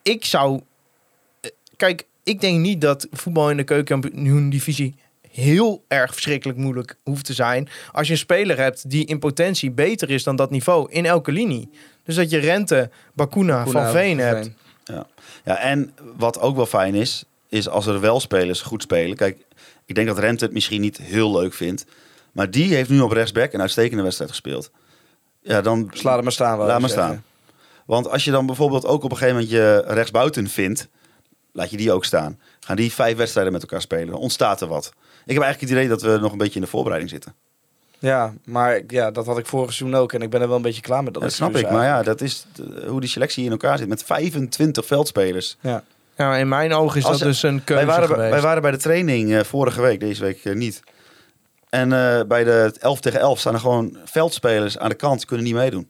ik 0.01 0.25
zou... 0.25 0.61
Kijk, 1.83 2.07
ik 2.23 2.41
denk 2.41 2.59
niet 2.59 2.81
dat 2.81 3.07
voetbal 3.11 3.49
in 3.49 3.57
de 3.57 3.63
keukenkampioen-divisie 3.63 4.95
heel 5.29 5.83
erg 5.87 6.13
verschrikkelijk 6.13 6.59
moeilijk 6.59 6.97
hoeft 7.03 7.25
te 7.25 7.33
zijn. 7.33 7.69
Als 7.91 8.07
je 8.07 8.13
een 8.13 8.19
speler 8.19 8.57
hebt 8.57 8.89
die 8.89 9.05
in 9.05 9.19
potentie 9.19 9.71
beter 9.71 10.09
is 10.09 10.23
dan 10.23 10.35
dat 10.35 10.49
niveau 10.49 10.91
in 10.91 11.05
elke 11.05 11.31
linie. 11.31 11.69
Dus 12.03 12.15
dat 12.15 12.29
je 12.29 12.37
Rente, 12.37 12.89
Bakuna, 13.13 13.67
Van 13.67 13.89
Veen 13.89 14.19
hebt. 14.19 14.49
Ja, 15.43 15.57
en 15.57 15.93
wat 16.17 16.39
ook 16.39 16.55
wel 16.55 16.65
fijn 16.65 16.95
is, 16.95 17.23
is 17.49 17.69
als 17.69 17.85
er 17.85 17.99
wel 17.99 18.19
spelers 18.19 18.61
goed 18.61 18.81
spelen. 18.81 19.17
Kijk, 19.17 19.45
ik 19.85 19.95
denk 19.95 20.07
dat 20.07 20.19
Rente 20.19 20.45
het 20.45 20.53
misschien 20.53 20.81
niet 20.81 20.97
heel 20.97 21.31
leuk 21.31 21.53
vindt. 21.53 21.85
Maar 22.31 22.51
die 22.51 22.73
heeft 22.73 22.89
nu 22.89 22.99
op 22.99 23.11
rechtsback 23.11 23.53
een 23.53 23.61
uitstekende 23.61 24.03
wedstrijd 24.03 24.29
gespeeld. 24.31 24.71
Ja, 25.41 25.61
dan 25.61 25.91
laat 26.01 26.15
hem 26.15 26.23
maar 26.23 26.31
staan. 26.31 26.57
laat 26.57 26.79
maar 26.79 26.89
zeggen. 26.89 27.07
staan. 27.07 27.23
Want 27.85 28.09
als 28.09 28.23
je 28.23 28.31
dan 28.31 28.45
bijvoorbeeld 28.45 28.85
ook 28.85 29.03
op 29.03 29.11
een 29.11 29.17
gegeven 29.17 29.35
moment 29.35 29.53
je 29.53 29.83
rechtsbuiten 29.87 30.49
vindt, 30.49 30.89
laat 31.53 31.69
je 31.69 31.77
die 31.77 31.91
ook 31.91 32.05
staan. 32.05 32.39
Gaan 32.59 32.75
die 32.75 32.93
vijf 32.93 33.17
wedstrijden 33.17 33.53
met 33.53 33.61
elkaar 33.61 33.81
spelen, 33.81 34.15
ontstaat 34.15 34.61
er 34.61 34.67
wat. 34.67 34.85
Ik 35.25 35.33
heb 35.33 35.43
eigenlijk 35.43 35.59
het 35.61 35.69
idee 35.69 35.87
dat 35.87 36.01
we 36.01 36.17
nog 36.21 36.31
een 36.31 36.37
beetje 36.37 36.55
in 36.55 36.61
de 36.61 36.67
voorbereiding 36.67 37.11
zitten. 37.11 37.33
Ja, 37.99 38.33
maar 38.43 38.81
ja, 38.87 39.11
dat 39.11 39.25
had 39.25 39.37
ik 39.37 39.45
vorig 39.45 39.73
seizoen 39.73 39.99
ook. 39.99 40.13
En 40.13 40.21
ik 40.21 40.29
ben 40.29 40.41
er 40.41 40.47
wel 40.47 40.55
een 40.55 40.61
beetje 40.61 40.81
klaar 40.81 41.03
met 41.03 41.13
dat. 41.13 41.23
dat 41.23 41.31
snap 41.33 41.55
ik, 41.55 41.69
maar 41.71 41.85
ja, 41.85 42.03
dat 42.03 42.21
is 42.21 42.45
de- 42.53 42.85
hoe 42.87 42.99
die 42.99 43.09
selectie 43.09 43.45
in 43.45 43.51
elkaar 43.51 43.77
zit. 43.77 43.87
Met 43.87 44.03
25 44.03 44.85
veldspelers. 44.85 45.57
Ja. 45.61 45.83
Ja, 46.17 46.35
in 46.37 46.47
mijn 46.47 46.73
ogen 46.73 46.97
is 46.99 47.05
Als- 47.05 47.19
dat 47.19 47.27
dus 47.27 47.43
een 47.43 47.63
keuze 47.63 47.85
Wij 47.85 47.95
waren, 47.95 48.09
geweest. 48.15 48.31
wij 48.31 48.41
waren 48.41 48.61
bij 48.61 48.71
de 48.71 48.77
training 48.77 49.33
eh, 49.33 49.43
vorige 49.43 49.81
week, 49.81 49.99
deze 49.99 50.21
week 50.23 50.45
eh, 50.45 50.55
niet. 50.55 50.79
En 51.69 51.93
eh, 51.93 52.21
bij 52.27 52.43
de 52.43 52.73
11 52.79 52.99
tegen 52.99 53.19
11 53.19 53.39
staan 53.39 53.53
er 53.53 53.59
gewoon 53.59 53.97
veldspelers 54.05 54.77
aan 54.77 54.89
de 54.89 54.95
kant. 54.95 55.17
Die 55.17 55.27
kunnen 55.27 55.45
niet 55.45 55.55
meedoen. 55.55 55.87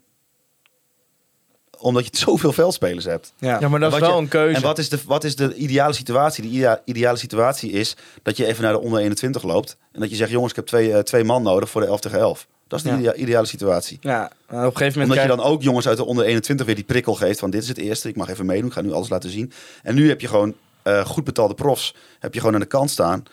Omdat 1.83 2.05
je 2.05 2.17
zoveel 2.25 2.51
veldspelers 2.53 3.05
hebt. 3.05 3.33
Ja. 3.37 3.57
Ja, 3.59 3.67
maar 3.69 3.79
dat 3.79 3.93
is 3.93 3.99
wel 3.99 4.11
je- 4.15 4.17
een 4.21 4.27
keuze. 4.27 4.55
En 4.55 4.61
wat 4.61 4.77
is, 4.77 4.89
de, 4.89 4.99
wat 5.05 5.23
is 5.23 5.35
de 5.35 5.53
ideale 5.55 5.93
situatie? 5.93 6.43
De 6.43 6.49
idea- 6.49 6.81
ideale 6.85 7.17
situatie 7.17 7.71
is 7.71 7.95
dat 8.23 8.37
je 8.37 8.45
even 8.45 8.63
naar 8.63 8.71
de 8.73 8.79
onder 8.81 8.99
21 8.99 9.43
loopt. 9.43 9.77
En 9.91 9.99
dat 9.99 10.09
je 10.09 10.15
zegt, 10.15 10.31
jongens, 10.31 10.49
ik 10.51 10.55
heb 10.55 10.65
twee, 10.65 10.93
eh, 10.93 10.99
twee 10.99 11.23
man 11.23 11.43
nodig 11.43 11.69
voor 11.69 11.81
de 11.81 11.87
11 11.87 11.99
tegen 11.99 12.19
11. 12.19 12.47
Dat 12.67 12.79
is 12.85 12.91
de 12.91 13.01
Ja. 13.01 13.13
ideale 13.13 13.45
situatie. 13.45 13.97
Ja, 14.01 14.23
op 14.25 14.31
een 14.49 14.57
gegeven 14.57 14.77
moment 14.77 14.95
Omdat 14.95 15.17
je 15.17 15.23
krijg- 15.23 15.39
dan 15.39 15.45
ook 15.51 15.61
jongens 15.61 15.87
uit 15.87 15.97
de 15.97 16.05
onder 16.05 16.25
21 16.25 16.65
weer 16.65 16.75
die 16.75 16.83
prikkel 16.83 17.13
geeft 17.13 17.39
van 17.39 17.49
dit 17.49 17.61
is 17.61 17.67
het 17.67 17.77
eerste, 17.77 18.09
ik 18.09 18.15
mag 18.15 18.29
even 18.29 18.45
meedoen, 18.45 18.67
ik 18.67 18.73
ga 18.73 18.81
nu 18.81 18.91
alles 18.93 19.09
laten 19.09 19.29
zien. 19.29 19.51
En 19.83 19.95
nu 19.95 20.07
heb 20.09 20.21
je 20.21 20.27
gewoon 20.27 20.53
eh, 20.83 21.05
goed 21.05 21.23
betaalde 21.23 21.53
profs, 21.53 21.95
heb 22.19 22.33
je 22.33 22.39
gewoon 22.39 22.55
aan 22.55 22.61
de 22.61 22.65
kant 22.67 22.89
staan. 22.91 23.23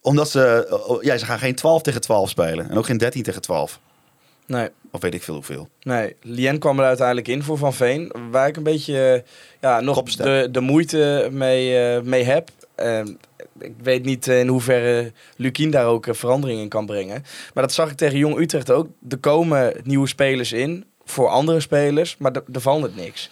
Omdat 0.00 0.30
ze, 0.30 0.66
oh, 0.86 1.02
ja, 1.02 1.16
ze 1.18 1.24
gaan 1.24 1.38
geen 1.38 1.54
12 1.54 1.82
tegen 1.82 2.00
12 2.00 2.28
spelen 2.28 2.70
en 2.70 2.76
ook 2.78 2.86
geen 2.86 2.98
13 2.98 3.22
tegen 3.22 3.42
12. 3.42 3.80
Nee, 4.48 4.68
Of 4.90 5.00
weet 5.00 5.14
ik 5.14 5.22
veel 5.22 5.34
hoeveel. 5.34 5.68
nee. 5.82 6.16
Lien 6.22 6.58
kwam 6.58 6.78
er 6.78 6.84
uiteindelijk 6.84 7.28
in 7.28 7.42
voor 7.42 7.58
Van 7.58 7.74
Veen. 7.74 8.12
Waar 8.30 8.48
ik 8.48 8.56
een 8.56 8.62
beetje 8.62 9.12
eh, 9.24 9.30
ja, 9.60 9.80
nog 9.80 10.02
de, 10.02 10.48
de 10.50 10.60
moeite 10.60 11.28
mee, 11.32 11.78
eh, 11.78 12.02
mee 12.02 12.22
heb. 12.24 12.48
Ehm, 12.74 13.06
ik 13.58 13.72
weet 13.82 14.04
niet 14.04 14.26
in 14.26 14.48
hoeverre 14.48 15.12
Lukien 15.36 15.70
daar 15.70 15.86
ook 15.86 16.06
eh, 16.06 16.14
verandering 16.14 16.60
in 16.60 16.68
kan 16.68 16.86
brengen. 16.86 17.24
Maar 17.54 17.62
dat 17.62 17.72
zag 17.72 17.90
ik 17.90 17.96
tegen 17.96 18.18
Jong 18.18 18.38
Utrecht 18.38 18.70
ook. 18.70 18.88
Er 19.08 19.18
komen 19.18 19.72
nieuwe 19.84 20.06
spelers 20.08 20.52
in 20.52 20.84
voor 21.04 21.28
andere 21.28 21.60
spelers, 21.60 22.16
maar 22.18 22.32
er 22.32 22.42
er 22.52 22.60
verandert 22.60 22.96
niks. 22.96 23.30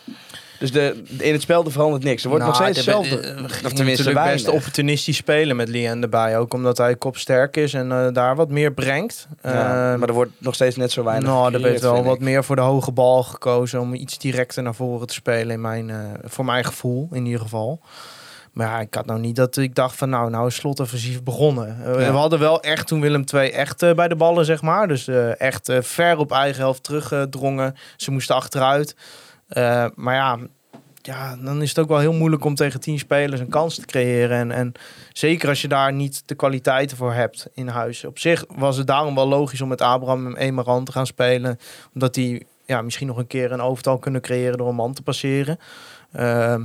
Dus 0.59 0.72
de, 0.72 1.02
in 1.18 1.32
het 1.32 1.42
spel 1.42 1.64
er 1.64 1.70
verandert 1.72 2.04
niks. 2.04 2.22
Er 2.22 2.28
wordt 2.28 2.44
Nou, 2.44 2.57
nog 2.59 2.62
steeds 2.70 2.86
er- 2.86 2.94
hetzelfde. 2.94 3.28
er 3.28 3.44
Of 3.44 3.50
ging 3.52 3.72
tenminste 3.74 4.12
best 4.12 4.48
opportunistisch 4.48 5.16
spelen 5.16 5.57
met 5.57 5.68
Lien 5.68 6.02
erbij. 6.02 6.38
Ook 6.38 6.54
omdat 6.54 6.78
hij 6.78 6.96
kopsterk 6.96 7.57
is 7.57 7.74
en 7.74 7.92
eh, 7.92 8.07
daar 8.12 8.36
wat 8.36 8.50
meer 8.50 8.72
brengt. 8.72 9.26
Ja, 9.42 9.50
Ehm, 9.50 9.98
maar 9.98 10.09
er 10.09 10.14
wordt 10.14 10.32
nog 10.38 10.54
steeds 10.54 10.76
net 10.76 10.92
zo 10.92 11.04
weinig 11.04 11.28
nou, 11.28 11.54
er 11.54 11.61
werd 11.61 11.80
wel 11.80 12.04
wat 12.04 12.14
ik. 12.14 12.20
meer 12.20 12.44
voor 12.44 12.57
de 12.57 12.62
hoge 12.62 12.92
bal 12.92 13.22
gekozen 13.22 13.80
om 13.80 13.94
iets 13.94 14.18
directer 14.18 14.62
naar 14.62 14.74
voren 14.74 15.07
te 15.07 15.14
spelen. 15.14 15.50
In 15.54 15.61
mijn, 15.61 15.90
eh, 15.90 15.96
voor 16.24 16.44
mijn 16.44 16.64
gevoel 16.64 17.09
in 17.12 17.24
ieder 17.26 17.40
geval. 17.40 17.80
Maar 18.52 18.66
ja, 18.66 18.80
ik 18.80 18.94
had 18.94 19.07
nou 19.07 19.20
niet 19.20 19.36
dat 19.36 19.57
ik 19.57 19.74
dacht 19.74 19.96
van 19.96 20.09
nou, 20.09 20.30
nou 20.30 20.46
is 20.46 20.54
slot 20.54 20.80
offensief 20.80 21.22
begonnen. 21.22 21.76
Eh, 21.84 21.92
Ja. 22.00 22.12
We 22.12 22.16
hadden 22.18 22.38
wel 22.38 22.61
echt 22.62 22.86
toen 22.86 23.00
Willem 23.00 23.24
II 23.34 23.50
echt 23.50 23.82
eh, 23.82 23.92
bij 23.94 24.09
de 24.09 24.16
ballen, 24.16 24.44
zeg 24.44 24.62
maar. 24.62 24.88
Dus 24.88 25.09
eh, 25.09 25.40
echt 25.40 25.68
eh, 25.68 25.78
ver 25.82 26.16
op 26.18 26.32
eigen 26.32 26.61
helft 26.62 26.82
teruggedrongen. 26.82 27.74
Ze 27.96 28.11
moesten 28.11 28.34
achteruit. 28.34 28.96
Eh, 29.49 29.86
maar 29.94 30.14
ja, 30.14 30.38
ja, 31.03 31.36
dan 31.36 31.62
is 31.62 31.68
het 31.68 31.78
ook 31.78 31.88
wel 31.88 31.99
heel 31.99 32.12
moeilijk 32.12 32.44
om 32.44 32.55
tegen 32.55 32.80
tien 32.80 32.99
spelers 32.99 33.40
een 33.40 33.49
kans 33.49 33.74
te 33.74 33.86
creëren. 33.86 34.38
En, 34.38 34.51
en 34.51 34.72
zeker 35.12 35.49
als 35.49 35.62
je 35.62 35.68
daar 35.68 35.92
niet 35.92 36.22
de 36.26 36.34
kwaliteiten 36.34 36.97
voor 36.97 37.12
hebt 37.12 37.49
in 37.55 37.68
huis. 37.68 38.05
Op 38.05 38.18
zich 38.18 38.44
was 38.49 38.76
het 38.76 38.86
daarom 38.86 39.14
wel 39.14 39.28
logisch 39.28 39.61
om 39.61 39.68
met 39.68 39.80
Abraham 39.80 40.26
en 40.26 40.36
Emaran 40.36 40.84
te 40.84 40.92
gaan 40.92 41.07
spelen. 41.07 41.59
Omdat 41.94 42.14
die 42.14 42.47
ja, 42.64 42.82
misschien 42.82 43.07
nog 43.07 43.16
een 43.16 43.26
keer 43.26 43.53
een 43.53 43.61
overtal 43.61 43.99
kunnen 43.99 44.20
creëren 44.20 44.59
door 44.59 44.68
een 44.68 44.74
man 44.74 44.94
te 44.94 45.03
passeren. 45.03 45.59
Ehm, 46.12 46.62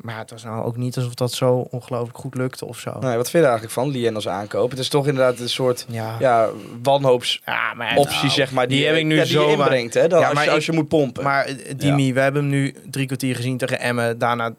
maar 0.00 0.18
het 0.18 0.30
was 0.30 0.44
nou 0.44 0.64
ook 0.64 0.76
niet 0.76 0.96
alsof 0.96 1.14
dat 1.14 1.32
zo 1.32 1.66
ongelooflijk 1.70 2.18
goed 2.18 2.34
lukte 2.34 2.66
of 2.66 2.78
zo. 2.78 2.90
Nee, 2.90 3.16
wat 3.16 3.30
vind 3.30 3.32
je 3.32 3.38
er 3.38 3.44
eigenlijk 3.44 3.72
van, 3.72 3.88
Lien 3.88 4.14
als 4.14 4.28
aankoop? 4.28 4.70
Het 4.70 4.78
is 4.78 4.88
toch 4.88 5.06
inderdaad 5.06 5.38
een 5.38 5.48
soort 5.48 5.86
Ja, 5.88 6.16
ja, 6.18 6.48
wanhoops 6.82 7.42
ja 7.44 7.74
maar 7.74 7.96
optie, 7.96 8.16
nou, 8.18 8.28
zeg 8.30 8.52
maar. 8.52 8.68
Die, 8.68 8.76
die 8.76 8.86
heb 8.86 8.96
ik 8.96 9.04
nu 9.04 9.16
ja, 9.16 9.24
zo 9.24 9.48
inbrengt, 9.48 9.94
hè? 9.94 10.08
Dan 10.08 10.20
Ja, 10.20 10.24
als, 10.26 10.34
maar 10.34 10.44
je, 10.44 10.48
ik- 10.50 10.54
als 10.56 10.66
je 10.66 10.72
moet 10.72 10.88
pompen. 10.88 11.24
Maar 11.24 11.44
eh, 11.44 11.74
Dimi, 11.76 12.12
we 12.14 12.20
hebben 12.20 12.42
hem 12.42 12.50
nu 12.50 12.74
drie 12.90 13.06
kwartier 13.06 13.36
gezien 13.36 13.56
tegen 13.56 13.80
Emmen. 13.80 14.18
Daarna, 14.18 14.54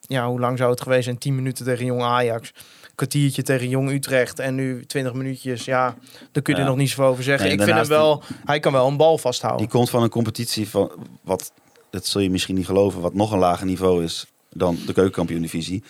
ja, 0.00 0.26
hoe 0.28 0.40
lang 0.40 0.58
zou 0.58 0.70
het 0.70 0.80
geweest 0.80 1.04
zijn? 1.04 1.18
Tien 1.18 1.34
minuten 1.34 1.64
tegen 1.64 1.84
Jong 1.86 2.02
Ajax. 2.02 2.52
Kwartiertje 2.94 3.42
tegen 3.42 3.68
Jong 3.68 3.90
Utrecht. 3.90 4.38
En 4.38 4.54
nu 4.54 4.84
twintig 4.86 5.12
minuutjes. 5.12 5.64
Ja, 5.64 5.94
daar 6.32 6.42
kun 6.42 6.54
je 6.54 6.60
Ja. 6.60 6.64
er 6.66 6.70
nog 6.70 6.76
niet 6.80 6.88
zoveel 6.90 7.04
over 7.06 7.24
zeggen. 7.24 7.44
Nee, 7.48 7.56
ik 7.56 7.62
vind 7.62 7.76
hem 7.76 7.88
wel, 7.88 8.22
hij 8.44 8.60
kan 8.60 8.72
wel 8.72 8.86
een 8.86 8.96
bal 8.96 9.18
vasthouden. 9.18 9.62
Die 9.62 9.70
komt 9.70 9.90
van 9.90 10.02
een 10.02 10.08
competitie 10.10 10.68
van 10.68 10.90
wat, 11.22 11.52
dat 11.90 12.06
zul 12.06 12.20
je 12.20 12.30
misschien 12.30 12.54
niet 12.54 12.66
geloven, 12.66 13.00
wat 13.00 13.14
nog 13.14 13.32
een 13.32 13.38
lager 13.38 13.66
niveau 13.66 14.04
is 14.04 14.26
dan 14.54 14.78
de 14.86 14.92
keukenkampioen-divisie. 14.92 15.82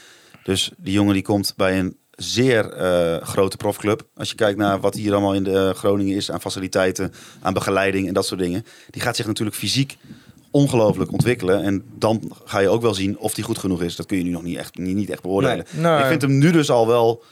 Dus 0.43 0.71
die 0.77 0.93
jongen 0.93 1.15
die 1.15 1.23
komt 1.23 1.53
bij 1.57 1.79
een 1.79 1.97
zeer 2.11 2.73
eh, 2.73 3.27
grote 3.27 3.57
profclub. 3.57 4.07
Als 4.15 4.29
je 4.29 4.35
kijkt 4.35 4.59
naar 4.59 4.81
wat 4.81 4.95
hier 4.95 5.13
allemaal 5.13 5.35
in 5.35 5.45
de 5.45 5.59
eh, 5.59 5.79
Groningen 5.79 6.17
is 6.17 6.31
aan 6.31 6.41
faciliteiten, 6.41 7.13
aan 7.43 7.53
begeleiding 7.53 8.09
en 8.09 8.15
dat 8.15 8.27
soort 8.27 8.41
dingen. 8.41 8.65
Die 8.91 9.03
gaat 9.03 9.17
zich 9.17 9.27
natuurlijk 9.27 9.57
fysiek 9.57 9.97
ongelooflijk 10.51 11.13
ontwikkelen. 11.13 11.63
En 11.63 11.85
dan 11.99 12.33
ga 12.45 12.59
je 12.59 12.69
ook 12.69 12.83
wel 12.83 12.95
zien 12.95 13.19
of 13.19 13.35
die 13.35 13.45
goed 13.45 13.59
genoeg 13.59 13.83
is. 13.83 13.97
Dat 13.97 14.07
kun 14.07 14.19
je 14.19 14.25
nu 14.25 14.31
nog 14.31 14.43
niet 14.43 14.57
echt, 14.57 14.79
niet, 14.79 14.97
niet 14.97 15.11
echt 15.11 15.23
beoordelen. 15.23 15.67
Nee. 15.71 15.99
Ik 15.99 16.07
vind 16.07 16.23
hem 16.23 16.39
nu 16.39 16.51
dus 16.51 16.71
al 16.71 16.87
wel, 16.87 17.23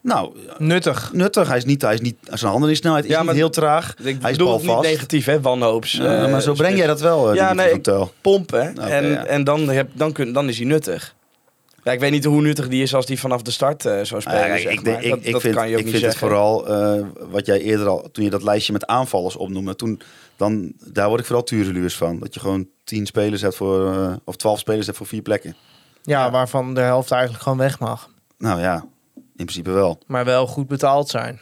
nou, 0.00 0.36
Nuttig. 0.58 1.10
nuttig. 1.12 1.48
Hij 1.48 1.56
is 1.56 1.64
niet, 1.64 1.82
hij 1.82 1.94
is 1.94 2.00
niet, 2.00 2.16
zijn 2.22 2.50
handen 2.50 2.70
in 2.70 2.76
snelheid 2.76 3.04
is 3.04 3.10
Ja, 3.10 3.16
niet 3.16 3.26
maar- 3.26 3.34
heel 3.34 3.50
traag. 3.50 3.94
ik 4.02 4.16
hij 4.20 4.30
is 4.30 4.36
het 4.36 4.62
niet 4.62 4.80
negatief, 4.80 5.24
hè? 5.24 5.40
Wanhoops. 5.40 5.92
Ja, 5.92 6.24
eh, 6.24 6.30
maar 6.30 6.42
zo 6.42 6.52
breng 6.52 6.76
jij 6.76 6.86
dat 6.86 7.00
wel, 7.00 7.30
eh, 7.30 7.34
Ja, 7.36 7.52
nee, 7.52 7.70
ik-. 7.72 7.86
Oké, 8.22 8.58
en 8.78 9.06
ja. 9.06 9.24
en 9.24 9.44
dan, 9.44 9.68
heb, 9.68 9.88
dan, 9.92 10.12
kun, 10.12 10.32
dan 10.32 10.48
is 10.48 10.56
hij 10.58 10.66
nuttig. 10.66 11.14
Ja, 11.84 11.92
ik 11.92 12.00
weet 12.00 12.10
niet 12.10 12.24
hoe 12.24 12.40
nuttig 12.42 12.68
die 12.68 12.82
is 12.82 12.94
als 12.94 13.06
die 13.06 13.20
vanaf 13.20 13.42
de 13.42 13.50
start 13.50 13.84
eh, 13.84 14.00
zou 14.02 14.20
spelen. 14.20 14.40
Ja, 14.40 14.46
kijk, 14.46 14.60
zeg 14.60 14.72
ik, 14.72 14.82
maar. 14.82 15.02
ik, 15.04 15.10
dat, 15.10 15.18
ik 15.22 15.32
dat 15.32 15.40
vind, 15.40 15.54
kan 15.54 15.66
je 15.68 15.72
ook 15.74 15.78
ik 15.78 15.84
niet 15.84 15.94
vind 15.94 16.06
het 16.06 16.16
vooral 16.16 16.68
eh, 16.68 17.02
wat 17.30 17.46
jij 17.46 17.60
eerder 17.60 17.86
al, 17.88 18.08
toen 18.12 18.24
je 18.24 18.30
dat 18.30 18.42
lijstje 18.42 18.72
met 18.72 18.86
aanvallers 18.86 19.36
opnoemde, 19.36 19.76
toen, 19.76 20.00
dan, 20.36 20.72
daar 20.84 21.08
word 21.08 21.20
ik 21.20 21.26
vooral 21.26 21.44
tureluurs 21.44 21.96
van. 21.96 22.18
Dat 22.18 22.34
je 22.34 22.40
gewoon 22.40 22.68
tien 22.84 23.06
spelers 23.06 23.42
hebt 23.42 23.56
voor, 23.56 24.18
of 24.24 24.36
twaalf 24.36 24.58
spelers 24.58 24.86
hebt 24.86 24.98
voor 24.98 25.06
vier 25.06 25.22
plekken. 25.22 25.56
Ja, 26.02 26.24
Ja. 26.24 26.30
waarvan 26.30 26.74
de 26.74 26.80
helft 26.80 27.10
eigenlijk 27.10 27.42
gewoon 27.42 27.58
weg 27.58 27.78
mag. 27.78 28.10
Nou 28.38 28.60
ja, 28.60 28.84
in 29.40 29.46
principe 29.46 29.70
wel. 29.70 29.98
Maar 30.06 30.24
wel 30.24 30.46
goed 30.46 30.68
betaald 30.68 31.08
zijn. 31.08 31.40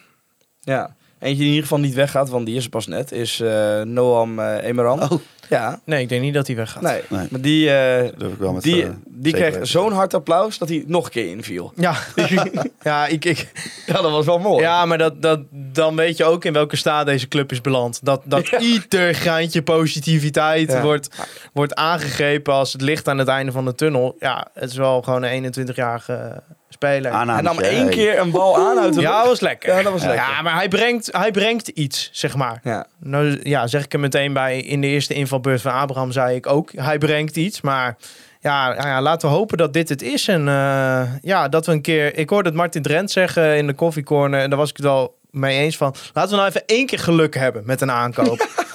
Ja. 0.61 0.97
Eentje 1.19 1.37
die 1.37 1.45
in 1.47 1.51
ieder 1.55 1.63
geval 1.69 1.79
niet 1.85 1.95
weggaat, 1.95 2.29
want 2.29 2.47
die 2.47 2.57
is 2.57 2.65
er 2.65 2.71
pas 2.71 2.87
net, 2.87 3.13
is 3.13 3.41
eh, 3.41 3.81
Noam 3.83 4.39
eh 4.39 4.65
Emeran. 4.65 5.03
Oh, 5.03 5.11
Ja, 5.49 5.81
Nee, 5.85 6.03
ik 6.03 6.09
denk 6.09 6.23
niet 6.23 6.35
dat 6.35 6.47
hij 6.47 6.57
weggaat. 6.57 6.83
nee. 6.83 7.03
Nee. 7.09 7.27
Maar 7.31 7.41
die, 7.41 7.71
eh, 7.71 8.09
durf 8.19 8.33
ik 8.33 8.39
wel 8.39 8.53
met 8.53 8.63
die, 8.63 8.87
die 9.07 9.33
kreeg 9.33 9.59
zo'n 9.67 9.93
hard 9.93 10.15
applaus 10.15 10.59
dat 10.59 10.69
hij 10.69 10.85
nog 10.87 11.05
een 11.05 11.11
keer 11.11 11.31
inviel. 11.31 11.73
Ja, 11.77 11.95
ja, 12.83 13.07
ik, 13.07 13.25
ik, 13.25 13.53
Ja, 13.87 13.93
dat 14.03 14.11
was 14.11 14.27
wel 14.27 14.39
mooi. 14.39 14.63
ja 14.63 14.85
maar 14.87 14.99
dat, 14.99 15.23
dat, 15.23 15.41
dan 15.51 15.97
weet 15.97 16.17
je 16.17 16.25
ook 16.25 16.45
in 16.45 16.53
welke 16.53 16.77
staat 16.77 17.07
deze 17.07 17.29
club 17.29 17.53
is 17.53 17.61
beland. 17.61 18.01
Dat, 18.05 18.23
dat 18.25 18.49
Ja. 18.49 18.59
ieder 18.59 19.15
graantje 19.15 19.63
positiviteit 19.63 20.73
Ja. 20.73 20.83
wordt, 20.83 21.09
wordt 21.53 21.75
aangegrepen 21.75 22.53
als 22.55 22.73
het 22.73 22.83
licht 22.83 23.09
aan 23.09 23.19
het 23.19 23.29
einde 23.29 23.53
van 23.53 23.65
de 23.65 23.75
tunnel. 23.75 24.17
Ja, 24.19 24.49
het 24.55 24.71
is 24.71 24.77
wel 24.77 25.03
gewoon 25.03 25.23
een 25.23 25.53
21-jarige 25.55 26.43
speler. 26.69 27.15
Hij 27.15 27.41
nam 27.41 27.59
één 27.59 27.83
hey. 27.83 27.95
keer 27.95 28.19
een 28.19 28.31
bal 28.31 28.57
aan 28.57 28.79
uit 28.79 28.95
de 28.95 29.01
ja, 29.01 29.19
dat 29.19 29.29
was 29.29 29.41
lekker. 29.41 29.77
Ja, 29.77 29.83
dat 29.83 29.93
was 29.93 30.03
lekker. 30.03 30.29
Ja, 30.29 30.43
maar 30.43 30.55
hij 30.55 30.69
brengt, 30.69 31.09
hij 31.13 31.31
brengt 31.31 31.69
iets, 31.69 32.11
zeg 32.13 32.37
maar. 32.37 32.61
Ja. 32.63 32.87
Nou 32.99 33.41
ja, 33.43 33.67
zeg 33.67 33.85
ik 33.85 33.93
er 33.93 34.01
meteen 34.01 34.33
bij. 34.33 34.61
In 34.61 34.81
de 34.81 34.87
eerste 34.87 35.15
invalbeurt 35.15 35.61
van 35.61 35.73
Abraham 35.73 36.13
zei 36.13 36.37
ik 36.37 36.47
ook, 36.47 36.73
hij 36.77 36.99
brengt 36.99 37.37
iets. 37.37 37.61
Maar 37.61 37.97
ja, 38.41 38.69
nou 38.69 38.89
ja 38.89 39.03
laten 39.03 39.29
we 39.29 39.35
hopen 39.35 39.59
dat 39.59 39.73
dit 39.73 39.89
het 39.89 40.03
is. 40.03 40.29
En 40.29 40.49
eh, 40.49 41.03
ja, 41.23 41.49
dat 41.49 41.67
we 41.67 41.73
een 41.73 41.83
keer... 41.83 42.17
Ik 42.17 42.31
hoorde 42.31 42.49
het 42.49 42.59
Martin 42.59 42.83
Drent 42.83 43.11
zeggen 43.11 43.57
in 43.57 43.67
de 43.67 43.75
koffiecorner. 43.75 44.41
En 44.41 44.49
daar 44.49 44.59
was 44.59 44.71
ik 44.71 44.77
het 44.77 44.87
wel 44.87 45.17
mee 45.31 45.59
eens 45.59 45.77
van. 45.77 45.95
Laten 46.13 46.31
we 46.31 46.37
nou 46.37 46.49
even 46.49 46.67
één 46.67 46.87
keer 46.87 46.99
geluk 46.99 47.35
hebben 47.35 47.63
met 47.67 47.81
een 47.81 47.91
aankoop. 47.91 48.49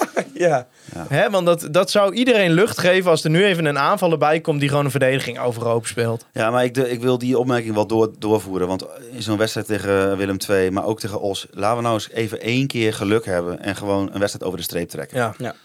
ja. 0.48 0.68
Hè, 1.08 1.30
want 1.30 1.46
dat, 1.46 1.68
dat 1.72 1.92
zou 1.92 2.14
iedereen 2.14 2.52
lucht 2.52 2.80
geven 2.80 3.12
als 3.12 3.24
er 3.24 3.30
nu 3.30 3.46
even 3.46 3.66
een 3.66 3.80
aanvaller 3.80 4.18
bij 4.18 4.40
komt... 4.40 4.60
die 4.60 4.70
gewoon 4.70 4.86
een 4.86 4.92
verdediging 4.92 5.40
overhoop 5.40 5.86
speelt. 5.86 6.26
Ja, 6.34 6.52
maar 6.52 6.64
ik, 6.64 6.74
de- 6.74 6.90
ik 6.90 7.02
wil 7.02 7.18
die 7.18 7.38
opmerking 7.38 7.74
wel 7.74 7.88
door, 7.88 8.12
doorvoeren. 8.20 8.68
Want 8.68 8.86
in 9.12 9.22
zo'n 9.22 9.38
wedstrijd 9.38 9.68
tegen 9.68 10.18
Willem 10.18 10.38
II, 10.50 10.72
maar 10.72 10.86
ook 10.86 11.00
tegen 11.00 11.22
Os... 11.22 11.48
laten 11.52 11.78
we 11.78 11.84
nou 11.84 11.94
eens 11.94 12.10
even 12.10 12.42
één 12.42 12.68
keer 12.68 12.94
geluk 12.94 13.26
hebben... 13.26 13.60
en 13.60 13.76
gewoon 13.76 14.10
een 14.14 14.20
wedstrijd 14.20 14.46
over 14.46 14.58
de 14.58 14.64
streep 14.64 14.90
trekken. 14.90 15.34
Ja. 15.38 15.56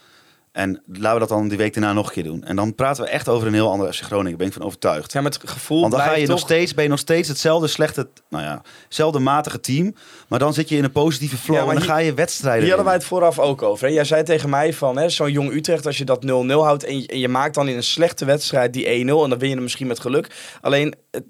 En 0.58 0.82
laten 0.92 1.12
we 1.12 1.18
dat 1.18 1.28
dan 1.28 1.48
die 1.48 1.58
week 1.58 1.74
daarna 1.74 1.92
nog 1.92 2.06
een 2.06 2.12
keer 2.12 2.24
doen. 2.24 2.44
En 2.44 2.56
dan 2.56 2.74
praten 2.74 3.04
we 3.04 3.10
echt 3.10 3.28
over 3.28 3.46
een 3.46 3.54
heel 3.54 3.70
ander 3.70 3.92
FC 3.92 4.02
Groningen. 4.02 4.28
Daar 4.28 4.38
ben 4.38 4.46
ik 4.46 4.52
van 4.52 4.62
overtuigd. 4.62 5.12
ja, 5.12 5.20
met 5.20 5.34
het 5.34 5.50
gevoel 5.50 5.80
Want 5.80 5.92
dan 5.92 6.02
ga 6.02 6.14
je 6.14 6.26
nog 6.26 6.38
steeds, 6.38 6.74
ben 6.74 6.84
je 6.84 6.90
nog 6.90 6.98
steeds 6.98 7.28
hetzelfde 7.28 7.66
slechte, 7.66 8.08
nou 8.28 8.44
ja, 8.44 8.62
hetzelfde 8.84 9.18
matige 9.18 9.60
team. 9.60 9.94
Maar 10.28 10.38
dan 10.38 10.54
zit 10.54 10.68
je 10.68 10.76
in 10.76 10.84
een 10.84 10.92
positieve 10.92 11.36
flow 11.36 11.56
Ja, 11.56 11.62
en 11.62 11.68
dan 11.68 11.76
hier- 11.76 11.86
ga 11.86 11.98
je 11.98 12.14
wedstrijden 12.14 12.60
Hier 12.60 12.68
hadden 12.68 12.86
wij 12.86 12.94
het 12.94 13.04
vooraf 13.04 13.38
ook 13.38 13.62
over. 13.62 13.86
Hè? 13.86 13.92
Jij 13.92 14.04
zei 14.04 14.22
tegen 14.22 14.50
mij 14.50 14.72
van 14.72 14.98
hè, 14.98 15.08
zo'n 15.08 15.32
jong 15.32 15.52
Utrecht, 15.52 15.86
als 15.86 15.98
je 15.98 16.04
dat 16.04 16.24
0-0 16.24 16.64
houdt 16.64 16.84
en 16.84 17.00
je, 17.00 17.06
en 17.06 17.18
je 17.18 17.28
maakt 17.28 17.54
dan 17.54 17.68
in 17.68 17.76
een 17.76 17.82
slechte 17.82 18.24
wedstrijd 18.24 18.72
die 18.72 18.86
1-0 18.86 19.24
en 19.24 19.30
dan 19.30 19.38
win 19.38 19.48
je 19.48 19.54
hem 19.54 19.62
misschien 19.62 19.86
met 19.86 20.00
geluk. 20.00 20.56
Alleen 20.60 20.94
het, 21.10 21.24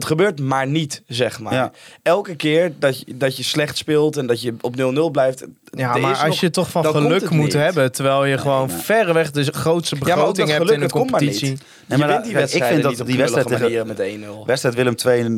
het 0.00 0.08
gebeurt 0.08 0.40
maar 0.40 0.66
niet, 0.66 1.02
zeg 1.06 1.40
maar. 1.40 1.52
Ja. 1.52 1.72
Elke 2.02 2.34
keer 2.36 2.72
dat 2.78 2.98
je, 3.00 3.16
dat 3.16 3.36
je 3.36 3.42
slecht 3.42 3.76
speelt 3.76 4.16
en 4.16 4.26
dat 4.26 4.42
je 4.42 4.54
op 4.60 4.74
0-0 4.76 5.10
blijft. 5.12 5.44
Ja, 5.70 5.96
maar 5.96 6.10
als 6.16 6.24
nog- 6.26 6.40
je 6.40 6.50
toch 6.50 6.70
van 6.70 6.84
geluk 6.84 7.30
moet 7.30 7.44
niet. 7.44 7.52
hebben... 7.52 7.92
terwijl 7.92 8.24
je 8.24 8.38
gewoon 8.38 8.68
maar- 8.68 8.78
verreweg 8.78 9.30
de 9.30 9.44
grootste 9.52 9.94
Ja, 9.94 10.00
maar 10.00 10.10
ook 10.10 10.16
begroting 10.16 10.48
dat 10.48 10.56
hebt 10.56 10.62
geluk, 10.68 10.80
in 10.82 10.86
de 10.86 10.92
competitie. 10.92 11.48
Nee, 11.48 11.58
je 11.86 11.96
maar 11.96 12.08
wint 12.08 12.24
die 12.24 12.58
ik 12.58 12.64
vind 12.64 12.82
dat 12.82 13.06
die 13.06 13.16
wedstrijd 13.16 13.48
manieren 13.48 13.86
met 13.86 13.98
1-0. 13.98 14.46
Wedstrijd 14.46 14.74
Willem 14.74 14.96
2 14.96 15.22
0-0. 15.24 15.28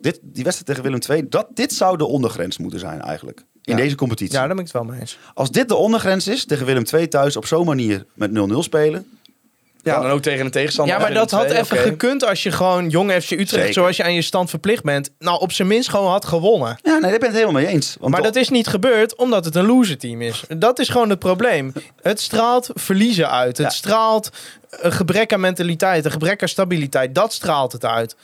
Dit, 0.00 0.18
die 0.22 0.44
wedstrijd 0.44 0.66
tegen 0.66 0.82
Willem 0.82 1.00
2, 1.00 1.28
dat, 1.28 1.46
dit 1.54 1.72
zou 1.72 1.96
de 1.96 2.06
ondergrens 2.06 2.58
moeten 2.58 2.78
zijn 2.78 3.00
eigenlijk. 3.00 3.38
In 3.64 3.76
Ja. 3.76 3.82
deze 3.82 3.94
competitie. 3.96 4.32
Ja, 4.34 4.38
daar 4.38 4.48
ben 4.48 4.58
ik 4.58 4.64
het 4.64 4.72
wel 4.72 4.84
mee 4.84 5.00
eens. 5.00 5.18
Als 5.34 5.50
dit 5.50 5.68
de 5.68 5.74
ondergrens 5.74 6.28
is, 6.28 6.44
tegen 6.44 6.66
Willem 6.66 6.84
2 6.84 7.08
thuis 7.08 7.36
op 7.36 7.46
zo'n 7.46 7.66
manier 7.66 8.04
met 8.14 8.30
0-0 8.30 8.62
spelen. 8.62 9.06
Ja, 9.82 10.00
dan 10.00 10.10
ook 10.10 10.22
tegen 10.22 10.44
een 10.44 10.50
tegenstander. 10.50 10.94
Ja, 10.94 11.00
maar 11.00 11.14
dat 11.14 11.30
had 11.30 11.50
even 11.50 11.76
gekund 11.76 12.24
als 12.24 12.42
je 12.42 12.50
gewoon 12.52 12.88
jong 12.88 13.12
FC 13.12 13.30
Utrecht, 13.30 13.48
Zeker. 13.50 13.72
zoals 13.72 13.96
je 13.96 14.02
aan 14.02 14.14
je 14.14 14.22
stand 14.22 14.50
verplicht 14.50 14.82
bent, 14.82 15.10
nou 15.18 15.40
op 15.40 15.52
zijn 15.52 15.68
minst 15.68 15.88
gewoon 15.88 16.10
had 16.10 16.24
gewonnen. 16.24 16.78
Ja, 16.82 16.92
nee, 16.92 17.00
daar 17.00 17.10
ben 17.10 17.18
ik 17.18 17.22
het 17.26 17.32
helemaal 17.32 17.62
mee 17.62 17.66
eens. 17.66 17.96
Want 18.00 18.12
Maar 18.12 18.22
dat 18.22 18.36
is 18.36 18.48
niet 18.48 18.66
gebeurd 18.66 19.16
omdat 19.16 19.44
het 19.44 19.54
een 19.54 19.66
loser 19.66 19.98
team 19.98 20.22
is. 20.22 20.42
Dat 20.48 20.78
is 20.78 20.88
gewoon 20.88 21.10
het 21.10 21.18
probleem. 21.18 21.72
Het 22.02 22.20
straalt 22.20 22.70
verliezen 22.74 23.30
uit. 23.30 23.56
Het 23.56 23.66
Ja. 23.66 23.72
straalt 23.72 24.30
een 24.70 24.92
gebrek 24.92 25.32
aan 25.32 25.40
mentaliteit, 25.40 26.04
een 26.04 26.10
gebrek 26.10 26.42
aan 26.42 26.48
stabiliteit. 26.48 27.14
Dat 27.14 27.32
straalt 27.32 27.72
het 27.72 27.84
uit. 27.84 28.16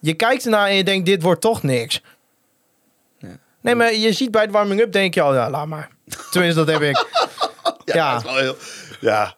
Je 0.00 0.14
kijkt 0.14 0.44
ernaar 0.44 0.68
en 0.68 0.74
je 0.74 0.84
denkt, 0.84 1.06
dit 1.06 1.22
wordt 1.22 1.40
toch 1.40 1.62
niks. 1.62 2.00
Ja. 3.18 3.28
Nee, 3.60 3.74
maar 3.74 3.94
je 3.94 4.12
ziet 4.12 4.30
bij 4.30 4.46
de 4.46 4.52
warming-up, 4.52 4.92
denk 4.92 5.14
je, 5.14 5.24
oh 5.24 5.34
ja, 5.34 5.50
laat 5.50 5.66
maar. 5.66 5.88
Tenminste, 6.30 6.64
dat 6.64 6.80
heb 6.80 6.82
ik. 6.82 7.06
Ja, 7.84 8.12
dat 8.12 8.24
is 8.24 8.30
wel 8.30 8.40
heel... 8.40 8.56
Ja, 9.00 9.36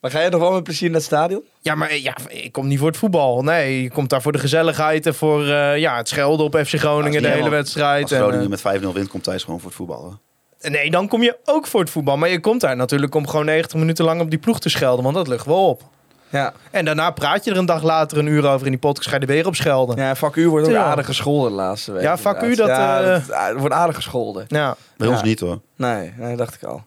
Maar 0.00 0.10
ga 0.10 0.20
je 0.20 0.28
nog 0.30 0.40
wel 0.40 0.52
met 0.52 0.62
plezier 0.62 0.88
naar 0.88 0.96
het 0.96 1.06
stadion? 1.06 1.42
Ja, 1.60 1.74
maar 1.74 1.96
ja, 1.96 2.14
ik 2.28 2.52
kom 2.52 2.66
niet 2.66 2.78
voor 2.78 2.88
het 2.88 2.96
voetbal. 2.96 3.42
Nee, 3.42 3.82
je 3.82 3.90
komt 3.90 4.10
daar 4.10 4.22
voor 4.22 4.32
de 4.32 4.38
gezelligheid 4.38 5.06
en 5.06 5.14
voor 5.14 5.46
eh, 5.46 5.78
ja, 5.78 5.96
het 5.96 6.08
schelden 6.08 6.46
op 6.46 6.56
FC 6.56 6.74
Groningen, 6.78 7.10
de 7.10 7.18
hele 7.18 7.28
helemaal- 7.28 7.50
wedstrijd. 7.50 8.02
als 8.02 8.12
En, 8.12 8.18
Groningen 8.18 8.44
eh, 8.44 8.50
met 8.50 8.82
5-0 8.82 8.92
wint, 8.92 9.08
komt 9.08 9.24
Thijs 9.24 9.44
gewoon 9.44 9.58
voor 9.60 9.68
het 9.68 9.76
voetballen. 9.76 10.20
nee, 10.60 10.90
dan 10.90 11.08
kom 11.08 11.22
je 11.22 11.36
ook 11.44 11.66
voor 11.66 11.80
het 11.80 11.90
voetbal. 11.90 12.16
Maar 12.16 12.28
je 12.28 12.40
komt 12.40 12.60
daar 12.60 12.76
natuurlijk 12.76 13.14
om 13.14 13.26
gewoon 13.28 13.44
90 13.44 13.78
minuten 13.78 14.04
lang 14.04 14.20
op 14.20 14.30
die 14.30 14.38
ploeg 14.38 14.60
te 14.60 14.68
schelden, 14.68 15.02
want 15.04 15.16
dat 15.16 15.28
lucht 15.28 15.46
wel 15.46 15.68
op. 15.68 15.82
Ja. 16.28 16.52
En 16.70 16.84
daarna 16.84 17.10
praat 17.10 17.44
je 17.44 17.50
er 17.50 17.56
een 17.56 17.66
dag 17.66 17.82
later 17.82 18.18
een 18.18 18.26
uur 18.26 18.46
over 18.48 18.64
in 18.66 18.72
die 18.72 18.80
podcast, 18.80 19.08
ga 19.08 19.14
je 19.14 19.20
er 19.20 19.26
weer 19.26 19.46
op 19.46 19.54
schelden. 19.54 19.96
Ja, 19.96 20.14
vak 20.14 20.36
U 20.36 20.48
wordt 20.48 20.66
ook 20.66 20.72
Ja. 20.72 20.84
aardig 20.84 21.06
gescholden 21.06 21.50
de 21.50 21.56
laatste 21.56 21.92
week. 21.92 22.02
Ja, 22.02 22.18
vak 22.18 22.42
U, 22.42 22.54
dat, 22.54 22.68
Ja, 22.68 23.00
eh, 23.02 23.26
dat- 23.28 23.58
wordt 23.58 23.74
aardig 23.74 23.94
gescholden. 23.96 24.44
Bij 24.48 24.58
Ja. 24.98 25.08
ons 25.08 25.22
niet 25.22 25.40
hoor. 25.40 25.60
Nee, 25.76 26.12
nee, 26.16 26.36
dacht 26.36 26.54
ik 26.54 26.62
al. 26.62 26.82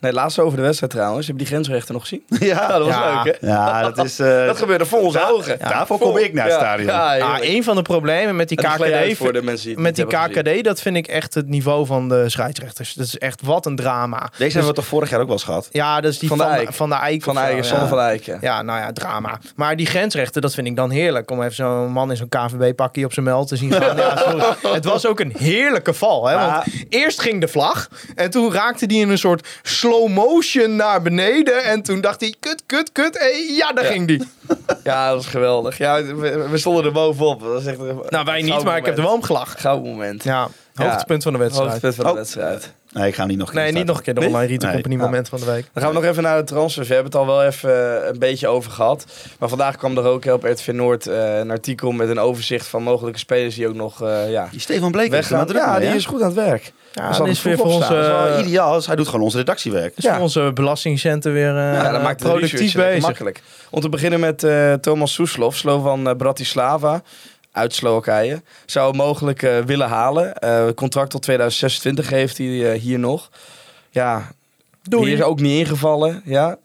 Nee, 0.00 0.12
laatste 0.12 0.42
over 0.42 0.56
de 0.56 0.62
wedstrijd 0.62 0.92
trouwens. 0.92 1.26
Heb 1.26 1.36
je 1.36 1.42
die 1.42 1.52
grensrechter 1.52 1.92
nog 1.94 2.02
gezien? 2.02 2.22
Ja, 2.40 2.66
dat 2.68 2.78
was 2.86 2.88
Ja. 2.94 3.22
leuk, 3.22 3.36
hè? 3.40 3.46
Ja, 3.48 3.90
dat 3.90 4.04
is... 4.04 4.18
eh, 4.28 4.46
Dat 4.46 4.58
gebeurde 4.58 4.86
voor 4.86 4.98
onze 5.00 5.30
ogen. 5.32 5.58
Daarvoor 5.58 5.98
kom 5.98 6.16
ik 6.18 6.32
naar 6.32 6.44
het 6.44 6.54
stadion. 6.54 6.86
Ja, 6.88 7.16
Ah, 7.18 7.38
een 7.40 7.64
van 7.64 7.76
de 7.76 7.82
problemen 7.82 8.36
met 8.36 8.48
die 8.48 8.58
KKD, 8.58 9.16
voor 9.16 9.32
de 9.32 9.42
mensen 9.42 9.64
die 9.66 9.74
het 9.74 9.82
met 9.82 9.96
die. 9.96 10.06
KKD, 10.06 10.64
dat 10.64 10.80
vind 10.80 10.96
ik 10.96 11.06
echt 11.06 11.34
het 11.34 11.48
niveau 11.48 11.86
van 11.86 12.08
de 12.08 12.28
scheidsrechters. 12.28 12.94
Dat 12.94 13.06
is 13.06 13.18
echt 13.18 13.42
wat 13.42 13.66
een 13.66 13.76
drama. 13.76 14.18
Deze 14.20 14.44
Dus- 14.44 14.52
hebben 14.52 14.70
we 14.70 14.76
toch 14.76 14.86
vorig 14.86 15.10
jaar 15.10 15.20
ook 15.20 15.26
wel 15.26 15.34
eens 15.34 15.44
gehad? 15.44 15.68
Ja, 15.72 16.00
dat 16.00 16.12
is 16.12 16.18
die 16.18 16.28
Van 16.28 16.38
van, 16.38 16.46
de 16.48 16.52
Eyck. 16.52 16.72
Van 16.72 16.88
de 16.88 16.94
Eyck. 16.94 17.22
Van 17.22 17.64
zo, 17.64 17.86
van 17.86 17.98
Eiken. 17.98 18.38
Ja, 18.40 18.62
nou 18.62 18.78
ja, 18.80 18.92
drama. 18.92 19.38
Maar 19.56 19.76
die 19.76 19.86
grensrechten, 19.86 20.42
dat 20.42 20.54
vind 20.54 20.66
ik 20.66 20.76
dan 20.76 20.90
heerlijk. 20.90 21.30
Om 21.30 21.42
even 21.42 21.54
zo'n 21.54 21.90
man 21.92 22.10
in 22.10 22.16
zo'n 22.16 22.28
KVB-pakje 22.28 23.04
op 23.04 23.12
zijn 23.12 23.24
meld 23.24 23.48
te 23.48 23.56
zien 23.56 23.72
gaan. 23.72 23.96
Ja, 23.96 24.16
sorry. 24.16 24.44
Het 24.74 24.84
was 24.84 25.06
ook 25.06 25.20
een 25.20 25.34
heerlijke 25.38 25.94
val. 25.94 26.26
Hè? 26.28 26.34
Want 26.38 26.64
eerst 26.88 27.20
ging 27.20 27.40
de 27.40 27.48
vlag. 27.48 27.88
En 28.14 28.30
toen 28.30 28.52
raakte 28.52 28.86
die 28.86 29.00
in 29.00 29.08
een 29.08 29.18
soort 29.18 29.46
slow 29.88 30.08
motion 30.08 30.76
naar 30.76 31.02
beneden. 31.02 31.64
En 31.64 31.82
toen 31.82 32.00
dacht 32.00 32.20
hij, 32.20 32.34
kut, 32.40 32.62
kut, 32.66 32.92
kut. 32.92 33.18
En 33.18 33.54
ja, 33.54 33.72
daar 33.72 33.84
ging 33.84 34.06
die. 34.06 34.22
Ja, 34.84 35.06
dat 35.06 35.16
was 35.16 35.26
geweldig. 35.26 35.78
Ja, 35.78 36.02
we, 36.02 36.48
we 36.50 36.58
stonden 36.58 36.84
er 36.84 36.92
bovenop. 36.92 37.40
Dat 37.40 37.52
was 37.52 37.66
echt 37.66 37.78
een 37.78 38.00
Nou, 38.08 38.24
wij 38.24 38.42
niet, 38.42 38.64
maar 38.64 38.76
ik 38.76 38.84
heb 38.84 38.96
er 38.96 39.02
wel 39.02 39.12
om 39.12 39.22
gelachen. 39.22 39.60
Gouden 39.60 39.90
moment. 39.90 40.24
Ja, 40.24 40.48
hoogtepunt 40.86 41.22
van 41.22 41.32
de 41.32 41.38
wedstrijd. 41.38 41.68
Hoogtepunt 41.70 41.94
van 41.96 42.04
de 42.04 42.10
Oh. 42.10 42.16
wedstrijd. 42.16 42.72
Nee, 42.92 43.08
ik 43.08 43.14
ga 43.14 43.24
niet 43.26 43.38
nog 43.38 43.48
een 43.48 43.54
keer 43.54 43.62
Nee, 43.62 43.72
niet 43.72 43.86
nog 43.86 43.96
een 43.96 44.02
keer 44.02 44.14
de 44.14 44.20
Nee? 44.20 44.28
online 44.28 44.46
Retail 44.46 44.72
Nee. 44.72 44.82
Company 44.82 45.02
moment 45.02 45.28
van 45.28 45.38
de 45.38 45.44
week. 45.44 45.66
Dan 45.72 45.82
gaan 45.82 45.92
we 45.92 45.98
nog 46.00 46.10
even 46.10 46.22
naar 46.22 46.36
de 46.38 46.44
transfers. 46.44 46.88
We 46.88 46.94
hebben 46.94 47.12
het 47.12 47.20
al 47.20 47.26
wel 47.26 47.44
even 47.44 48.00
eh, 48.02 48.08
een 48.08 48.18
beetje 48.18 48.48
over 48.48 48.70
gehad. 48.70 49.04
Maar 49.38 49.48
vandaag 49.48 49.76
kwam 49.76 49.98
er 49.98 50.04
ook 50.04 50.24
op 50.24 50.44
RTV 50.44 50.68
Noord 50.72 51.06
eh, 51.06 51.38
een 51.38 51.50
artikel 51.50 51.90
met 51.90 52.08
een 52.08 52.18
overzicht 52.18 52.66
van 52.66 52.82
mogelijke 52.82 53.18
spelers 53.18 53.54
die 53.54 53.68
ook 53.68 53.74
nog 53.74 54.02
eh, 54.02 54.30
ja, 54.30 54.48
Die 54.50 54.60
Stefan 54.60 54.90
Bleek 54.90 55.12
is 55.12 55.26
druk 55.26 55.52
Ja, 55.52 55.78
die 55.78 55.88
is 55.88 56.04
goed 56.06 56.20
aan 56.20 56.26
het 56.26 56.36
werk. 56.36 56.72
Ja, 56.92 57.08
dat 57.08 57.18
het 57.18 57.26
is 57.26 57.42
weer 57.42 57.56
voor 57.56 57.78
wel 57.88 58.38
uh, 58.40 58.46
ideaal. 58.46 58.74
dus 58.74 58.86
Hij 58.86 58.96
doet 58.96 59.06
gewoon 59.08 59.24
onze 59.24 59.36
redactiewerk. 59.36 59.92
is 59.96 60.04
Ja. 60.04 60.12
voor 60.12 60.22
onze 60.22 60.50
belastingcenten 60.54 61.32
weer 61.32 61.48
eh, 61.56 61.72
Ja, 61.72 61.92
dat 61.92 62.02
maakt 62.02 62.22
de 62.22 62.28
productief 62.28 62.74
bezig. 62.74 63.02
makkelijk. 63.02 63.42
Om 63.70 63.80
te 63.80 63.88
beginnen 63.88 64.20
met 64.20 64.42
eh, 64.44 64.72
Thomas 64.72 65.12
Soeslof, 65.12 65.56
Slovan 65.56 66.14
Bratislava 66.16 67.02
uit 67.58 67.74
Slowakije. 67.74 68.42
Zou 68.66 68.96
mogelijk 68.96 69.42
eh, 69.42 69.58
willen 69.58 69.88
halen. 69.88 70.34
Eh, 70.34 70.68
contract 70.74 71.10
tot 71.10 71.22
2026 71.22 72.10
heeft 72.10 72.38
hij 72.38 72.72
eh, 72.72 72.80
hier 72.80 72.98
nog. 72.98 73.30
Ja, 73.90 74.32
Doei. 74.82 75.04
die 75.04 75.14
is 75.14 75.22
ook 75.22 75.40
niet 75.40 75.58
ingevallen. 75.58 76.22
Ja, 76.24 76.58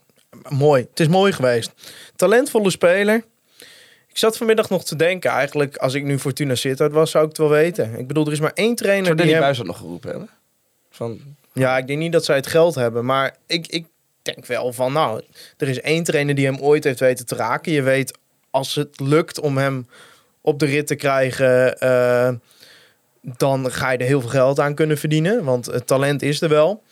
mooi. 0.49 0.87
Het 0.89 0.99
is 0.99 1.07
mooi 1.07 1.31
geweest. 1.31 1.71
Talentvolle 2.15 2.69
speler. 2.69 3.23
Ik 4.07 4.19
zat 4.19 4.37
vanmiddag 4.37 4.69
nog 4.69 4.83
te 4.83 4.95
denken, 4.95 5.31
eigenlijk, 5.31 5.77
als 5.77 5.93
ik 5.93 6.03
nu 6.03 6.19
Fortuna 6.19 6.55
Sittard 6.55 6.91
was, 6.91 7.11
zou 7.11 7.23
ik 7.23 7.29
het 7.29 7.39
wel 7.39 7.49
weten. 7.49 7.99
Ik 7.99 8.07
bedoel, 8.07 8.25
er 8.25 8.31
is 8.31 8.39
maar 8.39 8.53
één 8.53 8.75
trainer 8.75 9.05
zou 9.05 9.17
die 9.17 9.25
Danny 9.25 9.53
hem... 9.55 9.65
Nog 9.65 9.77
geroepen 9.77 10.09
hebben? 10.09 10.29
Van, 10.89 11.19
Ja, 11.53 11.77
ik 11.77 11.87
denk 11.87 11.99
niet 11.99 12.11
dat 12.11 12.25
zij 12.25 12.35
het 12.35 12.47
geld 12.47 12.75
hebben, 12.75 13.05
maar 13.05 13.35
ik, 13.47 13.67
ik 13.67 13.85
denk 14.21 14.45
wel 14.45 14.73
van, 14.73 14.93
nou, 14.93 15.21
er 15.57 15.69
is 15.69 15.81
één 15.81 16.03
trainer 16.03 16.35
die 16.35 16.45
hem 16.45 16.59
ooit 16.59 16.83
heeft 16.83 16.99
weten 16.99 17.25
te 17.25 17.35
raken. 17.35 17.71
Je 17.71 17.81
weet, 17.81 18.17
als 18.49 18.75
het 18.75 18.99
lukt 18.99 19.39
om 19.39 19.57
hem 19.57 19.87
op 20.43 20.59
de 20.59 20.65
rit 20.65 20.87
te 20.87 20.95
krijgen, 20.95 21.79
eh, 21.79 22.29
dan 23.21 23.71
ga 23.71 23.91
je 23.91 23.97
er 23.97 24.05
heel 24.05 24.21
veel 24.21 24.29
geld 24.29 24.59
aan 24.59 24.75
kunnen 24.75 24.97
verdienen, 24.97 25.43
want 25.43 25.65
het 25.65 25.87
talent 25.87 26.21
is 26.21 26.41
er 26.41 26.49
wel. 26.49 26.83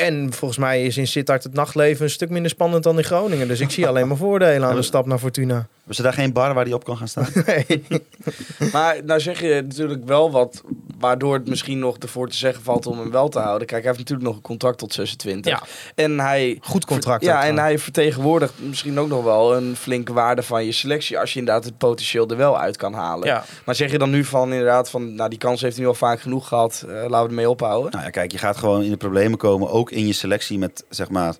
En 0.00 0.32
volgens 0.32 0.60
mij 0.60 0.84
is 0.84 0.96
in 0.96 1.06
Sittard 1.06 1.42
het 1.42 1.54
nachtleven 1.54 2.04
een 2.04 2.10
stuk 2.10 2.30
minder 2.30 2.50
spannend 2.50 2.82
dan 2.82 2.98
in 2.98 3.04
Groningen. 3.04 3.48
Dus 3.48 3.60
ik 3.60 3.70
zie 3.70 3.88
alleen 3.88 4.08
maar 4.08 4.16
voordelen 4.16 4.68
aan 4.68 4.74
de 4.74 4.82
stap 4.82 5.06
naar 5.06 5.18
Fortuna. 5.18 5.54
Hebben 5.54 5.94
ze 5.94 6.02
daar 6.02 6.12
geen 6.12 6.32
bar 6.32 6.54
waar 6.54 6.64
hij 6.64 6.72
op 6.72 6.84
kan 6.84 6.96
gaan 6.96 7.08
staan? 7.08 7.28
Nee. 7.46 7.84
Maar 8.72 9.04
nou 9.04 9.20
zeg 9.20 9.40
je 9.40 9.62
natuurlijk 9.66 10.04
wel 10.04 10.30
wat, 10.30 10.62
waardoor 10.98 11.34
het 11.34 11.48
misschien 11.48 11.78
nog 11.78 11.96
ervoor 11.98 12.28
te 12.28 12.36
zeggen 12.36 12.62
valt 12.62 12.86
om 12.86 12.98
hem 12.98 13.10
wel 13.10 13.28
te 13.28 13.38
houden. 13.38 13.66
Kijk, 13.66 13.82
hij 13.82 13.90
heeft 13.90 13.98
natuurlijk 13.98 14.28
nog 14.28 14.36
een 14.36 14.42
contract 14.42 14.78
tot 14.78 14.92
26. 14.92 15.52
Ja. 15.52 15.62
En 15.94 16.20
hij... 16.20 16.58
Goed 16.62 16.84
contract. 16.84 17.24
Ja, 17.24 17.44
en 17.44 17.58
hij 17.58 17.78
vertegenwoordigt 17.78 18.52
misschien 18.62 18.98
ook 18.98 19.08
nog 19.08 19.24
wel 19.24 19.56
een 19.56 19.76
flinke 19.76 20.12
waarde 20.12 20.42
van 20.42 20.64
je 20.64 20.72
selectie. 20.72 21.18
Als 21.18 21.32
je 21.32 21.38
inderdaad 21.38 21.64
het 21.64 21.78
potentieel 21.78 22.28
er 22.28 22.36
wel 22.36 22.58
uit 22.58 22.76
kan 22.76 22.92
halen. 22.92 23.26
Ja. 23.26 23.44
Maar 23.64 23.74
zeg 23.74 23.90
je 23.90 23.98
dan 23.98 24.10
nu 24.10 24.24
van 24.24 24.50
inderdaad 24.52 24.90
van, 24.90 25.14
nou 25.14 25.30
die 25.30 25.38
kans 25.38 25.60
heeft 25.60 25.74
hij 25.74 25.82
nu 25.84 25.88
al 25.90 25.96
vaak 25.96 26.20
genoeg 26.20 26.48
gehad. 26.48 26.84
eh, 26.88 26.94
laten 26.94 27.22
we 27.22 27.28
ermee 27.28 27.50
ophouden. 27.50 27.90
Nou 27.90 28.04
ja, 28.04 28.10
kijk, 28.10 28.32
je 28.32 28.38
gaat 28.38 28.56
gewoon 28.56 28.82
in 28.82 28.90
de 28.90 28.96
problemen 28.96 29.38
komen, 29.38 29.70
ook 29.70 29.89
in 29.90 30.06
je 30.06 30.12
selectie 30.12 30.58
met 30.58 30.84
zeg 30.88 31.10
maar 31.10 31.34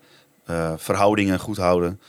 eh, 0.45 0.73
verhoudingen 0.77 1.39
goed 1.39 1.57
houden. 1.57 2.01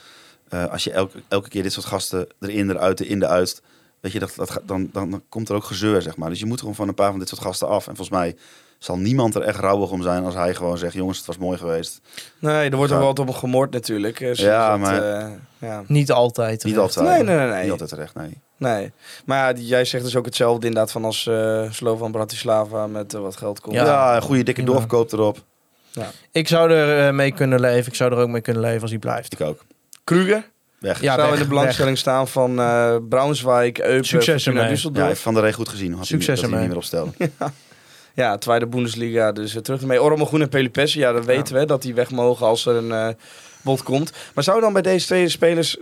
Eh, 0.49 0.65
als 0.71 0.83
je 0.83 0.91
elke, 0.91 1.19
elke 1.27 1.49
keer 1.49 1.63
dit 1.63 1.73
soort 1.73 1.85
gasten 1.85 2.27
erin, 2.39 2.69
eruit, 2.69 2.99
erin, 2.99 3.23
eruit, 3.23 3.61
weet 3.99 4.11
je, 4.11 4.19
dat, 4.19 4.33
dat, 4.35 4.61
dan, 4.65 4.89
dan, 4.91 5.09
dan 5.11 5.23
komt 5.29 5.49
er 5.49 5.55
ook 5.55 5.63
gezeur, 5.63 6.01
zeg 6.01 6.15
maar. 6.17 6.29
Dus 6.29 6.39
je 6.39 6.45
moet 6.45 6.59
gewoon 6.59 6.75
van 6.75 6.87
een 6.87 6.93
paar 6.93 7.09
van 7.09 7.19
dit 7.19 7.27
soort 7.29 7.41
gasten 7.41 7.67
af. 7.67 7.87
En 7.87 7.95
volgens 7.95 8.17
mij 8.17 8.35
zal 8.77 8.97
niemand 8.97 9.35
er 9.35 9.41
echt 9.41 9.59
rouwig 9.59 9.89
om 9.91 10.01
zijn 10.01 10.23
als 10.25 10.33
hij 10.33 10.55
gewoon 10.55 10.77
zegt, 10.77 10.93
jongens, 10.93 11.17
het 11.17 11.27
was 11.27 11.37
mooi 11.37 11.57
geweest. 11.57 12.01
Nee, 12.39 12.69
er 12.69 12.75
wordt 12.75 12.89
Ja. 12.91 12.95
ook 12.97 13.01
wel 13.03 13.11
wat 13.13 13.19
op 13.19 13.27
hem 13.27 13.35
gemoord 13.35 13.71
natuurlijk. 13.71 14.19
eh, 14.19 14.33
Ja, 14.33 14.69
dat, 14.69 14.79
maar- 14.79 15.03
eh, 15.19 15.29
ja. 15.57 15.83
Niet 15.87 16.11
altijd. 16.11 16.63
Niet 16.63 16.77
altijd. 16.77 17.07
Nee, 17.07 17.23
nee, 17.23 17.35
nee, 17.37 17.47
nee. 17.47 17.61
Niet 17.61 17.71
altijd 17.71 17.89
terecht, 17.89 18.15
nee. 18.15 18.37
Nee. 18.57 18.91
Maar 19.25 19.55
ja, 19.57 19.61
jij 19.61 19.85
zegt 19.85 20.03
dus 20.03 20.15
ook 20.15 20.25
hetzelfde 20.25 20.67
inderdaad 20.67 20.91
van 20.91 21.05
als 21.05 21.27
eh 21.27 21.71
Slovan 21.71 22.11
Bratislava 22.11 22.87
met 22.87 23.11
wat 23.13 23.37
geld 23.37 23.59
komt. 23.61 23.75
Ja. 23.75 23.85
Ja, 23.85 24.15
een 24.15 24.21
goede 24.21 24.43
dikke 24.43 24.63
doorverkoop 24.63 25.11
erop. 25.11 25.43
Ik 26.31 26.47
zou 26.47 26.71
er 26.71 27.07
eh, 27.07 27.13
mee 27.13 27.31
kunnen 27.31 27.59
leven. 27.59 27.87
Ik 27.87 27.95
zou 27.95 28.11
er 28.11 28.17
ook 28.17 28.29
mee 28.29 28.41
kunnen 28.41 28.61
leven 28.61 28.81
als 28.81 28.89
hij 28.89 28.99
blijft. 28.99 29.33
Ik 29.33 29.41
ook. 29.41 29.63
Kruger 30.03 30.49
Weg. 30.79 31.01
Ja, 31.01 31.15
zou 31.15 31.29
weg, 31.29 31.37
in 31.37 31.43
de 31.43 31.49
belangstelling 31.49 31.97
staan 31.97 32.27
van 32.27 32.59
eh 32.59 32.95
Braunschweig, 33.09 33.79
Eupen, 33.79 34.05
Succes 34.05 34.43
Fortuna 34.43 34.67
ermee. 34.67 34.91
Ja, 34.93 35.05
heeft 35.05 35.21
Van 35.21 35.33
der 35.33 35.43
Rey 35.43 35.53
goed 35.53 35.69
gezien. 35.69 35.93
Had 35.93 36.05
Succes 36.05 36.25
hij, 36.27 36.35
dat 36.35 36.43
hij 36.43 36.59
ermee. 36.59 36.59
niet 36.59 36.89
meer 36.89 37.07
opstelde. 37.27 37.51
Ja, 38.13 38.37
tweede 38.37 38.67
Bundesliga, 38.67 39.31
dus 39.31 39.55
eh, 39.55 39.61
terug 39.61 39.81
ermee. 39.81 40.01
Ormo 40.01 40.25
Groen 40.25 40.41
en 40.41 40.49
Pelupessi, 40.49 40.99
ja, 40.99 41.11
dat 41.11 41.25
weten 41.25 41.55
we, 41.55 41.65
dat 41.65 41.81
die 41.81 41.93
weg 41.93 42.11
mogen 42.11 42.45
als 42.45 42.65
er 42.65 42.75
een 42.75 42.91
eh 42.91 43.07
bod 43.61 43.83
komt. 43.83 44.11
Maar 44.33 44.43
zou 44.43 44.61
dan 44.61 44.73
bij 44.73 44.81
deze 44.81 45.05
twee 45.05 45.29
spelers 45.29 45.77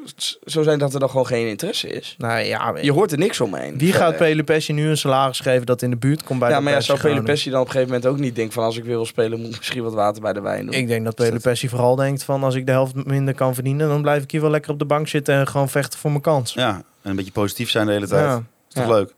zo 0.45 0.63
zijn 0.63 0.80
dat 0.80 0.93
er 0.93 0.99
dan 0.99 1.09
gewoon 1.09 1.25
geen 1.27 1.47
interesse 1.47 1.88
is? 1.88 2.15
Nou 2.17 2.39
ja, 2.39 2.73
Je 2.82 2.91
hoort 2.91 3.11
er 3.11 3.17
niks 3.17 3.41
omheen. 3.41 3.77
wie 3.77 3.91
gaat 3.93 4.09
Verder. 4.09 4.27
Pelupessi 4.27 4.73
nu 4.73 4.89
een 4.89 4.97
salaris 4.97 5.39
geven 5.39 5.65
dat 5.65 5.82
in 5.82 5.89
de 5.89 5.95
buurt 5.97 6.23
komt 6.23 6.39
bij 6.39 6.49
Ja, 6.49 6.57
de 6.57 6.63
maar 6.63 6.73
ja, 6.73 6.80
zou? 6.82 6.99
Pelupessi 6.99 7.49
dan 7.49 7.59
op 7.59 7.65
een 7.65 7.71
gegeven 7.71 7.93
moment 7.93 8.11
ook 8.11 8.19
niet 8.19 8.36
denken 8.36 8.53
van 8.53 8.63
als 8.63 8.77
ik 8.77 8.84
weer 8.84 8.95
wil 8.95 9.05
spelen, 9.05 9.39
moet 9.39 9.49
ik 9.51 9.57
misschien 9.57 9.84
wat 9.84 9.93
water 9.93 10.21
bij 10.21 10.34
de 10.34 10.41
wijn 10.41 10.65
doen? 10.65 10.73
Ik 10.75 10.88
denk 10.88 11.05
dat 11.05 11.15
Pelupessi 11.15 11.69
vooral 11.69 11.95
denkt 11.95 12.23
van 12.23 12.43
als 12.43 12.55
ik 12.55 12.65
de 12.65 12.71
helft 12.71 13.05
minder 13.05 13.34
kan 13.34 13.53
verdienen, 13.53 13.88
dan 13.88 14.01
blijf 14.01 14.23
ik 14.23 14.32
hier 14.32 14.41
wel 14.41 14.49
lekker 14.49 14.71
op 14.71 14.80
de 14.80 14.86
bank 14.86 15.07
zitten 15.07 15.36
en 15.36 15.47
gewoon 15.47 15.69
vechten 15.69 15.99
voor 15.99 16.09
mijn 16.09 16.21
kans. 16.23 16.53
Ja, 16.53 16.75
en 17.01 17.09
een 17.09 17.15
beetje 17.15 17.32
positief 17.32 17.69
zijn 17.69 17.86
de 17.86 17.91
hele 17.91 18.07
tijd. 18.07 18.25
Ja. 18.25 18.36
Is 18.67 18.73
toch 18.73 18.84
Ja. 18.84 18.89
leuk? 18.89 19.13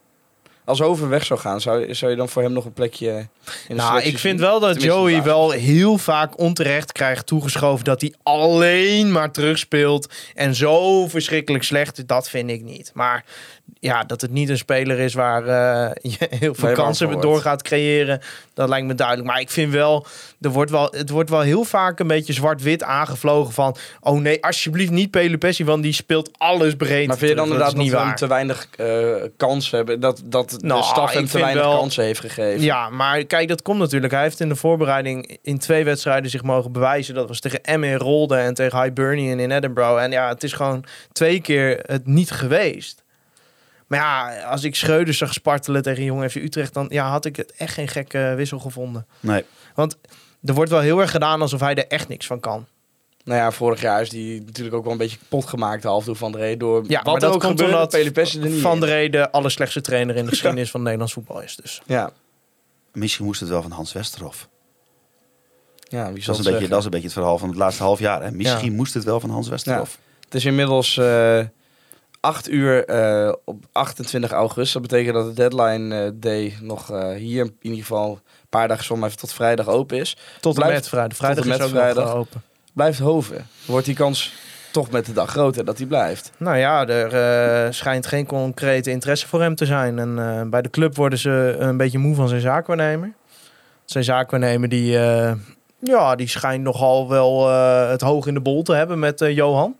Als 0.66 0.82
Over 0.82 1.09
weg 1.09 1.26
zou 1.26 1.39
gaan, 1.39 1.62
zou, 1.62 1.95
zou 1.95 2.12
je 2.12 2.18
dan 2.18 2.30
voor 2.30 2.41
hem 2.41 2.51
nog 2.51 2.66
een 2.66 2.74
plekje 2.74 3.07
in 3.07 3.28
de 3.68 3.74
Nou, 3.74 3.97
ik 3.97 4.18
vind 4.18 4.22
zien? 4.22 4.38
wel 4.38 4.59
dat 4.59 4.70
Tenminste, 4.74 4.99
Joey 4.99 5.24
wel 5.24 5.51
heel 5.51 5.97
vaak 5.97 6.39
onterecht 6.39 6.91
krijgt 6.91 7.26
toegeschoven 7.26 7.86
dat 7.86 8.01
hij 8.01 8.14
alleen 8.24 9.12
maar 9.12 9.32
terugspeelt 9.32 10.14
en 10.34 10.55
zo 10.55 11.07
verschrikkelijk 11.07 11.64
slecht. 11.64 12.07
Dat 12.07 12.30
vind 12.30 12.49
ik 12.49 12.64
niet. 12.64 12.91
Maar 12.93 13.26
ja, 13.80 14.03
dat 14.03 14.22
het 14.22 14.32
niet 14.32 14.49
een 14.49 14.57
speler 14.57 14.99
is 14.99 15.13
waar 15.13 15.47
eh, 15.47 15.91
je 16.19 16.28
heel 16.30 16.53
veel 16.53 16.65
Nee, 16.67 16.76
kansen 16.76 17.22
door 17.22 17.41
gaat 17.41 17.61
creëren, 17.61 18.22
dat 18.53 18.69
lijkt 18.69 18.88
me 18.88 18.95
duidelijk. 18.95 19.28
Maar 19.28 19.39
ik 19.39 19.49
vind 19.49 19.72
wel, 19.74 20.05
er 20.41 20.49
wordt 20.49 20.72
wel, 20.72 20.88
het 20.91 21.09
wordt 21.09 21.30
wel 21.30 21.39
heel 21.41 21.63
vaak 21.63 21.99
een 21.99 22.07
beetje 22.07 22.34
zwart-wit 22.34 22.84
aangevlogen 22.84 23.53
van, 23.53 23.76
oh 24.01 24.19
nee, 24.19 24.43
alsjeblieft 24.43 24.91
niet 24.91 25.11
Pelupessi, 25.11 25.65
want 25.65 25.84
die 25.84 25.93
speelt 25.93 26.30
alles 26.38 26.76
breed. 26.76 27.07
Maar 27.07 27.17
vind 27.17 27.30
je 27.30 27.36
dan 27.36 27.45
inderdaad 27.45 27.67
dat 27.67 27.76
dat 27.76 27.86
niet 27.86 27.93
hem 27.93 28.03
waar? 28.05 28.15
te 28.15 28.28
weinig 28.28 28.67
eh 28.78 29.30
kans 29.38 29.72
hebben? 29.72 29.99
Dat, 29.99 30.22
dat 30.26 30.49
de 30.49 30.57
Nou, 30.65 30.84
staf 30.84 31.13
hem 31.13 31.26
te 31.26 31.39
weinig 31.39 31.63
wel- 31.63 31.78
kansen 31.78 32.03
heeft 32.03 32.19
gegeven. 32.19 32.61
Ja, 32.61 32.89
maar 32.89 33.24
kijk, 33.24 33.47
dat 33.47 33.61
komt 33.61 33.80
natuurlijk. 33.80 34.13
Hij 34.13 34.22
heeft 34.22 34.39
in 34.39 34.49
de 34.49 34.55
voorbereiding 34.55 35.38
in 35.41 35.57
twee 35.59 35.84
wedstrijden 35.84 36.30
zich 36.32 36.43
mogen 36.43 36.72
bewijzen. 36.72 37.13
Dat 37.15 37.28
was 37.28 37.39
tegen 37.39 37.63
Emmen 37.63 37.89
in 37.89 37.97
Rolde 37.97 38.36
en 38.36 38.53
tegen 38.53 38.82
Hibernian 38.82 39.39
in 39.39 39.51
Edinburgh. 39.51 40.03
En 40.03 40.11
ja, 40.11 40.28
het 40.28 40.43
is 40.43 40.53
gewoon 40.53 40.84
twee 41.11 41.41
keer 41.41 41.80
het 41.86 42.07
niet 42.07 42.32
geweest. 42.32 43.01
Maar 43.92 44.00
ja, 44.00 44.44
als 44.44 44.64
ik 44.64 44.76
Schreuder 44.76 45.14
zag 45.14 45.34
spartelen 45.34 45.82
tegen 45.82 46.04
Jong 46.04 46.30
FC 46.32 46.36
Utrecht... 46.36 46.74
dan 46.74 46.86
ja, 46.89 47.10
had 47.10 47.26
ik 47.26 47.36
het 47.36 47.52
echt 47.52 47.74
geen 47.74 47.88
gekke 47.88 48.34
wissel 48.36 48.60
gevonden. 48.60 49.08
Nee. 49.20 49.46
Want 49.76 49.98
er 50.44 50.54
wordt 50.54 50.72
wel 50.72 50.80
heel 50.80 51.00
erg 51.00 51.12
gedaan 51.12 51.42
alsof 51.42 51.60
hij 51.60 51.76
er 51.76 51.88
echt 51.88 52.08
niks 52.08 52.26
van 52.26 52.39
kan. 52.39 52.66
Nou 53.24 53.39
ja, 53.39 53.52
vorig 53.52 53.82
jaar 53.82 54.02
is 54.02 54.10
die 54.10 54.42
natuurlijk 54.46 54.76
ook 54.76 54.84
wel 54.84 54.92
een 54.92 54.98
beetje 54.98 55.18
kapot 55.18 55.46
gemaakt, 55.46 55.82
de 55.82 55.88
halfdoor 55.88 56.16
van 56.16 56.32
de 56.32 56.38
reden. 56.38 56.60
Door 56.60 56.84
Ja, 56.88 56.96
wat 56.96 57.06
maar 57.06 57.20
dat 57.20 57.34
ook 57.34 57.39
komt 57.39 57.60
gebeurde, 57.60 57.74
omdat 57.74 57.94
er 57.94 58.39
niet 58.50 58.62
Van 58.62 58.80
de 58.80 58.86
Reden 58.86 59.22
de 59.22 59.32
allerslechtste 59.32 59.82
trainer 59.82 60.16
in 60.16 60.24
de 60.24 60.30
geschiedenis 60.36 60.72
van 60.72 60.82
Nederlands 60.82 61.14
voetbal 61.14 61.42
is. 61.42 61.56
Dus. 61.56 61.82
Ja, 61.86 62.12
Misschien 62.94 63.26
moest 63.26 63.39
het 63.39 63.50
wel 63.50 63.62
van 63.62 63.72
Hans 63.72 63.94
Westerhof. 63.94 64.48
ja 65.88 66.04
wie 66.06 66.14
Dat 66.14 66.18
is, 66.18 66.26
zal 66.26 66.36
een 66.36 66.42
beetje, 66.42 66.52
zeggen? 66.52 66.70
dat 66.70 66.80
is 66.80 66.86
een 66.86 66.92
beetje 66.92 67.06
het 67.06 67.16
verhaal 67.16 67.38
van 67.38 67.50
het 67.50 67.58
laatste 67.58 67.84
half 67.84 68.00
jaar. 68.00 68.24
Hè? 68.24 68.32
Misschien 68.32 68.76
moest 68.76 68.94
het 68.94 69.04
wel 69.04 69.20
van 69.20 69.30
Hans 69.30 69.50
Westerhof. 69.50 69.98
Het 70.26 70.36
is 70.36 70.46
inmiddels 70.46 70.98
eh 70.98 71.39
8 72.22 72.49
uur 72.49 72.86
eh, 72.86 73.34
op 73.45 73.63
28 73.72 74.32
augustus. 74.32 74.72
Dat 74.72 74.82
betekent 74.82 75.13
dat 75.13 75.26
de 75.26 75.34
deadline 75.34 76.03
eh, 76.03 76.11
day 76.13 76.57
nog 76.61 76.91
eh, 76.91 77.09
hier 77.09 77.45
in 77.45 77.55
ieder 77.61 77.80
geval 77.80 78.11
een 78.11 78.47
paar 78.49 78.67
dagen 78.67 78.86
van 78.86 78.99
mij 78.99 79.09
tot 79.09 79.34
vrijdag 79.34 79.67
open 79.67 79.97
is. 79.97 80.17
Tot 80.39 80.55
en 80.55 80.61
Blijft- 80.61 80.80
met 80.82 80.89
vrijdag. 80.89 81.17
Vrijdag 81.17 81.43
tot 81.43 81.53
en 81.53 81.59
met 81.59 81.69
vrijdag. 81.69 82.13
open. 82.13 82.41
Blijft 82.74 82.99
Hoven. 82.99 83.47
Wordt 83.65 83.86
die 83.86 83.95
kans 83.95 84.34
toch 84.72 84.91
met 84.91 85.05
de 85.05 85.13
dag 85.13 85.30
groter 85.30 85.65
dat 85.65 85.78
hij 85.78 85.88
blijft. 85.88 86.32
Nou 86.38 86.57
ja, 86.57 86.88
er 86.88 87.74
schijnt 87.74 88.07
geen 88.07 88.26
concrete 88.26 88.91
interesse 88.91 89.28
voor 89.28 89.41
hem 89.41 89.55
te 89.55 89.65
zijn. 89.65 89.99
En 89.99 90.49
bij 90.49 90.61
de 90.61 90.69
club 90.69 90.95
worden 90.95 91.19
ze 91.19 91.55
een 91.59 91.78
beetje 91.78 91.97
moe 91.97 92.15
van 92.15 92.28
zijn 92.28 92.41
zaakwaarnemer. 92.41 93.13
Zijn 93.86 94.03
zaakwaarnemer 94.03 94.69
die, 94.69 94.91
ja, 95.80 96.15
die 96.15 96.28
schijnt 96.28 96.63
nogal 96.63 97.09
wel 97.09 97.49
het 97.89 98.01
hoog 98.01 98.28
in 98.28 98.34
de 98.34 98.41
bol 98.41 98.63
te 98.63 98.74
hebben 98.74 98.99
met 98.99 99.19
Johan. 99.19 99.76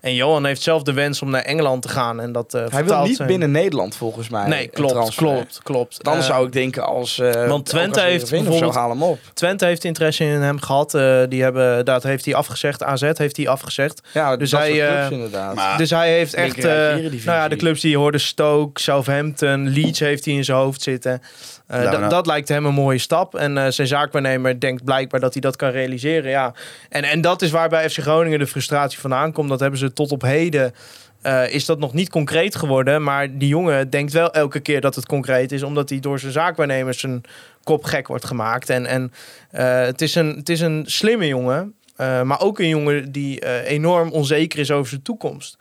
En 0.00 0.14
Johan 0.14 0.44
heeft 0.44 0.62
zelf 0.62 0.82
de 0.82 0.92
wens 0.92 1.22
om 1.22 1.30
naar 1.30 1.42
Engeland 1.42 1.82
te 1.82 1.88
gaan. 1.88 2.20
En 2.20 2.32
dat, 2.32 2.54
eh, 2.54 2.64
Hij 2.68 2.84
wil 2.84 3.02
niet 3.02 3.16
zijn- 3.16 3.28
binnen 3.28 3.50
Nederland 3.50 3.96
volgens 3.96 4.28
mij. 4.28 4.46
Nee, 4.48 4.68
klopt, 4.68 5.14
klopt, 5.14 5.60
klopt. 5.62 6.04
Dan 6.04 6.16
Eh, 6.16 6.22
zou 6.22 6.46
ik 6.46 6.52
denken 6.52 6.86
als... 6.86 7.18
eh 7.18 7.48
want 7.48 7.66
Twente 7.66 8.00
als 8.00 8.08
heeft 8.08 8.22
of 8.22 8.28
zo, 8.28 8.36
bijvoorbeeld- 8.36 8.74
haal 8.74 8.90
hem 8.90 9.02
op. 9.02 9.18
Twente 9.34 9.64
heeft 9.64 9.84
interesse 9.84 10.24
in 10.24 10.30
hem 10.30 10.60
gehad. 10.60 10.94
eh, 10.94 11.22
die 11.28 11.42
hebben, 11.42 11.84
dat 11.84 12.02
heeft 12.02 12.24
hij 12.24 12.34
afgezegd. 12.34 12.82
AZ 12.82 13.02
heeft 13.12 13.36
hij 13.36 13.48
afgezegd. 13.48 14.00
Ja, 14.12 14.36
Dus 14.36 14.50
dus 14.50 14.58
hij, 14.60 14.88
eh, 15.04 15.10
inderdaad. 15.10 15.54
maar- 15.54 15.78
dus 15.78 15.90
hij 15.90 16.12
heeft 16.12 16.34
echt... 16.34 16.56
eh, 16.64 16.72
nou 16.94 17.20
ja, 17.24 17.48
de 17.48 17.56
clubs 17.56 17.80
die 17.80 17.90
je 17.90 17.96
hoorde, 17.96 18.18
Stoke, 18.18 18.80
Southampton, 18.80 19.68
Leeds 19.68 19.98
heeft 19.98 20.24
hij 20.24 20.34
in 20.34 20.44
zijn 20.44 20.58
hoofd 20.58 20.82
zitten. 20.82 21.22
Eh, 21.68 21.78
Nou, 21.78 21.90
dat- 21.90 21.98
nou- 22.00 22.10
Dat 22.12 22.26
lijkt 22.26 22.48
hem 22.48 22.66
een 22.66 22.74
mooie 22.74 22.98
stap. 22.98 23.34
En 23.34 23.58
eh, 23.58 23.66
zijn 23.70 23.86
zaakwaarnemer 23.86 24.60
denkt 24.60 24.84
blijkbaar 24.84 25.20
dat 25.20 25.32
hij 25.32 25.40
dat 25.40 25.56
kan 25.56 25.70
realiseren. 25.70 26.30
Ja. 26.30 26.54
En, 26.88 27.04
en 27.04 27.20
dat 27.20 27.42
is 27.42 27.50
waar 27.50 27.68
bij 27.68 27.90
FC 27.90 27.98
Groningen 27.98 28.38
de 28.38 28.46
frustratie 28.46 28.98
vandaan 28.98 29.32
komt. 29.32 29.48
Dat 29.48 29.60
hebben 29.60 29.78
ze 29.78 29.92
tot 29.92 30.12
op 30.12 30.22
heden... 30.22 30.74
eh, 31.22 31.52
is 31.54 31.64
dat 31.64 31.78
nog 31.78 31.92
niet 31.92 32.10
concreet 32.10 32.56
geworden. 32.56 33.02
Maar 33.02 33.38
die 33.38 33.48
jongen 33.48 33.90
denkt 33.90 34.12
wel 34.12 34.32
elke 34.32 34.60
keer 34.60 34.80
dat 34.80 34.94
het 34.94 35.06
concreet 35.06 35.52
is. 35.52 35.62
Omdat 35.62 35.88
hij 35.88 36.00
door 36.00 36.18
zijn 36.18 36.32
zaakwaarnemers 36.32 36.98
zijn 37.00 37.20
kop 37.64 37.84
gek 37.84 38.06
wordt 38.08 38.24
gemaakt. 38.24 38.70
En, 38.70 38.86
en 38.86 39.12
het, 39.84 40.00
is 40.02 40.14
een, 40.14 40.36
het 40.36 40.48
is 40.48 40.60
een 40.60 40.82
slimme 40.86 41.26
jongen. 41.26 41.74
maar 41.96 42.40
ook 42.40 42.58
een 42.58 42.68
jongen 42.68 43.12
die 43.12 43.64
enorm 43.66 44.10
onzeker 44.10 44.58
is 44.58 44.70
over 44.70 44.88
zijn 44.88 45.02
toekomst. 45.02 45.56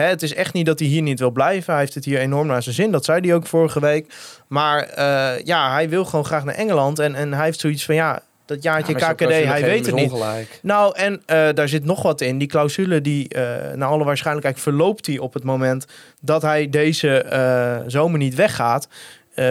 Hè, 0.00 0.06
het 0.06 0.22
is 0.22 0.34
echt 0.34 0.52
niet 0.52 0.66
dat 0.66 0.78
hij 0.78 0.88
hier 0.88 1.02
niet 1.02 1.18
wil 1.18 1.30
blijven. 1.30 1.72
Hij 1.72 1.82
heeft 1.82 1.94
het 1.94 2.04
hier 2.04 2.18
enorm 2.18 2.46
naar 2.46 2.62
zijn 2.62 2.74
zin. 2.74 2.90
Dat 2.90 3.04
zei 3.04 3.20
hij 3.20 3.34
ook 3.34 3.46
vorige 3.46 3.80
week. 3.80 4.14
Maar 4.46 4.82
eh, 4.82 5.44
ja, 5.44 5.72
hij 5.72 5.88
wil 5.88 6.04
gewoon 6.04 6.24
graag 6.24 6.44
naar 6.44 6.54
Engeland. 6.54 6.98
En, 6.98 7.14
en 7.14 7.32
hij 7.32 7.44
heeft 7.44 7.60
zoiets 7.60 7.84
van 7.84 7.94
ja, 7.94 8.22
dat 8.46 8.62
jaartje 8.62 8.92
Ja, 8.98 8.98
maar 9.06 9.14
KKD, 9.14 9.28
hij 9.44 9.62
weet 9.62 9.86
het 9.86 9.94
niet. 9.94 10.10
ongelijk. 10.12 10.58
Nou, 10.62 10.96
en 10.96 11.22
eh, 11.26 11.48
daar 11.54 11.68
zit 11.68 11.84
nog 11.84 12.02
wat 12.02 12.20
in. 12.20 12.38
Die 12.38 12.48
clausule, 12.48 13.00
die 13.00 13.28
eh 13.28 13.74
naar 13.74 13.88
alle 13.88 14.04
waarschijnlijkheid 14.04 14.60
verloopt 14.60 15.04
die 15.04 15.22
op 15.22 15.34
het 15.34 15.44
moment 15.44 15.86
dat 16.20 16.42
hij 16.42 16.68
deze 16.70 17.24
zomer 17.86 18.18
niet 18.18 18.34
weggaat. 18.34 18.88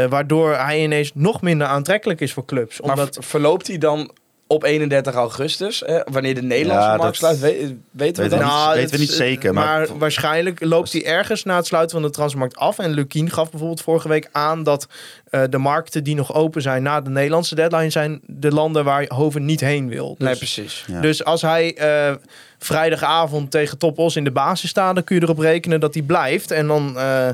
Waardoor 0.09 0.55
hij 0.55 0.81
ineens 0.83 1.11
nog 1.13 1.41
minder 1.41 1.67
aantrekkelijk 1.67 2.21
is 2.21 2.33
voor 2.33 2.45
clubs. 2.45 2.81
Maar 2.81 2.89
Omdat, 2.89 3.13
ver- 3.15 3.23
verloopt 3.23 3.67
hij 3.67 3.77
dan 3.77 4.11
op 4.51 4.63
31 4.63 5.13
augustus, 5.15 5.83
hè, 5.85 5.99
wanneer 6.11 6.35
de 6.35 6.41
Nederlandse 6.41 6.87
Ja, 6.89 6.95
markt 6.95 7.03
dat- 7.21 7.37
sluit? 7.37 7.39
We- 7.39 7.77
weten 7.91 8.23
we 8.23 8.29
dat? 8.29 8.39
we 8.39 8.45
niet. 8.45 8.53
Nou, 8.53 8.75
weten 8.75 8.89
we 8.91 8.97
het- 8.97 8.99
niet 8.99 9.17
zeker, 9.17 9.53
maar- 9.53 9.97
waarschijnlijk 9.97 10.63
loopt 10.63 10.91
hij 10.93 11.05
ergens 11.05 11.43
na 11.43 11.55
het 11.55 11.65
sluiten 11.65 11.99
van 11.99 12.07
de 12.07 12.13
transfermarkt 12.13 12.55
af. 12.57 12.79
En 12.79 12.89
Lukien 12.91 13.29
gaf 13.29 13.49
bijvoorbeeld 13.49 13.81
vorige 13.81 14.07
week 14.07 14.29
aan 14.31 14.63
dat 14.63 14.87
eh, 15.29 15.41
de 15.49 15.57
markten 15.57 16.03
die 16.03 16.15
nog 16.15 16.33
open 16.33 16.61
zijn 16.61 16.83
na 16.83 17.01
de 17.01 17.09
Nederlandse 17.09 17.55
deadline 17.55 17.89
zijn 17.89 18.19
de 18.25 18.51
landen 18.51 18.83
waar 18.83 19.05
Hoven 19.07 19.45
niet 19.45 19.59
heen 19.59 19.87
wil. 19.89 20.15
Dus, 20.17 20.27
Nee, 20.27 20.35
precies. 20.37 20.83
Ja. 20.87 21.01
dus 21.01 21.23
als 21.23 21.41
hij 21.41 21.75
eh, 21.75 22.15
vrijdagavond 22.59 23.51
tegen 23.51 23.77
Top 23.77 23.97
Os 23.99 24.15
in 24.15 24.23
de 24.23 24.31
basis 24.31 24.69
staat, 24.69 24.95
dan 24.95 25.03
kun 25.03 25.15
je 25.15 25.21
erop 25.21 25.39
rekenen 25.39 25.79
dat 25.79 25.93
hij 25.93 26.03
blijft. 26.03 26.51
En 26.51 26.67
dan, 26.67 26.97
eh, 26.97 27.29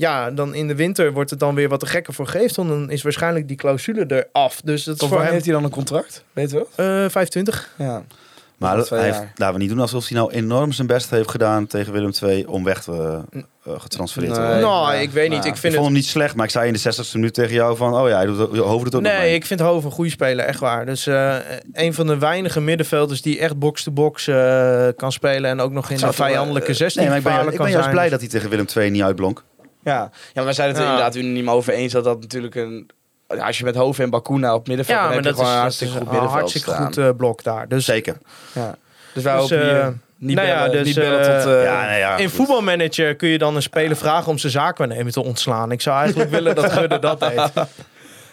ja, 0.00 0.30
dan 0.30 0.54
in 0.54 0.68
de 0.68 0.74
winter 0.74 1.12
wordt 1.12 1.30
het 1.30 1.38
dan 1.40 1.54
weer 1.54 1.68
wat 1.68 1.80
te 1.80 1.86
gekker 1.86 2.14
voor 2.14 2.26
geeft. 2.26 2.56
Want 2.56 2.68
dan 2.68 2.90
is 2.90 3.02
waarschijnlijk 3.02 3.48
die 3.48 3.56
clausule 3.56 4.04
eraf. 4.32 4.60
Dus 4.64 4.84
dat 4.84 4.98
voor 4.98 5.22
hem 5.22 5.32
heeft 5.32 5.44
hij 5.44 5.54
dan 5.54 5.64
een 5.64 5.70
contract? 5.70 6.24
Weet 6.32 6.50
je 6.50 6.66
wel? 6.76 7.04
eh 7.04 7.10
25. 7.10 7.74
Ja. 7.78 8.02
Maar 8.56 8.76
dat, 8.76 8.88
hij 8.88 9.02
heeft, 9.02 9.22
laten 9.34 9.54
we 9.54 9.60
niet 9.60 9.68
doen 9.68 9.78
alsof 9.80 10.08
hij 10.08 10.18
nou 10.18 10.32
enorm 10.32 10.72
zijn 10.72 10.86
best 10.86 11.10
heeft 11.10 11.30
gedaan 11.30 11.66
tegen 11.66 11.92
Willem 11.92 12.12
II 12.22 12.44
om 12.44 12.64
weg 12.64 12.82
te, 12.82 13.20
eh, 13.32 13.72
getransfereerd 13.78 14.34
te 14.34 14.38
Nee. 14.40 14.48
worden. 14.48 14.68
nou, 14.68 14.94
ik 14.94 15.10
weet 15.10 15.28
niet. 15.28 15.38
Nou, 15.38 15.48
ik 15.48 15.54
Ik 15.54 15.60
vind 15.60 15.74
vond 15.74 15.74
het 15.74 15.84
hem 15.84 15.92
niet 15.92 16.06
slecht, 16.06 16.34
maar 16.34 16.44
ik 16.44 16.50
zei 16.50 16.66
in 16.66 16.72
de 16.72 16.78
60ste 16.78 17.12
minuut 17.14 17.34
tegen 17.34 17.54
jou 17.54 17.76
van... 17.76 17.94
oh 17.94 18.08
ja, 18.08 18.16
hij 18.16 18.26
doet, 18.26 18.38
Hoven 18.58 18.84
het 18.86 18.94
ook 18.94 19.02
nog 19.02 19.12
Nee, 19.12 19.34
ik 19.34 19.46
vind 19.46 19.60
Hoven 19.60 19.84
een 19.88 19.94
goede 19.94 20.10
speler, 20.10 20.44
echt 20.44 20.60
waar. 20.60 20.86
Dus 20.86 21.06
eh, 21.06 21.36
een 21.72 21.94
van 21.94 22.06
de 22.06 22.18
weinige 22.18 22.60
middenvelders 22.60 23.22
die 23.22 23.38
echt 23.38 23.58
box-to-box 23.58 24.26
eh, 24.26 24.88
kan 24.96 25.12
spelen. 25.12 25.50
En 25.50 25.60
ook 25.60 25.72
nog 25.72 25.90
in 25.90 25.98
wel, 26.00 26.12
vijandelijke 26.12 26.70
eh, 26.70 26.74
16 26.76 27.00
Nee, 27.02 27.10
maar 27.10 27.18
ik 27.18 27.24
ben, 27.24 27.52
ik 27.52 27.58
ben 27.58 27.68
juist 27.70 27.78
zijn. 27.82 27.90
blij 27.90 28.08
dat 28.08 28.20
hij 28.20 28.28
tegen 28.28 28.50
Willem 28.50 28.66
II 28.76 28.90
niet 28.90 29.02
uitblonk. 29.02 29.44
Ja. 29.82 30.10
ja, 30.32 30.42
maar 30.42 30.54
zijn 30.54 30.68
het 30.68 30.76
er 30.76 30.82
Ja. 30.84 30.90
inderdaad 30.90 31.14
niet 31.14 31.44
meer 31.44 31.52
over 31.54 31.72
eens 31.72 31.92
dat 31.92 32.04
dat 32.04 32.20
natuurlijk 32.20 32.54
een... 32.54 32.90
Als 33.40 33.58
je 33.58 33.64
met 33.64 33.74
Hoven 33.74 34.04
en 34.04 34.10
Bakuna 34.10 34.54
op 34.54 34.66
middenveld, 34.68 34.98
Ja, 34.98 35.04
dan 35.04 35.14
maar 35.14 35.24
heb 35.24 35.34
je 35.36 35.40
dat 35.42 35.46
is, 35.46 35.48
gewoon 35.48 35.60
een 35.60 35.64
dat 35.64 35.74
is 35.74 35.80
hartstikke 35.80 35.92
goed 35.92 36.02
een 36.02 36.12
middenveld 36.12 36.38
hartstikke 36.40 36.70
staan. 36.70 36.84
goed 36.86 36.96
eh, 36.98 37.08
blok 37.16 37.42
daar. 37.42 37.68
Dus 37.68 37.84
Zeker. 37.84 38.16
Ja. 38.52 38.74
Dus 39.14 39.22
wij 39.22 39.32
Dus, 39.36 39.42
hopen 39.50 39.80
eh, 39.82 39.88
niet 40.16 40.36
nou 40.36 40.48
ja, 40.48 40.68
dus, 40.68 40.86
niet 40.86 40.94
bellen 40.94 41.20
eh, 41.20 41.42
tot... 41.42 41.52
eh, 41.54 41.64
ja, 41.64 41.84
nou 41.86 41.98
ja, 41.98 42.16
in 42.16 42.26
goed. 42.26 42.34
voetbalmanager 42.34 43.14
kun 43.16 43.28
je 43.28 43.38
dan 43.38 43.56
een 43.56 43.62
speler 43.62 43.96
vragen 43.96 44.30
om 44.30 44.38
zijn 44.38 44.52
zaakwaarnemer 44.52 45.12
te 45.12 45.24
ontslaan. 45.24 45.72
Ik 45.72 45.80
zou 45.80 45.98
eigenlijk 45.98 46.30
willen 46.30 46.54
dat 46.54 46.72
Gudde 46.72 46.98
dat 46.98 47.20
deed. 47.20 47.50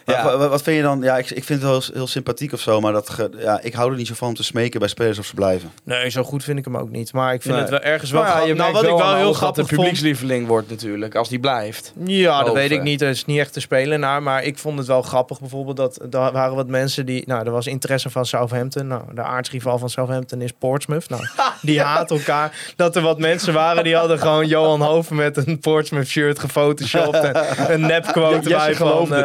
Maar 0.08 0.16
Ja. 0.16 0.38
wa- 0.38 0.47
Wat, 0.47 0.62
vind 0.62 0.76
je 0.78 0.82
dan? 0.84 1.01
Ja, 1.01 1.18
ik, 1.18 1.30
ik 1.30 1.43
vind 1.43 1.62
het 1.62 1.70
wel 1.70 1.72
heel, 1.72 1.89
heel 1.93 2.08
sympathiek 2.08 2.53
of 2.53 2.60
zo, 2.60 2.82
maar 2.82 2.91
dat, 2.93 3.10
ge- 3.10 3.30
ja, 3.38 3.60
ik 3.62 3.74
hou 3.74 3.91
er 3.91 3.97
niet 3.97 4.08
zo 4.08 4.14
van 4.14 4.28
om 4.28 4.34
te 4.34 4.43
smeken 4.43 4.80
bij 4.80 4.89
spelers 4.89 5.20
of 5.20 5.26
ze 5.26 5.34
blijven. 5.34 5.72
Nee, 5.84 6.10
zo 6.10 6.24
goed 6.24 6.43
vind 6.43 6.58
ik 6.58 6.66
hem 6.66 6.78
ook 6.78 6.89
niet. 6.89 7.14
Maar 7.14 7.34
ik 7.34 7.41
vind 7.41 7.53
Nee. 7.53 7.62
het 7.64 7.72
wel 7.72 7.82
ergens 7.82 8.12
wel 8.12 8.22
Nou 8.22 8.34
ja, 8.39 8.45
je 8.45 8.53
grappig. 8.55 8.64
Nou, 8.64 8.74
wat 8.74 8.84
ik 8.84 8.89
wel 9.05 9.16
heel 9.16 9.16
alles 9.16 9.28
dat 9.28 9.36
grappig 9.36 9.64
de 9.64 9.70
vond. 9.76 9.80
publiekslieveling 9.82 10.47
wordt 10.47 10.70
natuurlijk, 10.70 11.16
als 11.16 11.30
die 11.30 11.39
blijft. 11.39 11.93
Ja, 12.05 12.43
dat 12.43 12.53
weet 12.53 12.72
ik 12.72 12.82
niet. 12.82 13.01
Er 13.01 13.10
is 13.10 13.26
niet 13.26 13.39
echt 13.39 13.53
te 13.53 13.60
spelen 13.60 13.99
naar. 13.99 14.24
Maar 14.24 14.43
ik 14.43 14.58
vond 14.58 14.78
het 14.78 14.88
wel 14.88 15.01
grappig 15.01 15.39
bijvoorbeeld 15.39 15.78
dat 15.78 15.97
er 16.01 16.10
waren 16.32 16.55
wat 16.55 16.68
mensen 16.68 17.05
die... 17.05 17.24
Nou, 17.26 17.45
er 17.45 17.51
was 17.51 17.68
interesse 17.68 18.10
van 18.10 18.26
Southampton. 18.26 18.88
Nou, 18.88 19.01
de 19.14 19.22
aardsrival 19.22 19.78
van 19.78 19.89
Southampton 19.89 20.41
is 20.41 20.51
Portsmouth. 20.60 21.10
Nou, 21.10 21.24
die 21.62 21.82
haat 21.82 22.12
elkaar. 22.12 22.74
Dat 22.76 22.95
er 22.95 23.01
wat 23.01 23.20
mensen 23.20 23.53
waren 23.53 23.84
die 23.84 23.95
hadden 23.95 24.20
gewoon 24.20 24.47
Johan 24.47 24.82
Hoven 24.82 25.16
met 25.16 25.47
een 25.47 25.60
Portsmouth 25.60 26.08
shirt 26.08 26.39
gefotoshopt. 26.39 27.16
En 27.24 27.74
een 27.74 27.82
nepquote 27.82 28.49
Jesse 28.49 28.66
bij 28.66 28.76
van... 28.76 28.88
geloofde 28.88 29.16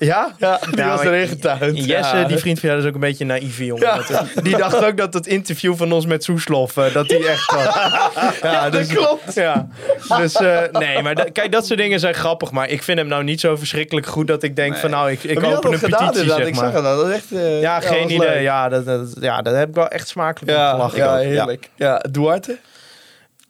eh, 0.00 0.08
Ja? 0.38 0.60
Ja, 0.70 0.70
die 0.70 0.84
was 0.84 1.02
maar 1.04 1.12
erin 1.12 1.28
getuind. 1.28 1.84
Jesse, 1.84 2.16
Ja. 2.16 2.24
die 2.24 2.36
vriend 2.36 2.60
van 2.60 2.68
jou, 2.68 2.80
dat 2.80 2.82
is 2.82 2.88
ook 2.88 3.02
een 3.02 3.08
beetje 3.08 3.24
een 3.24 3.30
naïeve 3.30 3.64
jongen. 3.64 4.04
Die 4.42 4.56
dacht 4.56 4.84
ook 4.84 4.96
dat 4.96 5.14
het 5.14 5.26
interview 5.26 5.76
van 5.76 5.92
ons 5.92 6.06
met 6.06 6.24
Soeslof, 6.24 6.76
eh, 6.76 6.92
dat 6.92 7.08
die 7.08 7.28
echt 7.28 7.52
was. 7.54 7.76
Ja, 8.42 8.70
dus, 8.70 8.86
klopt. 8.86 9.34
Ja. 9.34 9.68
Dus 10.16 10.34
eh, 10.34 10.60
nee, 10.72 11.02
maar 11.02 11.14
da- 11.14 11.24
kijk, 11.32 11.52
dat 11.52 11.66
soort 11.66 11.78
dingen 11.78 12.00
zijn 12.00 12.14
grappig. 12.14 12.50
Maar 12.50 12.68
ik 12.68 12.82
vind 12.82 12.98
hem 12.98 13.06
nou 13.08 13.24
niet 13.24 13.40
zo 13.40 13.56
verschrikkelijk 13.56 14.06
goed 14.06 14.26
dat 14.26 14.42
ik 14.42 14.56
denk 14.56 14.76
van 14.76 14.90
nou, 14.90 15.10
ik, 15.10 15.22
ik 15.22 15.38
open 15.38 15.50
dat 15.50 15.64
een 15.64 15.78
gedaan 15.78 15.98
petitie, 15.98 16.20
inderdaad? 16.20 16.36
zeg 16.38 16.46
Ik 16.46 16.54
maar. 16.60 16.72
zag 16.72 16.82
dat 16.82 17.06
is 17.08 17.14
echt... 17.14 17.26
Ja, 17.60 17.80
geen 17.80 18.04
idee. 18.04 18.18
leuk. 18.18 18.40
Ja 18.42 18.68
dat, 18.68 18.84
dat, 18.84 19.16
ja, 19.20 19.42
dat 19.42 19.54
heb 19.54 19.68
ik 19.68 19.74
wel 19.74 19.88
echt 19.88 20.08
smakelijk 20.08 20.50
Ja, 20.58 20.70
gelachen. 20.70 20.98
ja, 20.98 21.16
heerlijk. 21.16 21.70
Ja, 21.76 21.98
Duarte? 22.10 22.58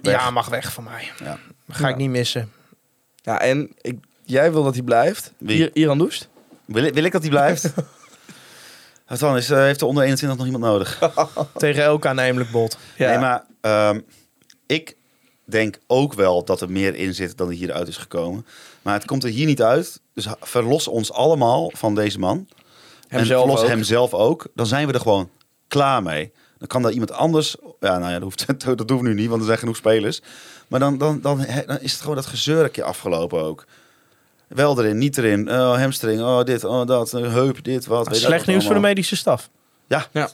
Ja, 0.00 0.30
mag 0.30 0.48
weg 0.48 0.72
van 0.72 0.84
mij. 0.84 1.10
Ja. 1.24 1.36
Ga 1.70 1.88
ik 1.88 1.96
niet 1.96 2.10
missen. 2.10 2.52
Ja, 3.22 3.40
en 3.40 3.72
ik, 3.80 3.96
jij 4.24 4.52
wil 4.52 4.62
dat 4.64 4.74
hij 4.74 4.82
blijft. 4.82 5.32
Wie? 5.38 5.58
Ir- 5.58 5.70
Iran 5.72 5.98
Doest? 5.98 6.28
Wil, 6.68 6.84
ik- 6.84 6.94
wil 6.94 7.04
ik 7.04 7.12
dat 7.12 7.20
hij 7.22 7.30
blijft? 7.30 7.72
Wat 9.06 9.18
dan? 9.18 9.36
Is, 9.36 9.50
eh, 9.50 9.58
heeft 9.58 9.78
de 9.78 9.86
onder 9.86 10.02
21 10.04 10.38
nog 10.38 10.46
iemand 10.46 10.64
nodig? 10.64 10.98
Tegen 11.56 11.82
elke 11.82 12.08
aannemelijk 12.08 12.50
bot. 12.50 12.78
Ja. 12.96 13.08
Nee, 13.10 13.18
maar 13.18 13.44
ehm, 13.60 14.00
ik 14.66 14.96
denk 15.44 15.78
ook 15.86 16.14
wel 16.14 16.44
dat 16.44 16.60
er 16.60 16.70
meer 16.70 16.94
in 16.94 17.14
zit 17.14 17.36
dan 17.36 17.48
er 17.48 17.54
hieruit 17.54 17.88
is 17.88 17.96
gekomen. 17.96 18.46
Maar 18.82 18.94
het 18.94 19.04
komt 19.04 19.24
er 19.24 19.30
hier 19.30 19.46
niet 19.46 19.62
uit. 19.62 20.00
Dus 20.14 20.26
verlos 20.40 20.88
ons 20.88 21.12
allemaal 21.12 21.70
van 21.74 21.94
deze 21.94 22.18
man. 22.18 22.48
Hemzelf 23.08 23.40
en 23.42 23.46
verlos 23.46 23.62
ook. 23.62 23.68
hem 23.68 23.82
zelf 23.82 24.14
ook. 24.14 24.46
Dan 24.54 24.66
zijn 24.66 24.86
we 24.86 24.92
er 24.92 25.00
gewoon 25.00 25.30
klaar 25.68 26.02
mee. 26.02 26.32
Dan 26.58 26.68
kan 26.68 26.82
daar 26.82 26.92
iemand 26.92 27.12
anders... 27.12 27.56
Ja, 27.80 27.98
nou 27.98 28.12
ja, 28.12 28.18
dat, 28.18 28.22
hoeft, 28.22 28.46
dat 28.78 28.90
hoeft 28.90 29.02
nu 29.02 29.14
niet, 29.14 29.28
want 29.28 29.40
er 29.40 29.46
zijn 29.46 29.58
genoeg 29.58 29.76
spelers. 29.76 30.20
Maar 30.68 30.80
dan, 30.80 30.98
dan, 30.98 31.20
dan, 31.20 31.46
dan 31.66 31.80
is 31.80 31.92
het 31.92 32.00
gewoon 32.00 32.16
dat 32.16 32.26
gezeur 32.26 32.64
een 32.64 32.70
keer 32.70 32.84
afgelopen 32.84 33.42
ook. 33.42 33.64
Wel 34.48 34.78
erin, 34.78 34.98
niet 34.98 35.18
erin. 35.18 35.50
Oh, 35.50 35.76
hamstring, 35.76 36.20
oh 36.20 36.42
dit, 36.42 36.64
oh 36.64 36.86
dat, 36.86 37.10
heup, 37.10 37.64
dit, 37.64 37.86
wat. 37.86 38.08
weet 38.08 38.16
Slecht 38.16 38.46
nieuws 38.46 38.64
voor 38.64 38.74
de 38.74 38.80
medische 38.80 39.16
staf. 39.16 39.48
Ja. 39.86 40.06
Ja. 40.12 40.28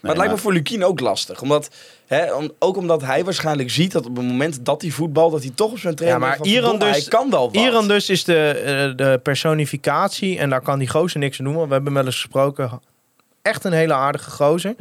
Maar 0.00 0.10
het 0.10 0.20
lijkt 0.20 0.32
me 0.34 0.40
voor 0.40 0.52
Lukien 0.52 0.84
ook 0.84 1.00
lastig. 1.00 1.40
Omdat, 1.42 1.68
hè, 2.06 2.32
om- 2.34 2.50
ook 2.58 2.76
omdat 2.76 3.02
hij 3.02 3.24
waarschijnlijk 3.24 3.70
ziet 3.70 3.92
dat 3.92 4.06
op 4.06 4.16
het 4.16 4.26
moment 4.26 4.64
dat 4.64 4.82
hij 4.82 4.90
voetbal, 4.90 5.30
dat 5.30 5.42
hij 5.42 5.52
toch 5.54 5.70
op 5.70 5.78
zijn 5.78 5.94
trainer 5.94 6.20
Ja, 6.20 6.26
maar 6.26 6.46
Iran 6.46 6.78
dus- 6.78 6.90
hij 6.90 7.02
kan 7.08 7.30
wel 7.30 7.52
wat. 7.52 7.62
Iran 7.62 7.88
dus 7.88 8.08
is 8.10 8.24
de, 8.24 8.48
eh, 8.48 8.96
de 8.96 9.20
personificatie, 9.22 10.38
en 10.38 10.50
daar 10.50 10.60
kan 10.60 10.78
die 10.78 10.88
gozer 10.88 11.20
niks 11.20 11.38
aan 11.38 11.44
doen, 11.44 11.54
want 11.54 11.66
we 11.68 11.72
hebben 11.74 11.92
hem 11.92 12.02
wel 12.02 12.12
eens 12.12 12.20
gesproken. 12.20 12.80
Echt 13.42 13.64
een 13.64 13.72
hele 13.72 13.92
aardige 13.94 14.30
gozer. 14.30 14.74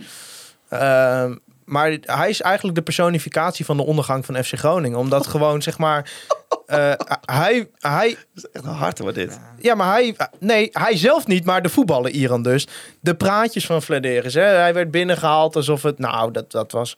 Ehm, 0.69 1.35
maar 1.65 1.97
hij 2.01 2.29
is 2.29 2.41
eigenlijk 2.41 2.75
de 2.75 2.83
personificatie 2.83 3.65
van 3.65 3.77
de 3.77 3.83
ondergang 3.85 4.25
van 4.25 4.43
FC 4.43 4.53
Groningen. 4.57 4.99
Omdat 4.99 5.27
gewoon, 5.27 5.61
zeg 5.61 5.77
maar, 5.77 6.11
eh, 6.71 6.93
hij, 7.25 7.69
hij, 7.79 8.17
Echt 8.51 8.65
een 8.65 8.71
harte 8.71 9.03
wat 9.03 9.15
dit. 9.15 9.39
ja, 9.57 9.75
maar 9.75 9.91
hij, 9.91 10.15
nee, 10.39 10.69
hij 10.71 10.97
zelf 10.97 11.27
niet, 11.27 11.45
maar 11.45 11.61
de 11.61 11.69
voetballer 11.69 12.11
Iran 12.11 12.43
dus. 12.43 12.67
De 12.99 13.15
praatjes 13.15 13.65
van 13.65 13.81
Vladeris. 13.81 14.33
Hè? 14.33 14.41
Hij 14.41 14.73
werd 14.73 14.91
binnengehaald 14.91 15.55
alsof 15.55 15.83
het, 15.83 15.99
nou, 15.99 16.31
dat, 16.31 16.51
dat 16.51 16.71
was 16.71 16.97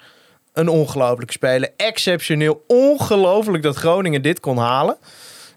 een 0.53 0.67
ongelooflijke 0.67 1.33
speler. 1.33 1.69
Exceptioneel, 1.77 2.63
ongelooflijk 2.67 3.63
dat 3.63 3.75
Groningen 3.75 4.21
dit 4.21 4.39
kon 4.39 4.57
halen. 4.57 4.97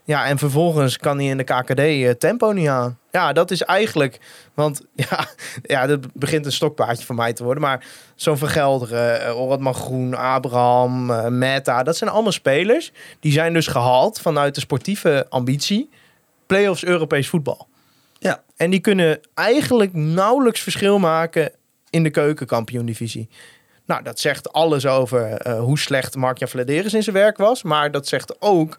Ja, 0.07 0.27
en 0.27 0.39
vervolgens 0.39 0.97
kan 0.97 1.19
hij 1.19 1.27
in 1.27 1.37
de 1.37 1.45
KKD 1.45 1.79
eh, 1.79 2.11
tempo 2.11 2.53
niet 2.53 2.69
aan. 2.69 2.99
Ja, 3.11 3.33
dat 3.33 3.51
is 3.51 3.63
eigenlijk, 3.63 4.21
want 4.55 4.83
ja, 5.11 5.27
ja, 5.63 5.87
dat 5.87 6.13
begint 6.13 6.47
een 6.47 6.53
stokpaardje 6.53 7.07
van 7.07 7.17
mij 7.17 7.33
te 7.33 7.45
worden. 7.45 7.63
Maar 7.63 7.85
zo'n 8.15 8.39
Vergelderen, 8.39 9.29
uh, 9.29 9.41
Oradman 9.41 9.75
Groen, 9.75 10.15
Abraham, 10.15 11.11
eh, 11.11 11.27
Meta, 11.27 11.83
dat 11.83 11.97
zijn 11.97 12.11
allemaal 12.11 12.33
spelers. 12.33 12.93
Die 13.21 13.33
zijn 13.33 13.53
dus 13.53 13.67
gehaald 13.67 14.21
vanuit 14.21 14.55
de 14.55 14.61
sportieve 14.61 15.27
ambitie. 15.29 15.91
Playoffs 16.47 16.85
Europees 16.85 17.29
voetbal. 17.29 17.69
Ja. 18.19 18.43
En 18.57 18.71
die 18.71 18.81
kunnen 18.81 19.21
eigenlijk 19.35 19.93
nauwelijks 19.93 20.61
verschil 20.61 20.99
maken 20.99 21.53
in 21.91 22.03
de 22.03 22.11
keukenkampioen-divisie. 22.11 23.29
Nou, 23.87 24.03
dat 24.03 24.21
zegt 24.21 24.53
alles 24.53 24.87
over 24.87 25.33
eh, 25.33 25.59
hoe 25.59 25.79
slecht 25.79 26.17
Mark-Jan 26.17 26.49
Vladeris 26.49 26.95
in 26.95 27.03
zijn 27.03 27.17
werk 27.17 27.37
was. 27.37 27.63
Maar 27.63 27.91
dat 27.91 28.09
zegt 28.09 28.41
ook 28.41 28.79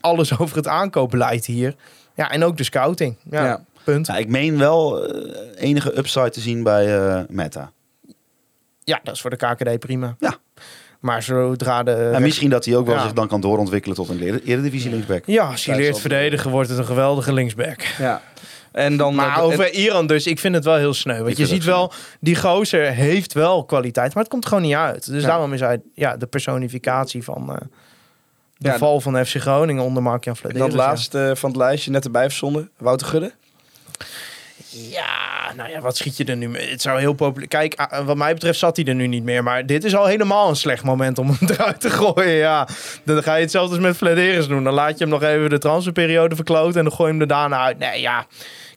alles 0.00 0.36
over 0.38 0.56
het 0.56 0.66
aankoopbeleid 0.68 1.46
hier. 1.46 1.74
Ja, 2.14 2.30
en 2.30 2.44
ook 2.44 2.56
de 2.56 2.64
scouting. 2.64 3.16
Ja, 3.30 3.44
Ja. 3.44 3.64
punt. 3.84 4.06
Nou, 4.08 4.20
ik 4.20 4.28
meen 4.28 4.58
wel 4.58 5.04
eh, 5.08 5.32
enige 5.68 5.98
upside 5.98 6.30
te 6.30 6.40
zien 6.40 6.62
bij 6.62 6.98
eh, 6.98 7.20
Meta. 7.28 7.70
Ja, 8.84 9.00
dat 9.02 9.14
is 9.14 9.20
voor 9.20 9.30
de 9.30 9.36
KKD 9.36 9.78
prima. 9.78 10.16
Ja. 10.18 10.36
Maar 11.00 11.22
zodra 11.22 11.82
de... 11.82 12.10
en 12.14 12.22
misschien 12.22 12.50
dat 12.50 12.64
hij 12.64 12.76
ook 12.76 12.86
wel 12.86 12.94
Ja. 12.94 13.02
zich 13.02 13.12
dan 13.12 13.28
kan 13.28 13.40
doorontwikkelen 13.40 13.96
tot 13.96 14.08
een 14.08 14.20
ere- 14.20 14.40
eredivisie 14.44 14.90
linksback. 14.90 15.22
Ja, 15.26 15.46
als 15.50 15.64
hij 15.64 15.76
leert 15.76 16.00
verdedigen, 16.00 16.50
wordt 16.50 16.68
het 16.68 16.78
een 16.78 16.84
geweldige 16.86 17.32
linksback. 17.32 17.80
Ja. 17.98 18.22
En 18.72 18.96
dan, 18.96 19.14
Maar 19.14 19.40
over 19.42 19.72
Iran 19.72 20.06
dus, 20.06 20.26
ik 20.26 20.38
vind 20.38 20.54
het 20.54 20.64
wel 20.64 20.76
heel 20.76 20.94
sneu. 20.94 21.22
Want 21.22 21.36
je 21.36 21.46
ziet 21.46 21.64
wel, 21.64 21.92
die 22.20 22.36
gozer 22.36 22.92
heeft 22.92 23.32
wel 23.32 23.64
kwaliteit, 23.64 24.14
maar 24.14 24.22
het 24.22 24.32
komt 24.32 24.46
gewoon 24.46 24.62
niet 24.62 24.74
uit. 24.74 25.06
Dus 25.10 25.22
Ja. 25.22 25.28
daarom 25.28 25.52
is 25.52 25.60
hij 25.60 25.80
ja, 25.94 26.16
de 26.16 26.26
personificatie 26.26 27.22
van 27.24 27.50
eh, 27.50 27.56
de 28.58 28.68
Ja. 28.68 28.78
val 28.78 29.00
van 29.00 29.26
FC 29.26 29.34
Groningen 29.36 29.82
onder 29.82 30.02
Mark-Jan 30.02 30.36
Vladeris. 30.36 30.62
dat 30.62 30.72
laatste 30.72 31.32
van 31.36 31.50
het 31.50 31.58
lijstje 31.58 31.90
net 31.90 32.04
erbij 32.04 32.24
verzonnen. 32.28 32.70
Wouter 32.78 33.06
Gudde. 33.06 33.32
Ja, 34.70 35.52
nou 35.56 35.70
ja, 35.70 35.80
wat 35.80 35.96
schiet 35.96 36.16
je 36.16 36.24
er 36.24 36.36
nu 36.36 36.48
mee? 36.48 36.70
Het 36.70 36.82
zou 36.82 36.98
heel 36.98 37.12
populair... 37.12 37.48
Kijk, 37.48 37.74
ah, 37.74 38.06
wat 38.06 38.16
mij 38.16 38.34
betreft 38.34 38.58
zat 38.58 38.76
hij 38.76 38.84
er 38.84 38.94
nu 38.94 39.06
niet 39.06 39.22
meer. 39.24 39.42
Maar 39.42 39.66
dit 39.66 39.84
is 39.84 39.94
al 39.96 40.06
helemaal 40.06 40.48
een 40.48 40.56
slecht 40.56 40.84
moment 40.84 41.18
om 41.18 41.26
hem 41.38 41.48
eruit 41.58 41.80
te 41.80 41.90
gooien, 41.90 42.32
ja. 42.34 42.68
Dan 43.04 43.22
ga 43.22 43.34
je 43.34 43.40
hetzelfde 43.42 43.74
als 43.74 43.84
met 43.84 43.96
Vladeris 43.96 44.46
doen. 44.46 44.64
Dan 44.64 44.74
laat 44.74 44.98
je 44.98 45.04
hem 45.04 45.08
nog 45.08 45.22
even 45.22 45.50
de 45.50 45.58
transferperiode 45.58 46.34
verkloten... 46.34 46.78
en 46.78 46.84
dan 46.84 46.92
gooi 46.92 47.06
je 47.12 47.12
hem 47.18 47.22
er 47.22 47.28
daarna 47.36 47.58
uit. 47.58 47.78
Nee, 47.78 48.00
ja... 48.00 48.26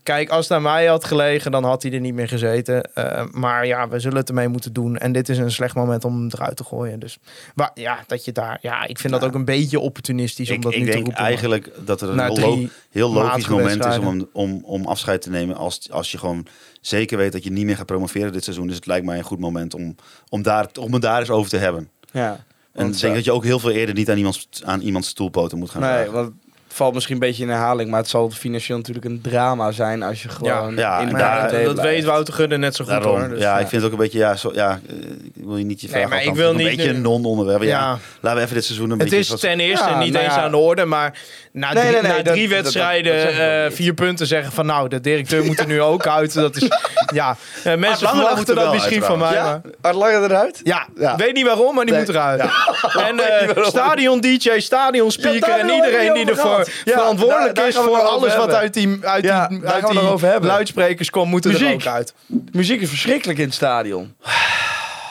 Kijk, 0.03 0.29
als 0.29 0.47
het 0.47 0.57
aan 0.57 0.63
mij 0.63 0.85
had 0.85 1.05
gelegen, 1.05 1.51
dan 1.51 1.63
had 1.63 1.83
hij 1.83 1.91
er 1.91 1.99
niet 1.99 2.13
meer 2.13 2.27
gezeten. 2.27 2.93
Eh, 2.93 3.23
maar 3.31 3.65
ja, 3.65 3.87
we 3.87 3.99
zullen 3.99 4.17
het 4.17 4.27
ermee 4.29 4.47
moeten 4.47 4.73
doen. 4.73 4.97
En 4.97 5.11
dit 5.11 5.29
is 5.29 5.37
een 5.37 5.51
slecht 5.51 5.75
moment 5.75 6.05
om 6.05 6.15
hem 6.15 6.29
eruit 6.33 6.55
te 6.57 6.63
gooien. 6.63 6.99
Dus 6.99 7.17
maar, 7.55 7.71
ja, 7.73 7.99
dat 8.07 8.25
je 8.25 8.31
daar. 8.31 8.57
Ja, 8.61 8.85
ik 8.85 8.99
vind 8.99 9.13
dat 9.13 9.23
ook 9.23 9.33
een 9.33 9.45
beetje 9.45 9.79
opportunistisch 9.79 10.49
om 10.49 10.55
Ik, 10.55 10.61
dat 10.61 10.73
ik 10.73 10.79
nu 10.79 10.85
te 10.85 10.91
denk 10.91 11.05
roepen. 11.05 11.23
eigenlijk 11.23 11.71
dat 11.85 12.01
er 12.01 12.09
een 12.09 12.19
heel, 12.19 12.33
drie 12.33 12.61
lo- 12.61 12.69
heel 12.89 13.13
logisch 13.13 13.47
moment 13.47 13.85
is 13.85 13.97
om, 13.97 14.27
om, 14.33 14.61
om 14.65 14.85
afscheid 14.85 15.21
te 15.21 15.29
nemen. 15.29 15.55
Als, 15.55 15.91
als 15.91 16.11
je 16.11 16.17
gewoon 16.17 16.45
zeker 16.81 17.17
weet 17.17 17.31
dat 17.31 17.43
je 17.43 17.51
niet 17.51 17.65
meer 17.65 17.75
gaat 17.77 17.85
promoveren 17.85 18.31
dit 18.31 18.43
seizoen. 18.43 18.67
Dus 18.67 18.75
het 18.75 18.85
lijkt 18.85 19.05
mij 19.05 19.17
een 19.17 19.23
goed 19.23 19.39
moment 19.39 19.73
om, 19.73 19.95
om, 20.29 20.41
daar, 20.41 20.67
om 20.79 20.93
het 20.93 21.01
daar 21.01 21.19
eens 21.19 21.29
over 21.29 21.49
te 21.49 21.57
hebben. 21.57 21.89
Ja. 22.11 22.43
En 22.73 22.85
ik 22.87 22.91
denk 22.91 23.03
eh, 23.03 23.13
dat 23.13 23.23
je 23.25 23.31
ook 23.31 23.43
heel 23.43 23.59
veel 23.59 23.71
eerder 23.71 23.95
niet 23.95 24.09
aan 24.09 24.17
iemands, 24.17 24.47
aan 24.63 24.81
iemands 24.81 25.07
stoelpoten 25.07 25.57
moet 25.57 25.69
gaan 25.69 25.81
Nee, 25.81 25.91
vragen. 25.91 26.13
want 26.13 26.31
valt 26.73 26.93
misschien 26.93 27.13
een 27.15 27.21
beetje 27.21 27.43
in 27.43 27.49
herhaling, 27.49 27.89
maar 27.89 27.99
het 27.99 28.09
zal 28.09 28.29
financieel 28.29 28.77
natuurlijk 28.77 29.05
een 29.05 29.21
drama 29.21 29.71
zijn 29.71 30.03
als 30.03 30.21
je 30.23 30.29
gewoon 30.29 30.75
Ja, 30.75 30.99
in 30.99 31.09
daar- 31.09 31.19
ja, 31.19 31.41
dat 31.41 31.73
blijft. 31.73 31.81
weet 31.81 32.03
Wouter 32.03 32.33
Gudde 32.33 32.57
net 32.57 32.75
zo 32.75 32.83
goed 32.83 32.93
Daarom, 32.93 33.19
hoor. 33.19 33.29
Dus, 33.29 33.39
ja, 33.39 33.53
ja. 33.53 33.59
ik 33.59 33.67
vind 33.67 33.81
het 33.81 33.83
ook 33.91 33.97
een 33.97 34.03
beetje, 34.03 34.17
ja, 34.17 34.35
zo, 34.35 34.51
ja 34.53 34.79
eh, 34.89 34.95
ik 35.33 35.43
wil 35.45 35.57
je 35.57 35.63
niet 35.65 35.81
je 35.81 35.87
Nee, 35.87 35.95
vragen 35.95 36.09
maar 36.17 36.23
ik 36.25 36.33
wil 36.35 36.49
een 36.49 36.55
niet 36.55 36.65
beetje 36.67 36.89
nu- 36.91 36.95
een 36.95 37.01
non-onderwerp. 37.01 37.61
Ja. 37.61 37.67
Ja. 37.69 37.97
laten 38.19 38.37
we 38.39 38.43
even 38.43 38.55
dit 38.55 38.65
seizoen 38.65 38.85
een 38.85 38.91
Het 38.91 38.99
beetje... 38.99 39.17
is 39.17 39.25
zoals- 39.25 39.41
ten 39.41 39.59
eerste 39.59 39.89
Ja, 39.89 39.99
niet 39.99 40.13
nou 40.13 40.25
eens 40.25 40.35
ja. 40.35 40.41
aan 40.41 40.51
de 40.51 40.57
orde, 40.57 40.85
maar 40.85 41.17
na 41.51 41.73
Nee, 41.73 41.81
drie, 41.83 41.93
nee, 41.93 42.01
nee, 42.01 42.11
na 42.17 42.23
dat- 42.23 42.33
drie 42.33 42.47
dat- 42.47 42.55
dat- 42.55 42.63
wedstrijden 42.63 43.25
dat 43.25 43.33
eh, 43.71 43.75
vier 43.77 43.93
punten 43.93 44.27
zeggen 44.27 44.51
van 44.51 44.65
nou, 44.65 44.89
de 44.89 44.99
directeur 45.01 45.45
moet 45.45 45.59
er 45.59 45.67
nu 45.67 45.81
ook 45.81 46.07
uit. 46.07 46.33
Dat 46.33 46.55
is, 46.55 46.67
ja, 47.13 47.37
eh, 47.63 47.75
mensen 47.75 48.07
verwachten 48.09 48.47
er 48.47 48.63
dat 48.63 48.73
misschien 48.73 49.03
van 49.03 49.19
mij. 49.19 49.37
Art 49.81 49.95
Langer 49.95 50.23
eruit? 50.23 50.59
Ja, 50.63 50.87
Ja. 50.95 51.15
weet 51.15 51.33
niet 51.33 51.45
waarom, 51.45 51.75
maar 51.75 51.85
die 51.85 51.93
Nee. 51.93 52.03
moet 52.05 52.13
eruit. 52.15 52.41
En 53.07 53.15
Weet 53.15 53.25
eh, 53.25 53.39
niet 53.39 53.53
waarom. 53.53 53.63
stadion 53.71 54.19
DJ, 54.21 54.59
stadion 54.59 55.11
speaker 55.11 55.49
Ja, 55.49 55.57
daar 55.57 55.59
en 55.59 55.69
iedereen 55.69 56.13
die 56.13 56.25
ervoor 56.29 56.67
verantwoordelijk 56.85 57.55
daar- 57.55 57.67
is 57.67 57.75
voor 57.75 57.97
alles 58.01 58.35
wat 58.35 58.53
uit 58.53 58.73
die, 58.73 58.97
uit 59.01 59.21
die, 59.23 59.31
uit 59.31 59.87
die 59.89 59.99
hebben. 60.29 60.45
luidsprekers 60.49 61.09
komt, 61.09 61.29
moet 61.29 61.45
er 61.45 61.51
Muziek. 61.51 61.73
ook 61.73 61.85
uit. 61.85 62.13
De 62.25 62.57
muziek 62.57 62.81
is 62.81 62.89
verschrikkelijk 62.89 63.39
in 63.39 63.45
het 63.45 63.53
stadion. 63.53 64.13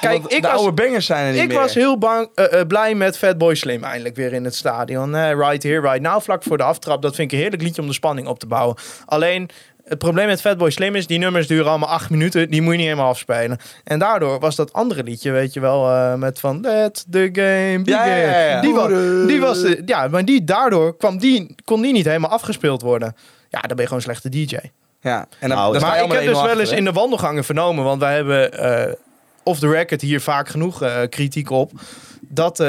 Kijk, 0.00 0.24
ik 0.26 0.42
de 0.42 0.48
was- 0.48 0.56
oude 0.60 0.82
bangers 0.82 1.06
zijn 1.06 1.26
er 1.26 1.32
niet 1.32 1.42
Ik 1.42 1.48
meer. 1.48 1.58
was 1.58 1.74
heel 1.74 1.98
bang, 1.98 2.28
eh, 2.34 2.60
eh, 2.60 2.66
blij 2.66 2.94
met 2.94 3.18
Fatboy 3.18 3.54
Slim 3.54 3.84
eindelijk 3.84 4.16
weer 4.16 4.32
in 4.32 4.44
het 4.44 4.54
stadion. 4.54 5.34
Right 5.34 5.62
here, 5.62 5.80
right 5.80 6.00
now, 6.00 6.20
vlak 6.22 6.42
voor 6.42 6.56
de 6.56 6.62
aftrap. 6.62 7.02
Dat 7.02 7.14
vind 7.14 7.26
ik 7.28 7.36
een 7.36 7.42
heerlijk 7.42 7.62
liedje 7.62 7.82
om 7.82 7.88
de 7.88 7.94
spanning 7.94 8.26
op 8.28 8.38
te 8.38 8.46
bouwen. 8.46 8.76
Alleen, 9.06 9.50
het 9.88 9.98
probleem 9.98 10.26
met 10.26 10.40
Fatboy 10.40 10.70
Slim 10.70 10.94
is, 10.94 11.06
die 11.06 11.18
nummers 11.18 11.46
duren 11.46 11.66
allemaal 11.68 11.88
acht 11.88 12.10
minuten. 12.10 12.50
Die 12.50 12.62
moet 12.62 12.70
je 12.72 12.76
niet 12.78 12.86
helemaal 12.86 13.08
afspelen. 13.08 13.58
En 13.84 13.98
daardoor 13.98 14.38
was 14.40 14.56
dat 14.56 14.72
andere 14.72 15.02
liedje, 15.02 15.30
weet 15.30 15.52
je 15.52 15.60
wel, 15.60 15.88
eh, 15.90 16.14
met 16.14 16.40
van 16.40 16.60
Let 16.60 17.06
the 17.10 17.28
game 17.32 17.82
begin. 17.84 18.00
Ja, 18.00 18.04
ja, 18.04 18.16
ja, 18.16 18.40
ja. 18.48 18.60
Die, 18.60 18.74
was, 18.74 18.88
die 19.26 19.40
was, 19.40 19.60
de- 19.62 19.82
ja, 19.86 20.08
maar 20.08 20.24
die, 20.24 20.44
daardoor 20.44 20.96
kwam 20.96 21.18
die, 21.18 21.54
kon 21.64 21.80
die 21.82 21.92
niet 21.92 22.04
helemaal 22.06 22.30
afgespeeld 22.30 22.82
worden. 22.82 23.14
Ja, 23.48 23.58
dan 23.60 23.76
ben 23.76 23.76
je 23.76 23.82
gewoon 23.86 23.98
een 23.98 24.14
slechte 24.16 24.28
DJ. 24.28 24.56
Ja, 25.00 25.26
en 25.38 25.48
dan, 25.48 25.58
Nou, 25.58 25.72
dan 25.72 25.82
Maar 25.82 26.02
ik 26.04 26.12
heb 26.12 26.24
dus 26.24 26.36
1-0 26.38 26.42
wel 26.46 26.60
eens 26.60 26.70
in 26.70 26.84
de 26.84 26.92
wandelgangen 26.92 27.44
vernomen, 27.44 27.84
want 27.84 28.00
wij 28.00 28.14
hebben 28.14 28.52
eh 28.52 28.92
off 29.42 29.58
the 29.60 29.68
record 29.70 30.00
hier 30.00 30.20
vaak 30.20 30.48
genoeg 30.48 30.82
eh, 30.82 30.96
kritiek 31.08 31.50
op. 31.50 31.70
Dat 32.20 32.60
eh, 32.60 32.66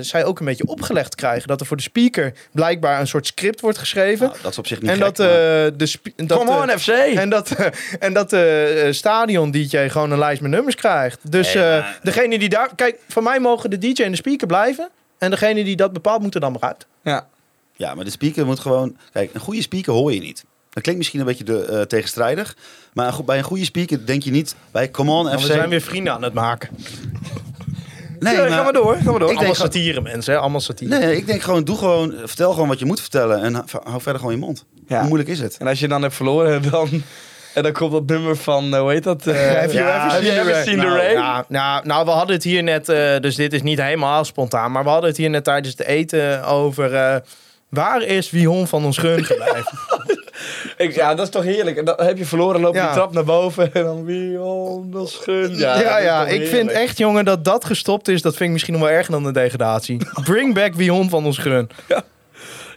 zij 0.00 0.24
ook 0.24 0.38
een 0.38 0.46
beetje 0.46 0.66
opgelegd 0.66 1.14
krijgen. 1.14 1.48
Dat 1.48 1.60
er 1.60 1.66
voor 1.66 1.76
de 1.76 1.82
speaker 1.82 2.32
blijkbaar 2.52 3.00
een 3.00 3.06
soort 3.06 3.26
script 3.26 3.60
wordt 3.60 3.78
geschreven. 3.78 4.26
Nou, 4.26 4.38
dat 4.42 4.50
is 4.50 4.58
op 4.58 4.66
zich 4.66 4.80
niet 4.80 4.90
en 4.90 4.96
gek, 4.96 5.04
dat, 5.04 5.18
maar- 5.18 5.64
eh 5.64 5.72
de 5.76 5.98
dat 6.16 6.38
Come 6.38 6.50
on, 6.50 6.70
eh, 6.70 6.76
FC! 6.76 6.88
en 6.88 7.28
dat, 7.28 7.50
eh, 7.50 7.66
en 7.98 8.12
dat 8.12 8.30
de 8.30 8.88
stadion 8.90 9.50
DJ 9.50 9.88
gewoon 9.88 10.10
een 10.10 10.18
lijst 10.18 10.40
met 10.40 10.50
nummers 10.50 10.74
krijgt. 10.74 11.30
Dus 11.30 11.54
eh, 11.54 11.86
degene 12.02 12.38
die 12.38 12.48
daar. 12.48 12.74
Kijk, 12.74 12.98
voor 13.08 13.22
mij 13.22 13.40
mogen 13.40 13.70
de 13.70 13.78
DJ 13.78 14.02
en 14.02 14.10
de 14.10 14.16
speaker 14.16 14.46
blijven. 14.46 14.88
En 15.18 15.30
degene 15.30 15.64
die 15.64 15.76
dat 15.76 15.92
bepaalt, 15.92 16.22
moet 16.22 16.34
er 16.34 16.40
dan 16.40 16.52
maar 16.52 16.60
uit. 16.60 16.86
Ja. 17.02 17.26
Ja, 17.72 17.94
maar 17.94 18.04
de 18.04 18.10
speaker 18.10 18.46
moet 18.46 18.60
gewoon... 18.60 18.96
Kijk, 19.12 19.34
een 19.34 19.40
goede 19.40 19.62
speaker 19.62 19.92
hoor 19.92 20.12
je 20.12 20.20
niet. 20.20 20.44
Dat 20.70 20.82
klinkt 20.82 21.00
misschien 21.00 21.20
een 21.20 21.26
beetje 21.26 21.44
de, 21.44 21.84
tegenstrijdig. 21.88 22.56
Maar 22.92 23.24
bij 23.24 23.38
een 23.38 23.44
goede 23.44 23.64
speaker 23.64 24.06
denk 24.06 24.22
je 24.22 24.30
niet... 24.30 24.54
Bij 24.70 24.90
Come 24.90 25.10
On 25.10 25.24
Want 25.24 25.40
FC... 25.40 25.46
we 25.46 25.52
zijn 25.52 25.68
weer 25.68 25.80
vrienden 25.80 26.12
aan 26.12 26.22
het 26.22 26.34
maken. 26.34 26.68
Nee, 28.18 28.34
Ja, 28.34 28.46
Ga 28.48 28.62
maar 28.62 28.72
door, 28.72 28.96
ga 28.96 29.10
maar 29.10 29.18
door. 29.18 29.30
Ik 29.30 29.36
Allemaal 29.36 29.42
denk- 29.42 29.54
satire, 29.56 30.00
mensen. 30.00 30.32
Hè? 30.34 30.38
Allemaal 30.40 30.60
satire. 30.60 30.98
Nee, 30.98 31.16
ik 31.16 31.26
denk 31.26 31.42
gewoon, 31.42 31.64
doe 31.64 31.76
gewoon, 31.76 32.14
vertel 32.24 32.52
gewoon 32.52 32.68
wat 32.68 32.78
je 32.78 32.84
moet 32.84 33.00
vertellen 33.00 33.42
en 33.42 33.54
hou 33.54 34.00
verder 34.00 34.16
gewoon 34.20 34.32
je 34.34 34.40
mond. 34.40 34.64
Ja. 34.88 34.98
Hoe 34.98 35.06
moeilijk 35.06 35.28
is 35.30 35.40
het? 35.40 35.56
En 35.56 35.66
als 35.66 35.80
je 35.80 35.88
dan 35.88 36.02
hebt 36.02 36.14
verloren, 36.14 36.62
dan... 36.70 37.02
En 37.54 37.62
dan 37.62 37.72
komt 37.72 37.92
dat 37.92 38.06
nummer 38.06 38.36
van, 38.36 38.74
eh, 38.74 38.80
hoe 38.80 38.90
heet 38.90 39.02
dat? 39.02 39.26
eh, 39.26 39.34
have 39.34 39.72
you 39.74 39.86
Ja, 39.86 40.18
ever, 40.18 40.54
seen 40.54 40.64
the 40.78 40.84
nou, 40.84 40.96
rain? 40.96 41.12
Ja, 41.12 41.44
nou, 41.48 41.86
nou, 41.86 42.04
we 42.04 42.10
hadden 42.10 42.34
het 42.34 42.44
hier 42.44 42.62
net, 42.62 42.88
eh, 42.88 43.16
dus 43.20 43.34
dit 43.34 43.52
is 43.52 43.62
niet 43.62 43.80
helemaal 43.82 44.24
spontaan, 44.24 44.72
maar 44.72 44.82
we 44.84 44.88
hadden 44.88 45.08
het 45.08 45.18
hier 45.18 45.30
net 45.30 45.44
tijdens 45.44 45.74
het 45.78 45.86
eten 45.86 46.44
over 46.44 46.94
eh, 46.94 47.16
waar 47.68 48.02
is 48.02 48.30
Wihon 48.30 48.66
van 48.66 48.84
ons 48.84 48.98
gun 48.98 49.24
gebleven? 49.24 49.78
Ik, 50.76 50.94
ja, 50.94 51.14
dat 51.14 51.24
is 51.26 51.32
toch 51.32 51.42
heerlijk. 51.44 51.76
En 51.76 51.84
dan 51.84 51.94
heb 51.98 52.18
je 52.18 52.24
verloren, 52.24 52.60
loop 52.60 52.74
je 52.74 52.80
Ja. 52.80 52.88
de 52.88 52.94
trap 52.94 53.12
naar 53.12 53.24
boven 53.24 53.72
en 53.74 53.84
dan 53.84 54.04
wie 54.04 54.38
dat 54.90 55.08
schun. 55.10 55.56
Ja, 55.56 55.80
ja, 55.80 55.98
ja, 55.98 56.26
ik 56.26 56.46
vind 56.46 56.70
echt, 56.70 56.98
jongen, 56.98 57.24
dat 57.24 57.44
dat 57.44 57.64
gestopt 57.64 58.08
is, 58.08 58.22
dat 58.22 58.32
vind 58.32 58.44
ik 58.44 58.50
misschien 58.52 58.72
nog 58.74 58.82
wel 58.82 58.90
erger 58.92 59.12
dan 59.12 59.22
de 59.22 59.32
degradatie. 59.32 60.00
Bring 60.24 60.54
back 60.54 60.74
Wihon 60.74 61.08
van 61.08 61.24
ons 61.24 61.38
gun. 61.38 61.68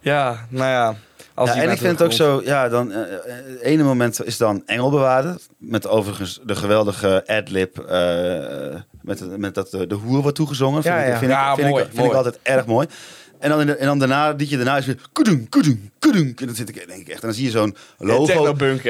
Ja, 0.01 0.45
nou 0.49 0.69
ja. 0.69 0.95
Als 1.33 1.53
Ja, 1.53 1.61
en 1.61 1.69
ik 1.71 1.77
vind 1.77 1.91
het 1.91 2.01
ook 2.01 2.11
zo, 2.13 2.41
ja, 2.43 2.69
dan, 2.69 2.91
eh, 2.91 3.01
eh, 3.01 3.07
het 3.25 3.61
ene 3.61 3.83
moment 3.83 4.25
is 4.25 4.37
dan 4.37 4.63
Engelbewaarder. 4.65 5.35
Met 5.57 5.87
overigens 5.87 6.39
de 6.43 6.55
geweldige 6.55 7.23
adlib, 7.27 7.77
eh 7.79 8.75
met, 9.01 9.37
met 9.37 9.55
dat 9.55 9.73
eh, 9.73 9.81
de 9.87 9.95
hoer 9.95 10.21
wordt 10.21 10.35
toegezongen. 10.37 10.81
Vind, 10.83 10.95
Ja, 10.95 11.01
ik, 11.01 11.07
ja. 11.11 11.17
vind, 11.17 11.31
Ja, 11.31 11.49
ik, 11.49 11.55
vind, 11.55 11.69
mooi, 11.69 11.83
ik, 11.83 11.87
vind 11.89 11.97
mooi. 11.99 12.09
ik 12.09 12.15
altijd 12.17 12.39
erg 12.43 12.65
mooi. 12.65 12.87
En 13.39 13.49
dan, 13.49 13.59
in 13.61 13.65
de- 13.67 13.75
en 13.75 13.85
dan 13.85 13.99
daarna, 13.99 14.33
dit 14.33 14.49
je 14.49 14.55
daarna 14.55 14.77
is 14.77 14.85
weer 14.85 14.97
kudung, 15.13 15.49
kudung. 15.49 15.89
En 16.39 16.45
dan 16.45 16.55
zit 16.55 16.69
ik, 16.69 16.87
denk 16.87 16.99
ik 17.01 17.07
echt. 17.07 17.21
En 17.21 17.27
dan 17.27 17.33
zie 17.33 17.45
je 17.45 17.51
zo'n 17.51 17.75
logo. 17.97 18.25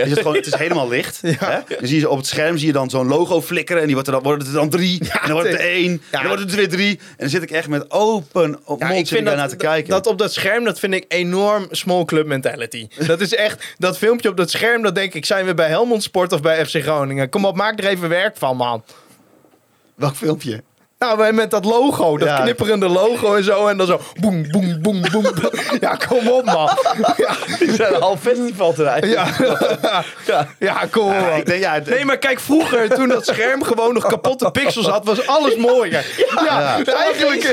Is 0.04 0.10
het, 0.10 0.20
gewoon, 0.20 0.36
het 0.36 0.46
is 0.46 0.56
helemaal 0.56 0.88
licht. 0.90 1.22
Hè? 1.24 1.60
Dan 1.80 1.88
zie 1.88 2.00
je 2.00 2.10
op 2.10 2.18
het 2.18 2.28
scherm 2.28 2.58
zie 2.58 2.68
je 2.68 2.74
dan 2.74 2.90
zo'n 2.90 3.08
logo 3.08 3.42
flikkeren. 3.42 3.82
En 3.82 3.86
die 3.86 3.94
wordt 3.96 4.10
er 4.10 4.16
dan, 4.16 4.24
worden 4.24 4.48
er 4.48 4.54
dan 4.54 4.70
drie. 4.70 5.00
en 5.02 5.08
dan 5.22 5.32
wordt 5.32 5.48
het 5.50 5.60
er 5.60 5.66
één. 5.66 5.92
En 5.92 6.02
dan 6.12 6.26
wordt 6.28 6.42
het 6.42 6.52
er 6.52 6.58
weer 6.58 6.70
drie. 6.70 6.98
En 7.00 7.16
dan 7.18 7.30
zit 7.30 7.44
ik 7.44 7.52
echt 7.52 7.68
met 7.68 7.92
open 7.92 8.60
op 8.66 8.80
Ja, 8.82 8.88
mond 8.88 9.08
zit 9.08 9.26
daarna 9.26 9.42
dat, 9.42 9.50
te 9.50 9.56
kijken. 9.56 9.90
dat 9.90 10.08
op 10.08 10.18
dat 10.18 10.34
scherm, 10.34 10.64
dat 10.64 10.80
vind 10.80 10.94
ik 10.94 11.06
enorm 11.08 11.68
small 11.72 12.06
club 12.06 12.26
mentality. 12.26 12.88
Dat 13.08 13.22
is 13.22 13.36
echt, 13.36 13.76
dat 13.78 13.98
filmpje 13.98 14.30
op 14.30 14.38
dat 14.38 14.50
scherm, 14.50 14.82
dat 14.82 14.96
denk 14.96 15.14
ik, 15.14 15.26
zijn 15.26 15.46
we 15.46 15.54
bij 15.54 15.68
Helmond 15.68 16.04
Sport 16.04 16.32
of 16.34 16.42
bij 16.42 16.66
FC 16.66 16.76
Groningen? 16.82 17.30
Kom 17.30 17.46
op, 17.46 17.56
maak 17.56 17.80
er 17.80 17.86
even 17.88 18.10
werk 18.10 18.38
van, 18.38 18.58
man. 18.58 18.84
Welk 19.96 20.16
filmpje? 20.16 20.64
Nou, 21.00 21.32
met 21.34 21.52
dat 21.52 21.66
logo, 21.66 22.18
dat 22.18 22.28
Ja. 22.28 22.40
knipperende 22.42 22.88
logo 22.88 23.36
en 23.36 23.44
zo. 23.44 23.68
En 23.68 23.78
dan 23.78 23.88
zo, 23.88 24.02
boem, 24.20 24.52
boem, 24.52 24.78
boem, 24.82 25.02
boem. 25.12 25.24
Ja, 25.80 25.96
kom 26.08 26.28
op, 26.28 26.46
man. 26.46 26.70
Ja, 27.18 27.32
Die 27.60 27.74
zijn 27.76 27.94
half 27.94 28.20
festivalterrein. 28.22 29.08
ja. 29.10 29.26
ja 30.60 30.78
kom 30.92 31.06
op, 31.08 31.12
Ja, 31.14 31.30
ik 31.30 31.46
denk, 31.46 31.62
ja, 31.62 31.80
Nee, 31.86 32.06
maar 32.06 32.18
kijk, 32.18 32.40
vroeger, 32.40 32.90
toen 32.96 33.08
dat 33.08 33.26
scherm 33.26 33.64
gewoon 33.64 33.94
nog 33.94 34.06
kapotte 34.08 34.52
pixels 34.52 34.88
had, 34.88 35.06
was 35.06 35.28
alles 35.28 35.56
mooier. 35.56 36.06
Ja, 36.46 36.74
eigenlijk, 36.76 36.90
eigenlijk, 36.98 37.44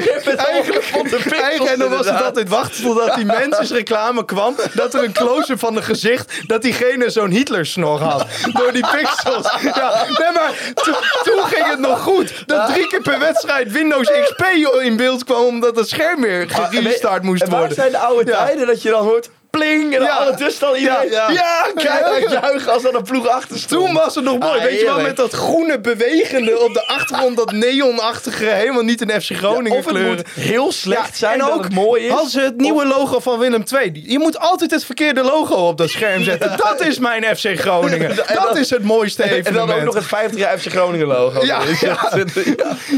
eigenlijk, 1.32 1.70
en 1.72 1.78
dan 1.78 1.90
was 1.90 2.06
het 2.06 2.22
altijd 2.22 2.48
wachten 2.48 2.82
totdat 2.82 3.14
die 3.14 3.24
mensensreclame 3.24 4.24
kwam, 4.24 4.54
dat 4.72 4.94
er 4.94 5.04
een 5.04 5.12
close-up 5.12 5.58
van 5.58 5.76
een 5.76 5.82
gezicht, 5.82 6.32
dat 6.46 6.62
diegene 6.62 7.10
zo'n 7.10 7.30
Hitler-snor 7.30 8.00
had. 8.02 8.26
Door 8.52 8.72
die 8.72 8.86
pixels. 8.96 9.52
Ja, 9.74 10.04
nee, 10.18 10.32
maar 10.32 10.52
to- 10.74 11.00
toen 11.30 11.44
ging 11.44 11.66
het 11.70 11.78
nog 11.78 12.00
goed. 12.00 12.42
Dat 12.46 12.66
drie 12.66 12.86
keer 12.86 13.00
per 13.02 13.12
wedstrijd 13.12 13.34
Windows 13.72 14.10
XP 14.10 14.42
in 14.82 14.96
beeld 14.96 15.24
kwam, 15.24 15.44
omdat 15.44 15.76
het 15.76 15.88
scherm 15.88 16.20
weer 16.20 16.50
gerestart 16.50 17.22
moest 17.22 17.42
En 17.42 17.50
waar 17.50 17.58
worden. 17.58 17.76
zijn 17.76 17.90
de 17.90 17.98
oude 17.98 18.30
tijden 18.30 18.66
dat 18.66 18.82
je 18.82 18.90
dan 18.90 19.04
hoort 19.04 19.30
pling 19.58 19.94
en 19.94 20.00
dan 20.00 20.18
ondertussen 20.18 20.66
al 20.66 20.76
iedereen 20.76 21.10
Ja, 21.10 21.30
ja, 21.30 22.02
uit 22.02 22.30
juichen 22.30 22.72
als 22.72 22.84
er 22.84 22.94
een 22.94 23.02
ploeg 23.02 23.28
achter 23.28 23.58
stond. 23.58 23.84
Toen 23.84 23.94
was 23.94 24.14
het 24.14 24.24
nog 24.24 24.38
mooi. 24.38 24.58
Ah, 24.58 24.64
Weet 24.64 24.78
je 24.80 24.84
wel, 24.84 25.00
met 25.00 25.16
dat 25.16 25.32
groene 25.32 25.80
bewegende 25.80 26.60
op 26.60 26.74
de 26.74 26.86
achtergrond, 26.86 27.36
dat 27.36 27.52
neonachtige, 27.52 28.44
helemaal 28.44 28.82
niet 28.82 29.00
in 29.00 29.20
FC 29.20 29.30
Groningen 29.32 29.78
of 29.78 29.92
moet 29.92 30.22
heel 30.34 30.72
slecht 30.72 31.08
Ja, 31.08 31.14
zijn 31.16 31.40
en 31.40 31.50
ook 31.52 31.64
het 31.64 31.74
mooi 31.74 32.06
is. 32.06 32.30
Ze 32.30 32.40
het 32.40 32.56
nieuwe 32.56 32.86
logo 32.86 33.20
van 33.20 33.38
Willem 33.38 33.64
II. 33.80 34.02
Je 34.06 34.18
moet 34.18 34.38
altijd 34.38 34.70
het 34.70 34.84
verkeerde 34.84 35.22
logo 35.22 35.54
op 35.54 35.78
dat 35.78 35.88
scherm 35.90 36.22
zetten. 36.22 36.56
Dat 36.56 36.80
is 36.80 36.98
mijn 36.98 37.36
FC 37.36 37.58
Groningen. 37.60 38.14
Dat 38.46 38.56
is 38.56 38.70
het 38.70 38.82
mooiste 38.82 39.22
en 39.22 39.28
dan 39.28 39.38
evenement. 39.38 39.78
ook 39.78 39.84
nog 39.84 39.94
het 39.94 40.04
50 40.06 40.40
jaar 40.40 40.58
FC 40.58 40.66
Groningen 40.70 41.06
logo. 41.06 41.44
Ja, 41.44 41.60
Dus 41.64 41.80
ja. 41.80 42.10
ja. 42.12 42.52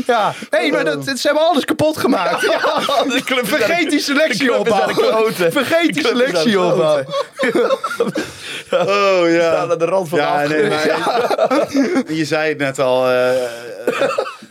Ja, 0.07 0.35
nee, 0.51 0.73
maar 0.73 0.85
dat, 0.85 1.05
ze 1.05 1.27
hebben 1.27 1.47
alles 1.49 1.65
kapot 1.65 1.97
gemaakt. 1.97 2.43
Ja. 2.49 3.05
Vergeet 3.45 3.91
die 3.91 4.01
selectie 4.01 4.47
kloten. 4.47 5.53
Vergeet 5.53 5.95
die 5.95 6.03
club 6.03 6.35
kloten. 6.53 6.73
opbouwen. 6.73 7.07
Oh 8.71 9.31
ja. 9.31 9.53
Staan 9.53 9.71
aan 9.71 9.79
de 9.79 9.85
rand 9.85 10.09
van 10.09 10.19
de 10.19 10.25
Ja, 10.25 10.47
nee, 10.47 10.71
afgrond. 10.73 11.75
maar 11.75 12.13
je 12.21 12.25
zei 12.25 12.49
het 12.49 12.59
net 12.59 12.79
al. 12.79 13.07
eh, 13.09 13.45
eh, 13.45 13.49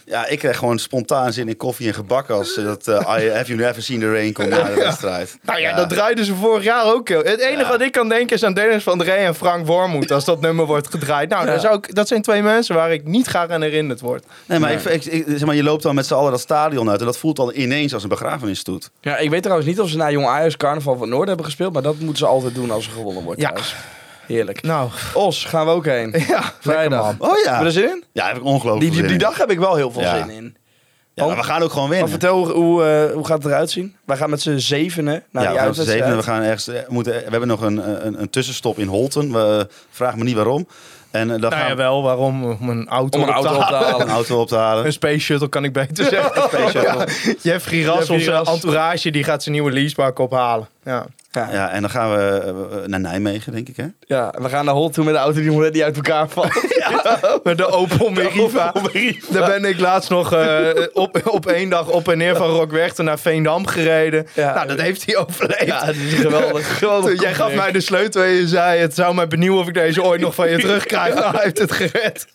ja, 0.09 0.27
ik 0.27 0.39
kreeg 0.39 0.57
gewoon 0.57 0.79
spontaan 0.79 1.33
zin 1.33 1.47
in 1.49 1.57
koffie 1.57 1.87
en 1.87 1.93
gebak 1.93 2.29
als 2.29 2.57
eh, 2.57 2.63
dat 2.63 2.87
eh, 2.87 2.93
I- 2.95 3.29
Have 3.31 3.45
You 3.45 3.59
Never 3.59 3.83
Seen 3.83 3.99
the 3.99 4.11
Rain 4.11 4.33
komt 4.33 4.49
na 4.49 4.63
de 4.63 4.73
wedstrijd. 4.83 5.37
Nou 5.41 5.59
ja, 5.59 5.75
dat 5.75 5.89
draaiden 5.89 6.25
ze 6.25 6.35
vorig 6.35 6.63
jaar 6.63 6.85
ook. 6.93 7.07
Het 7.09 7.39
enige 7.39 7.69
wat 7.69 7.81
ik 7.81 7.91
kan 7.91 8.09
denken 8.09 8.35
is 8.35 8.43
aan 8.43 8.53
Dennis 8.53 8.83
van 8.83 8.97
der 8.97 9.07
Rey 9.07 9.25
en 9.25 9.35
Frank 9.35 9.65
Wormoed 9.67 10.11
als 10.11 10.25
dat 10.25 10.41
nummer 10.41 10.65
wordt 10.65 10.87
gedraaid. 10.89 11.29
Nou, 11.29 11.45
dat, 11.45 11.61
zou 11.61 11.77
ik, 11.77 11.95
dat 11.95 12.07
zijn 12.07 12.21
twee 12.21 12.41
mensen 12.41 12.75
waar 12.75 12.91
ik 12.91 13.03
niet 13.05 13.27
graag 13.27 13.49
aan 13.49 13.61
herinnerd 13.61 13.99
word. 13.99 14.23
Nee, 14.45 14.59
maar, 14.59 14.71
Ik, 14.71 14.83
ik- 14.85 15.05
ik- 15.05 15.25
zeg 15.27 15.45
maar 15.45 15.55
je 15.55 15.63
loopt 15.63 15.83
dan 15.83 15.95
met 15.95 16.05
z'n 16.05 16.13
allen 16.13 16.31
dat 16.31 16.39
stadion 16.39 16.89
uit 16.89 16.99
en 16.99 17.05
dat 17.05 17.17
voelt 17.17 17.35
dan 17.35 17.51
ineens 17.55 17.93
als 17.93 18.03
een 18.03 18.09
begrafenisstoet. 18.09 18.89
Ja, 19.01 19.17
ik 19.17 19.29
weet 19.29 19.41
trouwens 19.43 19.69
niet 19.69 19.79
of 19.79 19.89
ze 19.89 19.97
naar 19.97 20.11
Jong 20.11 20.25
Ajax 20.27 20.57
Carnaval 20.57 20.97
van 20.97 21.09
Noord 21.09 21.27
hebben 21.27 21.45
gespeeld, 21.45 21.73
maar 21.73 21.81
dat 21.81 21.95
moeten 21.99 22.17
ze 22.17 22.25
altijd 22.25 22.55
doen 22.55 22.71
als 22.71 22.85
er 22.85 22.91
gewonnen 22.91 23.23
wordt. 23.23 23.39
Ja. 23.41 23.45
trouwens. 23.47 23.75
Heerlijk. 24.27 24.61
Nou, 24.61 24.89
Os 25.13 25.45
gaan 25.45 25.65
we 25.65 25.71
ook 25.71 25.85
heen. 25.85 26.13
ja, 26.27 26.53
Vrijdag. 26.59 27.01
man. 27.17 27.29
Oh 27.29 27.37
ja. 27.43 27.51
Heb 27.51 27.59
je 27.59 27.65
er 27.65 27.71
zin 27.71 27.83
in? 27.89 28.03
Ja, 28.11 28.27
heb 28.27 28.35
ik 28.37 28.43
ongelooflijk 28.43 28.79
Die, 28.79 28.89
die, 28.89 28.97
zin 28.99 29.07
die 29.07 29.13
in. 29.17 29.21
dag 29.23 29.37
heb 29.37 29.51
ik 29.51 29.59
wel 29.59 29.75
heel 29.75 29.91
veel 29.91 30.01
Ja. 30.01 30.17
zin 30.17 30.29
in. 30.29 30.55
Ja, 31.13 31.25
maar 31.25 31.35
we 31.35 31.43
gaan 31.43 31.61
ook 31.61 31.69
gewoon 31.71 31.83
Maar 31.89 31.91
winnen. 31.97 32.09
vertel, 32.11 32.37
hoe, 32.45 32.51
hoe, 32.53 32.83
eh, 32.83 33.13
hoe 33.13 33.25
gaat 33.25 33.37
het 33.43 33.51
eruit 33.51 33.69
zien? 33.71 33.95
Wij 34.05 34.17
gaan 34.17 34.29
met 34.29 34.41
z'n 34.41 34.57
zevenen 34.57 35.23
naar 35.31 35.43
ja, 35.43 35.49
die 35.49 35.59
uitwedstrijd. 35.59 35.97
zevenen. 35.99 36.17
we 36.17 36.23
gaan 36.23 36.41
ergens, 36.41 36.67
eh, 36.67 36.79
moeten, 36.87 37.13
we 37.13 37.29
hebben 37.29 37.47
nog 37.47 37.61
een, 37.61 38.05
een, 38.05 38.21
een 38.21 38.29
tussenstop 38.29 38.79
in 38.79 38.87
Holten. 38.87 39.31
We, 39.33 39.67
vraag 39.91 40.15
me 40.15 40.23
niet 40.23 40.35
waarom. 40.35 40.67
En 41.11 41.21
eh, 41.21 41.27
dan 41.29 41.39
Nou 41.39 41.53
gaan 41.53 41.61
ja, 41.63 41.69
we 41.69 41.75
wel. 41.75 42.03
Waarom? 42.03 42.43
Om 42.45 42.69
een 42.69 42.87
auto, 42.87 43.17
Om 43.21 43.27
een 43.27 43.35
op 43.35 43.41
te 43.41 43.47
auto 43.47 43.61
op 43.61 43.67
te 43.67 43.73
halen. 43.75 44.01
een 44.01 44.09
auto 44.13 44.39
op 44.41 44.47
te 44.47 44.55
halen. 44.55 44.85
Een 44.85 44.91
space 44.93 45.19
shuttle 45.19 45.49
kan 45.49 45.63
ik 45.63 45.73
beter 45.73 46.05
zeggen. 46.05 46.41
Space 46.41 46.69
shuttle. 46.69 47.07
Ja, 47.25 47.33
Jeffrey 47.51 47.83
Ras, 47.83 47.97
Jeffrey 48.07 48.17
onze 48.37 48.51
entourage, 48.51 49.11
die 49.11 49.23
gaat 49.23 49.41
zijn 49.43 49.55
nieuwe 49.55 49.71
leasebak 49.71 50.19
ophalen. 50.19 50.67
Ja. 50.83 51.05
Ja. 51.37 51.51
Ja, 51.51 51.69
en 51.69 51.81
dan 51.81 51.89
gaan 51.89 52.11
we 52.11 52.41
eh, 52.81 52.87
naar 52.87 52.99
Nijmegen, 52.99 53.51
denk 53.51 53.69
ik, 53.69 53.77
hè? 53.77 53.85
Ja, 53.99 54.33
we 54.37 54.49
gaan 54.49 54.65
naar 54.65 54.73
Holt 54.73 54.93
toe 54.93 55.03
met 55.03 55.13
de 55.13 55.19
auto 55.19 55.41
die 55.41 55.51
niet 55.51 55.81
uit 55.81 55.95
elkaar 55.95 56.29
valt. 56.29 56.53
Met 57.43 57.57
de 57.57 57.67
Opel 57.67 58.09
Meriva. 58.09 58.73
Daar 59.29 59.49
ben 59.49 59.65
ik 59.65 59.79
laatst 59.79 60.09
nog 60.09 60.33
eh, 60.33 60.67
op, 60.93 61.21
op 61.25 61.45
één 61.45 61.69
dag 61.69 61.87
op 61.87 62.07
en 62.07 62.17
neer 62.17 62.35
van 62.35 62.49
Rockwerchter 62.49 63.03
naar 63.03 63.19
Veendam 63.19 63.67
gereden. 63.67 64.27
Ja. 64.33 64.53
nou, 64.53 64.67
dat 64.67 64.81
heeft 64.81 65.05
hij 65.05 65.17
overleefd. 65.17 65.65
Ja, 65.65 65.85
het 65.85 65.95
is 65.95 66.13
geweldig. 66.13 66.77
geweldig 66.77 67.21
Jij 67.21 67.33
gaf 67.33 67.53
mij 67.53 67.71
de 67.71 67.81
sleutel 67.81 68.21
en 68.21 68.29
je 68.29 68.47
zei: 68.47 68.79
Het 68.79 68.95
zou 68.95 69.15
mij 69.15 69.27
benieuwen 69.27 69.59
of 69.59 69.67
ik 69.67 69.73
deze 69.73 70.03
ooit 70.03 70.21
nog 70.21 70.35
van 70.35 70.49
je 70.49 70.57
terugkrijg. 70.57 71.13
Nou, 71.13 71.35
hij 71.35 71.43
heeft 71.43 71.57
het 71.57 71.71
gered. 71.71 72.25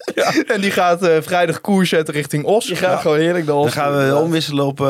En 0.47 0.61
die 0.61 0.71
gaat 0.71 1.03
eh, 1.03 1.17
vrijdag 1.21 1.61
koers 1.61 1.89
zetten 1.89 2.15
richting 2.15 2.45
Os. 2.45 2.67
Je 2.67 2.77
gaat 2.77 3.01
gewoon 3.01 3.19
heerlijk 3.19 3.47
de 3.47 3.55
Os. 3.55 3.75
Dan 3.75 3.85
gaan 3.85 4.09
we 4.09 4.17
omwisselen 4.17 4.65
op 4.65 4.81
eh, 4.81 4.87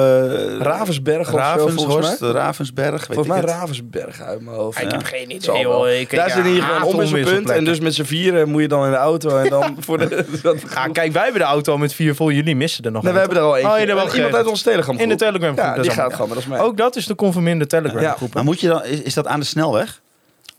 Ravensberg 0.60 1.32
of 1.32 1.40
zo, 1.40 1.58
volgens 1.58 1.84
Ravensborst, 1.84 2.20
mij. 2.20 2.30
Ravensberg. 2.30 2.90
Weet 2.90 3.16
Volgens 3.16 3.28
mij. 3.28 3.40
Ravensberg 3.40 4.20
uit 4.20 4.40
mijn 4.40 4.56
hoofd. 4.56 4.80
Ik 4.82 4.90
heb 4.90 5.04
geen 5.04 5.30
idee, 5.30 5.60
joh. 5.60 5.90
Ik, 5.90 6.10
Daar 6.10 6.30
zit 6.30 6.38
in 6.38 6.46
ieder 6.46 6.62
geval 6.62 6.76
een 6.76 6.82
haat 6.82 6.94
omwisselpunt. 6.94 7.50
En 7.50 7.64
dus 7.64 7.80
met 7.80 7.94
z'n 7.94 8.04
vieren 8.04 8.48
moet 8.48 8.60
je 8.60 8.68
dan 8.68 8.84
in 8.84 8.90
de 8.90 8.96
auto. 8.96 9.36
En 9.36 9.48
dan 9.60 9.76
voor 9.78 9.98
de... 9.98 10.08
dat- 10.42 10.56
Ja, 10.74 10.86
kijk, 10.88 11.12
wij 11.12 11.22
hebben 11.22 11.40
de 11.40 11.46
auto 11.46 11.72
al 11.72 11.78
met 11.78 11.94
vier 11.94 12.14
vol. 12.14 12.30
Jullie 12.30 12.56
missen 12.56 12.84
er 12.84 12.90
nog 12.92 13.02
Nee, 13.02 13.12
we 13.12 13.18
hebben 13.18 13.36
er 13.36 13.42
al 13.42 13.56
eentje. 13.56 13.70
Oh, 13.72 13.78
er 14.08 14.14
iemand 14.16 14.34
uit 14.34 14.46
onze 14.46 14.62
Telegram 14.64 14.98
In 14.98 15.08
de 15.08 15.14
Telegram 15.16 15.52
groep. 15.52 15.64
Ja, 15.66 15.74
dat 15.74 15.82
die 15.82 15.90
is 15.92 15.96
gaat 15.98 16.12
gewoon 16.12 16.28
met 16.28 16.36
ons 16.36 16.46
mee. 16.46 16.58
Ook 16.60 16.76
dat 16.76 16.96
is 16.96 17.06
de 17.06 17.14
conforminde 17.14 17.66
Telegram 17.66 18.00
Ja. 18.02 18.12
groep. 18.12 18.34
Maar 18.34 18.44
moet 18.44 18.60
je 18.60 18.68
dan, 18.68 18.84
is, 18.84 19.02
is 19.02 19.14
dat 19.14 19.26
aan 19.26 19.40
de 19.40 19.46
snelweg? 19.46 20.00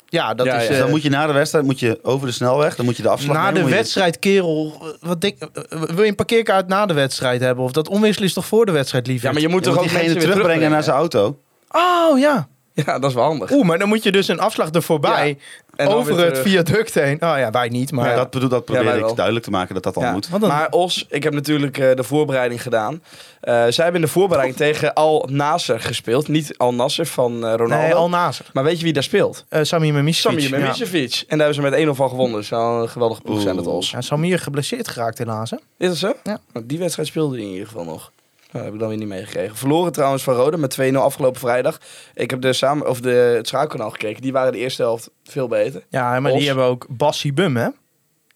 Ja, 0.10 0.34
dat 0.34 0.46
Ja, 0.46 0.56
is... 0.56 0.62
ja. 0.62 0.68
Dus 0.68 0.78
eh, 0.78 0.82
dan 0.84 0.92
moet 0.92 1.02
je 1.02 1.10
na 1.10 1.28
de 1.28 1.34
wedstrijd 1.34 1.66
moet 1.66 1.80
je 1.80 2.00
over 2.02 2.28
de 2.28 2.34
snelweg, 2.34 2.76
dan 2.76 2.86
moet 2.86 2.98
je 2.98 3.04
de 3.04 3.10
afslag 3.10 3.36
na 3.36 3.44
nemen, 3.46 3.64
de 3.64 3.70
je- 3.70 3.76
wedstrijd, 3.76 4.20
kerel. 4.20 4.78
eh, 4.82 5.08
Wat 5.08 5.22
denk, 5.22 5.36
eh, 5.40 5.82
wil 5.82 6.04
je 6.04 6.10
een 6.10 6.16
parkeerkaart 6.16 6.68
na 6.68 6.86
de 6.86 6.94
wedstrijd 6.94 7.42
hebben? 7.42 7.64
Of 7.64 7.72
dat 7.72 7.88
onwisselen 7.90 8.28
is 8.28 8.34
toch 8.34 8.46
voor 8.46 8.66
de 8.66 8.72
wedstrijd 8.72 9.08
liever? 9.08 9.28
Ja, 9.28 9.34
maar 9.34 9.42
je 9.42 9.48
moet 9.48 9.64
Je 9.64 9.70
toch 9.70 9.76
ook 9.76 9.82
diegene 9.84 10.04
mensen 10.04 10.20
weer 10.22 10.30
terugbrengen 10.32 10.72
naar 10.72 10.84
zijn 10.84 10.96
auto. 10.96 11.38
Oh 11.72 12.20
ja. 12.20 12.48
Ja, 12.86 13.00
dat 13.00 13.10
is 13.10 13.16
wel 13.16 13.24
handig. 13.24 13.52
Oeh, 13.52 13.66
maar 13.68 13.80
dan 13.80 13.88
moet 13.88 14.04
je 14.04 14.12
dus 14.12 14.28
een 14.28 14.40
afslag 14.40 14.70
er 14.72 14.84
voorbij. 14.84 15.28
Ja. 15.28 15.36
En 15.76 15.86
dan 15.86 15.96
over 15.96 16.18
het 16.18 16.28
terug. 16.34 16.42
viaduct 16.50 16.94
heen. 16.94 17.14
Oh 17.14 17.38
ja, 17.38 17.52
wij 17.52 17.68
niet, 17.70 17.92
maar... 17.92 18.16
Dat, 18.16 18.30
bedoel, 18.30 18.50
dat 18.50 18.66
probeer 18.66 18.94
ik 18.96 19.00
wel. 19.02 19.16
duidelijk 19.16 19.46
te 19.46 19.52
maken 19.52 19.74
dat 19.74 19.84
dat 19.84 19.96
al 19.96 20.02
Ja. 20.02 20.12
moet. 20.12 20.30
Dan? 20.32 20.50
Maar 20.50 20.68
Os, 20.70 21.06
ik 21.10 21.24
heb 21.24 21.34
natuurlijk 21.34 21.78
eh, 21.78 21.96
de 21.96 22.04
voorbereiding 22.04 22.62
gedaan. 22.62 23.04
Eh, 23.40 23.54
zij 23.54 23.84
hebben 23.84 23.96
in 24.02 24.02
de 24.08 24.14
voorbereiding 24.14 24.58
tegen 24.58 24.94
Al 24.94 25.28
Nasser 25.32 25.80
gespeeld. 25.80 26.28
Niet 26.28 26.58
Al 26.58 26.74
Nasser 26.74 27.06
van 27.06 27.34
eh, 27.46 27.54
Ronaldo. 27.56 27.76
Nee, 27.84 27.94
Al 27.94 28.10
Nazer. 28.10 28.46
Maar 28.54 28.64
weet 28.64 28.78
je 28.78 28.84
wie 28.84 28.94
daar 28.94 29.04
speelt? 29.04 29.46
Uh, 29.50 29.60
Samir 29.64 29.94
Memisevic. 29.94 30.40
Samir 30.42 30.60
ja. 30.60 30.64
Memisevic. 30.66 31.24
En 31.28 31.38
daar 31.38 31.48
hebben 31.48 31.72
ze 31.72 31.78
met 31.86 31.88
1-0 31.88 31.98
van 31.98 32.10
gewonnen. 32.10 32.38
Dus 32.40 32.48
zou 32.48 32.82
een 32.82 32.90
geweldige 32.90 33.22
ploeg 33.22 33.42
zijn 33.42 33.56
dat. 33.56 33.68
Os. 33.68 33.92
Ja, 33.92 34.02
Samir 34.02 34.40
geblesseerd 34.40 34.88
geraakt 34.88 35.18
helaas, 35.18 35.50
hè? 35.50 35.58
Is 35.78 35.88
dat 35.88 35.98
zo? 35.98 36.14
Ja. 36.24 36.40
Nou, 36.54 36.66
Die 36.66 36.80
wedstrijd 36.80 37.08
speelde 37.08 37.36
hij 37.36 37.46
in 37.46 37.52
ieder 37.52 37.68
geval 37.68 37.84
nog. 37.84 38.12
Nou, 38.54 38.66
dat 38.66 38.66
heb 38.66 38.74
ik 38.74 38.80
dan 38.80 38.90
weer 38.90 38.98
niet 38.98 39.08
meegekregen. 39.08 39.56
Verloren 39.56 39.92
trouwens 39.92 40.24
van 40.24 40.34
Rode 40.36 40.58
met 40.58 40.78
2-0 40.82 40.96
afgelopen 40.96 41.40
vrijdag. 41.40 41.78
Ik 42.14 42.30
heb 42.30 42.42
de 42.42 42.54
samen, 42.54 42.88
of 42.90 43.02
de, 43.02 43.10
het 43.10 43.48
schaakkanaal 43.48 43.90
gekeken. 43.90 44.22
Die 44.22 44.32
waren 44.32 44.52
de 44.52 44.58
eerste 44.58 44.82
helft 44.82 45.10
veel 45.24 45.48
beter. 45.48 45.84
Ja, 45.90 46.20
maar 46.20 46.32
Os. 46.32 46.38
die 46.38 46.48
hebben 46.48 46.66
ook 46.66 46.86
Bassi 46.90 47.34
Bum, 47.34 47.56
hè? 47.58 47.68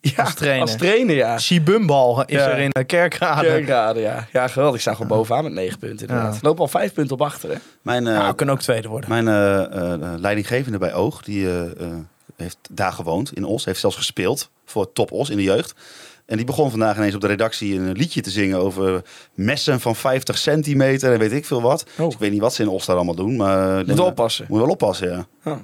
Ja, 0.02 0.24
Als 0.24 0.34
trainer. 0.34 0.62
Als 0.62 0.76
trainer, 0.76 1.16
ja. 1.16 1.38
Sibumbal 1.38 2.26
is 2.26 2.36
Ja. 2.36 2.50
er 2.50 2.58
in 2.58 2.72
eh, 2.72 2.86
Kerkrade. 2.86 3.48
Kerkrade, 3.48 4.00
ja. 4.00 4.28
Ja, 4.32 4.48
geweldig. 4.48 4.76
Ik 4.76 4.82
sta 4.82 4.92
gewoon 4.94 5.08
bovenaan 5.08 5.44
met 5.44 5.54
9 5.54 5.80
punten 5.80 6.08
inderdaad. 6.08 6.34
Ja. 6.34 6.40
Lopen 6.42 6.62
al 6.62 6.68
5 6.68 6.94
punten 6.94 7.14
op 7.14 7.22
achter, 7.22 7.50
hè? 7.50 7.56
Mijn, 7.82 8.08
eh, 8.08 8.14
Nou, 8.18 8.34
kan 8.36 8.50
ook 8.52 8.60
tweede 8.60 8.88
worden. 8.88 9.10
mijn 9.24 9.28
eh, 9.28 10.14
leidinggevende 10.18 10.78
bij 10.78 10.94
Oog, 10.94 11.22
die 11.24 11.48
heeft 12.36 12.58
daar 12.72 12.92
gewoond 12.94 13.34
in 13.34 13.46
Os. 13.46 13.66
Heeft 13.66 13.80
zelfs 13.80 13.96
gespeeld 13.96 14.50
voor 14.66 14.92
Top 14.94 15.12
Os 15.12 15.30
in 15.30 15.38
de 15.38 15.44
jeugd. 15.44 15.74
En 16.28 16.38
die 16.38 16.46
begon 16.46 16.70
vandaag 16.70 16.98
ineens 16.98 17.16
op 17.16 17.22
de 17.22 17.28
redactie 17.28 17.76
een 17.80 17.92
liedje 17.92 18.22
te 18.22 18.30
zingen 18.30 18.60
over 18.60 19.02
messen 19.34 19.80
van 19.80 19.96
50 19.96 20.38
centimeter 20.38 21.14
en 21.14 21.20
weet 21.20 21.32
ik 21.32 21.46
veel 21.46 21.62
wat. 21.62 21.86
Oh. 21.98 22.06
Dus 22.06 22.14
ik 22.14 22.20
weet 22.20 22.32
niet 22.32 22.42
wat 22.42 22.54
ze 22.54 22.62
in 22.62 22.70
Os 22.70 22.86
daar 22.86 22.96
allemaal 22.96 23.16
doen. 23.16 23.36
Maar 23.36 23.86
Moet 23.86 24.00
oppassen. 24.00 24.46
Moet 24.50 24.60
wel 24.60 24.70
oppassen, 24.70 25.10
ja. 25.10 25.28
Ja. 25.44 25.62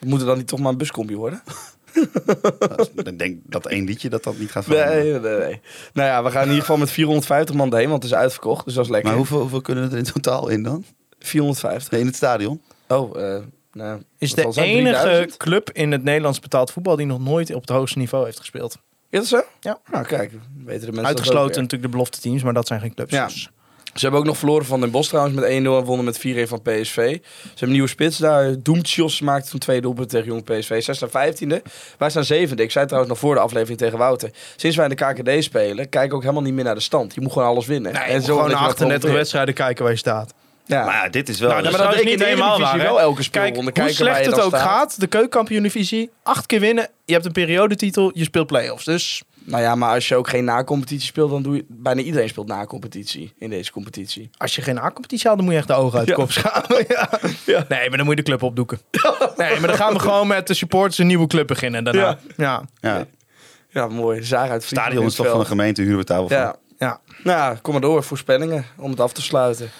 Moet 0.00 0.18
het 0.18 0.28
dan 0.28 0.36
niet 0.36 0.46
toch 0.46 0.58
maar 0.58 0.72
een 0.72 0.78
buscompie 0.78 1.16
worden? 1.16 1.42
Ik 3.04 3.18
denk 3.18 3.38
dat 3.44 3.66
één 3.66 3.84
liedje 3.84 4.08
dat 4.08 4.24
dat 4.24 4.38
niet 4.38 4.50
gaat 4.50 4.64
veranderen. 4.64 5.22
Nee, 5.22 5.30
nee, 5.30 5.38
nee. 5.38 5.60
Nou 5.92 6.08
ja, 6.08 6.22
we 6.22 6.30
gaan 6.30 6.42
in 6.42 6.48
ieder 6.48 6.60
geval 6.60 6.76
met 6.76 6.90
450 6.90 7.54
man 7.54 7.74
heen, 7.74 7.88
want 7.88 8.02
het 8.02 8.12
is 8.12 8.18
uitverkocht. 8.18 8.64
Dus 8.64 8.74
dat 8.74 8.84
is 8.84 8.90
lekker. 8.90 9.08
Maar 9.08 9.18
hoeveel, 9.18 9.40
hoeveel 9.40 9.60
kunnen 9.60 9.90
er 9.90 9.98
in 9.98 10.04
totaal 10.04 10.48
in 10.48 10.62
dan? 10.62 10.84
450. 11.18 11.90
Nee, 11.90 12.00
in 12.00 12.06
het 12.06 12.16
stadion? 12.16 12.60
Oh, 12.88 13.20
eh 13.20 13.42
nou, 13.72 14.02
Is 14.18 14.34
de 14.34 14.42
enige 14.42 15.00
3000? 15.00 15.36
club 15.36 15.70
in 15.70 15.92
het 15.92 16.04
Nederlands 16.04 16.40
betaald 16.40 16.70
voetbal 16.70 16.96
die 16.96 17.06
nog 17.06 17.20
nooit 17.20 17.54
op 17.54 17.60
het 17.60 17.70
hoogste 17.70 17.98
niveau 17.98 18.24
heeft 18.24 18.38
gespeeld. 18.38 18.78
Is 19.12 19.18
dat 19.18 19.26
zo? 19.28 19.42
Ja. 19.60 19.78
Nou, 19.90 20.04
kijk, 20.06 20.32
weten 20.32 20.64
de 20.64 20.86
mensen 20.86 20.98
ook 21.00 21.06
Uitgesloten 21.06 21.62
natuurlijk 21.62 21.82
de 21.82 21.88
belofte 21.88 22.20
teams, 22.20 22.42
maar 22.42 22.52
dat 22.52 22.66
zijn 22.66 22.80
geen 22.80 22.94
clubs. 22.94 23.12
Ja. 23.12 23.26
Dus- 23.26 23.50
Ze 23.94 24.00
hebben 24.00 24.20
ook 24.20 24.26
nog 24.26 24.36
verloren 24.38 24.66
van 24.66 24.80
Den 24.80 24.90
Bosch 24.90 25.08
trouwens 25.08 25.36
met 25.36 25.44
1-0 25.44 25.48
en 25.78 25.84
wonnen 25.84 26.04
met 26.04 26.18
4-1 26.18 26.48
van 26.48 26.62
PSV. 26.62 26.94
Ze 26.94 27.20
hebben 27.42 27.58
een 27.60 27.70
nieuwe 27.70 27.88
spits 27.88 28.18
daar. 28.18 28.54
Doemtjos 28.62 29.20
maakte 29.20 29.50
toen 29.50 29.58
twee 29.58 29.80
doelpunten 29.80 30.18
tegen 30.18 30.32
Jong 30.32 30.44
PSV. 30.44 30.82
Zij 30.82 30.94
staan 30.94 31.08
15e. 31.08 31.62
Wij 31.98 32.10
staan 32.10 32.24
zevende. 32.24 32.62
Ik 32.62 32.70
zei 32.70 32.84
trouwens 32.86 33.12
nog 33.12 33.20
voor 33.22 33.34
de 33.34 33.40
aflevering 33.40 33.78
tegen 33.78 33.98
Wouter. 33.98 34.30
Sinds 34.56 34.76
wij 34.76 34.88
in 34.88 34.96
de 34.96 35.04
KKD 35.04 35.44
spelen, 35.44 35.88
kijk 35.88 36.04
ik 36.04 36.14
ook 36.14 36.20
helemaal 36.20 36.42
niet 36.42 36.54
meer 36.54 36.64
naar 36.64 36.74
de 36.74 36.80
stand. 36.80 37.14
Je 37.14 37.20
moet 37.20 37.32
gewoon 37.32 37.48
alles 37.48 37.66
winnen. 37.66 37.92
Nee, 37.92 38.02
en 38.02 38.22
zo 38.22 38.34
gewoon 38.34 38.50
naar 38.50 38.60
het 38.60 38.68
38 38.70 39.08
wel 39.08 39.18
wedstrijden 39.18 39.54
kijken 39.54 39.82
waar 39.82 39.92
je 39.92 39.98
staat. 39.98 40.34
Ja. 40.64 40.84
Maar 40.84 40.94
ja, 40.94 41.08
dit 41.08 41.28
is 41.28 41.40
wel... 41.40 41.50
Nou, 41.50 41.62
dus- 41.62 41.72
maar 41.76 41.86
dat 41.86 41.94
is 41.94 42.04
niet 42.04 42.24
helemaal 42.24 42.60
waar. 42.60 42.78
wel 42.78 43.00
elke 43.00 43.14
Kijk, 43.14 43.24
speelronde. 43.54 43.80
hoe 43.80 43.90
slecht 43.92 44.26
het 44.26 44.40
ook 44.40 44.48
staat. 44.54 44.60
gaat, 44.60 45.00
de 45.00 45.06
keukenkampioen-divisie, 45.06 46.10
acht 46.22 46.46
keer 46.46 46.60
winnen. 46.60 46.88
Je 47.04 47.12
hebt 47.12 47.24
een 47.24 47.32
periodetitel, 47.32 48.10
je 48.14 48.24
speelt 48.24 48.46
play-offs. 48.46 48.84
Dus 48.84 49.22
Nou 49.44 49.62
ja, 49.62 49.74
maar 49.74 49.94
als 49.94 50.08
je 50.08 50.16
ook 50.16 50.28
geen 50.28 50.44
na-competitie 50.44 51.06
speelt, 51.06 51.30
dan 51.30 51.42
doe 51.42 51.54
je... 51.56 51.64
Bijna 51.68 52.00
iedereen 52.00 52.28
speelt 52.28 52.46
na-competitie 52.46 53.32
in 53.38 53.50
deze 53.50 53.72
competitie. 53.72 54.30
als 54.36 54.54
je 54.54 54.62
geen 54.62 54.78
A-competitie 54.78 55.26
haalt, 55.26 55.36
dan 55.36 55.44
moet 55.46 55.54
je 55.54 55.60
echt 55.60 55.68
de 55.70 55.74
ogen 55.74 55.98
uit 55.98 56.06
de 56.06 56.12
Ja. 56.12 56.18
kop 56.18 56.32
schalen. 56.32 56.84
ja. 57.46 57.64
Nee, 57.68 57.88
maar 57.88 57.96
dan 57.96 58.06
moet 58.06 58.16
je 58.16 58.22
de 58.22 58.28
club 58.28 58.42
opdoeken. 58.42 58.80
nee, 59.36 59.58
maar 59.58 59.68
dan 59.68 59.76
gaan 59.76 59.92
we 59.92 59.98
gewoon 59.98 60.26
met 60.26 60.46
de 60.46 60.54
supporters 60.54 60.98
een 60.98 61.06
nieuwe 61.06 61.26
club 61.26 61.46
beginnen 61.46 61.84
daarna. 61.84 62.18
Ja. 62.36 62.62
Ja. 62.80 63.06
ja. 63.68 63.88
mooi. 63.88 64.22
Zaag 64.24 64.48
uit 64.50 64.62
stadion 64.64 65.06
is 65.06 65.14
toch 65.14 65.28
van 65.28 65.38
de 65.38 65.44
gemeente. 65.44 65.82
huren 65.82 65.98
we 65.98 66.04
tafel. 66.04 66.28
Ja. 66.28 66.56
ja. 66.78 67.00
Nou, 67.24 67.56
kom 67.56 67.72
maar 67.72 67.82
door. 67.82 68.02
Voorspellingen 68.04 68.64
om 68.76 68.90
het 68.90 69.00
af 69.00 69.12
te 69.12 69.22
sluiten. 69.22 69.70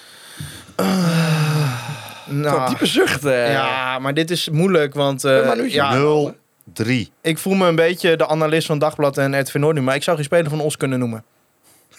Nou, 2.27 2.59
Wat 2.59 2.69
diepe 2.69 2.86
zucht. 2.86 3.24
eh. 3.24 3.53
ja, 3.53 3.99
maar 3.99 4.15
dit 4.15 4.31
is 4.31 4.49
moeilijk, 4.49 4.94
want 4.94 5.24
eh, 5.24 5.36
Ja, 5.39 5.44
maar 5.47 5.57
nu 5.57 5.62
is 5.66 5.74
het 5.74 5.82
ja, 5.82 5.94
0, 5.94 6.36
3. 6.73 7.11
ik 7.20 7.39
voel 7.39 7.55
me 7.55 7.66
een 7.69 7.74
beetje 7.77 8.16
de 8.16 8.28
analist 8.28 8.66
van 8.66 8.78
Dagblad 8.78 9.19
en 9.19 9.40
RTV 9.40 9.55
Noord 9.55 9.74
nu, 9.74 9.81
maar 9.82 9.94
ik 9.94 10.03
zou 10.03 10.16
geen 10.16 10.24
speler 10.24 10.51
van 10.51 10.61
ons 10.61 10.77
kunnen 10.77 10.99
noemen. 10.99 11.24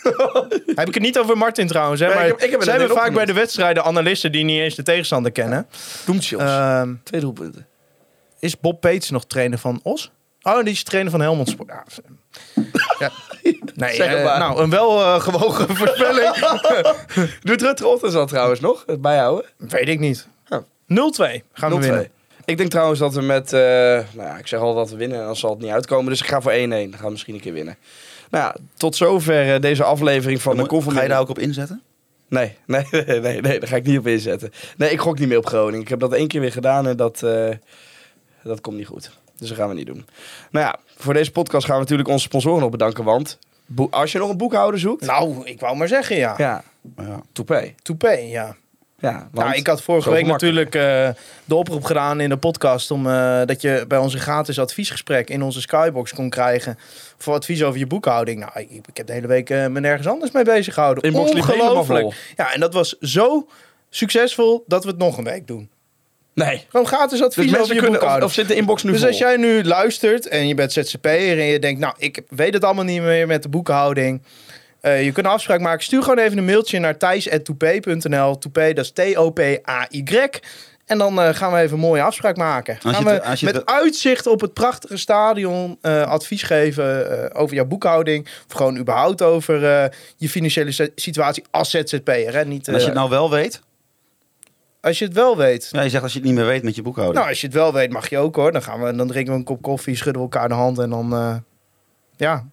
heb 0.76 0.88
ik 0.88 0.94
het 0.94 1.04
niet 1.04 1.20
over 1.20 1.38
Martin 1.38 1.68
trouwens, 1.68 2.02
hè? 2.02 2.08
Nee, 2.08 2.16
maar 2.16 2.26
ik 2.26 2.32
heb- 2.32 2.42
ik 2.42 2.50
heb 2.50 2.60
het 2.60 2.64
ze 2.64 2.70
net 2.70 2.80
hebben 2.80 2.98
vaak 2.98 3.08
opgenoemd. 3.08 3.26
bij 3.26 3.36
de 3.36 3.40
wedstrijden 3.42 3.84
analisten 3.84 4.32
die 4.32 4.44
niet 4.44 4.60
eens 4.60 4.76
de 4.76 4.84
tegenstander 4.84 5.32
kennen. 5.32 5.68
Doemtjos. 6.06 6.42
Ehm, 6.42 6.94
Twee 7.04 7.22
doelpunten. 7.22 7.68
is 8.40 8.60
Bob 8.60 8.82
Peets 8.82 9.10
nog 9.10 9.26
trainer 9.26 9.58
van 9.58 9.80
Os? 9.84 10.12
Oh, 10.42 10.64
die 10.64 10.74
is 10.74 10.84
trainer 10.84 11.12
van 11.12 11.22
Helmond 11.22 11.50
Sport. 11.50 11.70
Ja. 11.70 11.84
Nee, 13.76 13.96
Zeg 13.96 14.08
het 14.08 14.18
eh, 14.18 14.24
maar. 14.24 14.40
nou, 14.40 14.62
een 14.62 14.70
wel 14.70 15.00
eh, 15.02 15.20
gewogen 15.22 15.76
voorspelling. 15.78 16.36
Doet 17.44 17.62
Rutte 17.62 17.88
Otters 17.88 18.16
al 18.16 18.26
trouwens 18.26 18.60
nog? 18.60 18.84
Het 18.86 19.02
bijhouden? 19.02 19.46
Weet 19.58 19.88
ik 19.88 20.00
niet. 20.00 20.28
Ja. 20.50 20.64
0-2 20.64 20.66
gaan 21.54 21.70
we 21.70 21.76
0-2. 21.76 21.80
winnen. 21.80 22.10
Ik 22.46 22.58
denk 22.58 22.70
trouwens 22.70 23.00
dat 23.00 23.14
we 23.14 23.22
met... 23.22 23.54
eh, 23.54 23.60
nou 23.60 24.06
ja, 24.28 24.38
ik 24.38 24.48
zeg 24.48 24.60
al 24.60 24.76
dat 24.76 24.90
we 24.90 24.96
winnen 24.96 25.20
en 25.20 25.26
dan 25.26 25.36
zal 25.36 25.50
het 25.50 25.60
niet 25.60 25.72
uitkomen. 25.72 26.10
Dus 26.12 26.22
ik 26.22 26.28
ga 26.28 26.42
voor 26.42 26.52
1-1. 26.52 26.56
Dan 26.56 26.70
gaan 26.70 27.06
we 27.06 27.10
misschien 27.12 27.34
een 27.34 27.42
keer 27.42 27.54
winnen. 27.54 27.78
Nou 28.30 28.44
ja, 28.44 28.56
tot 28.78 28.96
zover 28.96 29.62
deze 29.62 29.84
aflevering 29.84 30.42
van 30.42 30.58
de 30.58 30.82
Ga 30.88 31.02
je 31.02 31.08
daar 31.08 31.20
ook 31.20 31.30
op 31.30 31.40
inzetten? 31.40 31.82
Nee, 32.28 32.58
nee, 32.66 32.86
nee, 32.92 33.20
nee, 33.20 33.42
nee, 33.42 33.60
daar 33.60 33.68
ga 33.70 33.76
ik 33.76 33.86
niet 33.86 33.98
op 33.98 34.08
inzetten. 34.08 34.52
Nee, 34.78 34.92
ik 34.92 35.00
gok 35.00 35.20
niet 35.20 35.28
meer 35.28 35.38
op 35.38 35.46
Groningen. 35.46 35.82
Ik 35.82 35.88
heb 35.88 36.00
dat 36.00 36.14
één 36.14 36.28
keer 36.28 36.42
weer 36.42 36.52
gedaan 36.52 36.88
en 36.88 36.98
dat, 36.98 37.24
eh, 37.24 37.50
dat 38.44 38.62
komt 38.62 38.78
niet 38.78 38.88
goed. 38.88 39.12
Dus 39.44 39.58
dat 39.58 39.62
gaan 39.62 39.70
we 39.70 39.76
niet 39.76 39.94
doen. 39.94 40.06
Nou 40.52 40.66
ja, 40.66 40.76
voor 40.98 41.14
deze 41.14 41.32
podcast 41.32 41.66
gaan 41.66 41.76
we 41.76 41.82
natuurlijk 41.82 42.10
onze 42.10 42.24
sponsoren 42.24 42.62
nog 42.62 42.70
bedanken. 42.70 43.04
Want 43.04 43.40
als 43.90 44.12
je 44.12 44.18
nog 44.18 44.30
een 44.30 44.38
boekhouder 44.38 44.80
zoekt... 44.80 45.06
Nou, 45.06 45.42
ik 45.44 45.60
wou 45.60 45.78
maar 45.78 45.88
zeggen, 45.88 46.16
ja. 46.16 46.34
Ja, 46.38 46.64
Ja. 46.98 47.22
Toupé. 47.32 47.74
Toupé, 47.82 48.12
ja. 48.12 48.56
Ja, 49.04 49.30
want 49.32 49.48
Nou, 49.48 49.58
ik 49.58 49.68
had 49.68 49.82
vorige 49.82 50.10
week 50.10 50.26
natuurlijk 50.26 50.76
eh, 50.76 51.10
de 51.46 51.56
oproep 51.56 51.84
gedaan 51.84 52.20
in 52.20 52.30
de 52.30 52.38
podcast 52.38 52.92
om 52.92 53.08
eh, 53.08 53.42
dat 53.46 53.62
je 53.62 53.86
bij 53.88 53.98
onze 53.98 54.18
gratis 54.18 54.60
adviesgesprek 54.60 55.30
in 55.30 55.42
onze 55.42 55.62
Skybox 55.62 56.14
kon 56.14 56.30
krijgen 56.30 56.78
voor 57.18 57.34
advies 57.34 57.64
over 57.64 57.80
je 57.80 57.88
boekhouding. 57.88 58.40
Nou, 58.40 58.52
ik, 58.56 58.70
ik 58.88 58.98
heb 58.98 59.08
de 59.08 59.14
hele 59.14 59.28
week 59.28 59.50
eh, 59.50 59.68
me 59.68 59.80
nergens 59.80 60.08
anders 60.08 60.32
mee 60.32 60.44
bezig 60.44 60.74
gehouden. 60.74 61.04
Inbox 61.04 61.32
Ongelooflijk. 61.32 62.34
Ja, 62.36 62.54
en 62.54 62.60
dat 62.60 62.74
was 62.74 62.98
zo 63.00 63.48
succesvol 63.90 64.64
dat 64.68 64.84
we 64.84 64.90
het 64.90 65.00
nog 65.00 65.18
een 65.18 65.24
week 65.24 65.48
doen. 65.48 65.70
Nee. 66.34 66.66
Gewoon 66.70 66.88
gratis 66.88 67.24
advies 67.24 67.36
Dus 67.36 67.46
over 67.46 67.58
mensen 67.58 67.76
je 67.76 67.82
kunnen... 67.82 67.90
Of, 68.00 68.06
boekhouding. 68.06 68.30
of 68.30 68.34
zit 68.34 68.48
de 68.48 68.56
inbox 68.56 68.84
nu 68.84 68.92
Dus 68.92 69.00
vol? 69.00 69.08
als 69.10 69.18
jij 69.18 69.38
nu 69.38 69.64
luistert 69.64 70.28
en 70.28 70.48
je 70.48 70.56
bent 70.56 70.72
ZZP'er 70.74 71.40
en 71.40 71.46
je 71.46 71.60
denkt, 71.60 71.80
nou, 71.80 71.94
ik 71.98 72.22
weet 72.30 72.54
het 72.54 72.64
allemaal 72.64 72.84
niet 72.84 73.02
meer 73.02 73.28
met 73.28 73.44
de 73.44 73.50
boekhouding. 73.50 74.22
Eh, 74.82 75.04
je 75.06 75.12
kunt 75.12 75.26
een 75.26 75.32
afspraak 75.32 75.60
maken. 75.60 75.84
Stuur 75.84 76.02
gewoon 76.04 76.18
even 76.20 76.38
een 76.38 76.46
mailtje 76.46 76.80
naar 76.80 76.98
thijs.toupé.nl. 76.98 78.38
Toupé, 78.38 78.74
dat 78.74 78.86
is 78.86 78.92
T-O-P-A-Y. 78.92 80.28
En 80.86 80.98
dan 80.98 81.22
eh, 81.22 81.30
gaan 81.34 81.52
we 81.52 81.58
even 81.60 81.74
een 81.74 81.80
mooie 81.80 82.02
afspraak 82.02 82.38
maken. 82.38 82.78
Als 82.84 82.96
gaan 82.96 83.04
je 83.04 83.10
we 83.10 83.16
het- 83.16 83.26
als 83.26 83.40
je 83.40 83.46
met 83.46 83.66
uitzicht 83.66 84.28
op 84.28 84.42
het 84.42 84.54
prachtige 84.54 84.98
stadion 84.98 85.78
eh, 85.82 86.02
advies 86.02 86.44
geven 86.44 87.12
eh, 87.34 87.42
over 87.42 87.56
jouw 87.56 87.66
boekhouding. 87.66 88.28
Of 88.48 88.56
gewoon 88.56 88.78
überhaupt 88.78 89.22
over 89.22 89.66
eh, 89.66 89.86
je 90.18 90.30
financiële 90.30 90.72
si- 90.72 90.92
situatie 90.96 91.44
als 91.52 91.70
ZZP'er. 91.70 92.34
Hè? 92.34 92.46
Niet, 92.46 92.68
als 92.70 92.82
je 92.82 92.86
het 92.88 92.98
nou 92.98 93.10
wel 93.10 93.30
weet? 93.30 93.62
Als 94.84 95.00
je 95.00 95.06
het 95.06 95.14
wel 95.14 95.38
weet. 95.38 95.70
Ja, 95.72 95.82
je 95.82 95.90
zegt 95.90 96.04
als 96.04 96.14
je 96.14 96.20
het 96.20 96.28
niet 96.28 96.38
meer 96.38 96.46
weet 96.46 96.64
met 96.64 96.76
je 96.76 96.82
boekhouding. 96.82 97.18
Nou, 97.18 97.30
als 97.30 97.42
je 97.42 97.48
het 97.48 97.56
wel 97.56 97.74
weet, 97.74 97.92
mag 97.92 98.10
je 98.10 98.18
ook 98.18 98.36
hoor. 98.36 98.52
Dan, 98.52 98.62
gaan 98.64 98.82
we, 98.82 98.96
dan 98.96 99.08
drinken 99.08 99.34
we 99.34 99.40
een 99.40 99.46
kop 99.46 99.62
koffie, 99.62 99.96
schudden 99.96 100.22
we 100.22 100.28
elkaar 100.32 100.48
de 100.50 100.54
hand 100.56 100.80
en 100.80 100.90
dan... 100.90 101.14
eh, 101.14 101.36
ja. 102.18 102.46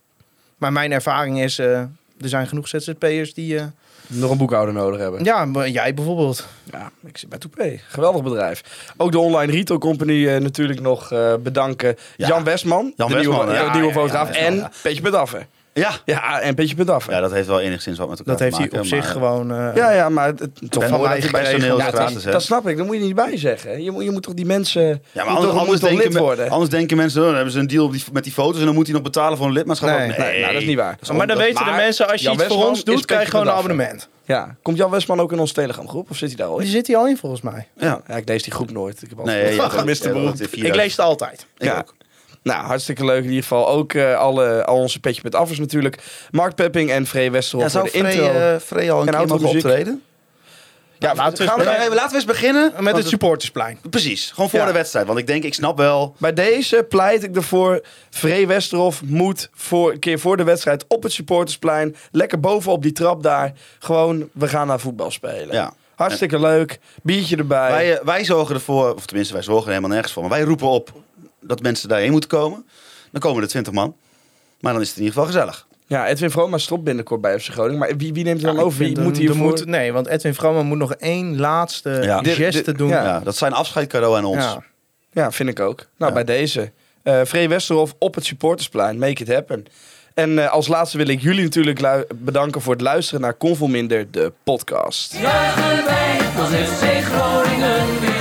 Maar 0.58 0.72
mijn 0.72 0.92
ervaring 0.92 1.40
is, 1.42 1.58
eh, 1.58 1.78
er 1.78 2.28
zijn 2.28 2.46
genoeg 2.46 2.68
ZZP'ers 2.68 3.34
die... 3.34 3.58
eh, 3.58 3.64
Nog 4.06 4.30
een 4.30 4.36
boekhouder 4.38 4.74
nodig 4.74 5.00
hebben. 5.00 5.24
ja, 5.24 5.44
maar 5.44 5.68
jij 5.68 5.94
bijvoorbeeld. 5.94 6.46
Ja, 6.72 6.90
ik 7.06 7.18
zit 7.18 7.28
bij 7.28 7.38
Toupé. 7.38 7.78
Geweldig 7.88 8.22
bedrijf. 8.22 8.62
Ook 8.96 9.12
de 9.12 9.18
online 9.18 9.52
retail 9.52 9.78
company 9.78 10.26
eh, 10.28 10.40
natuurlijk 10.40 10.80
nog 10.80 11.12
eh, 11.12 11.34
bedanken. 11.42 11.96
Ja. 12.16 12.26
Jan 12.28 12.44
Westman, 12.44 12.92
Jan 12.96 13.08
de 13.08 13.14
Westman, 13.14 13.36
nieuwe, 13.46 13.52
ja. 13.58 13.64
de 13.66 13.70
nieuwe 13.78 13.86
Ja, 13.86 13.92
fotograaf. 13.94 14.28
ja, 14.28 14.34
en 14.40 14.54
ja. 14.56 14.70
Petje 14.82 15.02
Bedaffe. 15.02 15.46
Ja. 15.72 15.90
Ja, 16.04 16.40
en 16.40 16.54
Petje 16.54 16.74
Bedaffe. 16.74 17.10
ja, 17.10 17.20
dat 17.20 17.32
heeft 17.32 17.46
wel 17.46 17.60
enigszins 17.60 17.98
wat 17.98 18.08
met 18.08 18.18
elkaar 18.18 18.32
Dat 18.36 18.42
heeft 18.42 18.54
te 18.56 18.60
hij 18.62 18.70
maken. 18.70 18.98
op 18.98 19.04
zich 19.04 19.20
maar- 19.20 19.30
gewoon... 19.30 19.50
eh, 19.70 19.76
Ja, 19.76 19.90
ja, 19.92 20.08
maar 20.08 20.26
het, 20.26 20.38
toch 20.68 20.88
dat 20.88 21.06
hij 21.06 21.20
bij 21.20 21.42
personeel 21.42 21.78
ja, 21.78 21.84
gratis, 21.84 22.14
dat, 22.14 22.24
hè? 22.24 22.30
dat 22.30 22.42
snap 22.42 22.68
ik, 22.68 22.76
daar 22.76 22.86
moet 22.86 22.96
je 22.96 23.02
niet 23.02 23.14
bij 23.14 23.36
zeggen. 23.38 23.82
Je 23.82 23.90
moet, 23.90 24.04
je 24.04 24.10
moet 24.10 24.22
toch 24.22 24.34
die 24.34 24.44
mensen... 24.46 25.02
Ja, 25.12 25.24
maar 25.24 25.34
anders, 25.34 25.54
anders, 25.54 25.80
denken, 25.80 25.98
lid 26.04 26.12
me- 26.12 26.20
worden. 26.20 26.50
anders 26.50 26.70
denken 26.70 26.96
mensen, 26.96 27.20
oh, 27.20 27.26
dan 27.26 27.34
hebben 27.34 27.52
ze 27.52 27.58
een 27.58 27.66
deal 27.66 27.84
op 27.84 27.92
die, 27.92 28.04
met 28.12 28.24
die 28.24 28.32
foto's 28.32 28.58
en 28.60 28.66
dan 28.66 28.74
moet 28.74 28.84
hij 28.86 28.94
nog 28.94 29.02
betalen 29.04 29.38
voor 29.38 29.46
een 29.46 29.52
lidmaatschap. 29.52 29.88
Nee. 29.88 29.98
nee, 30.08 30.18
Nee, 30.18 30.40
nou, 30.40 30.52
dat 30.52 30.62
is 30.62 30.68
niet 30.68 30.76
waar. 30.76 30.98
maar 31.14 31.26
dan 31.26 31.36
weten 31.36 31.64
de 31.64 31.70
mensen, 31.70 32.08
als 32.08 32.20
je 32.20 32.26
Jan 32.26 32.34
iets 32.34 32.44
voor 32.44 32.66
ons 32.66 32.84
doet, 32.84 33.04
krijg 33.04 33.22
je 33.24 33.30
gewoon 33.30 33.46
een 33.46 33.52
abonnement. 33.52 34.08
Ja, 34.24 34.56
komt 34.62 34.76
Jan 34.76 34.90
Westman 34.90 35.20
ook 35.20 35.32
in 35.32 35.38
onze 35.38 35.54
Telegram 35.54 35.88
groep? 35.88 36.10
Of 36.10 36.16
zit 36.16 36.28
hij 36.28 36.36
daar 36.36 36.50
ooit? 36.50 36.62
Die 36.62 36.70
zit 36.70 36.86
hier 36.86 36.96
al 36.96 37.06
in 37.08 37.16
volgens 37.16 37.40
mij. 37.42 37.68
Ja. 37.76 38.00
Ja, 38.06 38.16
ik 38.16 38.28
lees 38.28 38.42
die 38.42 38.52
groep 38.52 38.70
nooit. 38.70 39.02
Ik 39.02 39.08
heb 39.08 39.18
altijd 39.18 39.42
Nee, 39.42 39.54
ja, 39.54 39.62
dat- 39.62 39.72
gemiste 39.80 40.06
ja, 40.08 40.12
beroep. 40.12 40.28
dat 40.28 40.40
is 40.40 40.46
Ik 40.46 40.52
4000. 40.52 40.82
lees 40.84 40.96
het 40.96 41.06
altijd. 41.06 41.46
Ik 41.58 41.64
Ja. 41.66 41.78
ook. 41.78 41.94
Nou, 42.42 42.64
hartstikke 42.64 43.04
leuk 43.04 43.18
in 43.22 43.28
ieder 43.28 43.42
geval. 43.42 43.68
Ook 43.68 43.92
eh, 43.92 44.16
alle, 44.18 44.64
al 44.64 44.76
onze 44.76 45.00
petje 45.00 45.20
met 45.24 45.34
affers 45.34 45.58
natuurlijk. 45.58 46.02
Mark 46.30 46.54
Pepping 46.54 46.90
en 46.90 47.06
Free 47.06 47.30
Westerhof 47.30 47.64
Ja, 47.64 47.70
zou 47.70 47.88
voor 47.88 48.00
de 48.00 48.06
Frey, 48.08 48.24
intro. 48.24 48.38
eh, 48.38 48.56
Frey 48.60 48.90
al 48.92 49.00
een 49.00 49.08
En 49.08 49.14
keer 49.18 49.26
mogen 49.26 49.48
optreden? 49.48 50.02
ja, 50.98 51.14
laten 51.14 51.44
we 51.44 51.50
gaan 51.50 51.58
eens 51.60 51.68
we 51.70 51.78
Nee, 51.78 51.88
laten 51.94 52.08
we 52.10 52.14
eens 52.16 52.24
beginnen. 52.24 52.72
Met 52.78 52.96
het 52.96 53.08
supportersplein. 53.08 53.78
Precies, 53.90 54.30
gewoon 54.30 54.50
voor 54.50 54.58
Ja. 54.58 54.66
de 54.66 54.72
wedstrijd. 54.72 55.06
Want 55.06 55.18
ik 55.18 55.26
denk, 55.26 55.44
ik 55.44 55.54
snap 55.54 55.76
wel... 55.76 56.14
Bij 56.18 56.32
deze 56.32 56.86
pleit 56.88 57.22
ik 57.22 57.36
ervoor. 57.36 57.82
Vree 58.10 58.46
Westerhof 58.46 59.02
moet 59.04 59.48
voor, 59.54 59.92
een 59.92 59.98
keer 59.98 60.18
voor 60.18 60.36
de 60.36 60.44
wedstrijd 60.44 60.84
op 60.88 61.02
het 61.02 61.12
supportersplein. 61.12 61.96
Lekker 62.10 62.40
bovenop 62.40 62.82
die 62.82 62.92
trap 62.92 63.22
daar. 63.22 63.52
Gewoon, 63.78 64.28
we 64.32 64.48
gaan 64.48 64.66
naar 64.66 64.80
voetbal 64.80 65.10
spelen. 65.10 65.52
Ja. 65.54 65.72
Hartstikke 65.94 66.40
leuk. 66.40 66.78
Biertje 67.02 67.36
erbij. 67.36 67.70
Wij, 67.70 67.98
eh, 67.98 68.04
wij 68.04 68.24
zorgen 68.24 68.54
ervoor, 68.54 68.94
of 68.94 69.06
tenminste 69.06 69.34
wij 69.34 69.42
zorgen 69.42 69.64
er 69.64 69.68
helemaal 69.68 69.90
nergens 69.90 70.12
voor. 70.12 70.22
Maar 70.22 70.30
wij 70.30 70.42
roepen 70.42 70.68
op 70.68 70.92
dat 71.40 71.62
mensen 71.62 71.88
daarheen 71.88 72.10
moeten 72.10 72.28
komen. 72.30 72.66
Dan 73.12 73.20
komen 73.20 73.42
er 73.42 73.48
20 73.48 73.72
man. 73.72 73.96
Maar 74.60 74.72
dan 74.72 74.82
is 74.82 74.88
het 74.88 74.96
in 74.96 75.02
ieder 75.04 75.18
geval 75.18 75.32
gezellig. 75.32 75.66
Ja, 75.86 76.06
Edwin 76.08 76.30
Vroma 76.30 76.58
stopt 76.58 76.84
binnenkort 76.84 77.20
bij 77.20 77.40
FC 77.40 77.48
Groningen. 77.48 77.78
Maar 77.78 77.96
wie, 77.96 78.12
wie 78.12 78.24
neemt 78.24 78.40
er 78.40 78.46
dan 78.46 78.56
Ja, 78.56 78.62
over? 78.62 78.78
Wie 78.78 79.00
moet 79.00 79.14
er- 79.14 79.20
hier 79.20 79.30
er 79.30 79.36
voor... 79.36 79.44
moet- 79.46 79.66
Nee, 79.66 79.92
want 79.92 80.06
Edwin 80.06 80.34
Vrooman 80.34 80.66
moet 80.66 80.78
nog 80.78 80.94
één 80.94 81.38
laatste 81.40 81.90
Ja. 82.02 82.20
Geste 82.22 82.72
doen. 82.72 82.88
ja. 82.88 83.04
Ja. 83.04 83.20
dat 83.20 83.36
zijn 83.36 83.52
afscheidcadeau 83.52 84.16
aan 84.16 84.24
ons. 84.24 84.44
Ja. 84.44 84.62
Ja, 85.12 85.32
vind 85.32 85.48
ik 85.48 85.60
ook. 85.60 85.76
Nou, 85.96 86.14
Ja. 86.14 86.24
bij 86.24 86.36
deze. 86.36 86.70
Eh 87.02 87.20
Vree 87.24 87.48
Westerhof 87.48 87.94
op 87.98 88.14
het 88.14 88.24
supportersplein. 88.24 88.98
Make 88.98 89.22
it 89.22 89.28
happen. 89.32 89.64
En 90.14 90.38
eh, 90.38 90.50
als 90.52 90.68
laatste 90.68 90.96
wil 90.96 91.06
ik 91.08 91.20
jullie 91.20 91.42
natuurlijk 91.42 92.06
bedanken 92.14 92.60
voor 92.60 92.72
het 92.72 92.82
luisteren 92.82 93.20
naar 93.20 93.36
Convolminder, 93.36 94.10
de 94.10 94.32
podcast. 94.44 95.12
Juichen 95.12 95.84
wij 95.84 96.18
als 96.38 96.48
FC 96.48 97.04
Groningen 97.04 98.00
weer 98.00 98.19